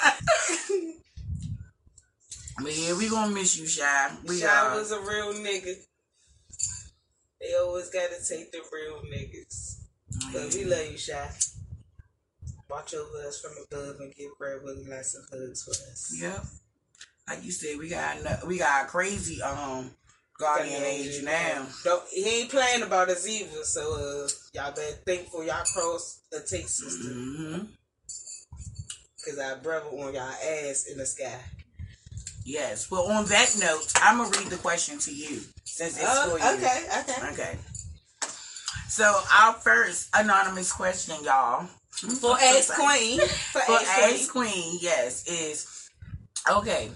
But 2.61 2.77
yeah, 2.77 2.97
we 2.97 3.09
gonna 3.09 3.33
miss 3.33 3.57
you, 3.57 3.67
Shy. 3.67 4.11
We 4.27 4.39
Shy 4.39 4.47
are. 4.47 4.75
was 4.75 4.91
a 4.91 4.99
real 4.99 5.33
nigga. 5.33 5.75
They 7.41 7.53
always 7.55 7.89
gotta 7.89 8.15
take 8.27 8.51
the 8.51 8.59
real 8.71 9.01
niggas. 9.03 9.77
But 10.33 10.53
we 10.53 10.65
love 10.65 10.91
you, 10.91 10.97
Shy. 10.97 11.29
Watch 12.69 12.93
over 12.93 13.27
us 13.27 13.41
from 13.41 13.51
above 13.71 13.99
and 13.99 14.13
give 14.15 14.37
Brad 14.37 14.61
Willie 14.63 14.85
lots 14.87 15.15
of 15.15 15.23
hugs 15.31 15.63
for 15.63 15.71
us. 15.71 16.15
Yep. 16.21 16.43
Like 17.27 17.43
you 17.43 17.51
said, 17.51 17.77
we 17.77 17.89
got 17.89 18.45
we 18.47 18.57
got 18.57 18.87
crazy 18.87 19.41
um 19.41 19.91
guardian 20.37 20.83
angel 20.83 21.25
now. 21.25 21.65
Don't, 21.83 22.03
he 22.09 22.41
ain't 22.41 22.49
playing 22.49 22.83
about 22.83 23.09
us 23.09 23.27
either, 23.27 23.63
so 23.63 23.93
uh, 24.25 24.27
y'all 24.53 24.73
better 24.73 24.95
think 25.05 25.27
for 25.27 25.43
y'all 25.43 25.63
cross 25.65 26.21
the 26.31 26.39
take 26.41 26.67
sister. 26.67 27.09
hmm 27.13 27.57
Cause 29.25 29.37
our 29.37 29.57
brother 29.57 29.87
on 29.89 30.13
y'all 30.13 30.21
ass 30.21 30.87
in 30.89 30.97
the 30.97 31.05
sky. 31.05 31.39
Yes. 32.49 32.89
Well, 32.89 33.03
on 33.03 33.25
that 33.25 33.55
note, 33.59 33.93
I'm 34.01 34.17
gonna 34.17 34.35
read 34.35 34.49
the 34.49 34.57
question 34.57 34.97
to 34.99 35.13
you 35.13 35.41
since 35.65 35.97
it's 35.97 36.03
Oh, 36.03 36.31
for 36.31 36.39
you. 36.39 36.55
okay, 36.57 36.87
okay. 37.01 37.31
Okay. 37.33 37.57
So 38.87 39.21
our 39.39 39.53
first 39.53 40.09
anonymous 40.15 40.73
question, 40.73 41.15
y'all. 41.23 41.67
For 41.91 42.35
Ask 42.41 42.73
Queen. 42.73 43.19
For, 43.53 43.61
For 43.61 43.73
Ask 43.73 43.99
Queen. 43.99 44.13
Ace 44.15 44.31
Queen, 44.31 44.79
yes, 44.81 45.27
is 45.27 45.89
okay. 46.49 46.89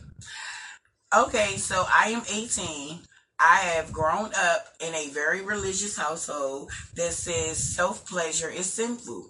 Okay, 1.15 1.57
so 1.57 1.85
I 1.87 2.09
am 2.09 2.23
18. 2.33 2.97
I 3.39 3.55
have 3.57 3.91
grown 3.93 4.31
up 4.35 4.65
in 4.79 4.95
a 4.95 5.09
very 5.09 5.43
religious 5.43 5.95
household 5.95 6.71
that 6.95 7.13
says 7.13 7.57
self 7.75 8.07
pleasure 8.09 8.49
is 8.49 8.73
sinful. 8.73 9.29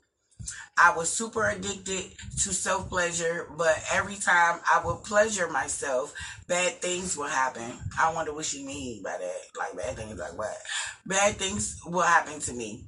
I 0.78 0.96
was 0.96 1.12
super 1.12 1.48
addicted 1.50 2.12
to 2.44 2.54
self 2.54 2.89
pleasure, 2.89 3.48
but 3.58 3.78
every 3.91 4.16
time 4.16 4.60
I 4.72 4.82
would 4.84 5.04
pleasure 5.04 5.50
myself, 5.50 6.14
bad 6.48 6.82
things 6.82 7.16
will 7.16 7.28
happen. 7.28 7.72
I 8.00 8.14
wonder 8.14 8.34
what 8.34 8.46
she 8.46 8.66
mean 8.66 9.04
by 9.04 9.18
that. 9.20 9.41
Like 9.58 9.76
bad 9.78 9.96
things, 9.96 10.20
like 10.20 10.38
what? 10.38 10.58
Bad 11.06 11.36
things 11.36 11.80
will 11.86 12.02
happen 12.02 12.39
to 12.41 12.54
me. 12.54 12.86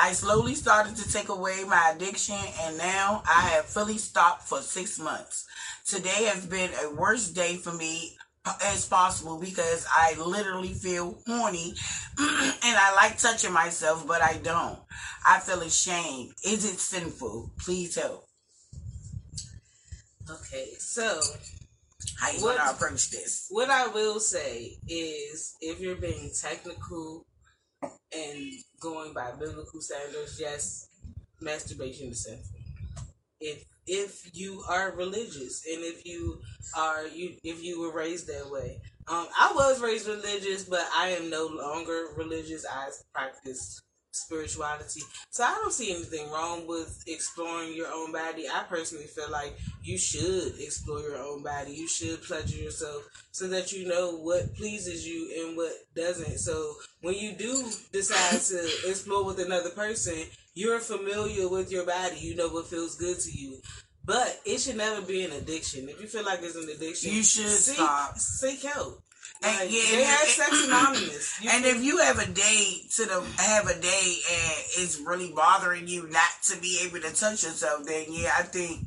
I 0.00 0.12
slowly 0.12 0.54
started 0.54 0.96
to 0.96 1.12
take 1.12 1.28
away 1.28 1.64
my 1.66 1.92
addiction, 1.94 2.36
and 2.62 2.78
now 2.78 3.22
I 3.28 3.40
have 3.48 3.66
fully 3.66 3.98
stopped 3.98 4.42
for 4.42 4.60
six 4.60 4.98
months. 4.98 5.46
Today 5.86 6.24
has 6.24 6.46
been 6.46 6.70
a 6.82 6.94
worst 6.94 7.34
day 7.34 7.56
for 7.56 7.72
me 7.72 8.16
as 8.62 8.86
possible 8.86 9.38
because 9.38 9.86
I 9.90 10.14
literally 10.18 10.72
feel 10.72 11.18
horny 11.26 11.74
and 12.18 12.64
I 12.64 12.92
like 12.96 13.18
touching 13.18 13.52
myself, 13.52 14.06
but 14.06 14.22
I 14.22 14.38
don't. 14.42 14.78
I 15.26 15.40
feel 15.40 15.60
ashamed. 15.60 16.32
Is 16.44 16.64
it 16.64 16.80
sinful? 16.80 17.52
Please 17.58 17.96
help. 17.96 18.24
Okay, 20.30 20.70
so 20.78 21.20
How 22.18 22.30
you 22.30 22.42
What- 22.42 22.56
gonna 22.58 22.70
approach 22.72 23.10
this? 23.10 23.46
what 23.50 23.68
I 23.70 23.86
will 23.88 24.20
say 24.20 24.78
is 24.88 25.54
if 25.60 25.80
you're 25.80 25.96
being 25.96 26.30
technical 26.38 27.26
and 27.82 28.52
going 28.80 29.12
by 29.12 29.32
biblical 29.32 29.80
standards, 29.82 30.38
yes, 30.40 30.88
masturbation 31.40 32.08
is 32.10 32.24
sinful. 32.24 32.56
If 33.40 33.64
if 33.86 34.30
you 34.34 34.62
are 34.68 34.92
religious 34.92 35.64
and 35.66 35.82
if 35.84 36.04
you 36.06 36.40
are 36.76 37.06
you 37.06 37.36
if 37.42 37.62
you 37.62 37.80
were 37.80 37.92
raised 37.92 38.26
that 38.28 38.50
way. 38.50 38.80
Um 39.08 39.26
I 39.38 39.52
was 39.54 39.80
raised 39.80 40.06
religious, 40.06 40.64
but 40.64 40.86
I 40.94 41.08
am 41.10 41.30
no 41.30 41.46
longer 41.46 42.08
religious. 42.16 42.64
I 42.66 42.90
practice 43.12 43.80
spirituality. 44.12 45.02
So 45.30 45.44
I 45.44 45.54
don't 45.60 45.72
see 45.72 45.90
anything 45.94 46.30
wrong 46.30 46.66
with 46.66 47.04
exploring 47.06 47.74
your 47.74 47.88
own 47.92 48.12
body. 48.12 48.46
I 48.48 48.64
personally 48.68 49.06
feel 49.06 49.30
like 49.30 49.56
you 49.82 49.98
should 49.98 50.58
explore 50.58 51.00
your 51.00 51.18
own 51.18 51.42
body. 51.42 51.72
You 51.72 51.88
should 51.88 52.22
pleasure 52.22 52.56
yourself 52.56 53.08
so 53.32 53.48
that 53.48 53.72
you 53.72 53.86
know 53.86 54.16
what 54.16 54.54
pleases 54.56 55.06
you 55.06 55.46
and 55.46 55.56
what 55.56 55.72
doesn't. 55.94 56.38
So 56.38 56.74
when 57.02 57.14
you 57.14 57.32
do 57.32 57.70
decide 57.92 58.40
to 58.40 58.90
explore 58.90 59.24
with 59.24 59.40
another 59.40 59.70
person, 59.70 60.14
you're 60.54 60.80
familiar 60.80 61.48
with 61.48 61.70
your 61.70 61.86
body. 61.86 62.18
You 62.18 62.36
know 62.36 62.48
what 62.48 62.66
feels 62.66 62.96
good 62.96 63.18
to 63.20 63.30
you. 63.30 63.58
But 64.04 64.40
it 64.44 64.58
should 64.58 64.76
never 64.76 65.02
be 65.02 65.24
an 65.24 65.32
addiction. 65.32 65.88
If 65.88 66.00
you 66.00 66.08
feel 66.08 66.24
like 66.24 66.40
it's 66.42 66.56
an 66.56 66.68
addiction, 66.68 67.12
You 67.12 67.22
should 67.22 67.48
seek, 67.48 67.76
stop. 67.76 68.18
Seek 68.18 68.62
help. 68.62 69.02
And 69.42 69.56
Like, 69.58 69.70
yeah, 69.72 69.96
they 69.96 70.04
have 70.04 70.28
sex 70.28 70.64
anonymous. 70.66 71.40
You 71.42 71.50
And 71.50 71.64
can- 71.64 71.76
if 71.76 71.82
you 71.82 71.98
have 71.98 72.18
a 72.18 72.26
day 72.26 72.82
to 72.96 73.04
the 73.06 73.22
have 73.38 73.66
a 73.68 73.80
day 73.80 74.16
and 74.32 74.54
it's 74.78 74.98
really 75.00 75.32
bothering 75.32 75.88
you 75.88 76.08
not 76.08 76.42
to 76.50 76.60
be 76.60 76.80
able 76.86 77.00
to 77.00 77.14
touch 77.14 77.42
yourself, 77.44 77.86
then 77.86 78.06
yeah, 78.10 78.32
I 78.38 78.42
think 78.42 78.80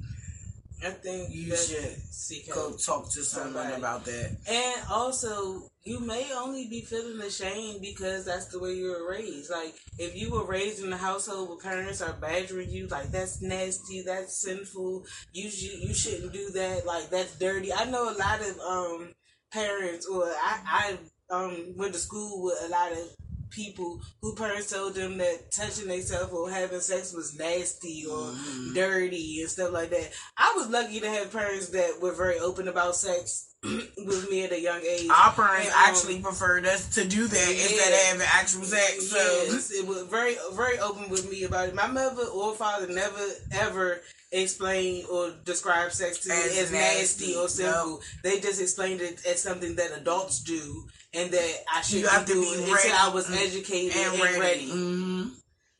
I 0.85 0.89
think 0.91 1.29
you 1.33 1.55
should 1.55 1.97
seek 2.11 2.47
go 2.53 2.69
help. 2.69 2.81
talk 2.83 3.09
to 3.13 3.23
someone 3.23 3.53
Somebody. 3.53 3.75
about 3.75 4.03
that. 4.05 4.35
And 4.49 4.81
also, 4.91 5.63
you 5.85 6.01
may 6.01 6.29
only 6.35 6.67
be 6.67 6.81
feeling 6.81 7.21
ashamed 7.21 7.79
because 7.81 8.25
that's 8.25 8.47
the 8.47 8.59
way 8.59 8.73
you 8.73 8.89
were 8.91 9.09
raised. 9.09 9.49
Like, 9.49 9.75
if 9.97 10.13
you 10.15 10.29
were 10.31 10.43
raised 10.45 10.83
in 10.83 10.91
a 10.91 10.97
household 10.97 11.47
where 11.49 11.57
parents 11.57 12.01
are 12.01 12.11
badgering 12.13 12.69
you, 12.69 12.87
like 12.87 13.11
that's 13.11 13.41
nasty, 13.41 14.01
that's 14.01 14.35
sinful. 14.41 15.05
You 15.31 15.49
sh- 15.49 15.77
you 15.81 15.93
shouldn't 15.93 16.33
do 16.33 16.49
that. 16.51 16.85
Like 16.85 17.09
that's 17.09 17.39
dirty. 17.39 17.71
I 17.73 17.85
know 17.85 18.03
a 18.13 18.17
lot 18.19 18.41
of 18.41 18.59
um 18.59 19.09
parents, 19.53 20.05
or 20.07 20.25
I 20.25 20.97
I 21.29 21.33
um 21.33 21.73
went 21.77 21.93
to 21.93 21.99
school 21.99 22.43
with 22.43 22.57
a 22.65 22.67
lot 22.69 22.91
of 22.91 23.07
people 23.49 24.01
who 24.21 24.35
parents 24.35 24.71
told 24.71 24.95
them 24.95 25.17
that 25.19 25.51
touching 25.51 25.87
themselves 25.87 26.33
or 26.33 26.49
having 26.49 26.79
sex 26.79 27.13
was 27.13 27.37
nasty 27.37 28.03
or 28.09 28.17
Mhm. 28.33 28.73
dirty 28.73 29.41
and 29.41 29.49
stuff 29.49 29.71
like 29.71 29.91
that. 29.91 30.11
I 30.37 30.53
was 30.57 30.67
lucky 30.69 30.99
to 30.99 31.09
have 31.09 31.31
parents 31.31 31.67
that 31.69 32.01
were 32.01 32.13
very 32.15 32.39
open 32.39 32.67
about 32.67 32.95
sex 32.95 33.52
with 33.97 34.27
me 34.29 34.43
at 34.43 34.51
a 34.51 34.59
young 34.59 34.81
age. 34.81 35.09
Our 35.09 35.31
parents 35.31 35.67
And, 35.67 35.73
um, 35.75 35.81
actually 35.85 36.19
preferred 36.19 36.65
us 36.65 36.89
to 36.95 37.05
do 37.07 37.27
that 37.27 37.49
instead 37.49 37.93
of 37.93 37.99
having 37.99 38.27
actual 38.33 38.63
sex. 38.63 39.07
So 39.09 39.17
Yes, 39.17 39.71
it 39.71 39.87
was 39.87 40.03
very 40.03 40.35
very 40.53 40.79
open 40.79 41.09
with 41.09 41.29
me 41.31 41.43
about 41.45 41.69
it. 41.69 41.75
My 41.75 41.87
mother 41.87 42.23
or 42.25 42.53
father 42.55 42.87
never 42.87 43.25
ever 43.53 44.01
explained 44.31 45.05
or 45.11 45.31
described 45.45 45.93
sex 45.93 46.17
to 46.19 46.29
me 46.29 46.35
As 46.35 46.57
as, 46.57 46.71
nasty. 46.71 46.99
nasty 47.27 47.35
or 47.35 47.47
sinful. 47.47 48.01
They 48.23 48.39
just 48.39 48.59
explained 48.61 49.01
it 49.01 49.25
as 49.25 49.41
something 49.41 49.75
that 49.75 49.91
adults 49.95 50.39
do 50.43 50.85
and 51.13 51.31
that 51.31 51.55
I 51.73 51.81
should 51.81 52.05
have 52.07 52.25
to 52.25 52.33
be 52.33 52.39
ready. 52.57 52.71
until 52.71 52.95
I 52.95 53.09
was 53.13 53.29
educated 53.31 53.95
and 53.95 54.13
and, 54.13 54.21
ready. 54.23 54.39
ready. 54.39 54.69
hmm 54.71 55.23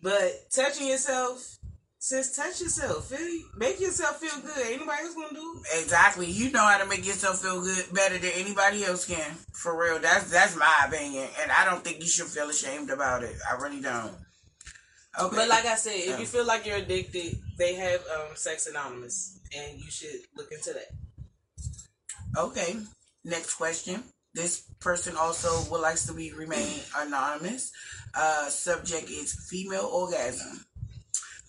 But 0.02 0.50
touching 0.56 0.88
yourself, 0.88 1.58
sis, 2.04 2.36
touch 2.36 2.60
yourself. 2.60 3.06
Feel, 3.08 3.44
make 3.56 3.80
yourself 3.80 4.18
feel 4.20 4.38
good. 4.42 4.68
Ain't 4.68 4.82
nobody 4.82 5.04
else 5.04 5.16
gonna 5.16 5.34
do 5.34 5.62
it. 5.64 5.82
Exactly. 5.84 6.26
You 6.30 6.52
know 6.52 6.60
how 6.60 6.78
to 6.78 6.86
make 6.86 7.06
yourself 7.06 7.42
feel 7.42 7.62
good 7.62 7.86
better 7.94 8.18
than 8.18 8.32
anybody 8.36 8.84
else 8.84 9.06
can. 9.06 9.32
For 9.54 9.80
real. 9.82 10.00
That's 10.00 10.30
that's 10.30 10.58
my 10.58 10.84
opinion. 10.86 11.28
And 11.42 11.50
I 11.52 11.64
don't 11.64 11.82
think 11.82 12.02
you 12.02 12.08
should 12.08 12.28
feel 12.28 12.50
ashamed 12.50 12.90
about 12.90 13.24
it. 13.24 13.36
I 13.50 13.56
really 13.56 13.80
don't. 13.82 14.14
Okay. 15.18 15.36
But 15.36 15.48
like 15.48 15.66
I 15.66 15.76
said, 15.76 15.96
if 15.96 16.08
Yeah. 16.08 16.20
you 16.20 16.26
feel 16.26 16.46
like 16.46 16.66
you're 16.66 16.78
addicted, 16.78 17.38
they 17.58 17.76
have 17.76 18.02
um, 18.14 18.36
Sex 18.36 18.68
Anonymous, 18.68 19.40
and 19.56 19.80
you 19.80 19.90
should 19.90 20.20
look 20.36 20.52
into 20.52 20.74
that. 20.74 20.90
Okay. 22.38 22.76
Next 23.24 23.54
question. 23.56 24.04
This 24.34 24.64
person 24.82 25.16
also 25.16 25.72
would 25.72 25.80
likes 25.80 26.06
to 26.08 26.14
be 26.14 26.34
remain 26.34 26.80
anonymous. 26.98 27.72
Uh, 28.14 28.50
subject 28.50 29.10
is 29.10 29.48
female 29.50 29.86
orgasm. 29.86 30.66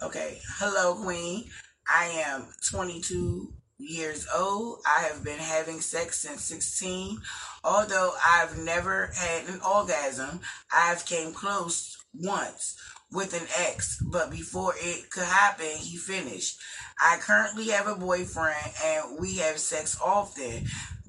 Okay. 0.03 0.41
Hello, 0.59 0.97
Queen. 0.97 1.45
I 1.89 2.07
am 2.27 2.49
22 2.69 3.53
years 3.79 4.27
old. 4.35 4.81
I 4.87 5.03
have 5.03 5.23
been 5.23 5.39
having 5.39 5.81
sex 5.81 6.21
since 6.21 6.43
16. 6.43 7.19
Although 7.63 8.13
I've 8.27 8.59
never 8.59 9.13
had 9.15 9.49
an 9.49 9.61
orgasm, 9.61 10.41
I've 10.73 11.07
came 11.07 11.33
close 11.33 11.97
once 12.13 12.77
with 13.13 13.41
an 13.41 13.47
ex, 13.57 14.03
but 14.11 14.31
before 14.31 14.75
it 14.77 15.11
could 15.11 15.25
happen, 15.25 15.67
he 15.67 15.97
finished. 15.97 16.59
I 17.01 17.19
currently 17.19 17.69
have 17.69 17.87
a 17.87 17.97
boyfriend 17.97 18.57
and 18.85 19.19
we 19.19 19.39
have 19.39 19.59
sex 19.59 19.99
often. 20.03 20.67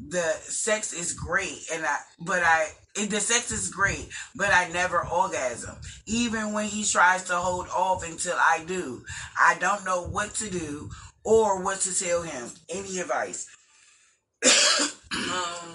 The 0.07 0.33
sex 0.43 0.93
is 0.93 1.13
great 1.13 1.67
and 1.73 1.85
I 1.85 1.97
but 2.19 2.43
I 2.43 2.67
the 2.95 3.19
sex 3.19 3.51
is 3.51 3.69
great, 3.69 4.07
but 4.35 4.49
I 4.53 4.69
never 4.69 5.05
orgasm. 5.05 5.75
Even 6.05 6.53
when 6.53 6.65
he 6.65 6.83
tries 6.83 7.23
to 7.25 7.35
hold 7.35 7.67
off 7.67 8.09
until 8.09 8.35
I 8.35 8.63
do. 8.65 9.03
I 9.37 9.57
don't 9.59 9.85
know 9.85 10.03
what 10.07 10.33
to 10.35 10.49
do 10.49 10.89
or 11.23 11.61
what 11.61 11.79
to 11.81 11.97
tell 11.97 12.21
him. 12.21 12.49
Any 12.69 12.99
advice? 12.99 13.47
Um, 15.15 15.73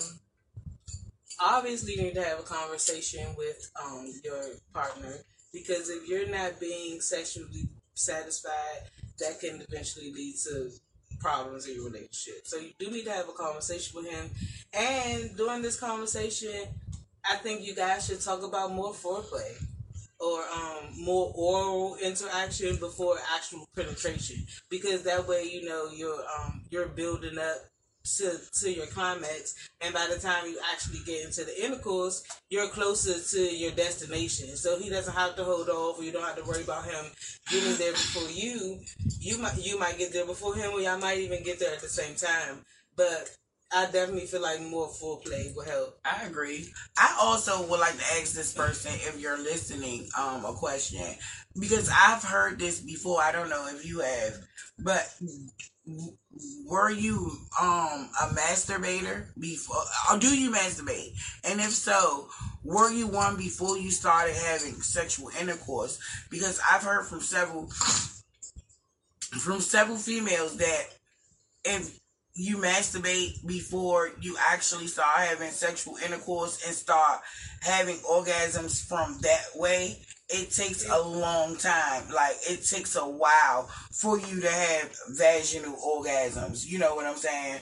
obviously, 1.41 1.95
you 1.95 2.03
need 2.03 2.15
to 2.15 2.23
have 2.23 2.41
a 2.41 2.43
conversation 2.43 3.27
with 3.37 3.71
um 3.83 4.13
your 4.25 4.43
partner 4.73 5.15
because 5.53 5.89
if 5.89 6.09
you're 6.09 6.29
not 6.29 6.61
being 6.61 7.01
sexually 7.01 7.69
satisfied, 7.95 8.89
that 9.21 9.41
can 9.41 9.63
eventually 9.69 10.13
lead 10.13 10.35
to 10.45 10.71
problems 11.21 11.67
in 11.67 11.77
your 11.77 11.87
relationship. 11.87 12.47
So 12.47 12.59
you 12.59 12.71
do 12.79 12.91
need 12.91 13.05
to 13.05 13.13
have 13.13 13.29
a 13.29 13.33
conversation 13.33 14.03
with 14.03 14.11
him, 14.11 14.31
and 14.73 15.37
during 15.37 15.63
this 15.63 15.79
conversation, 15.79 16.67
I 17.29 17.37
think 17.37 17.67
you 17.67 17.75
guys 17.75 18.07
should 18.07 18.21
talk 18.21 18.43
about 18.43 18.73
more 18.73 18.93
foreplay 18.93 19.57
or 20.21 20.43
um, 20.55 20.91
more 20.99 21.33
oral 21.35 21.97
interaction 22.03 22.77
before 22.77 23.17
actual 23.35 23.67
penetration 23.75 24.45
because 24.69 25.03
that 25.03 25.27
way 25.27 25.45
you 25.45 25.67
know 25.67 25.89
you're 25.95 26.23
um, 26.39 26.63
you're 26.71 26.89
building 26.89 27.39
up 27.39 27.57
to 28.05 28.39
to 28.61 28.73
your 28.73 28.87
climax, 28.87 29.55
and 29.81 29.93
by 29.93 30.07
the 30.13 30.19
time 30.19 30.47
you 30.47 30.59
actually 30.73 31.01
get 31.05 31.25
into 31.25 31.45
the 31.45 31.65
intercourse, 31.65 32.23
you're 32.49 32.69
closer 32.69 33.19
to 33.37 33.41
your 33.41 33.73
destination. 33.73 34.57
So 34.57 34.79
he 34.79 34.89
doesn't 34.89 35.15
have 35.15 35.37
to 35.37 35.45
hold 35.45 35.69
off, 35.69 35.99
or 35.99 36.05
you 36.05 36.13
don't 36.13 36.25
have 36.25 36.37
to 36.37 36.45
worry 36.45 36.63
about 36.63 36.85
him 36.85 37.05
getting 37.51 37.77
there 37.77 37.93
before 37.93 38.31
you. 38.31 38.81
You 39.21 39.39
might 39.39 39.59
you 39.59 39.79
might 39.79 39.99
get 39.99 40.13
there 40.13 40.27
before 40.27 40.55
him, 40.55 40.73
or 40.73 40.81
y'all 40.81 40.99
might 40.99 41.19
even 41.19 41.43
get 41.43 41.59
there 41.59 41.73
at 41.73 41.81
the 41.81 41.89
same 41.89 42.15
time. 42.15 42.65
But 42.97 43.31
I 43.73 43.85
definitely 43.85 44.27
feel 44.27 44.43
like 44.43 44.61
more 44.63 44.89
foreplay 44.89 45.55
will 45.55 45.65
help. 45.65 45.99
I 46.05 46.25
agree. 46.27 46.67
I 46.99 47.17
also 47.21 47.63
would 47.69 47.81
like 47.81 47.97
to 47.97 48.21
ask 48.21 48.33
this 48.33 48.53
person 48.53 48.93
if 48.95 49.21
you're 49.21 49.39
listening 49.39 50.09
um 50.19 50.45
a 50.45 50.53
question 50.55 51.05
because 51.59 51.89
I've 51.91 52.23
heard 52.23 52.59
this 52.59 52.81
before. 52.81 53.23
I 53.23 53.31
don't 53.31 53.51
know 53.51 53.69
if 53.69 53.87
you 53.87 54.01
have, 54.01 54.35
but 54.79 55.15
were 56.67 56.91
you 56.91 57.31
um 57.61 58.11
a 58.21 58.27
masturbator 58.35 59.27
before 59.39 59.83
or 60.11 60.19
do 60.19 60.29
you 60.29 60.51
masturbate? 60.51 61.13
And 61.45 61.61
if 61.61 61.71
so, 61.71 62.29
were 62.65 62.91
you 62.91 63.07
one 63.07 63.37
before 63.37 63.79
you 63.79 63.91
started 63.91 64.35
having 64.37 64.75
sexual 64.83 65.31
intercourse? 65.41 65.99
Because 66.31 66.61
I've 66.71 66.83
heard 66.83 67.07
from 67.07 67.21
several 67.21 67.69
from 69.39 69.61
several 69.61 69.97
females 69.97 70.57
that 70.59 70.85
if 71.65 71.99
you 72.35 72.57
masturbate 72.57 73.45
before 73.47 74.11
you 74.21 74.37
actually 74.51 74.87
start 74.87 75.19
having 75.19 75.51
sexual 75.51 75.97
intercourse 76.05 76.65
and 76.67 76.75
start 76.75 77.21
having 77.61 77.97
orgasms 77.97 78.87
from 78.87 79.19
that 79.23 79.45
way, 79.57 79.99
it 80.33 80.51
takes 80.51 80.89
a 80.89 81.01
long 81.01 81.57
time. 81.57 82.05
Like 82.13 82.37
it 82.49 82.65
takes 82.65 82.97
a 82.97 83.07
while 83.07 83.69
for 83.93 84.19
you 84.19 84.41
to 84.41 84.51
have 84.51 84.97
vaginal 85.11 85.77
orgasms. 85.77 86.67
You 86.67 86.79
know 86.79 86.95
what 86.95 87.07
I'm 87.07 87.17
saying? 87.17 87.61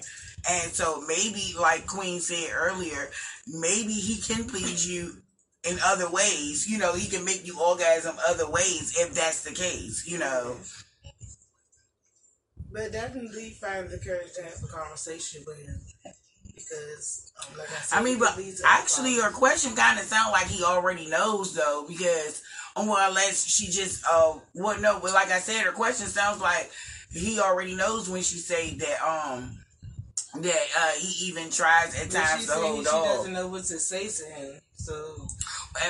And 0.49 0.73
so 0.73 1.03
maybe, 1.07 1.55
like 1.59 1.87
Queen 1.87 2.21
said 2.21 2.51
earlier, 2.55 3.11
maybe 3.47 3.93
he 3.93 4.21
can 4.21 4.45
please 4.45 4.89
you 4.89 5.15
in 5.69 5.79
other 5.85 6.09
ways. 6.11 6.67
You 6.69 6.79
know, 6.79 6.95
he 6.95 7.09
can 7.09 7.25
make 7.25 7.47
you 7.47 7.61
orgasm 7.61 8.17
other 8.29 8.49
ways 8.49 8.95
if 8.99 9.15
that's 9.15 9.43
the 9.43 9.53
case. 9.53 10.07
You 10.07 10.19
know. 10.19 10.57
But 12.73 12.93
definitely 12.93 13.57
find 13.61 13.89
the 13.89 13.99
courage 13.99 14.33
to 14.35 14.43
have 14.43 14.63
a 14.63 14.67
conversation 14.67 15.43
with 15.47 15.59
him. 15.65 15.81
Because, 16.55 17.33
um, 17.41 17.59
like 17.59 17.69
I 17.71 17.81
said, 17.83 17.99
I 17.99 18.03
mean, 18.03 18.19
but 18.19 18.39
actually, 18.65 19.15
your 19.15 19.31
question 19.31 19.75
kind 19.75 19.99
of 19.99 20.05
sound 20.05 20.33
like 20.33 20.49
he 20.49 20.63
already 20.65 21.09
knows, 21.09 21.55
though, 21.55 21.85
because, 21.89 22.43
well, 22.87 23.09
unless 23.09 23.45
she 23.47 23.67
just, 23.67 24.05
uh, 24.11 24.35
what, 24.53 24.81
no, 24.81 25.01
but 25.01 25.13
like 25.13 25.31
I 25.31 25.41
said, 25.41 25.63
her 25.65 25.73
question 25.73 26.07
sounds 26.07 26.41
like 26.41 26.71
he 27.13 27.41
already 27.41 27.75
knows 27.75 28.09
when 28.09 28.23
she 28.23 28.37
say 28.37 28.77
that, 28.77 29.03
um, 29.03 29.59
that 30.35 30.67
uh, 30.79 30.93
he 30.99 31.27
even 31.27 31.51
tries 31.51 31.99
at 32.01 32.11
times 32.11 32.47
to 32.47 32.53
hold 32.53 32.87
she 32.87 32.91
on. 32.91 33.03
She 33.03 33.09
doesn't 33.09 33.33
know 33.33 33.49
what 33.49 33.65
to 33.65 33.79
say 33.79 34.09
to 34.09 34.25
him, 34.25 34.61
so 34.75 35.27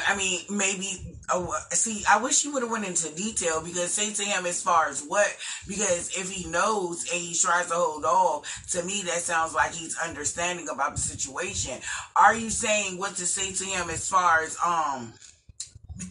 I 0.07 0.17
mean, 0.17 0.41
maybe. 0.51 1.15
Oh, 1.31 1.55
see, 1.71 2.05
I 2.09 2.23
wish 2.23 2.43
you 2.45 2.53
would 2.55 2.63
have 2.63 2.73
went 2.73 2.87
into 2.87 3.15
detail 3.15 3.63
because 3.63 3.93
say 3.93 4.13
to 4.13 4.23
him 4.23 4.47
as 4.47 4.63
far 4.63 4.89
as 4.89 5.03
what. 5.03 5.29
Because 5.67 6.09
if 6.17 6.31
he 6.31 6.49
knows 6.49 7.03
and 7.13 7.21
he 7.21 7.35
tries 7.35 7.67
to 7.67 7.75
hold 7.75 8.05
off, 8.05 8.67
to 8.71 8.83
me 8.83 9.03
that 9.03 9.21
sounds 9.21 9.55
like 9.55 9.73
he's 9.73 9.97
understanding 9.99 10.69
about 10.71 10.97
the 10.97 11.01
situation. 11.01 11.79
Are 12.17 12.35
you 12.35 12.49
saying 12.49 12.99
what 12.99 13.17
to 13.17 13.27
say 13.27 13.53
to 13.53 13.65
him 13.65 13.91
as 13.91 14.09
far 14.09 14.43
as 14.43 14.57
um? 14.65 15.13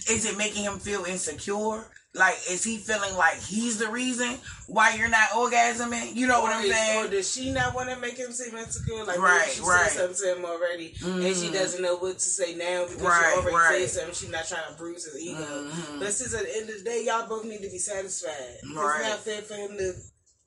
Is 0.09 0.25
it 0.25 0.37
making 0.37 0.63
him 0.63 0.79
feel 0.79 1.05
insecure? 1.05 1.85
Like, 2.13 2.35
is 2.49 2.63
he 2.63 2.77
feeling 2.77 3.15
like 3.15 3.39
he's 3.39 3.77
the 3.77 3.89
reason 3.89 4.37
why 4.65 4.95
you're 4.95 5.07
not 5.09 5.29
orgasming? 5.29 6.15
You 6.15 6.25
know 6.25 6.39
or 6.39 6.43
what 6.43 6.55
I'm 6.55 6.65
is, 6.65 6.73
saying? 6.75 7.05
Or 7.05 7.09
does 7.09 7.31
she 7.31 7.51
not 7.51 7.75
want 7.75 7.89
to 7.91 7.95
make 7.97 8.17
him 8.17 8.31
seem 8.31 8.55
insecure? 8.57 9.03
Like, 9.03 9.19
Right, 9.19 9.47
she 9.51 9.61
right. 9.61 9.91
said 9.91 10.15
something 10.15 10.35
to 10.35 10.35
him 10.39 10.45
already, 10.45 10.95
and 11.03 11.23
she 11.35 11.49
Mhm. 11.49 11.53
doesn't 11.53 11.81
know 11.81 11.95
what 11.97 12.17
to 12.17 12.29
say 12.29 12.55
now 12.55 12.85
because 12.85 13.01
Right, 13.03 13.31
she 13.33 13.39
already 13.39 13.55
right. 13.55 13.89
said 13.89 13.99
something. 13.99 14.15
She's 14.15 14.29
not 14.29 14.47
trying 14.47 14.67
to 14.67 14.73
bruise 14.73 15.05
his 15.05 15.21
ego. 15.21 15.69
Mhm. 15.69 15.99
But 15.99 16.13
since 16.13 16.33
at 16.33 16.43
the 16.43 16.55
end 16.57 16.69
of 16.71 16.77
the 16.79 16.83
day, 16.83 17.03
y'all 17.05 17.27
both 17.27 17.45
need 17.45 17.61
to 17.61 17.69
be 17.69 17.77
satisfied. 17.77 18.61
Right. 18.73 19.01
It's 19.01 19.09
not 19.09 19.23
fair 19.23 19.41
for 19.43 19.53
him 19.55 19.77
to 19.77 19.93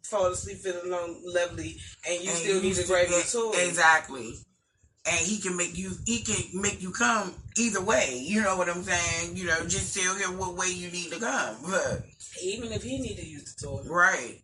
fall 0.03 0.27
asleep 0.27 0.61
feeling 0.65 0.93
alone, 0.93 1.21
lovely, 1.23 1.81
and 2.05 2.21
you 2.21 2.31
And 2.31 2.39
still 2.39 2.61
need 2.62 2.75
to 2.77 2.83
grab 2.85 3.09
your 3.11 3.23
toy. 3.23 3.53
Exactly. 3.53 4.45
And 5.07 5.19
he 5.25 5.39
can 5.41 5.57
make 5.57 5.77
you 5.79 5.97
he 6.05 6.21
can 6.21 6.61
make 6.61 6.83
you 6.83 6.91
come 6.91 7.35
either 7.57 7.81
way. 7.83 8.19
You 8.23 8.43
know 8.43 8.57
what 8.57 8.69
I'm 8.69 8.83
saying? 8.83 9.37
You 9.37 9.47
know, 9.47 9.67
just 9.67 9.95
tell 9.97 10.15
him 10.15 10.39
what 10.39 10.57
way 10.57 10.69
you 10.69 10.91
need 10.91 11.11
to 11.13 11.21
come. 11.21 11.57
But 11.69 12.05
Even 12.43 12.73
if 12.73 12.83
he 12.83 12.99
need 12.99 13.17
to 13.17 13.27
use 13.27 13.55
the 13.55 13.67
toy. 13.67 13.83
right. 13.87 14.41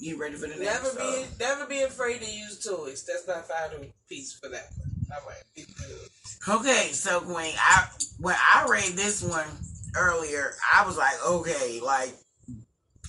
You 0.00 0.18
ready 0.18 0.34
for 0.36 0.46
the 0.46 0.56
next 0.56 0.60
Never 0.60 0.96
be 0.96 1.24
never 1.38 1.66
be 1.66 1.82
afraid 1.82 2.22
to 2.22 2.30
use 2.30 2.64
toys. 2.64 3.04
That's 3.04 3.26
my 3.28 3.42
final 3.42 3.86
piece 4.08 4.32
for 4.32 4.48
that 4.48 4.68
one. 4.78 4.90
All 5.12 5.28
right. 5.28 6.60
Okay, 6.60 6.92
so 6.92 7.20
Queen, 7.20 7.52
I 7.58 7.86
when 8.18 8.36
I 8.36 8.66
read 8.70 8.92
this 8.94 9.22
one 9.22 9.46
earlier, 9.94 10.54
I 10.74 10.86
was 10.86 10.96
like, 10.96 11.14
okay, 11.26 11.80
like 11.84 12.14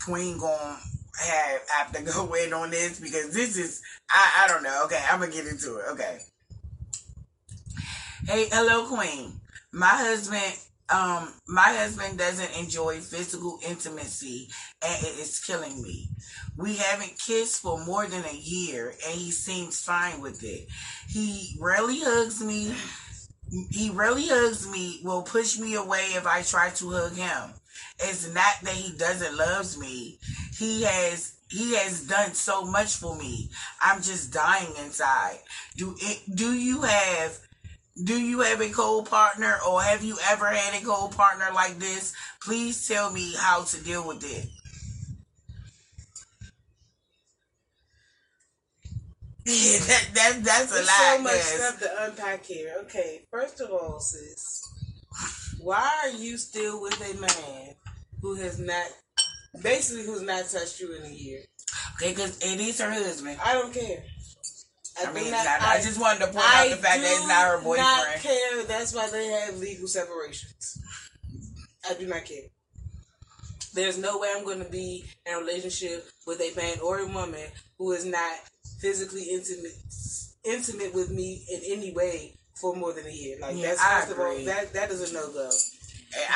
Queen 0.04 0.38
gonna 0.38 0.78
have 1.20 1.62
have 1.70 1.92
to 1.94 2.02
go 2.14 2.34
in 2.34 2.52
on 2.52 2.70
this 2.72 3.00
because 3.00 3.34
this 3.34 3.58
is 3.58 3.82
I 4.12 4.44
I 4.44 4.48
don't 4.50 4.64
know. 4.64 4.82
Okay, 4.86 5.02
I'm 5.10 5.20
gonna 5.22 5.32
get 5.32 5.48
into 5.48 5.78
it. 5.78 5.86
Okay. 5.92 6.20
Hey, 8.30 8.50
hello, 8.52 8.86
Queen. 8.94 9.40
My 9.72 9.88
husband, 9.88 10.58
um, 10.90 11.34
my 11.48 11.70
husband 11.70 12.18
doesn't 12.18 12.60
enjoy 12.60 13.00
physical 13.00 13.58
intimacy, 13.66 14.50
and 14.86 15.02
it 15.02 15.18
is 15.18 15.40
killing 15.40 15.82
me. 15.82 16.10
We 16.58 16.76
haven't 16.76 17.18
kissed 17.26 17.62
for 17.62 17.80
more 17.86 18.06
than 18.06 18.26
a 18.26 18.36
year, 18.36 18.90
and 18.90 19.18
he 19.18 19.32
seems 19.32 19.82
fine 19.82 20.20
with 20.20 20.44
it. 20.44 20.68
He 21.08 21.56
rarely 21.62 22.02
hugs 22.02 22.44
me. 22.44 22.76
He 23.72 23.92
rarely 23.92 24.28
hugs 24.28 24.68
me. 24.68 25.00
Will 25.06 25.24
push 25.24 25.58
me 25.58 25.76
away 25.76 26.08
if 26.16 26.28
I 26.28 26.42
try 26.42 26.72
to 26.72 26.92
hug 26.92 27.16
him. 27.16 27.54
It's 28.00 28.28
not 28.34 28.60
that 28.64 28.74
he 28.74 28.98
doesn't 28.98 29.38
loves 29.38 29.80
me. 29.80 30.20
He 30.58 30.84
has 30.84 31.36
he 31.50 31.76
has 31.76 32.06
done 32.06 32.34
so 32.34 32.66
much 32.66 32.98
for 32.98 33.16
me. 33.16 33.52
I'm 33.82 34.02
just 34.02 34.34
dying 34.34 34.74
inside. 34.84 35.38
Do 35.78 35.96
it, 35.98 36.24
do 36.36 36.54
you 36.54 36.82
have 36.82 37.40
do 38.04 38.20
you 38.20 38.42
have 38.42 38.62
a 38.62 38.70
co-partner 38.70 39.58
or 39.68 39.82
have 39.82 40.04
you 40.04 40.18
ever 40.30 40.48
had 40.48 40.80
a 40.80 40.86
co-partner 40.86 41.48
like 41.54 41.80
this? 41.80 42.14
Please 42.42 42.88
tell 42.88 43.12
me 43.12 43.34
how 43.38 43.64
to 43.64 43.84
deal 43.84 44.08
with 44.08 44.24
it. 44.24 44.46
Yeah, 49.46 49.80
that, 49.88 50.08
that 50.14 50.44
that's 50.44 50.72
a 50.74 50.80
lot. 50.80 50.88
so 50.88 51.22
much 51.22 51.34
yes. 51.34 51.56
stuff 51.56 51.80
to 51.80 52.06
unpack 52.06 52.46
here. 52.46 52.76
Okay, 52.82 53.22
first 53.32 53.62
of 53.62 53.72
all, 53.72 54.00
sis, 54.00 54.62
why 55.62 55.90
are 56.04 56.10
you 56.10 56.38
still 56.38 56.82
with 56.82 57.00
a 57.00 57.20
man 57.20 57.76
who 58.22 58.36
has 58.36 58.60
not, 58.60 58.88
basically, 59.64 60.06
who's 60.06 60.22
not 60.22 60.50
touched 60.50 60.82
you 60.82 60.94
in 60.98 61.06
a 61.06 61.14
year? 61.14 61.40
Okay, 61.96 62.10
because 62.10 62.38
it 62.40 62.60
is 62.60 62.82
her 62.82 62.92
husband. 62.92 63.40
I 63.42 63.54
don't 63.54 63.74
care. 63.74 64.04
I 65.02 65.06
do 65.06 65.14
mean, 65.14 65.32
not- 65.32 65.46
I, 65.48 65.76
I 65.78 65.82
just 65.82 66.00
wanted 66.00 66.20
to 66.20 66.28
point 66.28 66.38
out 66.46 66.70
the 66.70 66.76
fact 66.78 67.02
that 67.02 67.12
it's 67.12 67.28
not 67.28 67.46
her 67.48 67.62
boyfriend. 67.62 67.88
I 67.88 68.04
do 68.04 68.12
not 68.14 68.24
care. 68.24 68.64
That's 68.64 68.94
why 68.96 69.10
they 69.10 69.28
have 69.28 69.58
legal 69.58 69.88
separations. 69.88 70.80
I 71.90 71.94
do 71.94 72.08
not 72.08 72.26
care. 72.26 72.44
There's 73.74 73.98
no 73.98 74.18
way 74.18 74.30
I'm 74.36 74.44
going 74.44 74.64
to 74.64 74.70
be 74.70 75.06
in 75.26 75.34
a 75.36 75.38
relationship 75.38 76.08
with 76.26 76.42
a 76.42 76.52
man 76.56 76.80
or 76.84 77.00
a 77.00 77.06
woman 77.08 77.46
who 77.78 77.92
is 77.92 78.06
not 78.06 78.34
physically 78.80 79.24
intimate 79.24 79.74
intimate 80.44 80.94
with 80.94 81.12
me 81.12 81.44
in 81.52 81.60
any 81.72 81.92
way 81.92 82.34
for 82.56 82.76
more 82.76 82.94
than 82.94 83.06
a 83.06 83.12
year. 83.12 83.38
Like 83.40 83.56
Yeah, 83.58 83.68
that's 83.76 83.84
first 83.84 84.12
of 84.12 84.20
all 84.20 84.36
that 84.46 84.74
that 84.74 84.90
is 84.92 85.12
a 85.12 85.14
no 85.14 85.32
go. 85.32 85.50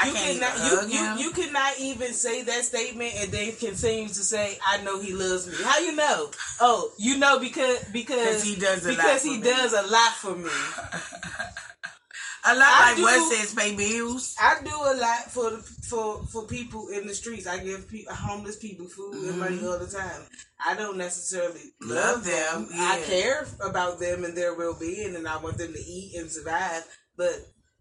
I 0.02 0.08
You 0.08 0.14
cannot 0.14 0.92
you, 0.92 1.00
you 1.00 1.26
you 1.26 1.32
cannot 1.32 1.80
even 1.80 2.14
say 2.14 2.44
that 2.44 2.64
statement 2.64 3.14
and 3.18 3.32
then 3.32 3.52
continue 3.56 4.08
to 4.08 4.14
say 4.14 4.58
I 4.66 4.82
know 4.84 5.00
he 5.00 5.14
loves 5.14 5.48
me. 5.48 5.54
How 5.64 5.80
you 5.80 5.96
know? 5.96 6.30
Oh, 6.60 6.92
you 6.98 7.18
know 7.18 7.40
because 7.40 7.84
because 7.92 8.44
he 8.44 8.56
does 8.56 8.86
a 8.86 8.90
because 8.90 9.24
he 9.24 9.38
me. 9.38 9.44
does 9.44 9.74
a 9.74 9.84
lot 9.84 10.12
for 10.14 10.36
me. 10.36 10.50
a 12.44 12.56
lot 12.56 12.64
I 12.68 12.88
like 12.90 12.96
do- 12.98 13.04
what 13.04 13.34
says 13.34 13.54
pay 13.54 13.76
bills. 13.76 14.36
I 14.42 14.58
do 14.64 14.72
a 14.76 14.96
lot 15.00 15.32
for 15.32 15.52
the, 15.52 15.58
for 15.58 16.24
for 16.26 16.46
people 16.48 16.88
in 16.90 17.08
the 17.08 17.14
streets. 17.14 17.48
I 17.48 17.60
give 17.60 17.88
pe- 17.90 18.06
homeless 18.10 18.58
people 18.58 18.88
food 18.88 19.14
and 19.14 19.40
money 19.40 19.60
all 19.66 19.78
the 19.80 19.88
time. 19.88 20.22
I 20.66 20.76
don't 20.76 20.98
necessarily 20.98 21.60
Mm-hmm. 21.82 21.90
Love 21.92 22.16
love, 22.18 22.24
them, 22.26 22.62
them. 22.70 22.70
I 22.78 23.02
care 23.08 23.48
about 23.64 24.00
them 24.00 24.24
and 24.24 24.36
their 24.38 24.54
well 24.56 24.76
being, 24.80 25.16
and 25.16 25.28
I 25.28 25.38
want 25.38 25.58
them 25.58 25.74
to 25.74 25.80
eat 25.80 26.16
and 26.18 26.30
survive. 26.32 26.84
But 27.18 27.34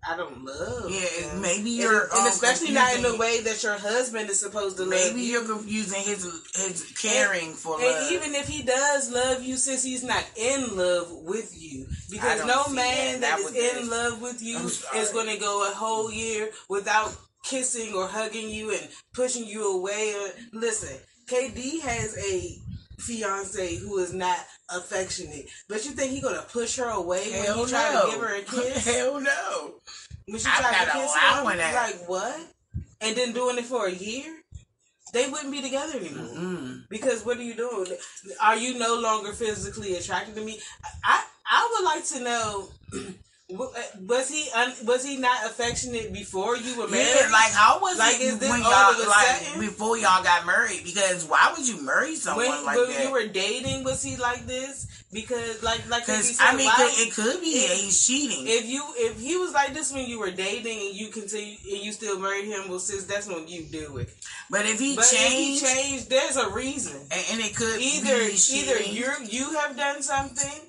I 0.09 0.17
don't 0.17 0.45
love. 0.45 0.91
Yeah, 0.91 1.29
them. 1.29 1.43
maybe 1.43 1.71
you're, 1.71 2.05
and, 2.05 2.13
um, 2.13 2.27
especially 2.29 2.73
not 2.73 2.95
in 2.97 3.03
the 3.03 3.17
way 3.17 3.43
that 3.43 3.63
your 3.63 3.77
husband 3.77 4.31
is 4.31 4.41
supposed 4.41 4.77
to 4.79 4.85
love 4.85 4.91
Maybe 4.93 5.21
you. 5.21 5.33
you're 5.33 5.45
confusing 5.45 6.01
his 6.03 6.25
his 6.55 6.93
caring 7.01 7.53
for 7.53 7.75
And 7.77 7.85
love. 7.85 8.13
even 8.13 8.35
if 8.35 8.49
he 8.49 8.63
does 8.63 9.13
love 9.13 9.43
you, 9.43 9.57
since 9.57 9.83
he's 9.83 10.03
not 10.03 10.25
in 10.37 10.75
love 10.77 11.11
with 11.25 11.55
you, 11.61 11.87
because 12.11 12.47
no 12.47 12.67
man 12.73 13.21
that. 13.21 13.39
that 13.43 13.53
That 13.53 13.57
is 13.59 13.77
in 13.79 13.85
it. 13.85 13.91
love 13.91 14.23
with 14.23 14.43
you 14.43 14.59
is 14.59 15.11
going 15.13 15.29
to 15.29 15.39
go 15.39 15.69
a 15.71 15.75
whole 15.75 16.11
year 16.11 16.49
without 16.71 17.15
kissing 17.45 17.93
or 17.95 18.07
hugging 18.07 18.49
you 18.49 18.71
and 18.73 18.89
pushing 19.13 19.45
you 19.45 19.77
away. 19.79 20.15
Or 20.15 20.29
listen, 20.59 20.97
KD 21.29 21.81
has 21.83 22.17
a 22.17 22.57
fiance 23.01 23.77
who 23.77 23.99
is 23.99 24.13
not 24.13 24.39
affectionate. 24.75 25.49
But 25.69 25.85
you 25.85 25.93
think 25.93 26.13
he 26.13 26.21
gonna 26.21 26.43
push 26.43 26.77
her 26.77 26.89
away 26.89 27.31
Hell 27.31 27.57
when 27.57 27.59
you 27.59 27.67
try 27.69 27.93
no. 27.93 28.07
to 28.07 28.11
give 28.13 28.21
her 28.21 28.37
a 28.37 28.43
kiss? 28.73 28.85
Hell 28.85 29.21
no. 29.21 29.75
when 30.27 30.39
she 30.39 30.45
tried 30.45 30.85
to 30.85 30.91
kiss 30.93 31.15
him, 31.15 31.45
like 31.45 32.09
what? 32.09 32.41
And 33.01 33.17
then 33.17 33.33
doing 33.33 33.59
it 33.59 33.65
for 33.65 33.87
a 33.87 33.93
year, 33.93 34.37
they 35.13 35.29
wouldn't 35.29 35.53
be 35.53 35.63
together 35.63 35.99
anymore. 35.99 36.35
Mm. 36.37 36.83
Because 36.89 37.25
what 37.25 37.39
are 37.39 37.43
you 37.43 37.55
doing? 37.55 37.87
Are 38.43 38.57
you 38.57 38.79
no 38.79 38.99
longer 39.01 39.33
physically 39.33 39.97
attracted 39.97 40.35
to 40.37 40.45
me? 40.45 40.61
I 41.05 41.25
I 41.51 41.69
would 41.73 41.85
like 41.85 42.05
to 42.07 42.21
know. 42.21 42.69
Uh, 43.59 43.67
was 44.07 44.29
he 44.29 44.49
un, 44.55 44.73
was 44.85 45.05
he 45.05 45.17
not 45.17 45.45
affectionate 45.47 46.13
before 46.13 46.57
you 46.57 46.79
were 46.79 46.89
married? 46.89 47.07
Yeah, 47.15 47.29
like 47.33 47.53
how 47.53 47.81
was 47.81 47.99
Like, 47.99 48.21
is 48.21 48.39
this 48.39 48.51
when 48.51 48.63
all 48.63 48.71
y'all 48.95 49.09
like 49.09 49.59
before 49.59 49.97
y'all 49.97 50.23
got 50.23 50.47
married? 50.47 50.83
Because 50.85 51.25
why 51.25 51.53
would 51.57 51.67
you 51.67 51.83
marry 51.83 52.15
someone 52.17 52.47
when, 52.49 52.65
like 52.65 52.77
when 52.77 52.89
that? 52.91 53.05
you 53.05 53.11
were 53.11 53.27
dating, 53.27 53.85
was 53.85 54.03
he 54.03 54.17
like 54.17 54.47
this? 54.47 54.87
Because 55.13 55.61
like 55.65 55.89
like 55.91 56.05
said, 56.05 56.23
I 56.39 56.55
mean, 56.57 56.67
why- 56.67 56.89
it 56.95 57.13
could 57.13 57.41
be 57.41 57.67
that 57.67 57.77
he's 57.77 58.07
cheating. 58.07 58.45
if 58.47 58.65
you 58.67 58.85
if 58.97 59.19
he 59.19 59.37
was 59.37 59.53
like 59.53 59.75
this 59.75 59.93
when 59.93 60.07
you 60.07 60.21
were 60.21 60.31
dating 60.31 60.79
and 60.87 60.95
you 60.95 61.09
continue 61.09 61.57
and 61.69 61.83
you 61.83 61.91
still 61.93 62.21
married 62.21 62.45
him, 62.47 62.69
well, 62.69 62.79
sis, 62.79 63.05
that's 63.07 63.27
when 63.27 63.49
you 63.49 63.65
do 63.65 63.97
it. 63.99 64.09
but 64.51 64.67
if 64.67 64.79
he 64.79 64.95
But 64.95 65.11
changed, 65.11 65.65
if 65.65 65.69
he 65.69 65.83
changed, 65.91 66.11
there's 66.11 66.37
a 66.37 66.51
reason. 66.51 66.97
and, 67.11 67.25
and 67.33 67.41
it 67.41 67.57
could 67.57 67.81
Either 67.81 68.19
be 68.29 68.39
either 68.53 68.79
you 68.83 69.11
you 69.29 69.59
have 69.59 69.77
done 69.77 70.01
something, 70.03 70.61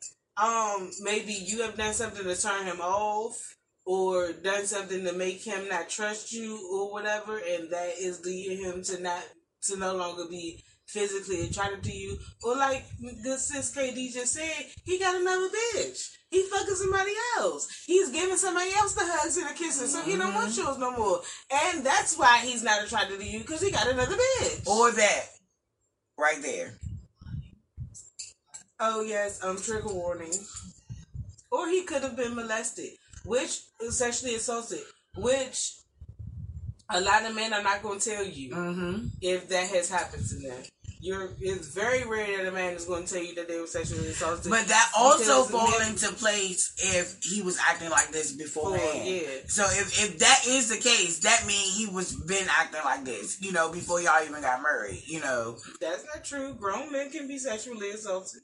um, 0.41 0.89
maybe 1.01 1.33
you 1.33 1.61
have 1.61 1.77
done 1.77 1.93
something 1.93 2.23
to 2.23 2.41
turn 2.41 2.65
him 2.65 2.81
off, 2.81 3.37
or 3.85 4.33
done 4.33 4.65
something 4.65 5.05
to 5.05 5.13
make 5.13 5.43
him 5.43 5.67
not 5.69 5.89
trust 5.89 6.33
you, 6.33 6.57
or 6.71 6.91
whatever, 6.91 7.37
and 7.37 7.69
that 7.71 7.93
is 7.99 8.25
leading 8.25 8.63
him 8.65 8.83
to 8.83 9.01
not 9.01 9.23
to 9.63 9.77
no 9.77 9.95
longer 9.95 10.25
be 10.29 10.63
physically 10.87 11.45
attracted 11.45 11.83
to 11.83 11.91
you, 11.95 12.17
or 12.43 12.55
like 12.57 12.83
good 13.23 13.39
sis 13.39 13.73
KD 13.75 14.11
just 14.13 14.33
said, 14.33 14.65
he 14.83 14.99
got 14.99 15.15
another 15.15 15.47
bitch. 15.47 16.09
He 16.29 16.43
fucking 16.43 16.75
somebody 16.75 17.11
else. 17.37 17.83
He's 17.85 18.09
giving 18.09 18.37
somebody 18.37 18.71
else 18.71 18.93
the 18.93 19.01
hugs 19.03 19.37
and 19.37 19.49
the 19.49 19.53
kisses, 19.53 19.93
so 19.93 20.01
he 20.01 20.17
don't 20.17 20.33
want 20.33 20.55
yours 20.57 20.77
no 20.77 20.91
more. 20.91 21.21
And 21.51 21.85
that's 21.85 22.17
why 22.17 22.39
he's 22.39 22.63
not 22.63 22.83
attracted 22.83 23.19
to 23.19 23.25
you 23.25 23.39
because 23.39 23.61
he 23.61 23.69
got 23.69 23.87
another 23.87 24.15
bitch. 24.15 24.67
or 24.67 24.91
that 24.91 25.25
right 26.17 26.41
there. 26.41 26.73
Oh 28.83 29.01
yes, 29.01 29.43
um, 29.43 29.57
trigger 29.57 29.93
warning. 29.93 30.33
Or 31.51 31.67
he 31.67 31.83
could 31.83 32.01
have 32.01 32.15
been 32.15 32.33
molested, 32.35 32.89
which 33.25 33.61
is 33.81 33.97
sexually 33.97 34.35
assaulted, 34.35 34.79
which 35.17 35.75
a 36.89 36.99
lot 36.99 37.25
of 37.25 37.35
men 37.35 37.53
are 37.53 37.61
not 37.63 37.83
going 37.83 37.99
to 37.99 38.09
tell 38.09 38.25
you 38.25 38.51
Mm-hmm. 38.53 39.05
if 39.21 39.47
that 39.49 39.67
has 39.69 39.89
happened 39.89 40.27
to 40.29 40.35
them. 40.35 40.57
You're, 41.03 41.31
it's 41.39 41.73
very 41.73 42.05
rare 42.05 42.37
that 42.37 42.47
a 42.47 42.51
man 42.51 42.73
is 42.73 42.85
going 42.85 43.05
to 43.05 43.13
tell 43.13 43.23
you 43.23 43.33
that 43.35 43.47
they 43.47 43.59
were 43.59 43.65
sexually 43.65 44.07
assaulted. 44.09 44.51
But 44.51 44.67
that 44.67 44.91
also 44.95 45.45
because 45.47 45.49
fall 45.49 45.81
into 45.87 46.13
place 46.13 46.73
if 46.77 47.17
he 47.23 47.41
was 47.41 47.57
acting 47.67 47.89
like 47.89 48.11
this 48.11 48.31
beforehand. 48.33 49.07
yeah. 49.07 49.21
So 49.47 49.63
if, 49.63 49.99
if 50.03 50.19
that 50.19 50.41
is 50.47 50.69
the 50.69 50.77
case, 50.77 51.19
that 51.21 51.43
means 51.47 51.75
he 51.75 51.87
was 51.87 52.13
been 52.13 52.45
acting 52.49 52.81
like 52.85 53.03
this, 53.03 53.41
you 53.41 53.51
know, 53.51 53.71
before 53.71 53.99
y'all 53.99 54.23
even 54.23 54.41
got 54.41 54.61
married, 54.61 55.01
you 55.07 55.21
know. 55.21 55.57
That's 55.79 56.05
not 56.05 56.23
true. 56.23 56.53
Grown 56.53 56.91
men 56.91 57.09
can 57.09 57.27
be 57.27 57.39
sexually 57.39 57.89
assaulted. 57.89 58.41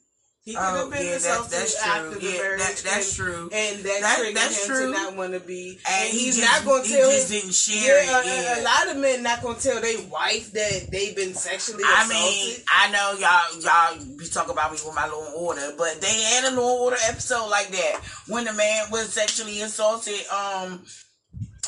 He 0.48 0.54
could 0.54 0.62
Oh, 0.62 0.76
have 0.76 0.90
been 0.90 1.04
yeah, 1.04 1.18
that- 1.18 1.50
that's 1.50 1.74
true. 1.82 1.92
after 1.92 2.10
the 2.20 2.24
Yeah, 2.24 2.38
marriage. 2.38 2.60
that- 2.60 2.76
that's 2.84 3.12
true. 3.14 3.50
And 3.52 3.84
that, 3.84 4.00
That- 4.00 4.16
triggered 4.16 4.36
that's 4.38 4.56
him 4.60 4.66
true. 4.66 4.86
to 4.94 4.98
not 4.98 5.14
want 5.14 5.32
to 5.34 5.40
be. 5.40 5.78
And 5.86 5.94
And, 6.04 6.08
he 6.10 6.18
he's 6.20 6.36
just- 6.38 6.48
not 6.50 6.64
going 6.64 6.84
to 6.84 6.88
tell. 6.88 7.10
he 7.10 7.16
just 7.18 7.28
his- 7.28 7.42
didn't 7.42 7.54
share 7.54 8.02
yeah, 8.02 8.18
it, 8.20 8.26
a- 8.26 8.30
a- 8.30 8.42
yeah. 8.42 8.60
A, 8.60 8.62
lot 8.62 8.88
of 8.88 8.96
men 8.96 9.22
not 9.22 9.42
going 9.42 9.56
to 9.56 9.62
tell 9.62 9.78
their 9.82 10.00
wife 10.08 10.50
that 10.52 10.90
they've 10.90 11.14
been 11.14 11.34
sexually 11.34 11.84
I 11.84 12.04
assaulted. 12.04 12.16
I 12.16 12.18
mean, 12.18 12.64
I 12.66 12.90
know 12.90 13.12
y'all 13.18 13.60
y'all 13.60 14.16
be 14.16 14.26
talking 14.26 14.52
about 14.52 14.72
me 14.72 14.78
with 14.82 14.94
my 14.94 15.06
Law 15.06 15.26
and 15.26 15.34
Order, 15.34 15.74
but 15.76 16.00
they 16.00 16.18
had 16.22 16.44
a 16.44 16.50
Law 16.52 16.72
and 16.72 16.80
Order 16.80 16.96
episode 17.08 17.48
like 17.48 17.68
that 17.72 18.00
when 18.28 18.46
the 18.46 18.54
man 18.54 18.90
was 18.90 19.12
sexually 19.12 19.60
assaulted 19.60 20.26
um 20.28 20.82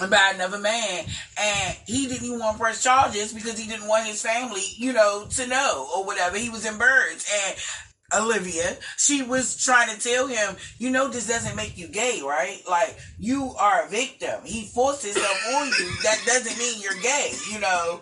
by 0.08 0.30
another 0.34 0.56
man, 0.58 1.04
and 1.36 1.76
he 1.84 2.06
didn't 2.06 2.24
even 2.24 2.38
want 2.38 2.56
to 2.56 2.62
press 2.62 2.82
charges 2.82 3.34
because 3.34 3.58
he 3.58 3.68
didn't 3.68 3.86
want 3.86 4.06
his 4.06 4.22
family, 4.22 4.64
you 4.78 4.94
know, 4.94 5.26
to 5.28 5.46
know 5.46 5.90
or 5.94 6.04
whatever. 6.04 6.38
He 6.38 6.48
was 6.48 6.64
in 6.64 6.78
birds 6.78 7.26
and. 7.44 7.56
Olivia, 8.16 8.76
she 8.96 9.22
was 9.22 9.56
trying 9.56 9.94
to 9.94 10.00
tell 10.00 10.26
him, 10.26 10.56
you 10.78 10.90
know, 10.90 11.08
this 11.08 11.28
doesn't 11.28 11.56
make 11.56 11.78
you 11.78 11.88
gay, 11.88 12.20
right? 12.24 12.62
Like, 12.68 12.96
you 13.18 13.54
are 13.58 13.84
a 13.84 13.88
victim. 13.88 14.40
He 14.44 14.64
forced 14.66 15.04
himself 15.04 15.38
on 15.54 15.66
you. 15.68 15.90
That 16.02 16.18
doesn't 16.26 16.58
mean 16.58 16.80
you're 16.80 17.00
gay, 17.02 17.32
you 17.52 17.60
know? 17.60 18.00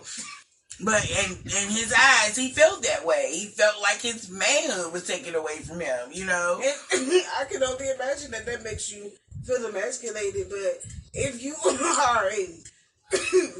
But 0.81 1.09
in, 1.09 1.31
in 1.31 1.69
his 1.69 1.93
eyes, 1.97 2.37
he 2.37 2.51
felt 2.51 2.83
that 2.83 3.05
way. 3.05 3.31
He 3.33 3.47
felt 3.47 3.81
like 3.81 4.01
his 4.01 4.29
manhood 4.29 4.93
was 4.93 5.05
taken 5.05 5.35
away 5.35 5.57
from 5.57 5.81
him, 5.81 6.09
you 6.11 6.25
know? 6.25 6.61
I 6.91 7.45
can 7.49 7.63
only 7.63 7.89
imagine 7.89 8.31
that 8.31 8.45
that 8.45 8.63
makes 8.63 8.91
you 8.91 9.11
feel 9.45 9.65
emasculated. 9.65 10.49
But 10.49 10.85
if 11.13 11.43
you 11.43 11.55
are 11.65 12.29
a 12.29 12.47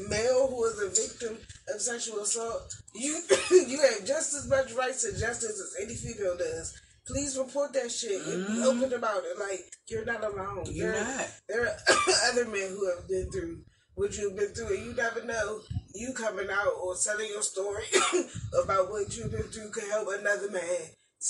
male 0.08 0.46
who 0.48 0.64
is 0.64 0.80
a 0.80 0.88
victim 0.88 1.38
of 1.74 1.80
sexual 1.80 2.20
assault, 2.20 2.74
you 2.94 3.20
you 3.50 3.80
have 3.80 4.06
just 4.06 4.34
as 4.34 4.48
much 4.48 4.72
right 4.72 4.94
to 4.94 5.18
justice 5.18 5.60
as 5.60 5.76
any 5.82 5.94
female 5.94 6.36
does. 6.36 6.78
Please 7.06 7.36
report 7.36 7.72
that 7.72 7.90
shit 7.90 8.24
and 8.26 8.46
be 8.46 8.62
open 8.62 8.92
about 8.92 9.22
it. 9.24 9.38
Like 9.38 9.60
you're 9.88 10.04
not 10.04 10.22
alone. 10.22 10.64
Mm-hmm. 10.64 10.72
You're 10.72 10.92
there, 10.92 11.16
not. 11.16 11.28
There 11.48 11.66
are 11.66 11.76
other 12.32 12.44
men 12.46 12.70
who 12.70 12.88
have 12.94 13.08
been 13.08 13.30
through 13.32 13.62
what 13.94 14.16
you've 14.16 14.36
been 14.36 14.54
through, 14.54 14.76
and 14.76 14.86
you 14.86 14.94
never 14.94 15.24
know. 15.24 15.60
You 15.92 16.12
coming 16.12 16.48
out 16.50 16.72
or 16.80 16.94
telling 17.02 17.28
your 17.28 17.42
story 17.42 17.82
about 18.64 18.90
what 18.90 19.16
you've 19.16 19.32
been 19.32 19.42
through 19.42 19.70
could 19.70 19.90
help 19.90 20.08
another 20.08 20.50
man 20.50 20.62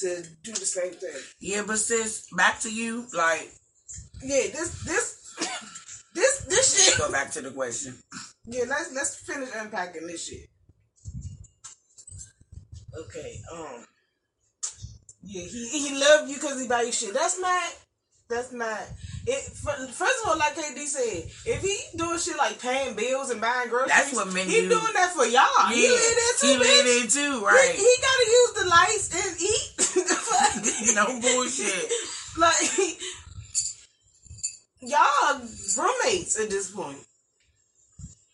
to 0.00 0.22
do 0.44 0.52
the 0.52 0.66
same 0.66 0.92
thing. 0.92 1.16
Yeah, 1.40 1.62
but 1.66 1.78
sis, 1.78 2.26
back 2.36 2.60
to 2.60 2.72
you. 2.72 3.06
Like, 3.16 3.50
Yeah, 4.22 4.48
this 4.52 4.84
this 4.84 5.20
this 6.14 6.44
this 6.48 6.86
shit. 6.90 6.98
go 6.98 7.10
back 7.12 7.30
to 7.32 7.40
the 7.40 7.50
question. 7.50 7.94
Yeah, 8.46 8.64
let's 8.68 8.92
let's 8.94 9.16
finish 9.16 9.48
unpacking 9.56 10.06
this 10.06 10.24
shit. 10.26 10.48
Okay, 12.98 13.40
um, 13.52 13.84
yeah, 15.22 15.42
he 15.42 15.68
he 15.68 15.94
loved 15.98 16.28
you 16.28 16.34
because 16.36 16.60
he 16.60 16.66
buy 16.66 16.82
you 16.82 16.92
shit. 16.92 17.14
That's 17.14 17.38
not. 17.38 17.62
That's 18.28 18.52
not. 18.52 18.80
It. 19.26 19.42
First 19.52 20.24
of 20.24 20.30
all, 20.30 20.38
like 20.38 20.54
KD 20.56 20.86
said, 20.86 21.24
if 21.46 21.62
he 21.62 21.76
doing 21.98 22.18
shit 22.18 22.36
like 22.36 22.60
paying 22.60 22.94
bills 22.94 23.30
and 23.30 23.40
buying 23.40 23.68
groceries, 23.68 23.90
That's 23.94 24.14
what 24.14 24.32
men 24.32 24.46
he 24.48 24.62
do. 24.62 24.68
doing 24.70 24.92
that 24.94 25.12
for 25.14 25.26
y'all. 25.26 25.66
he 25.72 25.84
Yeah, 25.84 25.90
live 25.90 26.16
there 26.16 26.34
too. 26.38 26.46
he 26.46 26.56
live 26.56 26.84
there 26.84 27.06
too, 27.08 27.38
He, 27.38 27.44
right? 27.44 27.74
he 27.74 27.96
gotta 28.00 28.26
use 28.30 28.52
the 28.54 28.66
lights 28.68 29.08
and 29.14 29.40
eat. 29.40 29.76
No 30.94 31.20
bullshit. 31.20 31.90
like 32.38 32.98
y'all 34.82 35.40
roommates 35.76 36.38
at 36.40 36.50
this 36.50 36.70
point. 36.70 36.98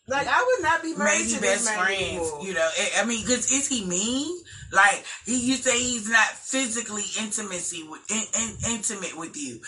Like 0.09 0.27
I 0.27 0.41
would 0.41 0.63
not 0.63 0.81
be 0.81 0.95
married 0.95 1.19
Maybe 1.25 1.33
to 1.33 1.41
best 1.41 1.69
friends, 1.69 2.01
anymore. 2.01 2.39
you 2.43 2.53
know. 2.53 2.69
I- 2.79 3.01
I 3.01 3.05
mean, 3.05 3.21
because 3.25 3.51
is 3.51 3.67
he 3.67 3.83
mean? 3.85 4.37
Like 4.71 5.03
he, 5.25 5.37
you 5.37 5.55
say 5.55 5.77
he's 5.77 6.09
not 6.09 6.27
physically 6.27 7.03
intimacy 7.19 7.83
with 7.83 8.01
in, 8.09 8.23
in, 8.41 8.75
intimate 8.75 9.17
with 9.17 9.35
you, 9.35 9.59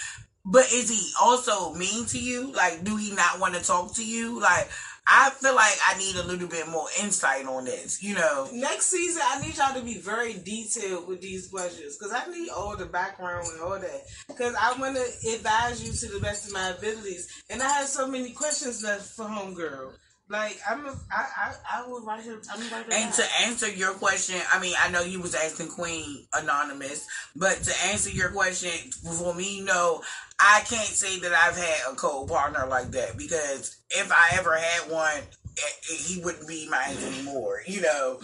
but 0.46 0.72
is 0.72 0.90
he 0.90 1.12
also 1.22 1.74
mean 1.74 2.06
to 2.08 2.20
you? 2.20 2.52
Like, 2.54 2.84
do 2.86 2.96
he 2.96 3.14
not 3.14 3.40
want 3.40 3.56
to 3.56 3.62
talk 3.64 3.94
to 3.96 4.06
you? 4.06 4.40
Like, 4.40 4.70
I 5.12 5.32
feel 5.32 5.56
like 5.56 5.78
I 5.88 5.98
need 5.98 6.16
a 6.18 6.24
little 6.24 6.48
bit 6.48 6.68
more 6.68 6.88
insight 7.02 7.46
on 7.48 7.66
this. 7.66 8.04
You 8.04 8.14
know, 8.14 8.48
Next 8.54 8.86
season, 8.86 9.22
I 9.26 9.42
need 9.42 9.58
y'all 9.58 9.74
to 9.74 9.82
be 9.82 9.98
very 9.98 10.34
detailed 10.34 11.08
with 11.08 11.22
these 11.22 11.48
questions 11.48 11.98
because 11.98 12.14
I 12.14 12.30
need 12.32 12.50
all 12.50 12.78
the 12.78 12.86
background 12.86 13.48
and 13.52 13.62
all 13.62 13.80
that. 13.80 14.02
Because 14.28 14.54
I 14.60 14.80
want 14.80 14.96
to 14.98 15.30
advise 15.34 15.84
you 15.84 15.92
to 15.92 16.14
the 16.14 16.20
best 16.22 16.48
of 16.48 16.54
my 16.54 16.70
abilities, 16.70 17.44
and 17.50 17.62
I 17.62 17.70
have 17.70 17.88
so 17.88 18.08
many 18.08 18.32
questions 18.32 18.84
left 18.84 19.04
for 19.04 19.26
homegirl. 19.26 19.94
Like 20.30 20.60
I'm, 20.70 20.86
a, 20.86 20.92
I, 21.12 21.26
I, 21.38 21.54
I 21.74 21.88
will 21.88 22.02
write 22.02 22.24
her. 22.24 22.40
I'm 22.52 22.60
write 22.72 22.86
her. 22.86 22.94
And 22.94 23.12
to 23.14 23.24
answer 23.46 23.68
your 23.68 23.94
question, 23.94 24.40
I 24.54 24.60
mean, 24.60 24.76
I 24.80 24.92
know 24.92 25.02
you 25.02 25.20
was 25.20 25.34
asking 25.34 25.70
Queen 25.70 26.28
Anonymous, 26.34 27.08
but 27.36 27.64
to 27.64 27.74
answer 27.88 28.12
your 28.12 28.30
question, 28.30 28.70
for 28.92 29.34
me, 29.34 29.62
no, 29.62 30.04
I 30.40 30.62
can't 30.68 30.88
say 30.88 31.20
that 31.22 31.34
I've 31.34 31.58
had 31.58 31.92
a 31.92 31.96
cold 31.96 32.30
partner 32.30 32.68
like 32.68 32.92
that 32.92 33.18
because 33.18 33.76
if 33.90 34.12
I 34.12 34.38
ever 34.38 34.56
had 34.56 34.92
one, 34.92 35.18
eh, 35.18 35.62
eh, 35.62 35.96
he 35.98 36.22
wouldn't 36.22 36.48
be 36.48 36.70
mine 36.70 36.96
anymore. 37.08 37.62
You 37.66 37.82
know, 37.82 38.20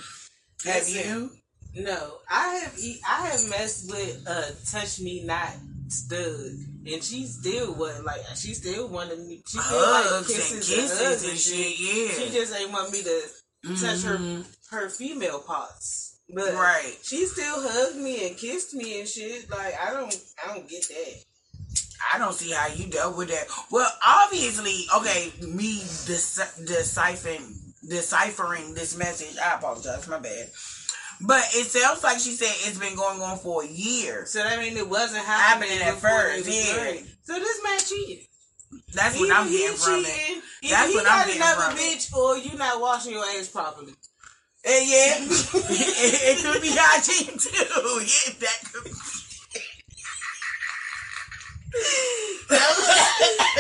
have 0.63 0.87
you? 0.87 1.31
No, 1.75 2.19
I 2.29 2.55
have 2.55 2.79
I 3.09 3.27
have 3.27 3.49
messed 3.49 3.91
with 3.91 4.23
uh 4.27 4.51
touch 4.71 4.99
me 5.01 5.23
not 5.25 5.49
stud, 5.87 6.51
and 6.85 7.03
she 7.03 7.25
still 7.25 7.73
wasn't 7.75 8.05
like 8.05 8.21
she 8.35 8.53
still 8.53 8.87
wanted 8.87 9.19
me. 9.19 9.41
She 9.47 9.57
still 9.59 9.91
like 9.91 10.05
Hugs 10.05 10.27
and 10.29 10.35
kisses, 10.35 10.69
kisses 10.69 10.99
and, 10.99 11.07
hugs 11.09 11.29
and 11.29 11.39
shit, 11.39 11.79
yeah. 11.79 12.25
She 12.25 12.31
just 12.31 12.55
ain't 12.55 12.71
want 12.71 12.91
me 12.91 13.03
to 13.03 13.21
touch 13.63 13.99
Mhm. 14.03 14.45
her 14.69 14.77
her 14.81 14.89
female 14.89 15.39
parts. 15.39 16.17
But 16.33 16.53
Right. 16.53 16.97
she 17.03 17.25
still 17.27 17.61
hugged 17.61 17.97
me 17.97 18.27
and 18.27 18.37
kissed 18.37 18.73
me 18.73 18.99
and 18.99 19.07
shit. 19.09 19.49
Like 19.49 19.75
I 19.79 19.91
don't 19.91 20.15
I 20.43 20.53
don't 20.53 20.67
get 20.69 20.87
that. 20.87 21.23
I 22.13 22.17
don't 22.19 22.33
see 22.33 22.51
how 22.51 22.67
you 22.67 22.87
dealt 22.87 23.15
with 23.17 23.29
that. 23.29 23.47
Well, 23.71 23.91
obviously, 24.05 24.85
okay, 24.95 25.33
me 25.41 25.79
deci- 25.81 26.65
deciphering 26.67 27.73
deciphering 27.87 28.73
this 28.73 28.95
message. 28.95 29.37
I 29.37 29.55
apologize, 29.55 30.07
my 30.07 30.19
bad. 30.19 30.49
But 31.21 31.43
it 31.53 31.65
sounds 31.67 32.03
like 32.03 32.19
she 32.19 32.31
said 32.31 32.51
it's 32.67 32.77
been 32.77 32.95
going 32.95 33.21
on 33.21 33.37
for 33.37 33.63
a 33.63 33.67
year. 33.67 34.25
So 34.25 34.39
that 34.43 34.59
means 34.59 34.77
it 34.77 34.89
wasn't 34.89 35.23
happening, 35.25 35.69
Happening 35.79 35.87
at 35.87 35.95
first, 36.01 36.47
yeah. 36.47 36.75
married. 36.75 37.05
So 37.23 37.39
this 37.39 37.61
man 37.63 37.79
cheated. 37.79 38.25
That's 38.93 39.17
what 39.19 39.31
I'm 39.31 39.49
getting 39.49 39.77
from 39.77 39.99
it. 39.99 40.05
cheating, 40.07 40.41
That's 40.71 40.93
what 40.93 41.05
I'm 41.09 41.27
getting 41.27 41.41
another 41.41 41.61
from 41.61 41.77
it. 41.77 41.97
bitch, 41.99 42.13
or 42.13 42.37
you 42.37 42.57
not 42.57 42.81
washing 42.81 43.13
your 43.13 43.23
ass 43.25 43.47
properly. 43.47 43.93
Eh, 44.65 44.69
yeah, 44.69 45.15
it, 45.19 45.29
it 45.53 46.43
could 46.43 46.61
be 46.61 46.71
hygiene 46.73 47.37
too. 47.37 47.51
Yeah, 48.01 48.33
that 48.39 48.59
could. 48.73 48.83
Be. 48.83 48.89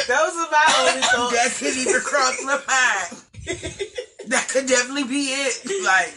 Those 0.07 0.35
are 0.35 0.49
my 0.51 0.65
only 0.79 1.01
thoughts. 1.01 1.33
that 1.33 1.51
could 1.57 1.75
even 1.75 2.01
cross 2.01 2.37
my 2.43 2.59
mind. 2.67 3.23
That 4.27 4.47
could 4.49 4.67
definitely 4.67 5.03
be 5.03 5.25
it. 5.29 5.61
Like, 5.83 6.13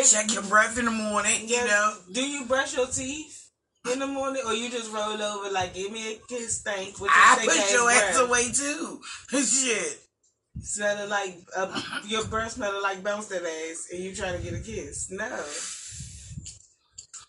Check 0.00 0.32
your 0.32 0.42
breath 0.44 0.78
in 0.78 0.86
the 0.86 0.90
morning. 0.90 1.48
You 1.48 1.64
know, 1.66 1.94
Do 2.12 2.26
you 2.26 2.44
brush 2.46 2.74
your 2.76 2.86
teeth 2.86 3.50
in 3.92 3.98
the 3.98 4.06
morning, 4.06 4.42
or 4.46 4.54
you 4.54 4.70
just 4.70 4.92
roll 4.92 5.20
over 5.20 5.50
like 5.52 5.74
give 5.74 5.92
me 5.92 6.14
a 6.14 6.18
kiss, 6.28 6.62
thank 6.62 6.98
with 7.00 7.10
your 7.10 7.10
I 7.14 7.36
put 7.44 7.72
your 7.72 7.90
ass 7.90 8.18
away 8.18 8.52
too. 8.52 9.00
Shit. 9.42 9.98
smelling 10.60 11.10
like 11.10 11.36
uh, 11.56 11.82
your 12.06 12.24
breath 12.26 12.52
smelling 12.52 12.82
like 12.82 13.02
bounce 13.02 13.26
that 13.26 13.42
ass, 13.42 13.88
and 13.92 14.02
you 14.02 14.14
trying 14.14 14.38
to 14.38 14.42
get 14.42 14.54
a 14.54 14.62
kiss? 14.62 15.10
No. 15.10 15.44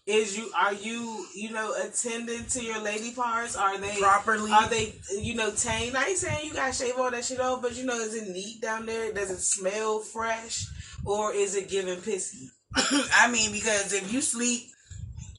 Is 0.05 0.37
you 0.37 0.51
are 0.57 0.73
you 0.73 1.25
you 1.33 1.51
know 1.51 1.73
attending 1.81 2.43
to 2.47 2.63
your 2.63 2.81
lady 2.81 3.13
parts? 3.13 3.55
Are 3.55 3.77
they 3.77 3.95
Properly. 3.99 4.51
Are 4.51 4.67
they 4.67 4.95
you 5.17 5.33
know 5.35 5.51
tame? 5.51 5.95
I 5.95 6.07
ain't 6.09 6.17
saying 6.17 6.45
you 6.45 6.53
gotta 6.53 6.73
shave 6.73 6.95
all 6.97 7.09
that 7.09 7.23
shit 7.23 7.39
off, 7.39 7.61
but 7.61 7.77
you 7.77 7.85
know 7.85 7.95
is 7.95 8.13
it 8.13 8.27
neat 8.27 8.61
down 8.61 8.85
there? 8.85 9.13
Does 9.13 9.31
it 9.31 9.39
smell 9.39 9.99
fresh, 9.99 10.65
or 11.05 11.33
is 11.33 11.55
it 11.55 11.69
giving 11.69 11.99
pissy? 11.99 12.47
I 12.75 13.31
mean, 13.31 13.53
because 13.53 13.93
if 13.93 14.11
you 14.11 14.19
sleep 14.19 14.63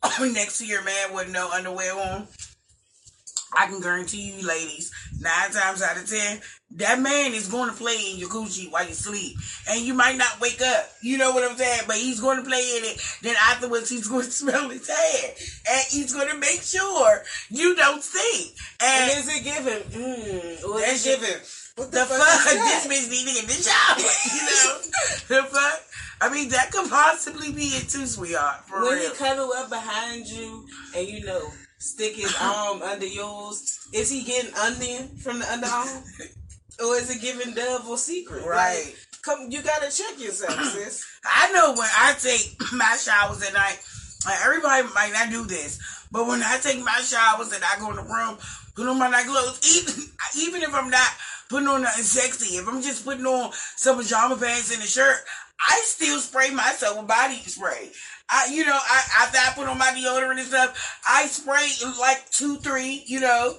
next 0.20 0.58
to 0.58 0.66
your 0.66 0.82
man 0.82 1.12
with 1.12 1.30
no 1.30 1.50
underwear 1.50 1.98
on, 1.98 2.26
I 3.56 3.66
can 3.66 3.80
guarantee 3.80 4.32
you, 4.32 4.46
ladies, 4.46 4.90
nine 5.20 5.50
times 5.50 5.82
out 5.82 5.96
of 5.96 6.08
ten, 6.08 6.40
that 6.76 6.98
man 7.00 7.32
is 7.34 7.48
going 7.48 7.70
to 7.70 7.76
play 7.76 7.96
in 8.12 8.18
your 8.18 8.28
coochie 8.28 8.70
while 8.70 8.86
you 8.86 8.94
sleep. 8.94 9.36
And 9.70 9.80
you 9.80 9.94
might 9.94 10.16
not 10.16 10.40
wake 10.40 10.60
up. 10.60 10.90
You 11.02 11.18
know 11.18 11.30
what 11.32 11.48
I'm 11.48 11.56
saying? 11.56 11.82
But 11.86 11.96
he's 11.96 12.20
going 12.20 12.38
to 12.38 12.42
play 12.48 12.58
in 12.78 12.84
it. 12.84 13.00
Then 13.22 13.36
afterwards, 13.40 13.88
he's 13.90 14.08
going 14.08 14.24
to 14.24 14.30
smell 14.42 14.68
his 14.70 14.88
head. 14.88 15.34
And 15.70 15.86
he's 15.88 16.12
going 16.12 16.28
to 16.30 16.36
make 16.36 16.62
sure 16.62 17.22
you 17.50 17.76
don't 17.76 18.02
stink. 18.02 18.56
And 18.82 19.10
And 19.10 19.18
is 19.20 19.28
it 19.36 19.44
giving? 19.44 19.82
Mm, 20.02 20.80
That 20.80 20.88
is 20.88 21.06
it 21.06 21.10
shit- 21.10 21.20
giving? 21.20 21.42
What 21.76 21.90
the 21.90 22.04
fuck, 22.04 22.52
is 22.52 22.86
this 22.86 22.86
bitch 22.86 23.10
need 23.10 23.26
to 23.28 23.34
get 23.34 23.46
the 23.46 23.62
shower. 23.62 23.98
You 24.34 24.42
know? 24.46 25.42
the 25.42 25.48
fuck? 25.48 25.80
I 26.20 26.32
mean, 26.32 26.48
that 26.50 26.70
could 26.70 26.88
possibly 26.88 27.52
be 27.52 27.62
it 27.64 27.88
too, 27.88 28.06
sweetheart. 28.06 28.64
For 28.68 28.80
when 28.82 28.98
real. 28.98 29.10
he 29.10 29.16
cuddle 29.16 29.52
up 29.56 29.68
behind 29.70 30.26
you 30.26 30.66
and 30.96 31.06
you 31.08 31.24
know 31.24 31.50
stick 31.84 32.16
his 32.16 32.34
arm 32.40 32.82
under 32.82 33.06
yours, 33.06 33.86
is 33.92 34.10
he 34.10 34.22
getting 34.22 34.54
onion 34.54 35.08
from 35.18 35.38
the 35.38 35.44
underarm, 35.44 36.02
or 36.84 36.96
is 36.96 37.14
it 37.14 37.20
giving 37.20 37.54
or 37.86 37.98
secret? 37.98 38.46
Right. 38.46 38.84
Like, 38.86 38.96
come, 39.22 39.50
you 39.50 39.62
gotta 39.62 39.90
check 39.90 40.18
yourself, 40.18 40.58
sis. 40.72 41.04
I 41.24 41.52
know 41.52 41.72
when 41.72 41.88
I 41.96 42.14
take 42.18 42.56
my 42.72 42.96
showers 42.96 43.42
at 43.42 43.52
night, 43.52 43.78
like 44.26 44.38
everybody 44.42 44.88
might 44.94 45.12
not 45.12 45.30
do 45.30 45.44
this, 45.44 45.78
but 46.10 46.26
when 46.26 46.42
I 46.42 46.58
take 46.58 46.82
my 46.82 47.00
showers 47.02 47.52
and 47.52 47.62
I 47.62 47.78
go 47.78 47.90
in 47.90 47.96
the 47.96 48.02
room, 48.02 48.38
put 48.74 48.88
on 48.88 48.98
my 48.98 49.10
night 49.10 49.26
clothes, 49.26 49.60
even 49.76 50.04
even 50.40 50.62
if 50.62 50.74
I'm 50.74 50.90
not 50.90 51.10
putting 51.50 51.68
on 51.68 51.82
nothing 51.82 52.04
sexy, 52.04 52.56
if 52.56 52.66
I'm 52.66 52.80
just 52.80 53.04
putting 53.04 53.26
on 53.26 53.52
some 53.76 53.98
pajama 53.98 54.36
pants 54.36 54.72
and 54.72 54.82
a 54.82 54.86
shirt, 54.86 55.18
I 55.60 55.80
still 55.84 56.18
spray 56.18 56.50
myself 56.50 56.98
with 56.98 57.08
body 57.08 57.36
spray. 57.36 57.90
I, 58.28 58.48
you 58.52 58.64
know, 58.64 58.78
I 58.78 59.02
after 59.22 59.38
I 59.38 59.52
put 59.54 59.68
on 59.68 59.78
my 59.78 59.88
deodorant 59.88 60.38
and 60.38 60.46
stuff, 60.48 61.00
I 61.08 61.26
spray 61.26 61.68
like 62.00 62.28
two, 62.30 62.56
three, 62.56 63.04
you 63.06 63.20
know, 63.20 63.56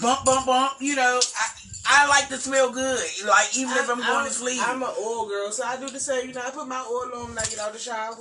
bump, 0.00 0.24
bump, 0.24 0.46
bump. 0.46 0.72
You 0.80 0.96
know, 0.96 1.20
I 1.20 1.46
I 1.90 2.06
like 2.08 2.28
to 2.28 2.36
smell 2.36 2.70
good, 2.70 3.00
like 3.26 3.56
even 3.56 3.76
if 3.76 3.88
I'm 3.88 4.00
going 4.00 4.26
to 4.26 4.32
sleep. 4.32 4.60
I'm 4.66 4.82
an 4.82 4.90
oil 5.00 5.26
girl, 5.28 5.50
so 5.50 5.64
I 5.64 5.78
do 5.78 5.88
the 5.88 6.00
same. 6.00 6.28
You 6.28 6.34
know, 6.34 6.42
I 6.44 6.50
put 6.50 6.68
my 6.68 6.84
oil 6.90 7.22
on 7.22 7.28
when 7.30 7.38
I 7.38 7.44
get 7.44 7.58
out 7.58 7.68
of 7.68 7.74
the 7.74 7.78
shower, 7.78 8.14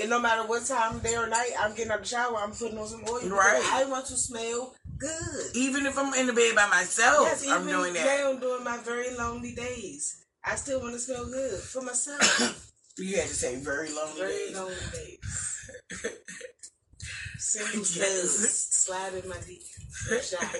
and 0.00 0.10
no 0.10 0.20
matter 0.20 0.46
what 0.46 0.64
time 0.66 0.98
day 0.98 1.16
or 1.16 1.26
night 1.26 1.52
I'm 1.58 1.74
getting 1.74 1.90
out 1.92 1.98
of 1.98 2.04
the 2.04 2.08
shower, 2.08 2.36
I'm 2.36 2.50
putting 2.52 2.76
on 2.76 2.86
some 2.86 3.04
oil. 3.08 3.26
Right. 3.28 3.62
I 3.72 3.84
want 3.86 4.06
to 4.06 4.16
smell 4.16 4.74
good. 4.98 5.56
even 5.56 5.86
if 5.86 5.98
I'm 5.98 6.12
in 6.14 6.26
the 6.26 6.32
bed 6.32 6.54
by 6.54 6.68
myself, 6.68 7.28
Yes, 7.28 7.46
I'm 7.48 7.62
even 7.62 7.74
doing 7.74 7.94
that. 7.94 8.26
I'm 8.26 8.40
doing 8.40 8.64
my 8.64 8.76
very 8.78 9.14
lonely 9.16 9.54
days, 9.54 10.23
I 10.46 10.56
still 10.56 10.80
want 10.80 10.94
to 10.94 11.00
smell 11.00 11.24
good 11.26 11.60
for 11.60 11.82
myself. 11.82 12.70
You 12.96 13.16
had 13.16 13.26
to 13.26 13.34
say 13.34 13.56
very 13.56 13.90
lonely 13.92 14.20
very 14.20 14.32
days. 14.32 14.54
lonely 14.54 14.76
days. 14.92 15.70
Simple 17.38 17.80
Yes. 17.80 18.88
in 18.88 19.28
my 19.28 19.36
deep 19.44 19.62
shot. 20.22 20.54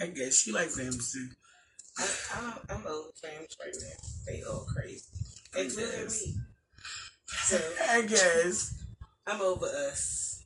I 0.00 0.06
guess 0.06 0.36
she 0.36 0.52
likes 0.52 0.76
them 0.76 0.92
too. 0.92 1.28
I, 1.98 2.08
I'm, 2.36 2.52
I'm 2.76 2.86
over 2.86 3.08
fams 3.20 3.58
right 3.58 3.74
now. 3.80 3.96
They 4.28 4.42
all 4.44 4.64
crazy, 4.72 5.02
including 5.58 6.04
me. 6.06 6.36
So 7.26 7.60
I 7.90 8.02
guess 8.02 8.84
I'm 9.26 9.40
over 9.40 9.66
us. 9.66 10.44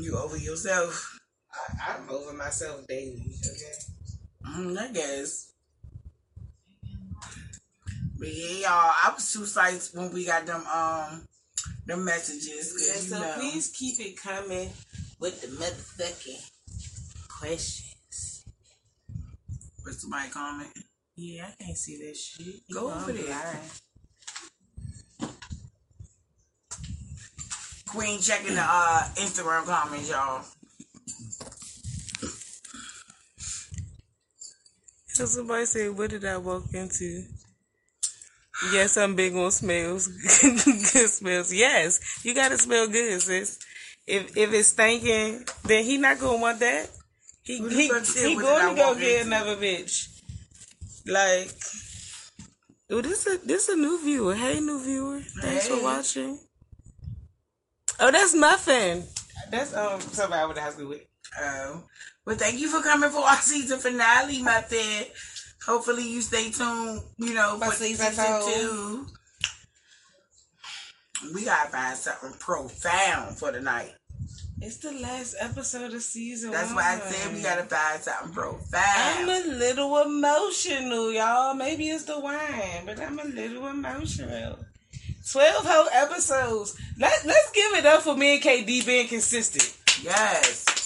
you 0.00 0.16
over 0.16 0.38
yourself. 0.38 1.18
I, 1.52 1.96
I'm 1.98 2.08
over 2.08 2.32
myself 2.32 2.86
daily. 2.86 3.34
Okay. 3.44 4.52
Mm, 4.58 4.78
I 4.78 4.88
guess. 4.90 5.52
But 8.18 8.28
yeah, 8.28 8.68
y'all, 8.68 8.94
I 9.04 9.12
was 9.14 9.30
too 9.32 9.40
psyched 9.40 9.94
when 9.94 10.12
we 10.12 10.24
got 10.24 10.46
them 10.46 10.66
um 10.66 11.26
them 11.86 12.04
messages. 12.04 12.72
'cause 12.72 12.86
Yeah, 12.86 12.94
you 13.02 13.08
so 13.08 13.18
know, 13.20 13.34
please 13.38 13.68
keep 13.74 14.00
it 14.00 14.16
coming 14.16 14.72
with 15.20 15.40
the 15.42 15.48
motherfucking 15.48 16.42
questions. 17.28 18.44
What's 19.82 20.00
somebody 20.02 20.30
comment? 20.30 20.72
Yeah, 21.16 21.48
I 21.58 21.64
can't 21.64 21.78
see 21.78 21.98
that 22.06 22.16
shit. 22.16 22.62
Go 22.72 22.92
over 22.92 23.12
there. 23.12 23.24
blind. 23.24 23.70
Queen 27.86 28.20
checking 28.20 28.54
the 28.54 28.62
uh 28.62 29.04
Instagram 29.16 29.64
comments, 29.64 30.10
y'all. 30.10 30.44
So 35.08 35.24
somebody 35.26 35.66
said, 35.66 35.96
"What 35.96 36.10
did 36.10 36.24
I 36.24 36.36
walk 36.36 36.74
into?" 36.74 37.24
Yes, 38.72 38.96
I'm 38.96 39.14
big 39.14 39.34
on 39.34 39.50
smells. 39.50 40.08
good 40.42 41.10
smells. 41.10 41.52
Yes, 41.52 42.00
you 42.24 42.34
gotta 42.34 42.56
smell 42.58 42.88
good, 42.88 43.20
sis. 43.20 43.58
If 44.06 44.36
if 44.36 44.52
it's 44.52 44.68
stinking, 44.68 45.44
then 45.64 45.84
he 45.84 45.98
not 45.98 46.18
gonna 46.18 46.38
want 46.38 46.60
that. 46.60 46.88
He 47.42 47.58
Who 47.58 47.68
he, 47.68 47.82
he 47.82 47.88
"What 47.92 48.04
did 48.04 48.38
I 48.38 48.42
going 48.42 48.76
to 48.76 48.82
go 48.82 48.94
get 48.94 49.20
into?" 49.20 49.26
another 49.26 49.56
bitch. 49.56 50.08
Like, 51.06 51.50
oh, 52.90 53.00
this 53.00 53.26
a 53.26 53.38
this 53.46 53.68
a 53.68 53.76
new 53.76 54.02
viewer. 54.02 54.34
Hey, 54.34 54.58
new 54.60 54.82
viewer. 54.82 55.20
Thanks 55.42 55.68
Hey. 55.68 55.76
for 55.76 55.82
watching. 55.82 56.38
Oh, 58.00 58.10
that's 58.10 58.34
Muffin. 58.34 59.04
That's 59.50 59.74
um 59.74 60.00
somebody 60.00 60.42
I 60.42 60.54
to 60.54 60.60
high 60.60 60.70
school 60.70 60.88
with. 60.88 61.02
Oh, 61.40 61.84
but 62.24 62.38
thank 62.38 62.58
you 62.58 62.68
for 62.68 62.82
coming 62.82 63.10
for 63.10 63.20
our 63.24 63.36
season 63.36 63.78
finale, 63.78 64.42
my 64.42 64.60
thing. 64.62 65.06
Hopefully 65.66 66.08
you 66.08 66.20
stay 66.20 66.50
tuned, 66.50 67.02
you 67.18 67.34
know, 67.34 67.58
for 67.58 67.66
For 67.66 67.76
season 67.76 68.12
season 68.12 68.40
two. 68.46 69.06
We 71.34 71.44
gotta 71.44 71.70
find 71.70 71.96
something 71.96 72.34
profound 72.38 73.36
for 73.38 73.50
tonight. 73.50 73.92
It's 74.60 74.78
the 74.78 74.92
last 74.92 75.34
episode 75.38 75.92
of 75.92 76.02
season 76.02 76.50
That's 76.50 76.68
one. 76.68 76.76
why 76.76 76.94
I 76.94 77.10
said 77.10 77.34
we 77.34 77.42
gotta 77.42 77.64
find 77.64 78.00
something 78.00 78.32
profound. 78.32 78.84
I'm 78.84 79.28
a 79.28 79.48
little 79.54 80.02
emotional, 80.02 81.12
y'all. 81.12 81.54
Maybe 81.54 81.88
it's 81.88 82.04
the 82.04 82.20
wine, 82.20 82.86
but 82.86 83.00
I'm 83.00 83.18
a 83.18 83.24
little 83.24 83.66
emotional. 83.66 84.58
Twelve 85.30 85.66
whole 85.66 85.88
episodes. 85.92 86.76
Let 86.98 87.26
Let's 87.26 87.50
give 87.50 87.72
it 87.74 87.86
up 87.86 88.02
for 88.02 88.16
me 88.16 88.34
and 88.34 88.42
KD 88.42 88.86
being 88.86 89.08
consistent. 89.08 89.76
Yes. 90.02 90.85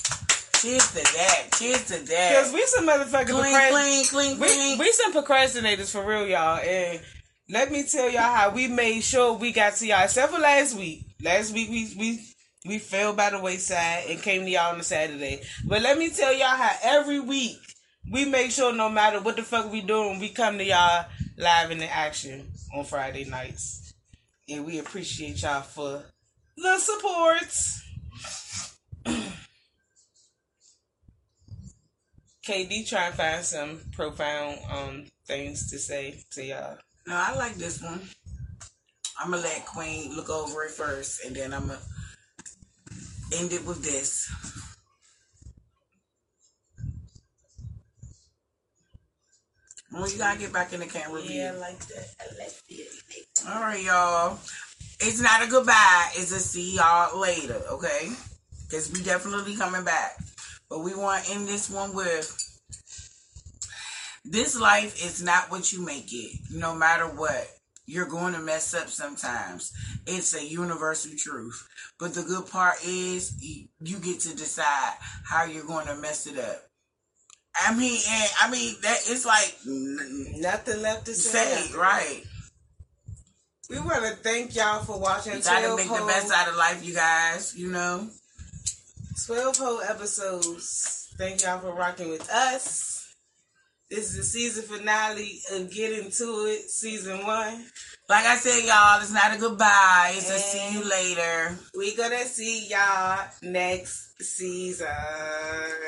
Cheers 0.61 0.89
to 0.89 0.95
that. 1.15 1.49
Cheers 1.59 1.85
to 1.87 1.93
that. 2.07 2.35
Cause 2.37 2.53
that. 2.53 2.55
we 2.55 2.67
some 2.67 2.87
motherfucking 2.87 3.29
Clean, 3.29 3.55
procrast- 3.55 3.71
clean, 3.71 4.05
clean, 4.05 4.41
we, 4.41 4.47
clean. 4.49 4.79
we 4.79 4.93
some 4.93 5.15
procrastinators 5.15 5.91
for 5.91 6.05
real, 6.05 6.27
y'all. 6.27 6.59
And 6.59 7.01
let 7.49 7.73
me 7.73 7.85
tell 7.85 8.11
y'all 8.11 8.21
how 8.35 8.51
we 8.51 8.69
made 8.69 9.01
sure 9.01 9.33
we 9.33 9.53
got 9.53 9.75
to 9.77 9.87
y'all. 9.87 10.05
Except 10.05 10.33
for 10.33 10.39
last 10.39 10.77
week. 10.77 11.05
Last 11.23 11.55
week 11.55 11.71
we 11.71 11.95
we 11.99 12.21
we 12.67 12.79
fell 12.79 13.15
by 13.15 13.31
the 13.31 13.41
wayside 13.41 14.05
and 14.11 14.21
came 14.21 14.45
to 14.45 14.51
y'all 14.51 14.75
on 14.75 14.81
a 14.81 14.83
Saturday. 14.83 15.41
But 15.65 15.81
let 15.81 15.97
me 15.97 16.11
tell 16.11 16.33
y'all 16.33 16.49
how 16.49 16.73
every 16.83 17.21
week 17.21 17.57
we 18.11 18.27
make 18.27 18.51
sure 18.51 18.73
no 18.75 18.91
matter 18.91 19.21
what 19.21 19.37
the 19.37 19.43
fuck 19.43 19.73
we 19.73 19.81
doing, 19.81 20.19
we 20.21 20.29
come 20.29 20.59
to 20.59 20.65
y'all 20.65 21.07
live 21.39 21.71
in 21.71 21.79
the 21.79 21.91
action 21.91 22.51
on 22.77 22.85
Friday 22.85 23.25
nights. 23.25 23.95
And 24.49 24.67
we 24.67 24.79
appreciate 24.79 25.41
y'all 25.43 25.63
for 25.63 26.03
the 26.57 26.79
support. 26.79 27.51
KD 32.51 32.89
try 32.89 33.07
and 33.07 33.15
find 33.15 33.45
some 33.45 33.81
profound 33.93 34.59
um 34.73 35.07
things 35.25 35.71
to 35.71 35.79
say 35.79 36.21
to 36.33 36.45
y'all. 36.45 36.79
No, 37.07 37.15
I 37.15 37.37
like 37.37 37.55
this 37.55 37.81
one. 37.81 38.01
I'm 39.21 39.31
gonna 39.31 39.43
let 39.43 39.65
Queen 39.67 40.17
look 40.17 40.29
over 40.31 40.65
it 40.65 40.73
first, 40.73 41.25
and 41.25 41.37
then 41.37 41.55
I'm 41.55 41.69
gonna 41.69 41.79
end 43.39 43.53
it 43.53 43.65
with 43.65 43.85
this. 43.85 44.29
Well, 49.93 50.11
you 50.11 50.19
gotta 50.19 50.41
get 50.41 50.53
back 50.53 50.73
in 50.73 50.81
the 50.81 50.87
camera 50.87 51.23
view. 51.23 51.41
Yeah, 51.41 51.53
like 51.53 51.79
that. 51.87 52.07
I 52.21 52.37
like 52.43 52.55
it. 52.69 52.89
All 53.49 53.61
right, 53.61 53.85
y'all. 53.85 54.39
It's 54.99 55.21
not 55.21 55.45
a 55.45 55.49
goodbye. 55.49 56.09
It's 56.15 56.33
a 56.33 56.41
see 56.41 56.75
y'all 56.75 57.17
later, 57.17 57.63
okay? 57.71 58.11
Because 58.65 58.91
we 58.91 59.05
definitely 59.05 59.55
coming 59.55 59.85
back. 59.85 60.17
But 60.71 60.85
we 60.85 60.95
want 60.95 61.25
to 61.25 61.33
end 61.33 61.49
this 61.49 61.69
one 61.69 61.95
with 61.95 62.37
this 64.25 64.59
life 64.59 65.05
is 65.05 65.23
not 65.23 65.51
what 65.51 65.73
you 65.73 65.85
make 65.85 66.13
it, 66.13 66.37
no 66.53 66.75
matter 66.75 67.07
what. 67.07 67.49
You're 67.87 68.07
going 68.07 68.35
to 68.35 68.39
mess 68.39 68.73
up 68.73 68.89
sometimes. 68.89 69.73
It's 70.07 70.33
a 70.33 70.47
universal 70.47 71.11
truth. 71.19 71.67
But 71.99 72.15
the 72.15 72.23
good 72.23 72.47
part 72.49 72.77
is 72.87 73.35
you, 73.81 73.99
get 73.99 74.21
to 74.21 74.37
decide 74.37 74.95
how 75.25 75.45
you're 75.45 75.65
going 75.65 75.87
to 75.89 75.97
mess 75.97 76.29
it 76.29 76.39
up. 76.39 76.63
I 77.61 77.75
mean, 77.75 78.01
and 78.09 78.31
I 78.41 78.49
mean 78.49 78.77
that 78.83 78.99
it's 79.07 79.27
like 79.27 79.57
Nothing 79.67 80.83
left 80.83 81.07
to 81.07 81.15
say. 81.15 81.63
say 81.63 81.77
right. 81.77 82.23
We 83.69 83.81
want 83.81 84.05
to 84.05 84.11
thank 84.23 84.55
y'all 84.55 84.85
for 84.85 85.01
watching 85.01 85.33
You 85.33 85.43
gotta 85.43 85.67
12 85.67 85.77
make 85.77 85.89
the 85.89 86.07
best 86.07 86.33
out 86.33 86.49
of 86.49 86.57
life, 86.57 86.87
you 86.87 86.95
guys. 86.95 87.57
You 87.57 87.73
know. 87.73 88.09
12 89.27 89.57
whole 89.57 89.81
episodes. 89.83 91.13
Thank 91.19 91.43
y'all 91.43 91.59
for 91.59 91.73
rocking 91.75 92.11
with 92.11 92.29
us. 92.31 93.15
This 93.91 94.11
is 94.11 94.17
the 94.17 94.23
season 94.23 94.65
finale 94.65 95.41
of 95.53 95.71
Get 95.71 95.93
Into 95.93 96.47
It, 96.47 96.71
season 96.71 97.27
one. 97.27 97.65
Like 98.09 98.25
I 98.25 98.37
said, 98.37 98.65
y'all, 98.65 99.01
it's 99.01 99.13
not 99.13 99.35
a 99.35 99.39
goodbye. 99.39 100.13
It's 100.15 100.31
a 100.31 100.39
see 100.39 100.73
you 100.73 100.89
later. 100.89 101.59
We 101.77 101.97
gonna 101.97 102.25
see 102.25 102.69
y'all 102.69 103.27
next 103.43 104.23
season. 104.23 104.87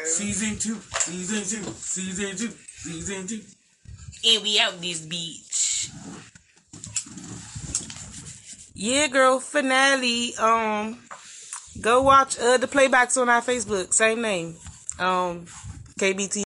Season 0.05 0.59
two, 0.59 0.81
season 0.99 1.39
two, 1.39 1.71
season 1.75 2.37
two, 2.37 2.55
season 2.67 3.27
two. 3.27 3.41
And 4.27 4.43
we 4.43 4.59
out 4.59 4.81
this 4.81 5.01
beach. 5.01 5.91
Yeah, 8.75 9.07
girl, 9.07 9.39
finale. 9.39 10.35
Um, 10.37 10.99
go 11.81 12.03
watch 12.03 12.39
uh 12.39 12.57
the 12.59 12.67
playbacks 12.67 13.21
on 13.21 13.29
our 13.29 13.43
Facebook. 13.43 13.93
Same 13.93 14.23
name. 14.23 14.57
Um, 14.99 15.47
KBT. 15.99 16.43